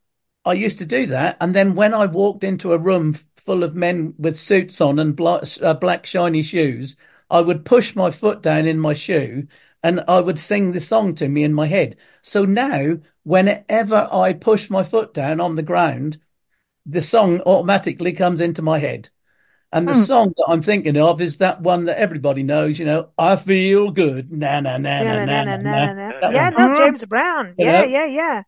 I 0.44 0.52
used 0.52 0.78
to 0.80 0.84
do 0.84 1.06
that. 1.06 1.38
And 1.40 1.54
then 1.54 1.74
when 1.74 1.94
I 1.94 2.04
walked 2.04 2.44
into 2.44 2.72
a 2.74 2.78
room 2.78 3.16
full 3.44 3.64
of 3.64 3.74
men 3.74 4.14
with 4.18 4.36
suits 4.36 4.80
on 4.80 4.98
and 4.98 5.16
black, 5.16 5.44
uh, 5.60 5.74
black 5.74 6.06
shiny 6.06 6.42
shoes, 6.42 6.96
I 7.30 7.40
would 7.40 7.64
push 7.64 7.96
my 7.96 8.10
foot 8.10 8.42
down 8.42 8.66
in 8.66 8.78
my 8.78 8.94
shoe 8.94 9.46
and 9.82 10.04
I 10.06 10.20
would 10.20 10.38
sing 10.38 10.72
the 10.72 10.80
song 10.80 11.14
to 11.16 11.28
me 11.28 11.42
in 11.42 11.52
my 11.52 11.66
head. 11.66 11.96
So 12.22 12.44
now, 12.44 12.98
whenever 13.24 14.08
I 14.12 14.32
push 14.32 14.70
my 14.70 14.84
foot 14.84 15.12
down 15.12 15.40
on 15.40 15.56
the 15.56 15.62
ground, 15.62 16.18
the 16.86 17.02
song 17.02 17.40
automatically 17.40 18.12
comes 18.12 18.40
into 18.40 18.62
my 18.62 18.78
head. 18.78 19.10
And 19.74 19.88
the 19.88 19.94
hmm. 19.94 20.02
song 20.02 20.34
that 20.36 20.46
I'm 20.48 20.60
thinking 20.60 20.98
of 20.98 21.22
is 21.22 21.38
that 21.38 21.62
one 21.62 21.86
that 21.86 21.96
everybody 21.96 22.42
knows, 22.42 22.78
you 22.78 22.84
know, 22.84 23.08
I 23.16 23.36
feel 23.36 23.90
good. 23.90 24.30
Na 24.30 24.60
na 24.60 24.76
na 24.76 25.02
na 25.02 25.24
na 25.24 25.44
na 25.44 25.56
na. 25.56 26.30
Yeah, 26.30 26.50
no, 26.50 26.76
James 26.76 27.06
Brown. 27.06 27.54
Yeah, 27.56 27.84
yeah, 27.84 28.04
yeah. 28.04 28.42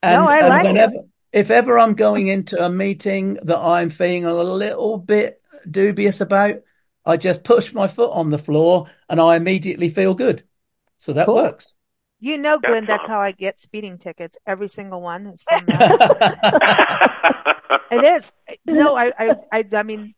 And, 0.00 0.12
no, 0.12 0.28
I 0.28 0.46
like 0.46 0.64
whenever, 0.64 0.94
it. 0.94 1.08
If 1.32 1.50
ever 1.50 1.78
I'm 1.78 1.94
going 1.94 2.26
into 2.26 2.62
a 2.62 2.70
meeting 2.70 3.34
that 3.42 3.58
I'm 3.58 3.90
feeling 3.90 4.24
a 4.24 4.34
little 4.34 4.98
bit 4.98 5.42
dubious 5.70 6.20
about, 6.20 6.56
I 7.04 7.16
just 7.16 7.44
push 7.44 7.72
my 7.72 7.88
foot 7.88 8.10
on 8.12 8.30
the 8.30 8.38
floor 8.38 8.88
and 9.08 9.20
I 9.20 9.36
immediately 9.36 9.88
feel 9.88 10.14
good. 10.14 10.44
So 10.96 11.12
that 11.12 11.26
cool. 11.26 11.36
works. 11.36 11.74
You 12.20 12.36
know, 12.38 12.58
Glynn, 12.58 12.84
that's 12.84 13.06
how 13.06 13.20
I 13.20 13.32
get 13.32 13.58
speeding 13.58 13.98
tickets. 13.98 14.36
Every 14.46 14.68
single 14.68 15.00
one 15.00 15.26
is 15.28 15.42
from 15.42 15.64
that. 15.68 17.10
it 17.92 18.04
is. 18.04 18.32
No, 18.66 18.96
I, 18.96 19.12
I, 19.16 19.36
I, 19.52 19.64
I 19.72 19.82
mean, 19.84 20.14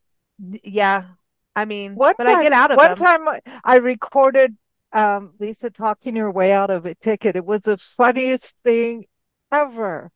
yeah. 0.65 1.09
I 1.55 1.65
mean, 1.67 1.95
one 1.95 2.15
but 2.17 2.25
time, 2.25 2.39
I 2.39 2.43
get 2.43 2.53
out 2.53 2.71
of 2.71 2.79
one 2.79 2.95
them. 2.95 2.97
time 2.97 3.41
I 3.65 3.77
recorded 3.77 4.57
um, 4.93 5.35
Lisa 5.39 5.69
talking 5.71 6.17
her 6.17 6.31
way 6.31 6.53
out 6.53 6.71
of 6.71 6.87
a 6.87 6.95
ticket. 6.95 7.37
It 7.37 7.45
was 7.45 7.63
the 7.63 7.77
funniest 7.77 8.55
thing 8.65 9.05
ever. 9.53 10.11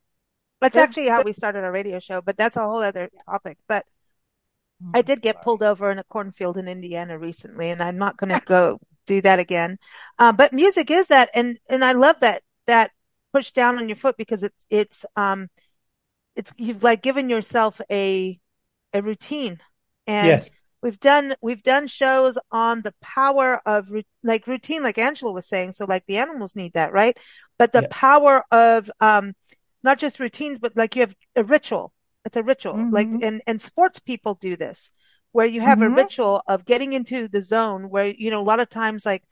That's 0.65 0.77
actually 0.77 1.09
how 1.09 1.23
we 1.23 1.33
started 1.33 1.65
our 1.65 1.73
radio 1.73 1.99
show, 2.01 2.23
but 2.23 2.37
that's 2.37 2.57
a 2.57 2.61
whole 2.61 2.83
other 2.83 3.11
topic. 3.27 3.59
But 3.69 3.85
I 4.93 5.03
did 5.03 5.23
get 5.23 5.43
pulled 5.43 5.63
over 5.63 5.91
in 5.91 5.99
a 5.99 6.05
cornfield 6.05 6.57
in 6.57 6.69
Indiana 6.69 7.19
recently, 7.19 7.71
and 7.71 7.83
I'm 7.83 7.99
not 7.99 8.17
going 8.17 8.31
to 8.31 8.45
go 8.45 8.81
do 9.07 9.21
that 9.23 9.39
again. 9.39 9.79
Uh, 10.19 10.33
but 10.33 10.53
music 10.53 10.91
is 10.91 11.09
that, 11.09 11.31
and 11.35 11.59
and 11.69 11.85
I 11.85 11.93
love 11.93 12.17
that 12.21 12.43
that 12.67 12.91
push 13.33 13.51
down 13.53 13.79
on 13.79 13.89
your 13.89 13.97
foot 13.97 14.17
because 14.17 14.43
it's 14.43 14.67
it's 14.71 15.07
um 15.17 15.49
it's 16.37 16.53
you've 16.57 16.83
like 16.83 17.03
given 17.03 17.29
yourself 17.29 17.81
a 17.91 18.39
a 18.93 19.03
routine, 19.03 19.61
and 20.07 20.27
yes. 20.27 20.51
we've 20.83 21.01
done 21.01 21.35
we've 21.41 21.63
done 21.63 21.87
shows 21.87 22.39
on 22.51 22.83
the 22.83 22.95
power 23.01 23.61
of 23.67 23.87
like 24.23 24.47
routine, 24.47 24.83
like 24.83 24.99
Angela 24.99 25.33
was 25.33 25.47
saying. 25.47 25.73
So 25.73 25.85
like 25.85 26.05
the 26.07 26.19
animals 26.19 26.57
need 26.57 26.73
that, 26.75 26.93
right? 26.93 27.17
But 27.59 27.73
the 27.73 27.83
yeah. 27.83 27.89
power 27.91 28.45
of 28.51 28.91
um 29.01 29.35
not 29.85 29.99
just 29.99 30.19
routines, 30.19 30.59
but 30.59 30.77
like 30.77 30.97
you 30.97 31.03
have 31.03 31.15
a 31.37 31.45
ritual. 31.45 31.93
It's 32.25 32.37
a 32.37 32.43
ritual. 32.43 32.75
Mm-hmm. 32.75 32.95
Like, 32.95 33.09
and, 33.23 33.43
and 33.47 33.61
sports 33.61 34.01
people 34.01 34.35
do 34.35 34.57
this 34.57 34.91
where 35.33 35.47
you 35.47 35.61
have 35.61 35.79
mm-hmm. 35.79 35.93
a 35.93 35.97
ritual 35.97 36.43
of 36.47 36.65
getting 36.65 36.95
into 36.95 37.29
the 37.29 37.43
zone 37.43 37.91
where, 37.91 38.07
you 38.07 38.31
know, 38.31 38.41
a 38.41 38.45
lot 38.45 38.61
of 38.61 38.71
times 38.71 39.05
like 39.05 39.23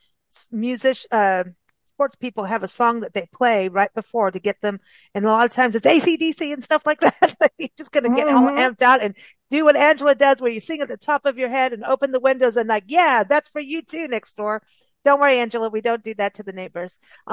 music, 0.51 0.99
uh, 1.11 1.45
sports 1.87 2.17
people 2.17 2.45
have 2.45 2.63
a 2.63 2.69
song 2.69 3.01
that 3.01 3.15
they 3.15 3.29
play 3.33 3.69
right 3.69 3.93
before 3.95 4.31
to 4.31 4.41
get 4.41 4.61
them. 4.61 4.81
And 5.15 5.25
a 5.25 5.29
lot 5.29 5.47
of 5.47 5.53
times 5.53 5.75
it's 5.75 5.87
ACDC 5.87 6.53
and 6.53 6.63
stuff 6.63 6.83
like 6.85 7.01
that. 7.01 7.37
You're 7.57 7.69
just 7.79 7.93
going 7.93 8.05
to 8.05 8.15
get 8.15 8.27
mm-hmm. 8.27 8.37
all 8.37 8.51
amped 8.51 8.83
out 8.83 9.03
and 9.03 9.15
do 9.51 9.65
what 9.65 9.77
Angela 9.77 10.15
does 10.15 10.41
where 10.41 10.51
you 10.51 10.61
sing 10.61 10.81
at 10.81 10.89
the 10.89 10.97
top 10.97 11.25
of 11.25 11.39
your 11.39 11.49
head 11.49 11.73
and 11.73 11.85
open 11.85 12.11
the 12.11 12.21
windows 12.21 12.57
and 12.57 12.69
like, 12.69 12.85
yeah, 12.89 13.23
that's 13.23 13.49
for 13.49 13.61
you 13.61 13.83
too 13.83 14.09
next 14.09 14.37
door. 14.37 14.63
Don't 15.05 15.21
worry, 15.21 15.39
Angela. 15.41 15.69
We 15.69 15.81
don't 15.81 16.05
do 16.05 16.15
that 16.15 16.35
to 16.35 16.43
the 16.43 16.53
neighbors. 16.53 16.99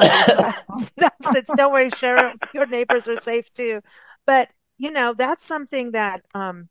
Don't 1.55 1.71
worry, 1.71 1.91
Cheryl. 1.91 2.33
Your 2.53 2.65
neighbors 2.65 3.07
are 3.07 3.15
safe 3.17 3.53
too. 3.53 3.81
But 4.25 4.49
you 4.77 4.91
know, 4.91 5.13
that's 5.13 5.45
something 5.45 5.91
that, 5.91 6.21
um, 6.33 6.69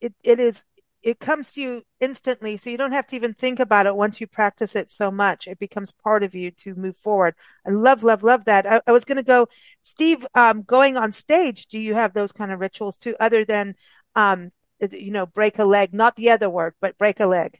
it, 0.00 0.14
it 0.22 0.40
is, 0.40 0.64
it 1.02 1.18
comes 1.18 1.52
to 1.54 1.60
you 1.62 1.82
instantly. 2.00 2.56
So 2.56 2.70
you 2.70 2.76
don't 2.76 2.92
have 2.92 3.06
to 3.08 3.16
even 3.16 3.34
think 3.34 3.58
about 3.60 3.86
it 3.86 3.96
once 3.96 4.20
you 4.20 4.26
practice 4.26 4.76
it 4.76 4.90
so 4.90 5.10
much. 5.10 5.46
It 5.46 5.58
becomes 5.58 5.92
part 5.92 6.22
of 6.22 6.34
you 6.34 6.50
to 6.52 6.74
move 6.74 6.96
forward. 6.98 7.34
I 7.66 7.70
love, 7.70 8.02
love, 8.04 8.22
love 8.22 8.44
that. 8.44 8.66
I, 8.66 8.80
I 8.86 8.92
was 8.92 9.04
going 9.04 9.16
to 9.16 9.22
go, 9.22 9.48
Steve, 9.82 10.26
um, 10.34 10.62
going 10.62 10.96
on 10.96 11.12
stage. 11.12 11.66
Do 11.66 11.78
you 11.78 11.94
have 11.94 12.12
those 12.12 12.32
kind 12.32 12.52
of 12.52 12.60
rituals 12.60 12.98
too, 12.98 13.16
other 13.18 13.44
than, 13.44 13.74
um, 14.14 14.52
you 14.92 15.10
know, 15.10 15.26
break 15.26 15.58
a 15.58 15.64
leg, 15.64 15.94
not 15.94 16.16
the 16.16 16.30
other 16.30 16.50
word, 16.50 16.74
but 16.80 16.98
break 16.98 17.20
a 17.20 17.26
leg? 17.26 17.59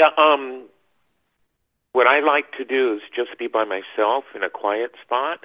Yeah. 0.00 0.08
Um, 0.16 0.66
what 1.92 2.06
I 2.06 2.20
like 2.20 2.52
to 2.56 2.64
do 2.64 2.94
is 2.94 3.02
just 3.14 3.38
be 3.38 3.48
by 3.48 3.64
myself 3.64 4.24
in 4.34 4.42
a 4.42 4.48
quiet 4.48 4.92
spot 5.04 5.40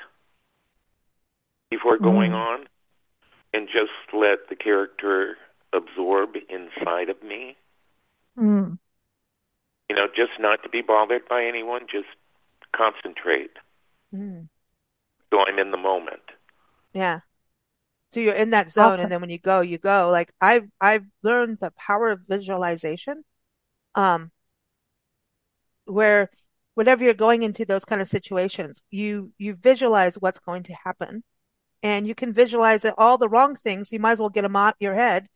before 1.70 1.98
going 1.98 2.32
mm. 2.32 2.36
on 2.36 2.66
and 3.54 3.68
just 3.68 3.92
let 4.14 4.48
the 4.50 4.56
character 4.56 5.36
absorb 5.74 6.36
inside 6.50 7.10
of 7.10 7.22
me. 7.22 7.58
Mm. 8.38 8.78
You 9.90 9.96
know, 9.98 10.08
just 10.08 10.40
not 10.40 10.64
to 10.64 10.70
be 10.70 10.82
bothered 10.82 11.28
by 11.28 11.44
anyone, 11.44 11.82
just 11.92 12.08
concentrate. 12.74 13.58
Mm. 14.14 14.48
So 15.34 15.40
I'm 15.40 15.60
in 15.60 15.72
the 15.72 15.78
moment. 15.78 16.24
Yeah. 16.94 17.20
So 18.14 18.22
you're 18.22 18.36
in 18.36 18.52
that 18.52 18.70
zone, 18.70 18.94
awesome. 18.94 19.02
and 19.02 19.12
then 19.12 19.20
when 19.20 19.30
you 19.30 19.38
go, 19.38 19.60
you 19.60 19.80
go. 19.80 20.10
Like 20.10 20.32
I've 20.40 20.70
I've 20.80 21.08
learned 21.24 21.58
the 21.60 21.72
power 21.72 22.12
of 22.12 22.22
visualization. 22.30 23.26
Um, 23.96 24.32
where 25.86 26.30
whenever 26.76 27.04
you're 27.04 27.14
going 27.14 27.44
into 27.44 27.66
those 27.66 27.86
kind 27.86 28.02
of 28.02 28.08
situations, 28.08 28.82
you 28.92 29.32
you 29.38 29.56
visualize 29.56 30.16
what's 30.16 30.40
going 30.40 30.64
to 30.64 30.74
happen, 30.84 31.24
and 31.84 32.08
you 32.08 32.16
can 32.16 32.34
visualize 32.34 32.86
all 32.98 33.18
the 33.18 33.30
wrong 33.30 33.56
things. 33.56 33.92
You 33.92 34.00
might 34.00 34.14
as 34.14 34.20
well 34.20 34.30
get 34.30 34.44
them 34.44 34.56
out 34.56 34.76
your 34.80 34.96
head, 34.96 35.28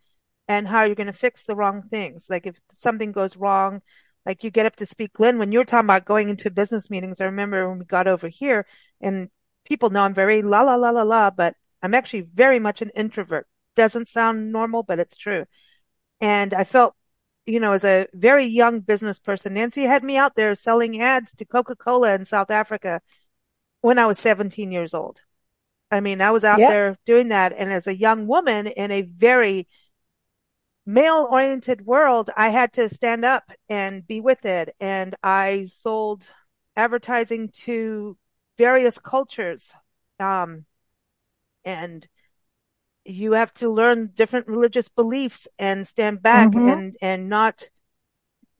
and 0.47 0.67
how 0.67 0.83
you're 0.83 0.95
going 0.95 1.07
to 1.07 1.13
fix 1.13 1.43
the 1.45 1.55
wrong 1.55 1.81
things. 1.83 2.27
Like 2.29 2.47
if 2.47 2.57
something 2.73 3.11
goes 3.11 3.37
wrong, 3.37 3.81
like 4.25 4.43
you 4.43 4.51
get 4.51 4.65
up 4.65 4.75
to 4.77 4.85
speak, 4.85 5.13
Glynn, 5.13 5.39
when 5.39 5.51
you're 5.51 5.65
talking 5.65 5.85
about 5.85 6.05
going 6.05 6.29
into 6.29 6.51
business 6.51 6.89
meetings, 6.89 7.21
I 7.21 7.25
remember 7.25 7.69
when 7.69 7.79
we 7.79 7.85
got 7.85 8.07
over 8.07 8.27
here, 8.27 8.65
and 9.01 9.29
people 9.65 9.89
know 9.89 10.01
I'm 10.01 10.13
very 10.13 10.41
la 10.41 10.61
la 10.63 10.75
la 10.75 10.89
la 10.89 11.03
la, 11.03 11.29
but 11.29 11.55
I'm 11.81 11.93
actually 11.93 12.21
very 12.21 12.59
much 12.59 12.81
an 12.81 12.91
introvert. 12.95 13.47
Doesn't 13.75 14.07
sound 14.07 14.51
normal, 14.51 14.83
but 14.83 14.99
it's 14.99 15.15
true. 15.15 15.45
And 16.19 16.53
I 16.53 16.63
felt 16.65 16.95
you 17.45 17.59
know, 17.59 17.73
as 17.73 17.83
a 17.83 18.07
very 18.13 18.45
young 18.45 18.79
business 18.81 19.19
person, 19.19 19.53
Nancy 19.53 19.83
had 19.83 20.03
me 20.03 20.17
out 20.17 20.35
there 20.35 20.55
selling 20.55 21.01
ads 21.01 21.33
to 21.35 21.45
Coca-Cola 21.45 22.13
in 22.13 22.25
South 22.25 22.51
Africa 22.51 23.01
when 23.81 23.97
I 23.97 24.05
was 24.05 24.19
17 24.19 24.71
years 24.71 24.93
old. 24.93 25.21
I 25.91 26.01
mean, 26.01 26.21
I 26.21 26.31
was 26.31 26.43
out 26.43 26.59
yep. 26.59 26.69
there 26.69 26.97
doing 27.05 27.29
that. 27.29 27.53
And 27.57 27.71
as 27.71 27.87
a 27.87 27.95
young 27.95 28.27
woman 28.27 28.67
in 28.67 28.91
a 28.91 29.01
very 29.01 29.67
male 30.85 31.27
oriented 31.29 31.85
world, 31.85 32.29
I 32.35 32.49
had 32.49 32.73
to 32.73 32.89
stand 32.89 33.25
up 33.25 33.51
and 33.67 34.05
be 34.05 34.21
with 34.21 34.45
it. 34.45 34.75
And 34.79 35.15
I 35.23 35.65
sold 35.65 36.29
advertising 36.75 37.49
to 37.63 38.17
various 38.57 38.99
cultures. 38.99 39.73
Um, 40.19 40.65
and 41.65 42.07
you 43.09 43.33
have 43.33 43.53
to 43.55 43.69
learn 43.69 44.11
different 44.13 44.47
religious 44.47 44.87
beliefs 44.87 45.47
and 45.57 45.85
stand 45.85 46.21
back 46.21 46.49
mm-hmm. 46.49 46.69
and, 46.69 46.95
and 47.01 47.29
not, 47.29 47.69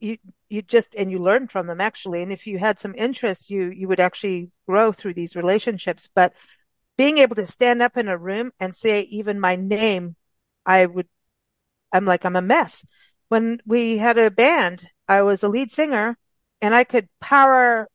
you, 0.00 0.18
you 0.48 0.62
just, 0.62 0.94
and 0.96 1.10
you 1.10 1.18
learn 1.18 1.46
from 1.46 1.66
them 1.66 1.80
actually. 1.80 2.22
And 2.22 2.32
if 2.32 2.46
you 2.46 2.58
had 2.58 2.80
some 2.80 2.94
interest, 2.96 3.50
you, 3.50 3.70
you 3.70 3.86
would 3.88 4.00
actually 4.00 4.50
grow 4.66 4.92
through 4.92 5.14
these 5.14 5.36
relationships. 5.36 6.08
But 6.14 6.32
being 6.96 7.18
able 7.18 7.36
to 7.36 7.46
stand 7.46 7.80
up 7.80 7.96
in 7.96 8.08
a 8.08 8.18
room 8.18 8.50
and 8.58 8.74
say 8.74 9.02
even 9.02 9.38
my 9.38 9.56
name, 9.56 10.16
I 10.66 10.86
would, 10.86 11.08
I'm 11.92 12.04
like, 12.04 12.24
I'm 12.24 12.36
a 12.36 12.42
mess. 12.42 12.86
When 13.28 13.60
we 13.64 13.98
had 13.98 14.18
a 14.18 14.30
band, 14.30 14.88
I 15.06 15.22
was 15.22 15.42
a 15.42 15.48
lead 15.48 15.70
singer 15.70 16.18
and 16.60 16.74
I 16.74 16.84
could 16.84 17.08
power 17.20 17.88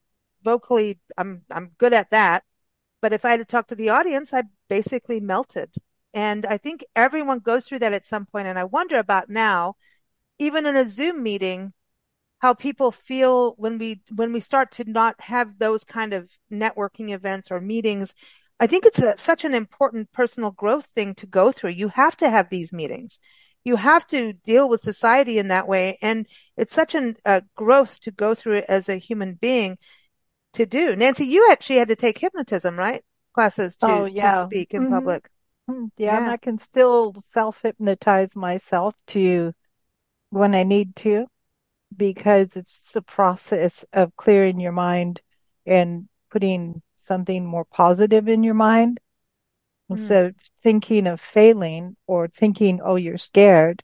vocally. 0.44 1.00
I'm, 1.18 1.42
I'm 1.52 1.72
good 1.78 1.94
at 1.94 2.12
that. 2.12 2.44
But 3.02 3.14
if 3.14 3.26
I 3.26 3.32
had 3.32 3.38
to 3.38 3.46
talk 3.46 3.68
to 3.68 3.76
the 3.76 3.90
audience, 3.90 4.34
I 4.34 4.44
basically 4.70 5.20
melted. 5.20 5.70
And 6.16 6.46
I 6.46 6.58
think 6.58 6.86
everyone 6.96 7.40
goes 7.40 7.66
through 7.66 7.80
that 7.80 7.94
at 7.94 8.06
some 8.06 8.26
point. 8.26 8.48
And 8.48 8.58
I 8.58 8.64
wonder 8.64 8.98
about 8.98 9.30
now, 9.30 9.76
even 10.40 10.66
in 10.66 10.78
a 10.78 10.90
Zoom 10.90 11.22
meeting, 11.22 11.74
how 12.40 12.54
people 12.54 12.90
feel 12.90 13.52
when 13.58 13.78
we, 13.78 14.02
when 14.16 14.32
we 14.32 14.40
start 14.40 14.72
to 14.72 14.90
not 14.90 15.20
have 15.20 15.60
those 15.60 15.84
kind 15.84 16.14
of 16.14 16.32
networking 16.50 17.14
events 17.14 17.52
or 17.52 17.60
meetings. 17.60 18.16
I 18.62 18.68
think 18.68 18.86
it's 18.86 19.00
a, 19.00 19.18
such 19.18 19.44
an 19.44 19.54
important 19.54 20.14
personal 20.14 20.52
growth 20.52 20.86
thing 20.86 21.16
to 21.16 21.28
go 21.28 21.52
through. 21.52 21.72
You 21.72 21.90
have 21.90 22.16
to 22.18 22.30
have 22.30 22.48
these 22.48 22.72
meetings. 22.72 23.20
You 23.66 23.76
have 23.76 24.08
to 24.08 24.32
deal 24.32 24.70
with 24.70 24.80
society 24.80 25.38
in 25.38 25.50
that 25.50 25.68
way. 25.68 25.98
And 26.02 26.28
it's 26.56 26.74
such 26.74 26.96
a 26.96 27.14
uh, 27.26 27.42
growth 27.56 28.00
to 28.02 28.12
go 28.12 28.34
through 28.34 28.60
it 28.60 28.66
as 28.70 28.88
a 28.88 28.98
human 28.98 29.34
being 29.34 29.78
to 30.54 30.66
do. 30.66 30.96
Nancy, 30.96 31.26
you 31.26 31.50
actually 31.52 31.80
had 31.80 31.90
to 31.90 31.98
take 31.98 32.18
hypnotism, 32.18 32.80
right? 32.80 33.04
Classes 33.34 33.76
to, 33.78 33.88
oh, 33.88 34.06
yeah. 34.06 34.44
to 34.44 34.48
speak 34.48 34.74
in 34.74 34.84
mm-hmm. 34.84 34.94
public. 34.94 35.30
Yeah, 35.98 36.18
and 36.18 36.30
I 36.30 36.38
can 36.38 36.58
still 36.58 37.14
self 37.22 37.62
hypnotize 37.62 38.36
myself 38.36 38.96
to 39.08 39.54
when 40.30 40.56
I 40.56 40.64
need 40.64 40.96
to 40.98 41.28
because 41.96 42.56
it's 42.58 42.92
the 42.94 43.02
process 43.02 43.86
of 43.94 44.16
clearing 44.18 44.60
your 44.60 44.72
mind 44.72 45.22
and 45.66 46.10
putting 46.32 46.82
something 46.98 47.46
more 47.46 47.66
positive 47.66 48.28
in 48.28 48.44
your 48.44 48.54
mind. 48.56 49.00
Mm. 49.90 49.96
Instead 49.96 50.26
of 50.28 50.36
thinking 50.62 51.08
of 51.08 51.22
failing 51.22 51.96
or 52.08 52.28
thinking, 52.28 52.82
oh, 52.82 52.96
you're 52.96 53.18
scared, 53.18 53.84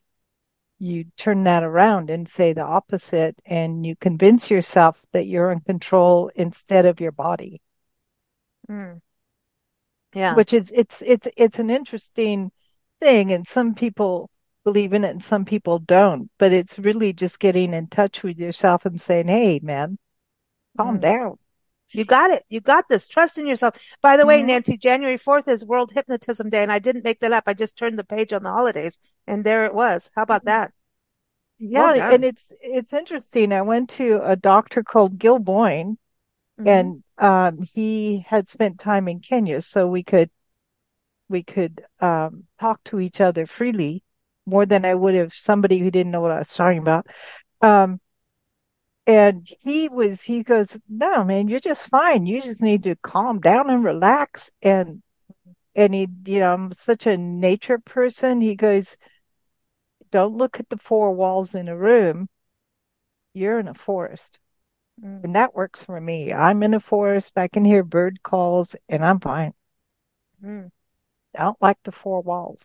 you 0.78 1.04
turn 1.16 1.44
that 1.44 1.62
around 1.64 2.10
and 2.10 2.28
say 2.28 2.52
the 2.52 2.62
opposite 2.62 3.40
and 3.46 3.86
you 3.86 3.96
convince 3.96 4.50
yourself 4.50 5.02
that 5.12 5.26
you're 5.26 5.52
in 5.52 5.60
control 5.60 6.30
instead 6.36 6.86
of 6.86 7.00
your 7.00 7.12
body. 7.12 7.60
Mm. 8.68 9.00
Yeah. 10.14 10.34
Which 10.34 10.52
is, 10.52 10.70
it's, 10.74 11.02
it's, 11.04 11.28
it's 11.36 11.58
an 11.58 11.70
interesting 11.70 12.50
thing. 13.00 13.32
And 13.32 13.46
some 13.46 13.74
people 13.74 14.30
believe 14.64 14.92
in 14.92 15.04
it 15.04 15.10
and 15.10 15.22
some 15.22 15.44
people 15.44 15.78
don't, 15.78 16.30
but 16.38 16.52
it's 16.52 16.78
really 16.78 17.12
just 17.12 17.40
getting 17.40 17.74
in 17.74 17.88
touch 17.88 18.22
with 18.22 18.38
yourself 18.38 18.86
and 18.86 19.00
saying, 19.00 19.28
Hey, 19.28 19.60
man, 19.62 19.98
calm 20.76 20.98
mm. 20.98 21.02
down. 21.02 21.38
You 21.94 22.04
got 22.06 22.30
it. 22.30 22.44
You 22.48 22.60
got 22.60 22.88
this. 22.88 23.06
Trust 23.06 23.36
in 23.36 23.46
yourself. 23.46 23.78
By 24.00 24.16
the 24.16 24.22
mm-hmm. 24.22 24.28
way, 24.28 24.42
Nancy, 24.42 24.78
January 24.78 25.18
4th 25.18 25.48
is 25.48 25.64
World 25.64 25.92
Hypnotism 25.92 26.48
Day 26.48 26.62
and 26.62 26.72
I 26.72 26.78
didn't 26.78 27.04
make 27.04 27.20
that 27.20 27.32
up. 27.32 27.44
I 27.46 27.54
just 27.54 27.76
turned 27.76 27.98
the 27.98 28.04
page 28.04 28.32
on 28.32 28.42
the 28.42 28.50
holidays 28.50 28.98
and 29.26 29.44
there 29.44 29.64
it 29.66 29.74
was. 29.74 30.10
How 30.14 30.22
about 30.22 30.46
that? 30.46 30.72
Yeah. 31.58 31.92
Well 31.92 32.14
and 32.14 32.24
it's, 32.24 32.50
it's 32.62 32.92
interesting. 32.92 33.52
I 33.52 33.62
went 33.62 33.90
to 33.90 34.20
a 34.22 34.36
doctor 34.36 34.82
called 34.82 35.18
Gil 35.18 35.38
Boyne 35.38 35.98
mm-hmm. 36.64 36.68
and 36.68 37.02
um, 37.18 37.66
he 37.74 38.24
had 38.26 38.48
spent 38.48 38.78
time 38.78 39.08
in 39.08 39.20
Kenya, 39.20 39.60
so 39.62 39.86
we 39.86 40.02
could 40.02 40.30
we 41.28 41.42
could 41.42 41.82
um, 42.00 42.44
talk 42.60 42.82
to 42.84 43.00
each 43.00 43.20
other 43.20 43.46
freely 43.46 44.02
more 44.46 44.66
than 44.66 44.84
I 44.84 44.94
would 44.94 45.14
have 45.14 45.34
somebody 45.34 45.78
who 45.78 45.90
didn't 45.90 46.12
know 46.12 46.20
what 46.20 46.32
I 46.32 46.38
was 46.38 46.52
talking 46.52 46.78
about. 46.78 47.06
Um, 47.60 48.00
and 49.06 49.48
he 49.60 49.88
was, 49.88 50.22
he 50.22 50.42
goes, 50.42 50.78
no, 50.88 51.24
man, 51.24 51.48
you're 51.48 51.60
just 51.60 51.88
fine. 51.88 52.26
You 52.26 52.42
just 52.42 52.62
need 52.62 52.84
to 52.84 52.96
calm 52.96 53.40
down 53.40 53.70
and 53.70 53.84
relax. 53.84 54.50
And, 54.60 55.02
and 55.74 55.94
he, 55.94 56.08
you 56.26 56.40
know, 56.40 56.52
I'm 56.52 56.72
such 56.74 57.06
a 57.06 57.16
nature 57.16 57.78
person. 57.78 58.40
He 58.40 58.54
goes, 58.54 58.96
don't 60.10 60.36
look 60.36 60.60
at 60.60 60.68
the 60.68 60.76
four 60.76 61.12
walls 61.14 61.54
in 61.54 61.68
a 61.68 61.76
room. 61.76 62.28
You're 63.32 63.58
in 63.58 63.68
a 63.68 63.74
forest. 63.74 64.38
Mm. 65.00 65.24
And 65.24 65.36
that 65.36 65.54
works 65.54 65.84
for 65.84 66.00
me. 66.00 66.32
I'm 66.32 66.62
in 66.62 66.74
a 66.74 66.80
forest. 66.80 67.32
I 67.36 67.48
can 67.48 67.64
hear 67.64 67.82
bird 67.82 68.22
calls 68.22 68.76
and 68.88 69.04
I'm 69.04 69.20
fine. 69.20 69.52
Mm. 70.44 70.70
I 71.36 71.44
don't 71.44 71.62
like 71.62 71.78
the 71.84 71.92
four 71.92 72.20
walls. 72.20 72.62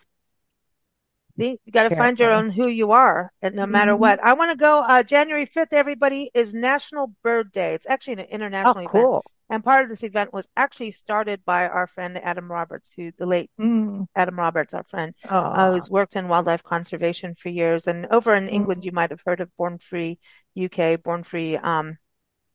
You 1.38 1.58
got 1.72 1.88
to 1.88 1.96
find 1.96 2.18
your 2.20 2.32
own 2.32 2.50
who 2.50 2.68
you 2.68 2.92
are, 2.92 3.32
and 3.44 3.56
no 3.56 3.68
matter 3.68 3.92
mm-hmm. 3.92 4.02
what. 4.02 4.24
I 4.24 4.34
want 4.34 4.52
to 4.52 4.58
go. 4.58 4.82
Uh, 4.82 5.04
January 5.04 5.46
fifth, 5.46 5.72
everybody 5.72 6.32
is 6.34 6.56
National 6.56 7.14
Bird 7.24 7.52
Day. 7.52 7.76
It's 7.76 7.88
actually 7.88 8.14
an 8.14 8.20
international 8.22 8.86
oh, 8.86 8.88
cool. 8.88 9.10
event, 9.10 9.26
and 9.52 9.64
part 9.64 9.84
of 9.84 9.90
this 9.90 10.04
event 10.04 10.34
was 10.34 10.48
actually 10.58 10.92
started 10.92 11.46
by 11.46 11.68
our 11.68 11.86
friend 11.86 12.18
Adam 12.18 12.52
Roberts, 12.52 12.92
who 12.96 13.12
the 13.20 13.28
late 13.28 13.52
mm. 13.60 14.08
Adam 14.16 14.40
Roberts, 14.40 14.74
our 14.74 14.84
friend, 14.84 15.14
uh, 15.30 15.72
who's 15.72 15.92
worked 15.92 16.16
in 16.16 16.28
wildlife 16.28 16.64
conservation 16.64 17.36
for 17.36 17.50
years. 17.50 17.86
And 17.86 18.08
over 18.08 18.34
in 18.34 18.48
mm. 18.48 18.54
England, 18.54 18.84
you 18.84 18.92
might 18.92 19.12
have 19.12 19.22
heard 19.24 19.40
of 19.40 19.56
Born 19.58 19.78
Free 19.78 20.18
UK, 20.60 21.04
Born 21.04 21.22
Free 21.24 21.56
um, 21.56 22.00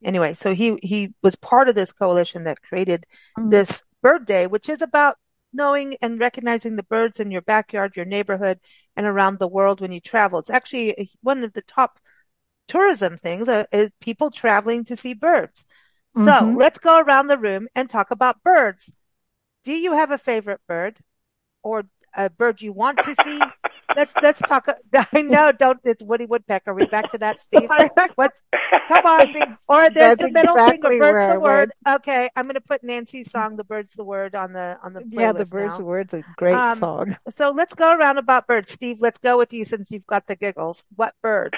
anyway, 0.04 0.34
so 0.34 0.54
he, 0.54 0.78
he 0.82 1.14
was 1.22 1.36
part 1.36 1.68
of 1.68 1.74
this 1.74 1.92
coalition 1.92 2.44
that 2.44 2.62
created 2.62 3.06
mm-hmm. 3.38 3.50
this 3.50 3.84
bird 4.02 4.26
day, 4.26 4.46
which 4.46 4.68
is 4.68 4.82
about 4.82 5.16
knowing 5.52 5.96
and 6.00 6.18
recognizing 6.20 6.76
the 6.76 6.82
birds 6.82 7.20
in 7.20 7.30
your 7.30 7.42
backyard, 7.42 7.96
your 7.96 8.06
neighborhood, 8.06 8.58
and 8.96 9.06
around 9.06 9.38
the 9.38 9.48
world 9.48 9.80
when 9.80 9.92
you 9.92 10.00
travel. 10.00 10.38
It's 10.38 10.50
actually 10.50 11.10
one 11.22 11.44
of 11.44 11.52
the 11.52 11.62
top 11.62 11.98
tourism 12.68 13.16
things 13.16 13.48
uh, 13.48 13.64
is 13.72 13.90
people 14.00 14.30
traveling 14.30 14.84
to 14.84 14.96
see 14.96 15.14
birds. 15.14 15.64
Mm-hmm. 16.16 16.24
So 16.26 16.58
let's 16.58 16.78
go 16.78 17.00
around 17.00 17.26
the 17.26 17.38
room 17.38 17.68
and 17.74 17.88
talk 17.88 18.10
about 18.10 18.42
birds. 18.42 18.94
Do 19.64 19.72
you 19.72 19.92
have 19.92 20.10
a 20.10 20.18
favorite 20.18 20.60
bird? 20.66 20.98
or 21.62 21.84
a 22.14 22.28
bird 22.28 22.60
you 22.60 22.72
want 22.72 22.98
to 22.98 23.14
see? 23.22 23.40
let's 23.96 24.14
let's 24.22 24.40
talk. 24.40 24.66
I 25.12 25.22
know, 25.22 25.52
don't. 25.52 25.80
It's 25.84 26.02
Woody 26.02 26.26
Woodpecker. 26.26 26.70
Are 26.70 26.74
we 26.74 26.86
back 26.86 27.10
to 27.12 27.18
that, 27.18 27.40
Steve? 27.40 27.68
What's 28.14 28.42
come 28.88 29.06
on? 29.06 29.58
Or 29.68 29.90
there's 29.90 30.18
the 30.18 30.30
middle 30.32 30.54
exactly 30.54 30.90
thing. 30.90 30.98
The 30.98 31.04
bird's 31.04 31.34
the 31.34 31.40
word. 31.40 31.72
Okay, 31.88 32.30
I'm 32.36 32.44
going 32.46 32.54
to 32.54 32.60
put 32.60 32.82
Nancy's 32.82 33.30
song, 33.30 33.56
"The 33.56 33.64
Bird's 33.64 33.94
the 33.94 34.04
Word," 34.04 34.34
on 34.34 34.52
the 34.52 34.76
on 34.82 34.92
the 34.92 35.02
yeah. 35.08 35.32
The 35.32 35.44
Bird's 35.44 35.72
now. 35.72 35.78
the 35.78 35.84
Word's 35.84 36.14
a 36.14 36.22
great 36.36 36.54
um, 36.54 36.78
song. 36.78 37.16
So 37.30 37.50
let's 37.50 37.74
go 37.74 37.94
around 37.94 38.18
about 38.18 38.46
birds. 38.46 38.70
Steve, 38.70 38.98
let's 39.00 39.18
go 39.18 39.38
with 39.38 39.52
you 39.52 39.64
since 39.64 39.90
you've 39.90 40.06
got 40.06 40.26
the 40.26 40.36
giggles. 40.36 40.84
What 40.96 41.14
bird? 41.22 41.56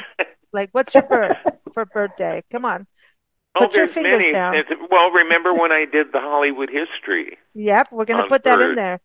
Like, 0.52 0.70
what's 0.73 0.94
your 0.94 1.02
bird 1.02 1.36
for 1.74 1.85
bird 1.85 2.12
day? 2.16 2.44
Come 2.51 2.65
on. 2.65 2.86
Oh, 3.56 3.66
put 3.66 3.73
there's 3.73 3.97
many. 3.97 4.32
Down. 4.32 4.55
Well, 4.90 5.11
remember 5.11 5.52
when 5.52 5.73
I 5.73 5.85
did 5.90 6.09
the 6.12 6.20
Hollywood 6.20 6.70
history? 6.70 7.39
Yep, 7.55 7.89
we're 7.93 8.05
going 8.05 8.23
to 8.23 8.28
put 8.28 8.43
birds. 8.43 8.59
that 8.59 8.69
in 8.70 8.74
there. 8.74 9.01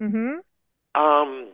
Mm-hmm. 0.00 1.00
Um, 1.00 1.48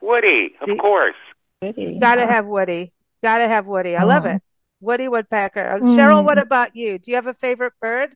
Woody, 0.00 0.54
of 0.60 0.78
course. 0.78 1.14
Woody. 1.62 1.98
Gotta 2.00 2.26
have 2.26 2.46
Woody. 2.46 2.92
Gotta 3.22 3.48
have 3.48 3.66
Woody. 3.66 3.96
I 3.96 4.04
love 4.04 4.26
it. 4.26 4.42
Woody 4.80 5.08
Woodpecker. 5.08 5.74
Uh, 5.74 5.78
mm. 5.78 5.96
Cheryl, 5.96 6.24
what 6.24 6.38
about 6.38 6.74
you? 6.74 6.98
Do 6.98 7.10
you 7.10 7.16
have 7.16 7.26
a 7.26 7.34
favorite 7.34 7.74
bird? 7.80 8.14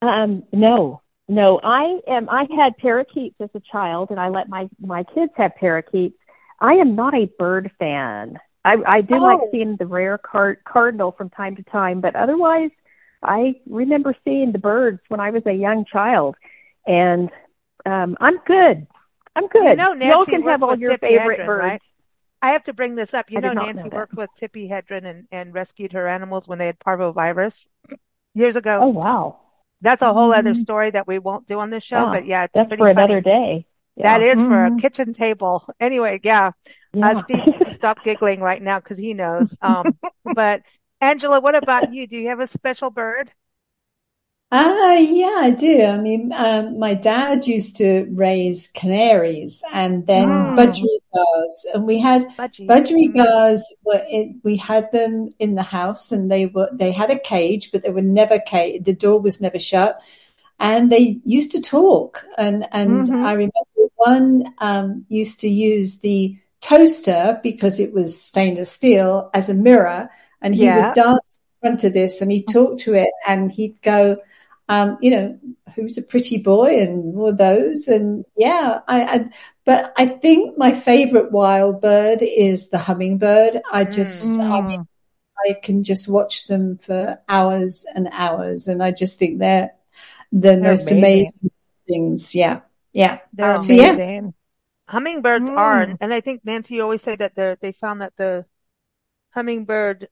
Um, 0.00 0.44
no, 0.52 1.02
no. 1.28 1.60
I 1.62 2.00
am. 2.08 2.28
I 2.28 2.46
had 2.56 2.76
parakeets 2.78 3.36
as 3.40 3.50
a 3.54 3.60
child, 3.60 4.10
and 4.10 4.18
I 4.18 4.30
let 4.30 4.48
my 4.48 4.68
my 4.80 5.04
kids 5.04 5.32
have 5.36 5.54
parakeets. 5.56 6.16
I 6.60 6.74
am 6.74 6.94
not 6.94 7.14
a 7.14 7.26
bird 7.38 7.70
fan. 7.78 8.38
I, 8.64 8.76
I 8.86 9.00
do 9.00 9.16
oh. 9.16 9.18
like 9.18 9.40
seeing 9.50 9.76
the 9.76 9.86
rare 9.86 10.18
card, 10.18 10.58
cardinal 10.64 11.12
from 11.12 11.30
time 11.30 11.56
to 11.56 11.62
time, 11.64 12.00
but 12.00 12.14
otherwise, 12.14 12.70
I 13.22 13.56
remember 13.66 14.14
seeing 14.24 14.52
the 14.52 14.58
birds 14.58 15.00
when 15.08 15.20
I 15.20 15.30
was 15.30 15.42
a 15.46 15.52
young 15.52 15.84
child, 15.84 16.36
and 16.86 17.30
um, 17.86 18.16
I'm 18.20 18.38
good. 18.44 18.86
I'm 19.34 19.48
good. 19.48 19.64
You 19.64 19.76
know, 19.76 19.92
Nancy 19.94 20.08
Y'all 20.08 20.24
can 20.24 20.42
have 20.42 20.62
all 20.62 20.76
your 20.76 20.92
Tippi 20.92 21.00
favorite 21.00 21.40
Hedren, 21.40 21.46
birds. 21.46 21.62
Right? 21.64 21.82
I 22.42 22.50
have 22.50 22.64
to 22.64 22.72
bring 22.72 22.96
this 22.96 23.14
up. 23.14 23.30
You 23.30 23.38
I 23.38 23.40
know, 23.40 23.52
Nancy 23.52 23.88
know 23.88 23.96
worked 23.96 24.14
with 24.14 24.28
Tippi 24.38 24.68
Hedren 24.68 25.04
and, 25.04 25.26
and 25.30 25.54
rescued 25.54 25.92
her 25.92 26.08
animals 26.08 26.48
when 26.48 26.58
they 26.58 26.66
had 26.66 26.78
parvovirus 26.78 27.68
years 28.34 28.56
ago. 28.56 28.80
Oh 28.82 28.88
wow, 28.88 29.40
that's 29.80 30.02
a 30.02 30.12
whole 30.12 30.30
mm-hmm. 30.30 30.38
other 30.40 30.54
story 30.54 30.90
that 30.90 31.06
we 31.06 31.18
won't 31.18 31.46
do 31.46 31.60
on 31.60 31.70
this 31.70 31.84
show. 31.84 32.06
Yeah, 32.06 32.12
but 32.12 32.26
yeah, 32.26 32.44
it's 32.44 32.54
that's 32.54 32.68
for 32.68 32.76
funny. 32.76 32.90
another 32.90 33.20
day. 33.20 33.66
Yeah. 33.96 34.18
That 34.18 34.22
is 34.22 34.38
mm-hmm. 34.38 34.48
for 34.48 34.64
a 34.64 34.68
mm-hmm. 34.70 34.78
kitchen 34.78 35.12
table. 35.12 35.66
Anyway, 35.78 36.20
yeah. 36.22 36.48
Uh, 36.48 36.52
yeah. 36.94 37.08
Uh, 37.08 37.22
Steve, 37.22 37.54
stop 37.72 38.04
giggling 38.04 38.40
right 38.40 38.62
now 38.62 38.78
because 38.80 38.98
he 38.98 39.14
knows. 39.14 39.56
Um, 39.62 39.96
but 40.34 40.62
Angela, 41.02 41.40
what 41.40 41.56
about 41.56 41.92
you? 41.92 42.06
Do 42.06 42.16
you 42.16 42.28
have 42.28 42.38
a 42.38 42.46
special 42.46 42.90
bird? 42.90 43.32
Uh, 44.52 44.98
yeah, 45.00 45.38
I 45.38 45.50
do. 45.50 45.82
I 45.82 45.96
mean, 45.96 46.30
um, 46.32 46.78
my 46.78 46.94
dad 46.94 47.46
used 47.46 47.76
to 47.76 48.06
raise 48.12 48.68
canaries 48.68 49.64
and 49.72 50.06
then 50.06 50.28
mm. 50.28 50.56
budgerigars, 50.56 51.74
and 51.74 51.86
we 51.86 51.98
had 51.98 52.28
Budgies. 52.36 52.68
budgerigars. 52.68 53.60
Were 53.82 54.04
it, 54.08 54.36
we 54.44 54.56
had 54.56 54.92
them 54.92 55.30
in 55.38 55.56
the 55.56 55.62
house, 55.62 56.12
and 56.12 56.30
they 56.30 56.46
were 56.46 56.68
they 56.72 56.92
had 56.92 57.10
a 57.10 57.18
cage, 57.18 57.72
but 57.72 57.82
they 57.82 57.90
were 57.90 58.02
never 58.02 58.38
cage. 58.38 58.84
The 58.84 58.92
door 58.92 59.20
was 59.20 59.40
never 59.40 59.58
shut, 59.58 60.02
and 60.60 60.92
they 60.92 61.18
used 61.24 61.50
to 61.52 61.62
talk. 61.62 62.24
And 62.36 62.68
and 62.72 63.08
mm-hmm. 63.08 63.24
I 63.24 63.32
remember 63.32 63.92
one 63.96 64.44
um, 64.58 65.06
used 65.08 65.40
to 65.40 65.48
use 65.48 66.00
the 66.00 66.38
toaster 66.60 67.40
because 67.42 67.80
it 67.80 67.94
was 67.94 68.20
stainless 68.20 68.70
steel 68.70 69.30
as 69.32 69.48
a 69.48 69.54
mirror, 69.54 70.10
and 70.42 70.54
he 70.54 70.64
yeah. 70.64 70.88
would 70.88 70.94
dance 70.94 71.38
in 71.62 71.68
front 71.68 71.84
of 71.84 71.92
this, 71.92 72.20
and 72.20 72.30
he'd 72.30 72.48
talk 72.48 72.78
to 72.80 72.94
it, 72.94 73.10
and 73.26 73.50
he'd 73.50 73.80
go 73.82 74.18
um, 74.68 74.98
you 75.00 75.10
know, 75.10 75.38
who's 75.74 75.98
a 75.98 76.02
pretty 76.02 76.38
boy 76.38 76.80
and 76.80 77.16
all 77.18 77.34
those. 77.34 77.88
And 77.88 78.24
yeah, 78.36 78.80
I, 78.88 79.02
I, 79.02 79.30
but 79.64 79.92
I 79.96 80.06
think 80.06 80.56
my 80.56 80.72
favorite 80.72 81.32
wild 81.32 81.80
bird 81.80 82.22
is 82.22 82.68
the 82.68 82.78
hummingbird. 82.78 83.60
I 83.70 83.84
just, 83.84 84.32
mm. 84.32 84.50
I 84.50 84.66
mean, 84.66 84.88
I 85.46 85.54
can 85.62 85.82
just 85.82 86.08
watch 86.08 86.46
them 86.46 86.78
for 86.78 87.18
hours 87.28 87.84
and 87.94 88.08
hours. 88.12 88.68
And 88.68 88.82
I 88.82 88.92
just 88.92 89.18
think 89.18 89.38
they're 89.38 89.72
the 90.30 90.38
they're 90.38 90.60
most 90.60 90.90
amazing. 90.90 91.02
amazing. 91.04 91.50
things. 91.88 92.34
Yeah. 92.34 92.60
Yeah. 92.92 93.18
They're 93.32 93.58
so, 93.58 93.74
amazing. 93.74 94.24
Yeah. 94.24 94.30
Hummingbirds 94.88 95.50
mm. 95.50 95.56
are, 95.56 95.96
and 96.00 96.12
I 96.14 96.20
think 96.20 96.42
Nancy 96.44 96.80
always 96.80 97.02
say 97.02 97.16
that 97.16 97.34
they 97.34 97.56
they 97.60 97.72
found 97.72 98.02
that 98.02 98.14
the 98.16 98.44
hummingbird 99.30 100.08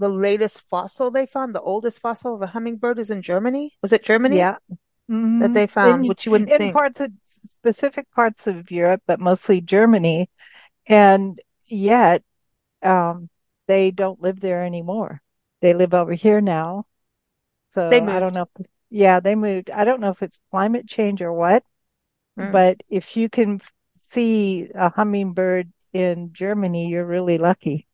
the 0.00 0.08
latest 0.08 0.62
fossil 0.62 1.10
they 1.10 1.26
found, 1.26 1.54
the 1.54 1.60
oldest 1.60 2.00
fossil 2.00 2.34
of 2.34 2.40
a 2.40 2.46
hummingbird 2.46 2.98
is 2.98 3.10
in 3.10 3.20
Germany. 3.20 3.72
Was 3.82 3.92
it 3.92 4.02
Germany? 4.02 4.38
Yeah. 4.38 4.56
Mm-hmm. 5.10 5.40
That 5.40 5.54
they 5.54 5.66
found, 5.66 6.04
in, 6.04 6.08
which 6.08 6.24
you 6.24 6.32
wouldn't 6.32 6.50
in 6.50 6.58
think. 6.58 6.74
parts 6.74 7.00
of 7.00 7.12
specific 7.22 8.10
parts 8.10 8.46
of 8.46 8.70
Europe, 8.70 9.02
but 9.06 9.20
mostly 9.20 9.60
Germany. 9.60 10.30
And 10.86 11.38
yet, 11.68 12.22
um, 12.82 13.28
they 13.68 13.90
don't 13.90 14.22
live 14.22 14.40
there 14.40 14.64
anymore. 14.64 15.20
They 15.60 15.74
live 15.74 15.92
over 15.92 16.14
here 16.14 16.40
now. 16.40 16.86
So 17.70 17.88
I 17.88 18.18
don't 18.18 18.34
know. 18.34 18.48
If, 18.58 18.66
yeah, 18.88 19.20
they 19.20 19.34
moved. 19.34 19.70
I 19.70 19.84
don't 19.84 20.00
know 20.00 20.10
if 20.10 20.22
it's 20.22 20.40
climate 20.50 20.88
change 20.88 21.20
or 21.20 21.32
what, 21.32 21.62
mm. 22.38 22.50
but 22.50 22.82
if 22.88 23.16
you 23.16 23.28
can 23.28 23.60
see 23.96 24.70
a 24.74 24.88
hummingbird 24.88 25.70
in 25.92 26.32
Germany, 26.32 26.88
you're 26.88 27.04
really 27.04 27.36
lucky. 27.36 27.86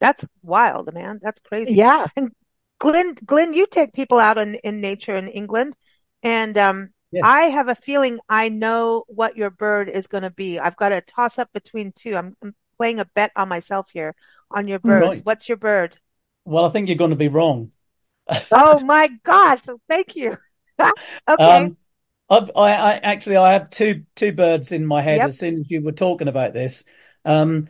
That's 0.00 0.26
wild, 0.42 0.92
man. 0.94 1.20
That's 1.22 1.40
crazy. 1.40 1.74
Yeah. 1.74 2.06
And 2.16 2.32
Glynn, 2.78 3.16
Glynn, 3.24 3.52
you 3.52 3.66
take 3.66 3.92
people 3.92 4.18
out 4.18 4.38
in, 4.38 4.54
in 4.56 4.80
nature 4.80 5.14
in 5.14 5.28
England 5.28 5.74
and, 6.22 6.56
um, 6.56 6.90
yes. 7.12 7.22
I 7.24 7.42
have 7.42 7.68
a 7.68 7.74
feeling 7.74 8.18
I 8.28 8.48
know 8.48 9.04
what 9.08 9.36
your 9.36 9.50
bird 9.50 9.88
is 9.88 10.06
going 10.06 10.22
to 10.22 10.30
be. 10.30 10.58
I've 10.58 10.76
got 10.76 10.92
a 10.92 11.00
toss 11.00 11.38
up 11.38 11.52
between 11.52 11.92
two. 11.92 12.16
I'm, 12.16 12.36
I'm, 12.42 12.54
playing 12.80 12.98
a 12.98 13.04
bet 13.04 13.30
on 13.36 13.46
myself 13.46 13.90
here 13.92 14.14
on 14.50 14.66
your 14.66 14.78
birds. 14.78 15.06
Right. 15.06 15.20
What's 15.22 15.46
your 15.50 15.58
bird? 15.58 15.98
Well, 16.46 16.64
I 16.64 16.70
think 16.70 16.88
you're 16.88 16.96
going 16.96 17.10
to 17.10 17.16
be 17.16 17.28
wrong. 17.28 17.72
oh 18.50 18.80
my 18.84 19.10
gosh. 19.22 19.60
Thank 19.86 20.16
you. 20.16 20.38
okay. 20.80 20.94
Um, 21.28 21.76
I've, 22.30 22.50
I, 22.56 22.72
I, 22.72 22.92
actually, 22.94 23.36
I 23.36 23.52
have 23.52 23.68
two, 23.68 24.04
two 24.16 24.32
birds 24.32 24.72
in 24.72 24.86
my 24.86 25.02
head 25.02 25.18
yep. 25.18 25.28
as 25.28 25.38
soon 25.38 25.60
as 25.60 25.70
you 25.70 25.82
were 25.82 25.92
talking 25.92 26.28
about 26.28 26.54
this. 26.54 26.84
Um, 27.26 27.68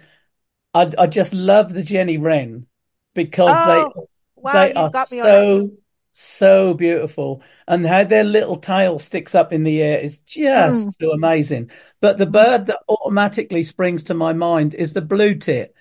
I, 0.75 0.91
I 0.99 1.07
just 1.07 1.35
love 1.35 1.73
the 1.73 1.83
Jenny 1.83 2.19
Wren 2.19 2.67
because 3.15 3.55
oh, 3.55 3.67
they 3.67 4.03
wow, 4.37 4.53
they 4.53 4.73
are 4.75 5.07
so 5.07 5.71
so 6.13 6.75
beautiful, 6.75 7.43
and 7.67 7.87
how 7.87 8.05
their 8.05 8.25
little 8.25 8.57
tail 8.57 8.99
sticks 8.99 9.35
up 9.35 9.53
in 9.53 9.65
the 9.65 9.83
air 9.83 9.99
is 10.01 10.19
just 10.19 10.89
mm. 10.89 10.93
so 11.01 11.13
amazing. 11.13 11.71
But 12.01 12.19
the 12.19 12.27
bird 12.27 12.67
that 12.67 12.81
automatically 12.89 13.65
springs 13.65 14.05
to 14.05 14.15
my 14.15 14.33
mind 14.33 14.75
is 14.75 14.93
the 14.93 15.01
blue 15.01 15.37
tit 15.37 15.75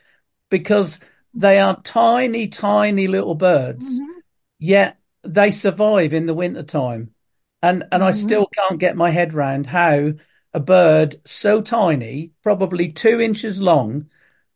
because 0.49 0.99
they 1.34 1.60
are 1.60 1.82
tiny, 1.82 2.48
tiny 2.48 3.07
little 3.07 3.36
birds, 3.36 3.99
mm-hmm. 3.99 4.20
yet 4.60 4.98
they 5.24 5.52
survive 5.52 6.14
in 6.14 6.26
the 6.26 6.34
winter 6.34 6.64
time. 6.64 7.14
And 7.61 7.84
and 7.84 7.91
mm-hmm. 7.91 8.03
I 8.03 8.11
still 8.11 8.48
can't 8.48 8.80
get 8.80 8.95
my 8.95 9.10
head 9.10 9.34
round 9.34 9.68
how 9.68 10.14
a 10.53 10.60
bird 10.60 11.18
so 11.26 11.61
tiny, 11.61 12.32
probably 12.41 12.91
two 12.91 13.20
inches 13.20 13.61
long, 13.61 14.10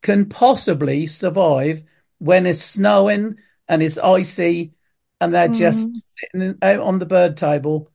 can 0.04 0.30
possibly 0.30 1.08
survive 1.08 1.84
when 2.20 2.46
it's 2.46 2.62
snowing 2.62 3.38
and 3.68 3.82
it's 3.82 3.98
icy 3.98 4.74
and 5.20 5.34
they're 5.34 5.50
mm. 5.50 5.58
just 5.58 6.06
sitting 6.20 6.58
out 6.62 6.80
on 6.82 7.00
the 7.00 7.06
bird 7.08 7.38
table 7.38 7.90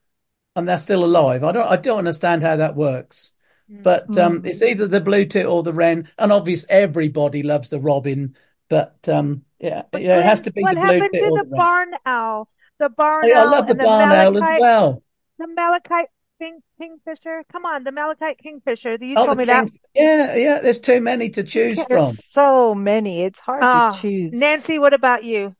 and 0.56 0.68
they're 0.68 0.78
still 0.78 1.04
alive. 1.04 1.44
I 1.44 1.52
don't 1.52 1.68
I 1.68 1.76
don't 1.76 1.98
understand 1.98 2.42
how 2.42 2.56
that 2.56 2.74
works. 2.74 3.30
But 3.70 4.16
um, 4.16 4.40
mm. 4.40 4.46
it's 4.46 4.62
either 4.62 4.86
the 4.86 5.00
blue 5.00 5.26
tit 5.26 5.44
or 5.44 5.62
the 5.62 5.74
wren, 5.74 6.08
and 6.16 6.32
obviously 6.32 6.70
everybody 6.70 7.42
loves 7.42 7.68
the 7.68 7.78
robin. 7.78 8.34
But 8.70 9.06
um, 9.08 9.44
yeah, 9.58 9.82
but 9.90 10.00
yeah, 10.00 10.20
it 10.20 10.24
has 10.24 10.40
to 10.42 10.52
be 10.52 10.62
the 10.62 10.74
blue 10.74 11.08
tit 11.10 11.30
or 11.30 11.38
the, 11.38 11.44
the 11.44 11.56
barn 11.56 11.90
owl. 12.06 12.48
The 12.78 12.88
barn 12.88 13.24
oh, 13.26 13.36
owl. 13.36 13.46
I 13.46 13.50
love 13.50 13.68
the 13.68 13.74
barn 13.74 14.10
owl 14.10 14.42
as 14.42 14.60
well. 14.60 15.02
The 15.38 15.48
malachite 15.48 16.08
king, 16.38 16.60
kingfisher? 16.80 17.42
Come 17.50 17.64
on, 17.64 17.84
the 17.84 17.92
Malachite 17.92 18.38
kingfisher. 18.38 18.96
You 19.00 19.14
oh, 19.16 19.26
told 19.26 19.38
me 19.38 19.44
king, 19.44 19.54
that. 19.54 19.70
Yeah, 19.94 20.36
yeah. 20.36 20.60
There's 20.60 20.80
too 20.80 21.00
many 21.00 21.30
to 21.30 21.42
choose 21.42 21.76
there's 21.76 21.88
from. 21.88 22.14
So 22.14 22.74
many. 22.74 23.22
It's 23.22 23.38
hard 23.40 23.62
to 23.62 23.68
oh, 23.68 24.00
choose. 24.00 24.32
Nancy, 24.32 24.78
what 24.78 24.94
about 24.94 25.24
you? 25.24 25.54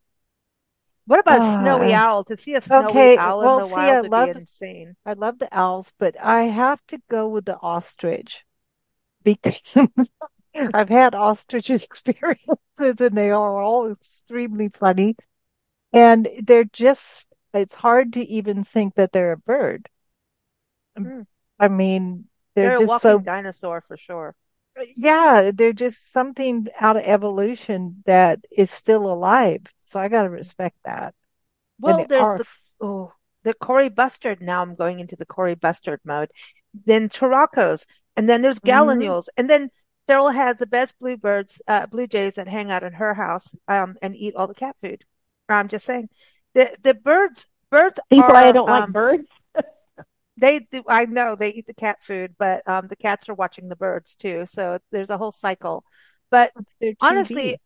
What 1.06 1.20
about 1.20 1.40
uh, 1.40 1.60
snowy 1.60 1.94
owl? 1.94 2.24
To 2.24 2.38
see 2.38 2.54
a 2.54 2.60
snowy 2.60 2.84
okay, 2.86 3.16
owl 3.16 3.38
well, 3.38 3.58
in 3.58 3.62
the 3.62 3.68
see, 3.68 3.74
wild 3.74 3.90
I 3.90 4.00
would 4.02 4.10
love, 4.10 4.32
be 4.34 4.40
insane. 4.40 4.96
I 5.06 5.12
love 5.14 5.38
the 5.38 5.48
owls, 5.50 5.90
but 5.98 6.22
I 6.22 6.44
have 6.44 6.84
to 6.88 7.00
go 7.10 7.28
with 7.28 7.46
the 7.46 7.56
ostrich 7.56 8.44
because 9.24 9.60
I've 10.74 10.90
had 10.90 11.14
ostrich 11.14 11.70
experiences 11.70 13.00
and 13.00 13.16
they 13.16 13.30
are 13.30 13.62
all 13.62 13.90
extremely 13.90 14.68
funny. 14.68 15.16
And 15.94 16.28
they're 16.42 16.64
just, 16.64 17.26
it's 17.54 17.74
hard 17.74 18.12
to 18.12 18.24
even 18.26 18.64
think 18.64 18.96
that 18.96 19.12
they're 19.12 19.32
a 19.32 19.38
bird. 19.38 19.88
Mm. 21.04 21.26
I 21.58 21.68
mean, 21.68 22.24
they're, 22.54 22.78
they're 22.78 22.86
just 22.86 23.02
so 23.02 23.18
dinosaur 23.18 23.82
for 23.86 23.96
sure. 23.96 24.34
Yeah, 24.96 25.50
they're 25.52 25.72
just 25.72 26.12
something 26.12 26.68
out 26.78 26.96
of 26.96 27.02
evolution 27.04 28.02
that 28.06 28.40
is 28.50 28.70
still 28.70 29.10
alive. 29.12 29.62
So 29.80 29.98
I 29.98 30.08
got 30.08 30.22
to 30.22 30.30
respect 30.30 30.76
that. 30.84 31.14
Well, 31.80 32.06
there's 32.08 32.38
the, 32.38 32.44
oh, 32.80 33.12
the 33.42 33.54
Kori 33.54 33.88
Bustard. 33.88 34.40
Now 34.40 34.62
I'm 34.62 34.74
going 34.74 35.00
into 35.00 35.16
the 35.16 35.26
Kori 35.26 35.54
Bustard 35.54 36.00
mode. 36.04 36.30
Then 36.84 37.08
Turacos, 37.08 37.86
and 38.16 38.28
then 38.28 38.42
there's 38.42 38.60
Gallinules, 38.60 39.22
mm-hmm. 39.22 39.38
and 39.38 39.50
then 39.50 39.70
Cheryl 40.08 40.34
has 40.34 40.58
the 40.58 40.66
best 40.66 40.98
bluebirds, 40.98 41.60
uh, 41.66 41.86
blue 41.86 42.06
jays 42.06 42.34
that 42.34 42.46
hang 42.46 42.70
out 42.70 42.82
in 42.82 42.92
her 42.92 43.14
house, 43.14 43.54
um, 43.66 43.96
and 44.02 44.14
eat 44.14 44.34
all 44.36 44.46
the 44.46 44.54
cat 44.54 44.76
food. 44.82 45.04
I'm 45.48 45.68
just 45.68 45.86
saying, 45.86 46.08
the 46.54 46.76
the 46.82 46.94
birds, 46.94 47.46
birds. 47.70 47.98
People 48.10 48.24
are, 48.24 48.36
I 48.36 48.52
don't 48.52 48.68
um, 48.68 48.80
like 48.80 48.92
birds. 48.92 49.28
They 50.38 50.60
do. 50.60 50.82
I 50.88 51.06
know 51.06 51.34
they 51.34 51.50
eat 51.50 51.66
the 51.66 51.74
cat 51.74 52.02
food, 52.02 52.34
but 52.38 52.66
um, 52.68 52.88
the 52.88 52.96
cats 52.96 53.28
are 53.28 53.34
watching 53.34 53.68
the 53.68 53.76
birds 53.76 54.14
too. 54.14 54.44
So 54.46 54.78
there's 54.90 55.10
a 55.10 55.18
whole 55.18 55.32
cycle. 55.32 55.84
But 56.30 56.52
honestly, 57.00 57.58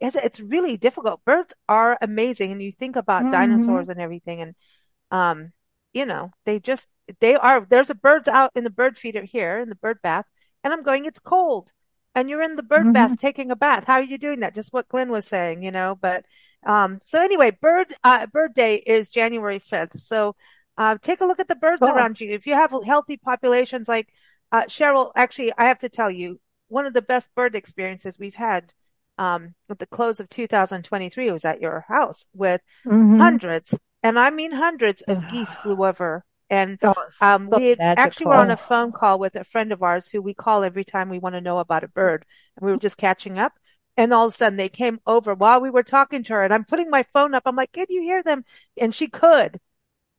it's, 0.00 0.16
it's 0.16 0.40
really 0.40 0.76
difficult. 0.76 1.24
Birds 1.24 1.54
are 1.68 1.98
amazing, 2.00 2.52
and 2.52 2.62
you 2.62 2.72
think 2.72 2.96
about 2.96 3.22
mm-hmm. 3.22 3.32
dinosaurs 3.32 3.88
and 3.88 4.00
everything, 4.00 4.40
and 4.40 4.54
um, 5.10 5.52
you 5.92 6.06
know, 6.06 6.30
they 6.46 6.60
just 6.60 6.88
they 7.20 7.34
are. 7.34 7.66
There's 7.68 7.90
a 7.90 7.94
birds 7.94 8.28
out 8.28 8.52
in 8.54 8.64
the 8.64 8.70
bird 8.70 8.98
feeder 8.98 9.24
here 9.24 9.58
in 9.58 9.68
the 9.68 9.74
bird 9.74 9.98
bath, 10.02 10.26
and 10.62 10.72
I'm 10.72 10.82
going. 10.82 11.04
It's 11.04 11.20
cold, 11.20 11.72
and 12.14 12.28
you're 12.28 12.42
in 12.42 12.56
the 12.56 12.62
bird 12.62 12.84
mm-hmm. 12.84 12.92
bath 12.92 13.18
taking 13.18 13.50
a 13.50 13.56
bath. 13.56 13.84
How 13.86 13.94
are 13.94 14.02
you 14.02 14.18
doing 14.18 14.40
that? 14.40 14.54
Just 14.54 14.72
what 14.72 14.88
Glynn 14.88 15.10
was 15.10 15.26
saying, 15.26 15.62
you 15.62 15.70
know. 15.70 15.98
But 16.00 16.24
um, 16.64 16.98
so 17.04 17.20
anyway, 17.22 17.50
bird 17.50 17.94
uh, 18.04 18.26
bird 18.26 18.54
day 18.54 18.76
is 18.76 19.10
January 19.10 19.58
5th. 19.58 19.98
So 19.98 20.36
uh, 20.80 20.96
take 20.96 21.20
a 21.20 21.26
look 21.26 21.38
at 21.38 21.46
the 21.46 21.54
birds 21.54 21.82
around 21.82 22.18
you. 22.22 22.30
If 22.30 22.46
you 22.46 22.54
have 22.54 22.72
healthy 22.86 23.18
populations, 23.18 23.86
like 23.86 24.08
uh, 24.50 24.62
Cheryl, 24.62 25.12
actually, 25.14 25.52
I 25.58 25.66
have 25.66 25.80
to 25.80 25.90
tell 25.90 26.10
you, 26.10 26.40
one 26.68 26.86
of 26.86 26.94
the 26.94 27.02
best 27.02 27.34
bird 27.34 27.54
experiences 27.54 28.18
we've 28.18 28.34
had 28.34 28.72
um, 29.18 29.54
at 29.68 29.78
the 29.78 29.84
close 29.84 30.20
of 30.20 30.30
2023 30.30 31.32
was 31.32 31.44
at 31.44 31.60
your 31.60 31.84
house 31.86 32.24
with 32.32 32.62
mm-hmm. 32.86 33.18
hundreds, 33.18 33.78
and 34.02 34.18
I 34.18 34.30
mean 34.30 34.52
hundreds 34.52 35.02
of 35.02 35.28
geese 35.30 35.54
flew 35.56 35.84
over. 35.84 36.24
And 36.48 36.78
oh, 36.82 36.94
um, 37.20 37.50
we 37.50 37.76
actually 37.76 38.26
were 38.26 38.34
on 38.34 38.50
a 38.50 38.56
phone 38.56 38.90
call 38.90 39.18
with 39.18 39.36
a 39.36 39.44
friend 39.44 39.72
of 39.72 39.82
ours 39.82 40.08
who 40.08 40.22
we 40.22 40.32
call 40.32 40.64
every 40.64 40.84
time 40.84 41.10
we 41.10 41.18
want 41.18 41.34
to 41.34 41.42
know 41.42 41.58
about 41.58 41.84
a 41.84 41.88
bird. 41.88 42.24
And 42.56 42.64
we 42.64 42.72
were 42.72 42.78
just 42.78 42.96
catching 42.96 43.38
up. 43.38 43.52
And 43.98 44.14
all 44.14 44.26
of 44.26 44.32
a 44.32 44.36
sudden 44.36 44.56
they 44.56 44.70
came 44.70 44.98
over 45.06 45.34
while 45.34 45.60
we 45.60 45.70
were 45.70 45.84
talking 45.84 46.24
to 46.24 46.32
her 46.32 46.42
and 46.42 46.52
I'm 46.52 46.64
putting 46.64 46.90
my 46.90 47.04
phone 47.12 47.34
up. 47.34 47.44
I'm 47.46 47.54
like, 47.54 47.70
can 47.70 47.86
you 47.88 48.02
hear 48.02 48.22
them? 48.24 48.44
And 48.76 48.92
she 48.92 49.06
could. 49.06 49.60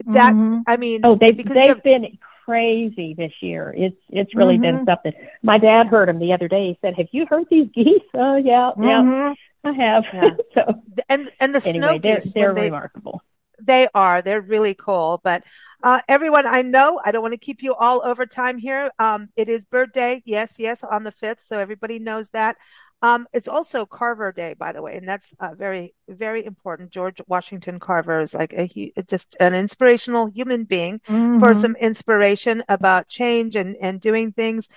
That 0.06 0.34
mm-hmm. 0.34 0.62
I 0.68 0.78
mean, 0.78 1.02
oh, 1.04 1.16
they 1.16 1.32
they've 1.32 1.84
been 1.84 2.18
crazy 2.46 3.14
this 3.14 3.34
year. 3.42 3.74
It's 3.76 3.98
it's 4.10 4.36
really 4.36 4.56
mm-hmm. 4.56 4.78
been 4.78 4.86
something. 4.86 5.14
My 5.42 5.58
dad 5.58 5.88
heard 5.88 6.10
them 6.10 6.20
the 6.20 6.34
other 6.34 6.48
day. 6.48 6.68
He 6.68 6.78
said, 6.82 6.96
"Have 6.98 7.08
you 7.12 7.26
heard 7.26 7.46
these 7.50 7.68
geese?" 7.74 8.02
Oh 8.14 8.36
yeah, 8.36 8.72
yeah, 8.78 9.02
mm-hmm. 9.02 9.68
I 9.68 9.72
have. 9.72 10.04
Yeah. 10.14 10.30
so 10.54 10.82
and 11.10 11.32
and 11.40 11.56
the 11.56 11.68
anyway, 11.68 11.80
snow 11.80 12.00
geese, 12.00 12.34
they're, 12.34 12.54
they're 12.54 12.66
remarkable. 12.66 13.22
They 13.60 13.88
are. 13.94 14.22
They're 14.22 14.42
really 14.42 14.74
cool. 14.74 15.22
But 15.24 15.44
uh, 15.84 16.02
everyone, 16.08 16.46
I 16.46 16.62
know 16.62 17.00
I 17.04 17.12
don't 17.12 17.22
want 17.22 17.34
to 17.34 17.40
keep 17.40 17.64
you 17.64 17.74
all 17.74 18.02
over 18.04 18.26
time 18.26 18.58
here. 18.58 18.92
Um, 19.00 19.30
it 19.36 19.50
is 19.50 19.66
Bird 19.66 19.94
Day. 19.94 20.22
Yes, 20.26 20.56
yes, 20.60 20.84
on 20.84 21.04
the 21.04 21.12
fifth, 21.12 21.42
so 21.42 21.58
everybody 21.58 22.00
knows 22.00 22.30
that. 22.32 22.58
Um, 23.04 23.28
it's 23.34 23.48
also 23.48 23.86
Carver 23.86 24.32
Day, 24.32 24.54
by 24.54 24.74
the 24.74 24.82
way, 24.82 24.96
and 24.96 25.10
that's 25.10 25.34
uh, 25.40 25.56
very, 25.56 25.96
very 26.08 26.46
important. 26.46 26.92
George 26.92 27.20
Washington 27.28 27.80
Carver 27.80 28.22
is 28.22 28.36
like 28.36 28.54
a 28.54 28.94
just 29.08 29.36
an 29.40 29.56
inspirational 29.56 30.28
human 30.28 30.66
being 30.66 31.00
mm-hmm. 31.00 31.40
for 31.40 31.56
some 31.56 31.76
inspiration 31.78 32.64
about 32.70 33.08
change 33.10 33.56
and 33.56 33.76
and 33.82 34.00
doing 34.00 34.32
things. 34.32 34.70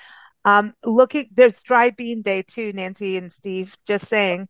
Um, 0.46 0.74
looking, 0.82 1.28
there's 1.32 1.60
Dry 1.60 1.90
Bean 1.90 2.22
Day 2.22 2.42
too, 2.42 2.72
Nancy 2.72 3.18
and 3.18 3.30
Steve. 3.30 3.76
Just 3.86 4.06
saying, 4.06 4.48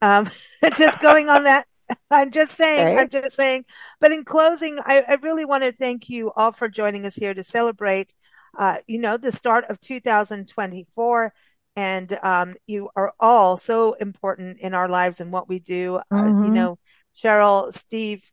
um, 0.00 0.30
just 0.76 1.00
going 1.00 1.28
on 1.28 1.44
that. 1.44 1.66
I'm 2.10 2.30
just 2.30 2.54
saying, 2.54 2.96
right. 2.96 2.98
I'm 2.98 3.08
just 3.08 3.34
saying. 3.34 3.64
But 3.98 4.12
in 4.12 4.24
closing, 4.24 4.78
I, 4.84 5.02
I 5.08 5.14
really 5.14 5.44
want 5.44 5.64
to 5.64 5.72
thank 5.72 6.08
you 6.08 6.30
all 6.36 6.52
for 6.52 6.68
joining 6.68 7.04
us 7.04 7.16
here 7.16 7.34
to 7.34 7.42
celebrate, 7.42 8.14
uh, 8.56 8.76
you 8.86 8.98
know, 8.98 9.16
the 9.16 9.32
start 9.32 9.64
of 9.68 9.80
2024 9.80 11.32
and 11.78 12.18
um, 12.24 12.56
you 12.66 12.90
are 12.96 13.12
all 13.20 13.56
so 13.56 13.92
important 13.92 14.58
in 14.58 14.74
our 14.74 14.88
lives 14.88 15.20
and 15.20 15.30
what 15.30 15.48
we 15.48 15.60
do. 15.60 16.00
Mm-hmm. 16.12 16.16
Uh, 16.16 16.26
you 16.26 16.32
mm-hmm. 16.32 16.54
know, 16.54 16.78
Cheryl, 17.22 17.72
Steve, 17.72 18.28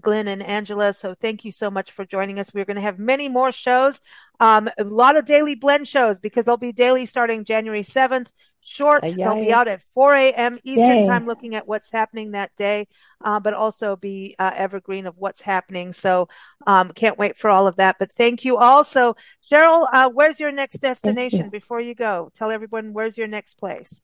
Glynn 0.00 0.26
and 0.26 0.42
Angela. 0.42 0.92
So 0.92 1.14
thank 1.14 1.44
you 1.44 1.52
so 1.52 1.70
much 1.70 1.92
for 1.92 2.04
joining 2.04 2.40
us. 2.40 2.52
We're 2.52 2.64
going 2.64 2.74
to 2.74 2.82
have 2.82 2.98
many 2.98 3.28
more 3.28 3.52
shows, 3.52 4.00
um, 4.40 4.68
a 4.76 4.82
lot 4.82 5.16
of 5.16 5.24
daily 5.24 5.54
blend 5.54 5.86
shows 5.86 6.18
because 6.18 6.46
they'll 6.46 6.56
be 6.56 6.72
daily 6.72 7.06
starting 7.06 7.44
January 7.44 7.82
7th 7.82 8.26
short. 8.64 9.04
Aye, 9.04 9.12
They'll 9.12 9.40
be 9.40 9.52
out 9.52 9.68
at 9.68 9.82
4 9.82 10.14
a.m. 10.14 10.58
Eastern 10.64 10.98
Yay. 10.98 11.06
time 11.06 11.26
looking 11.26 11.54
at 11.54 11.68
what's 11.68 11.92
happening 11.92 12.32
that 12.32 12.54
day, 12.56 12.88
uh, 13.24 13.40
but 13.40 13.54
also 13.54 13.96
be 13.96 14.34
uh, 14.38 14.50
evergreen 14.54 15.06
of 15.06 15.16
what's 15.16 15.42
happening. 15.42 15.92
So 15.92 16.28
um, 16.66 16.92
can't 16.92 17.18
wait 17.18 17.36
for 17.36 17.50
all 17.50 17.66
of 17.66 17.76
that. 17.76 17.96
But 17.98 18.12
thank 18.12 18.44
you 18.44 18.56
also. 18.56 19.16
Cheryl, 19.50 19.86
uh, 19.92 20.10
where's 20.10 20.40
your 20.40 20.52
next 20.52 20.78
destination 20.78 21.44
you. 21.44 21.50
before 21.50 21.80
you 21.80 21.94
go? 21.94 22.30
Tell 22.34 22.50
everyone 22.50 22.92
where's 22.92 23.18
your 23.18 23.28
next 23.28 23.58
place? 23.58 24.00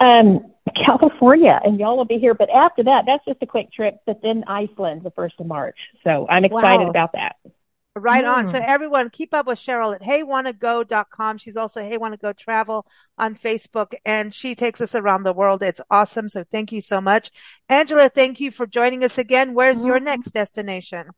Um, 0.00 0.52
California, 0.86 1.60
and 1.64 1.78
y'all 1.78 1.96
will 1.96 2.04
be 2.04 2.18
here. 2.18 2.34
But 2.34 2.50
after 2.50 2.82
that, 2.84 3.04
that's 3.06 3.24
just 3.24 3.42
a 3.42 3.46
quick 3.46 3.72
trip. 3.72 3.98
But 4.04 4.20
then 4.22 4.44
Iceland, 4.46 5.02
the 5.02 5.10
first 5.12 5.36
of 5.38 5.46
March. 5.46 5.78
So 6.02 6.26
I'm 6.28 6.44
excited 6.44 6.84
wow. 6.84 6.90
about 6.90 7.12
that. 7.12 7.36
Right 7.94 8.24
mm. 8.24 8.34
on. 8.34 8.48
So 8.48 8.58
mm. 8.58 8.64
everyone 8.66 9.10
keep 9.10 9.34
up 9.34 9.46
with 9.46 9.58
Cheryl 9.58 9.94
at 9.94 10.02
heywannago.com. 10.02 11.38
She's 11.38 11.56
also 11.56 11.82
Hey 11.82 11.98
Wanna 11.98 12.16
Go 12.16 12.32
Travel 12.32 12.86
on 13.18 13.34
Facebook 13.34 13.92
and 14.04 14.32
she 14.32 14.54
takes 14.54 14.80
us 14.80 14.94
around 14.94 15.24
the 15.24 15.34
world. 15.34 15.62
It's 15.62 15.80
awesome. 15.90 16.28
So 16.28 16.44
thank 16.50 16.72
you 16.72 16.80
so 16.80 17.00
much. 17.00 17.30
Angela, 17.68 18.08
thank 18.08 18.40
you 18.40 18.50
for 18.50 18.66
joining 18.66 19.04
us 19.04 19.18
again. 19.18 19.52
Where's 19.52 19.82
mm. 19.82 19.86
your 19.86 20.00
next 20.00 20.30
destination? 20.30 21.10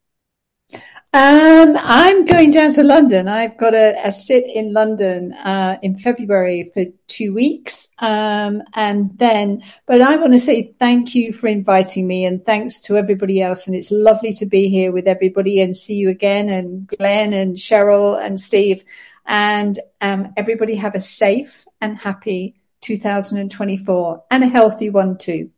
Um, 1.15 1.77
I'm 1.77 2.25
going 2.25 2.51
down 2.51 2.73
to 2.73 2.83
London. 2.83 3.29
I've 3.29 3.57
got 3.57 3.73
a, 3.73 3.95
a 4.05 4.11
sit 4.11 4.43
in 4.53 4.73
London 4.73 5.31
uh, 5.31 5.77
in 5.81 5.95
February 5.95 6.69
for 6.73 6.83
two 7.07 7.33
weeks, 7.33 7.87
um, 7.99 8.61
and 8.73 9.17
then. 9.17 9.63
But 9.85 10.01
I 10.01 10.17
want 10.17 10.33
to 10.33 10.39
say 10.39 10.75
thank 10.77 11.15
you 11.15 11.31
for 11.31 11.47
inviting 11.47 12.05
me, 12.05 12.25
and 12.25 12.43
thanks 12.43 12.81
to 12.81 12.97
everybody 12.97 13.41
else. 13.41 13.65
And 13.65 13.77
it's 13.77 13.93
lovely 13.93 14.33
to 14.33 14.45
be 14.45 14.67
here 14.67 14.91
with 14.91 15.07
everybody 15.07 15.61
and 15.61 15.73
see 15.73 15.93
you 15.93 16.09
again, 16.09 16.49
and 16.49 16.85
Glynn 16.85 17.31
and 17.31 17.55
Cheryl 17.55 18.21
and 18.21 18.37
Steve, 18.37 18.83
and 19.25 19.79
um, 20.01 20.33
everybody 20.35 20.75
have 20.75 20.95
a 20.95 21.01
safe 21.01 21.65
and 21.79 21.97
happy 21.97 22.55
2024 22.81 24.23
and 24.31 24.43
a 24.43 24.47
healthy 24.47 24.89
one 24.89 25.17
too. 25.17 25.49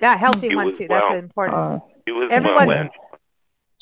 Yeah, 0.00 0.16
healthy 0.16 0.48
you 0.48 0.56
one 0.56 0.74
too. 0.74 0.86
Well. 0.88 1.00
That's 1.00 1.18
important. 1.18 1.58
Uh, 1.58 1.80
Everyone. 2.30 2.66
Well, 2.66 2.88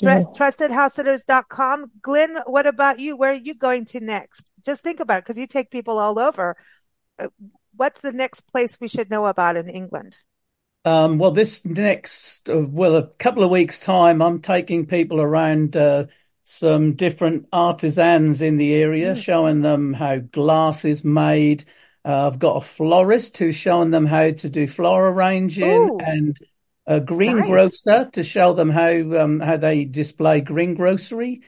trustedhousesitters.com. 0.06 1.90
Glynn, 2.02 2.38
what 2.46 2.66
about 2.66 2.98
you? 2.98 3.16
Where 3.16 3.32
are 3.32 3.34
you 3.34 3.54
going 3.54 3.86
to 3.86 4.00
next? 4.00 4.50
Just 4.64 4.82
think 4.82 5.00
about 5.00 5.18
it 5.18 5.24
because 5.24 5.38
you 5.38 5.46
take 5.46 5.70
people 5.70 5.98
all 5.98 6.18
over. 6.18 6.56
Uh, 7.18 7.28
what's 7.76 8.00
the 8.00 8.12
next 8.12 8.42
place 8.42 8.78
we 8.80 8.88
should 8.88 9.10
know 9.10 9.26
about 9.26 9.56
in 9.56 9.68
England? 9.68 10.16
Um, 10.84 11.18
well, 11.18 11.30
this 11.30 11.64
next, 11.64 12.48
uh, 12.48 12.58
well, 12.58 12.96
a 12.96 13.06
couple 13.06 13.42
of 13.42 13.50
weeks' 13.50 13.78
time, 13.78 14.22
I'm 14.22 14.40
taking 14.40 14.86
people 14.86 15.20
around 15.20 15.76
uh, 15.76 16.06
some 16.42 16.94
different 16.94 17.46
artisans 17.52 18.40
in 18.40 18.56
the 18.56 18.74
area, 18.74 19.12
mm. 19.12 19.22
showing 19.22 19.60
them 19.60 19.92
how 19.92 20.18
glass 20.18 20.84
is 20.84 21.04
made. 21.04 21.64
Uh, 22.04 22.26
I've 22.26 22.38
got 22.38 22.56
a 22.56 22.60
florist 22.62 23.36
who's 23.36 23.56
showing 23.56 23.90
them 23.90 24.06
how 24.06 24.30
to 24.30 24.48
do 24.48 24.66
floral 24.66 25.12
arranging 25.12 25.70
Ooh. 25.70 25.98
and 25.98 26.38
a 26.90 27.00
greengrocer 27.00 28.04
nice. 28.04 28.10
to 28.14 28.24
show 28.24 28.52
them 28.52 28.68
how 28.68 28.90
um, 29.16 29.38
how 29.38 29.56
they 29.56 29.84
display 29.84 30.42
greengrocery. 30.42 31.42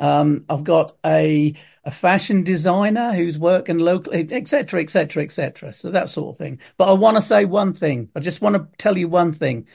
Um, 0.00 0.44
I've 0.48 0.64
got 0.64 0.96
a 1.06 1.54
a 1.84 1.90
fashion 1.92 2.42
designer 2.42 3.12
who's 3.12 3.38
working 3.38 3.78
locally, 3.78 4.26
etc., 4.32 4.80
etc., 4.80 5.22
etc. 5.22 5.72
So 5.72 5.92
that 5.92 6.08
sort 6.08 6.34
of 6.34 6.38
thing. 6.38 6.58
But 6.76 6.88
I 6.88 6.92
want 6.94 7.16
to 7.16 7.22
say 7.22 7.44
one 7.44 7.74
thing. 7.74 8.10
I 8.16 8.20
just 8.20 8.40
want 8.40 8.56
to 8.56 8.66
tell 8.76 8.98
you 8.98 9.06
one 9.08 9.32
thing. 9.32 9.68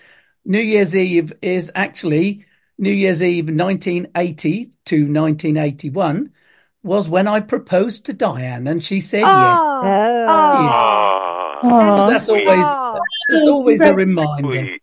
New 0.43 0.59
Year's 0.59 0.93
Eve 0.93 1.31
is 1.41 1.71
actually 1.73 2.45
New 2.77 2.91
Year's 2.91 3.23
Eve 3.23 3.45
1980 3.45 4.65
to 4.85 4.95
1981 4.95 6.33
was 6.83 7.07
when 7.07 7.29
I 7.29 7.39
proposed 7.39 8.07
to 8.07 8.13
Diane 8.13 8.67
and 8.67 8.83
she 8.83 8.99
said 8.99 9.23
oh. 9.23 9.41
yes. 9.41 9.59
Oh. 10.29 10.59
Yeah. 11.63 11.95
So 11.95 12.11
that's 12.11 12.27
always 12.27 12.67
that's 13.29 13.47
always 13.47 13.81
a 13.81 13.93
reminder. 13.93 14.79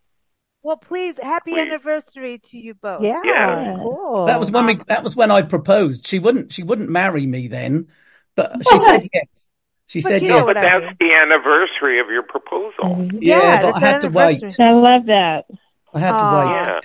Well, 0.63 0.77
please, 0.77 1.17
happy 1.23 1.53
please. 1.53 1.61
anniversary 1.61 2.39
to 2.51 2.59
you 2.59 2.75
both. 2.75 3.03
Yeah, 3.03 3.21
yeah. 3.25 3.77
cool. 3.77 4.27
That 4.27 4.39
was 4.39 4.51
when 4.51 4.67
we, 4.67 4.75
that 4.89 5.03
was 5.03 5.17
when 5.17 5.31
I 5.31 5.43
proposed. 5.43 6.07
She 6.07 6.19
wouldn't 6.19 6.53
she 6.53 6.63
wouldn't 6.63 6.91
marry 6.91 7.27
me 7.27 7.49
then, 7.49 7.89
but 8.37 8.53
she 8.71 8.79
said 8.79 9.09
yes. 9.13 9.49
She 9.87 10.03
but 10.03 10.09
said 10.09 10.23
yes. 10.23 10.45
But 10.45 10.55
that's 10.55 10.99
the 10.99 11.13
anniversary 11.15 12.01
of 12.01 12.09
your 12.11 12.23
proposal. 12.23 13.09
Yeah, 13.15 13.39
yeah 13.39 13.63
but 13.63 13.77
I 13.77 13.81
had 13.81 14.01
to 14.03 14.09
wait. 14.09 14.61
I 14.61 14.73
love 14.73 15.07
that. 15.07 15.47
I 15.95 15.99
had 15.99 16.13
to 16.13 16.37
wait. 16.37 16.53
Yeah. 16.53 16.81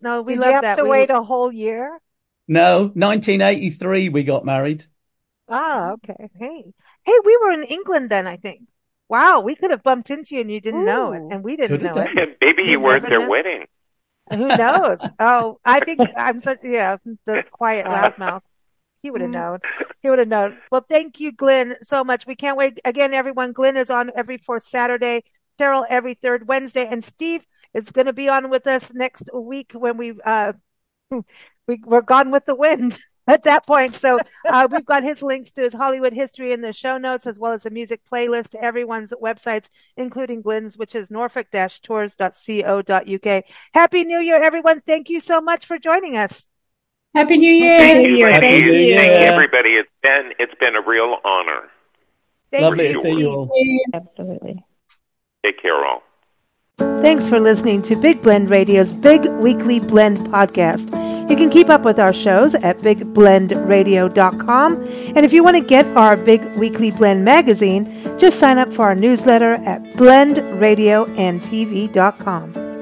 No, 0.00 0.22
we 0.22 0.34
Did 0.34 0.40
love 0.40 0.48
you 0.48 0.54
have 0.54 0.62
that. 0.62 0.76
to 0.76 0.84
we 0.84 0.90
wait 0.90 1.10
a 1.10 1.22
whole 1.22 1.52
year. 1.52 1.98
No, 2.48 2.82
1983 2.94 4.08
we 4.10 4.22
got 4.22 4.44
married. 4.44 4.84
Ah, 5.48 5.92
okay. 5.92 6.28
Hey, 6.38 6.64
hey, 7.04 7.12
we 7.24 7.38
were 7.42 7.50
in 7.50 7.64
England 7.64 8.10
then, 8.10 8.26
I 8.26 8.36
think. 8.36 8.62
Wow, 9.08 9.40
we 9.40 9.54
could 9.54 9.70
have 9.70 9.82
bumped 9.82 10.10
into 10.10 10.34
you 10.34 10.40
and 10.40 10.50
you 10.50 10.60
didn't 10.60 10.82
Ooh. 10.82 10.86
know 10.86 11.12
it, 11.12 11.22
and 11.30 11.44
we 11.44 11.56
didn't 11.56 11.82
know 11.82 11.92
it. 11.94 12.38
Maybe 12.40 12.64
you 12.64 12.80
were 12.80 12.96
at 12.96 13.02
their 13.02 13.20
know. 13.20 13.28
wedding. 13.28 13.66
Who 14.30 14.48
knows? 14.48 15.06
oh, 15.18 15.60
I 15.64 15.80
think 15.80 16.00
I'm 16.16 16.40
such 16.40 16.58
yeah, 16.62 16.96
the 17.24 17.44
quiet 17.50 17.86
loudmouth. 17.86 18.42
He 19.02 19.10
would 19.10 19.20
have 19.20 19.30
mm-hmm. 19.30 19.40
known. 19.40 19.58
He 20.02 20.10
would 20.10 20.18
have 20.18 20.28
known. 20.28 20.58
Well, 20.72 20.84
thank 20.88 21.20
you, 21.20 21.30
Glynn, 21.30 21.76
so 21.82 22.02
much. 22.02 22.26
We 22.26 22.34
can't 22.34 22.56
wait. 22.56 22.80
Again, 22.84 23.14
everyone, 23.14 23.52
Glynn 23.52 23.76
is 23.76 23.90
on 23.90 24.10
every 24.16 24.38
fourth 24.38 24.64
Saturday, 24.64 25.22
Cheryl 25.60 25.86
every 25.88 26.14
third 26.14 26.48
Wednesday, 26.48 26.86
and 26.90 27.04
Steve 27.04 27.46
is 27.72 27.92
going 27.92 28.06
to 28.06 28.12
be 28.12 28.28
on 28.28 28.50
with 28.50 28.66
us 28.66 28.92
next 28.92 29.28
week 29.32 29.72
when 29.74 29.96
we, 29.96 30.14
uh, 30.24 30.54
we, 31.10 31.80
we're 31.84 32.00
gone 32.00 32.32
with 32.32 32.46
the 32.46 32.54
wind 32.56 33.00
at 33.26 33.44
that 33.44 33.66
point. 33.66 33.94
So 33.94 34.18
uh, 34.48 34.68
we've 34.70 34.84
got 34.84 35.02
his 35.02 35.22
links 35.22 35.50
to 35.52 35.62
his 35.62 35.72
Hollywood 35.74 36.12
history 36.12 36.52
in 36.52 36.60
the 36.60 36.72
show 36.72 36.98
notes, 36.98 37.26
as 37.26 37.38
well 37.38 37.52
as 37.52 37.66
a 37.66 37.70
music 37.70 38.00
playlist 38.10 38.48
to 38.50 38.62
everyone's 38.62 39.12
websites, 39.22 39.68
including 39.96 40.42
Glynn's, 40.42 40.76
which 40.78 40.94
is 40.94 41.10
norfolk-tours.co.uk. 41.10 43.44
Happy 43.74 44.04
New 44.04 44.20
Year, 44.20 44.42
everyone. 44.42 44.80
Thank 44.80 45.10
you 45.10 45.20
so 45.20 45.40
much 45.40 45.66
for 45.66 45.78
joining 45.78 46.16
us. 46.16 46.46
Happy 47.14 47.38
New 47.38 47.52
Year. 47.52 47.78
Thank 47.78 48.08
you, 48.08 48.26
Happy 48.26 48.50
Thank, 48.50 48.66
you. 48.66 48.96
Thank 48.96 49.20
you, 49.20 49.26
everybody. 49.26 49.70
It's 49.70 49.88
been, 50.02 50.32
it's 50.38 50.54
been 50.60 50.76
a 50.76 50.82
real 50.82 51.16
honor. 51.24 51.62
Thank 52.50 52.62
Lovely 52.62 52.92
to 52.92 53.00
see 53.00 53.18
you 53.18 53.28
all. 53.28 53.50
Absolutely. 53.94 54.62
Take 55.44 55.60
care, 55.60 55.84
all. 55.84 56.02
Thanks 56.78 57.26
for 57.26 57.40
listening 57.40 57.82
to 57.82 57.96
Big 57.96 58.22
Blend 58.22 58.50
Radio's 58.50 58.92
Big 58.92 59.24
Weekly 59.24 59.80
Blend 59.80 60.18
podcast. 60.18 61.05
You 61.28 61.36
can 61.36 61.50
keep 61.50 61.68
up 61.68 61.82
with 61.82 61.98
our 61.98 62.12
shows 62.12 62.54
at 62.54 62.78
bigblendradio.com. 62.78 64.74
And 65.16 65.26
if 65.26 65.32
you 65.32 65.42
want 65.42 65.56
to 65.56 65.62
get 65.62 65.84
our 65.96 66.16
Big 66.16 66.40
Weekly 66.56 66.92
Blend 66.92 67.24
magazine, 67.24 67.92
just 68.18 68.38
sign 68.38 68.58
up 68.58 68.72
for 68.72 68.84
our 68.84 68.94
newsletter 68.94 69.54
at 69.54 69.82
blendradioandtv.com. 69.94 72.75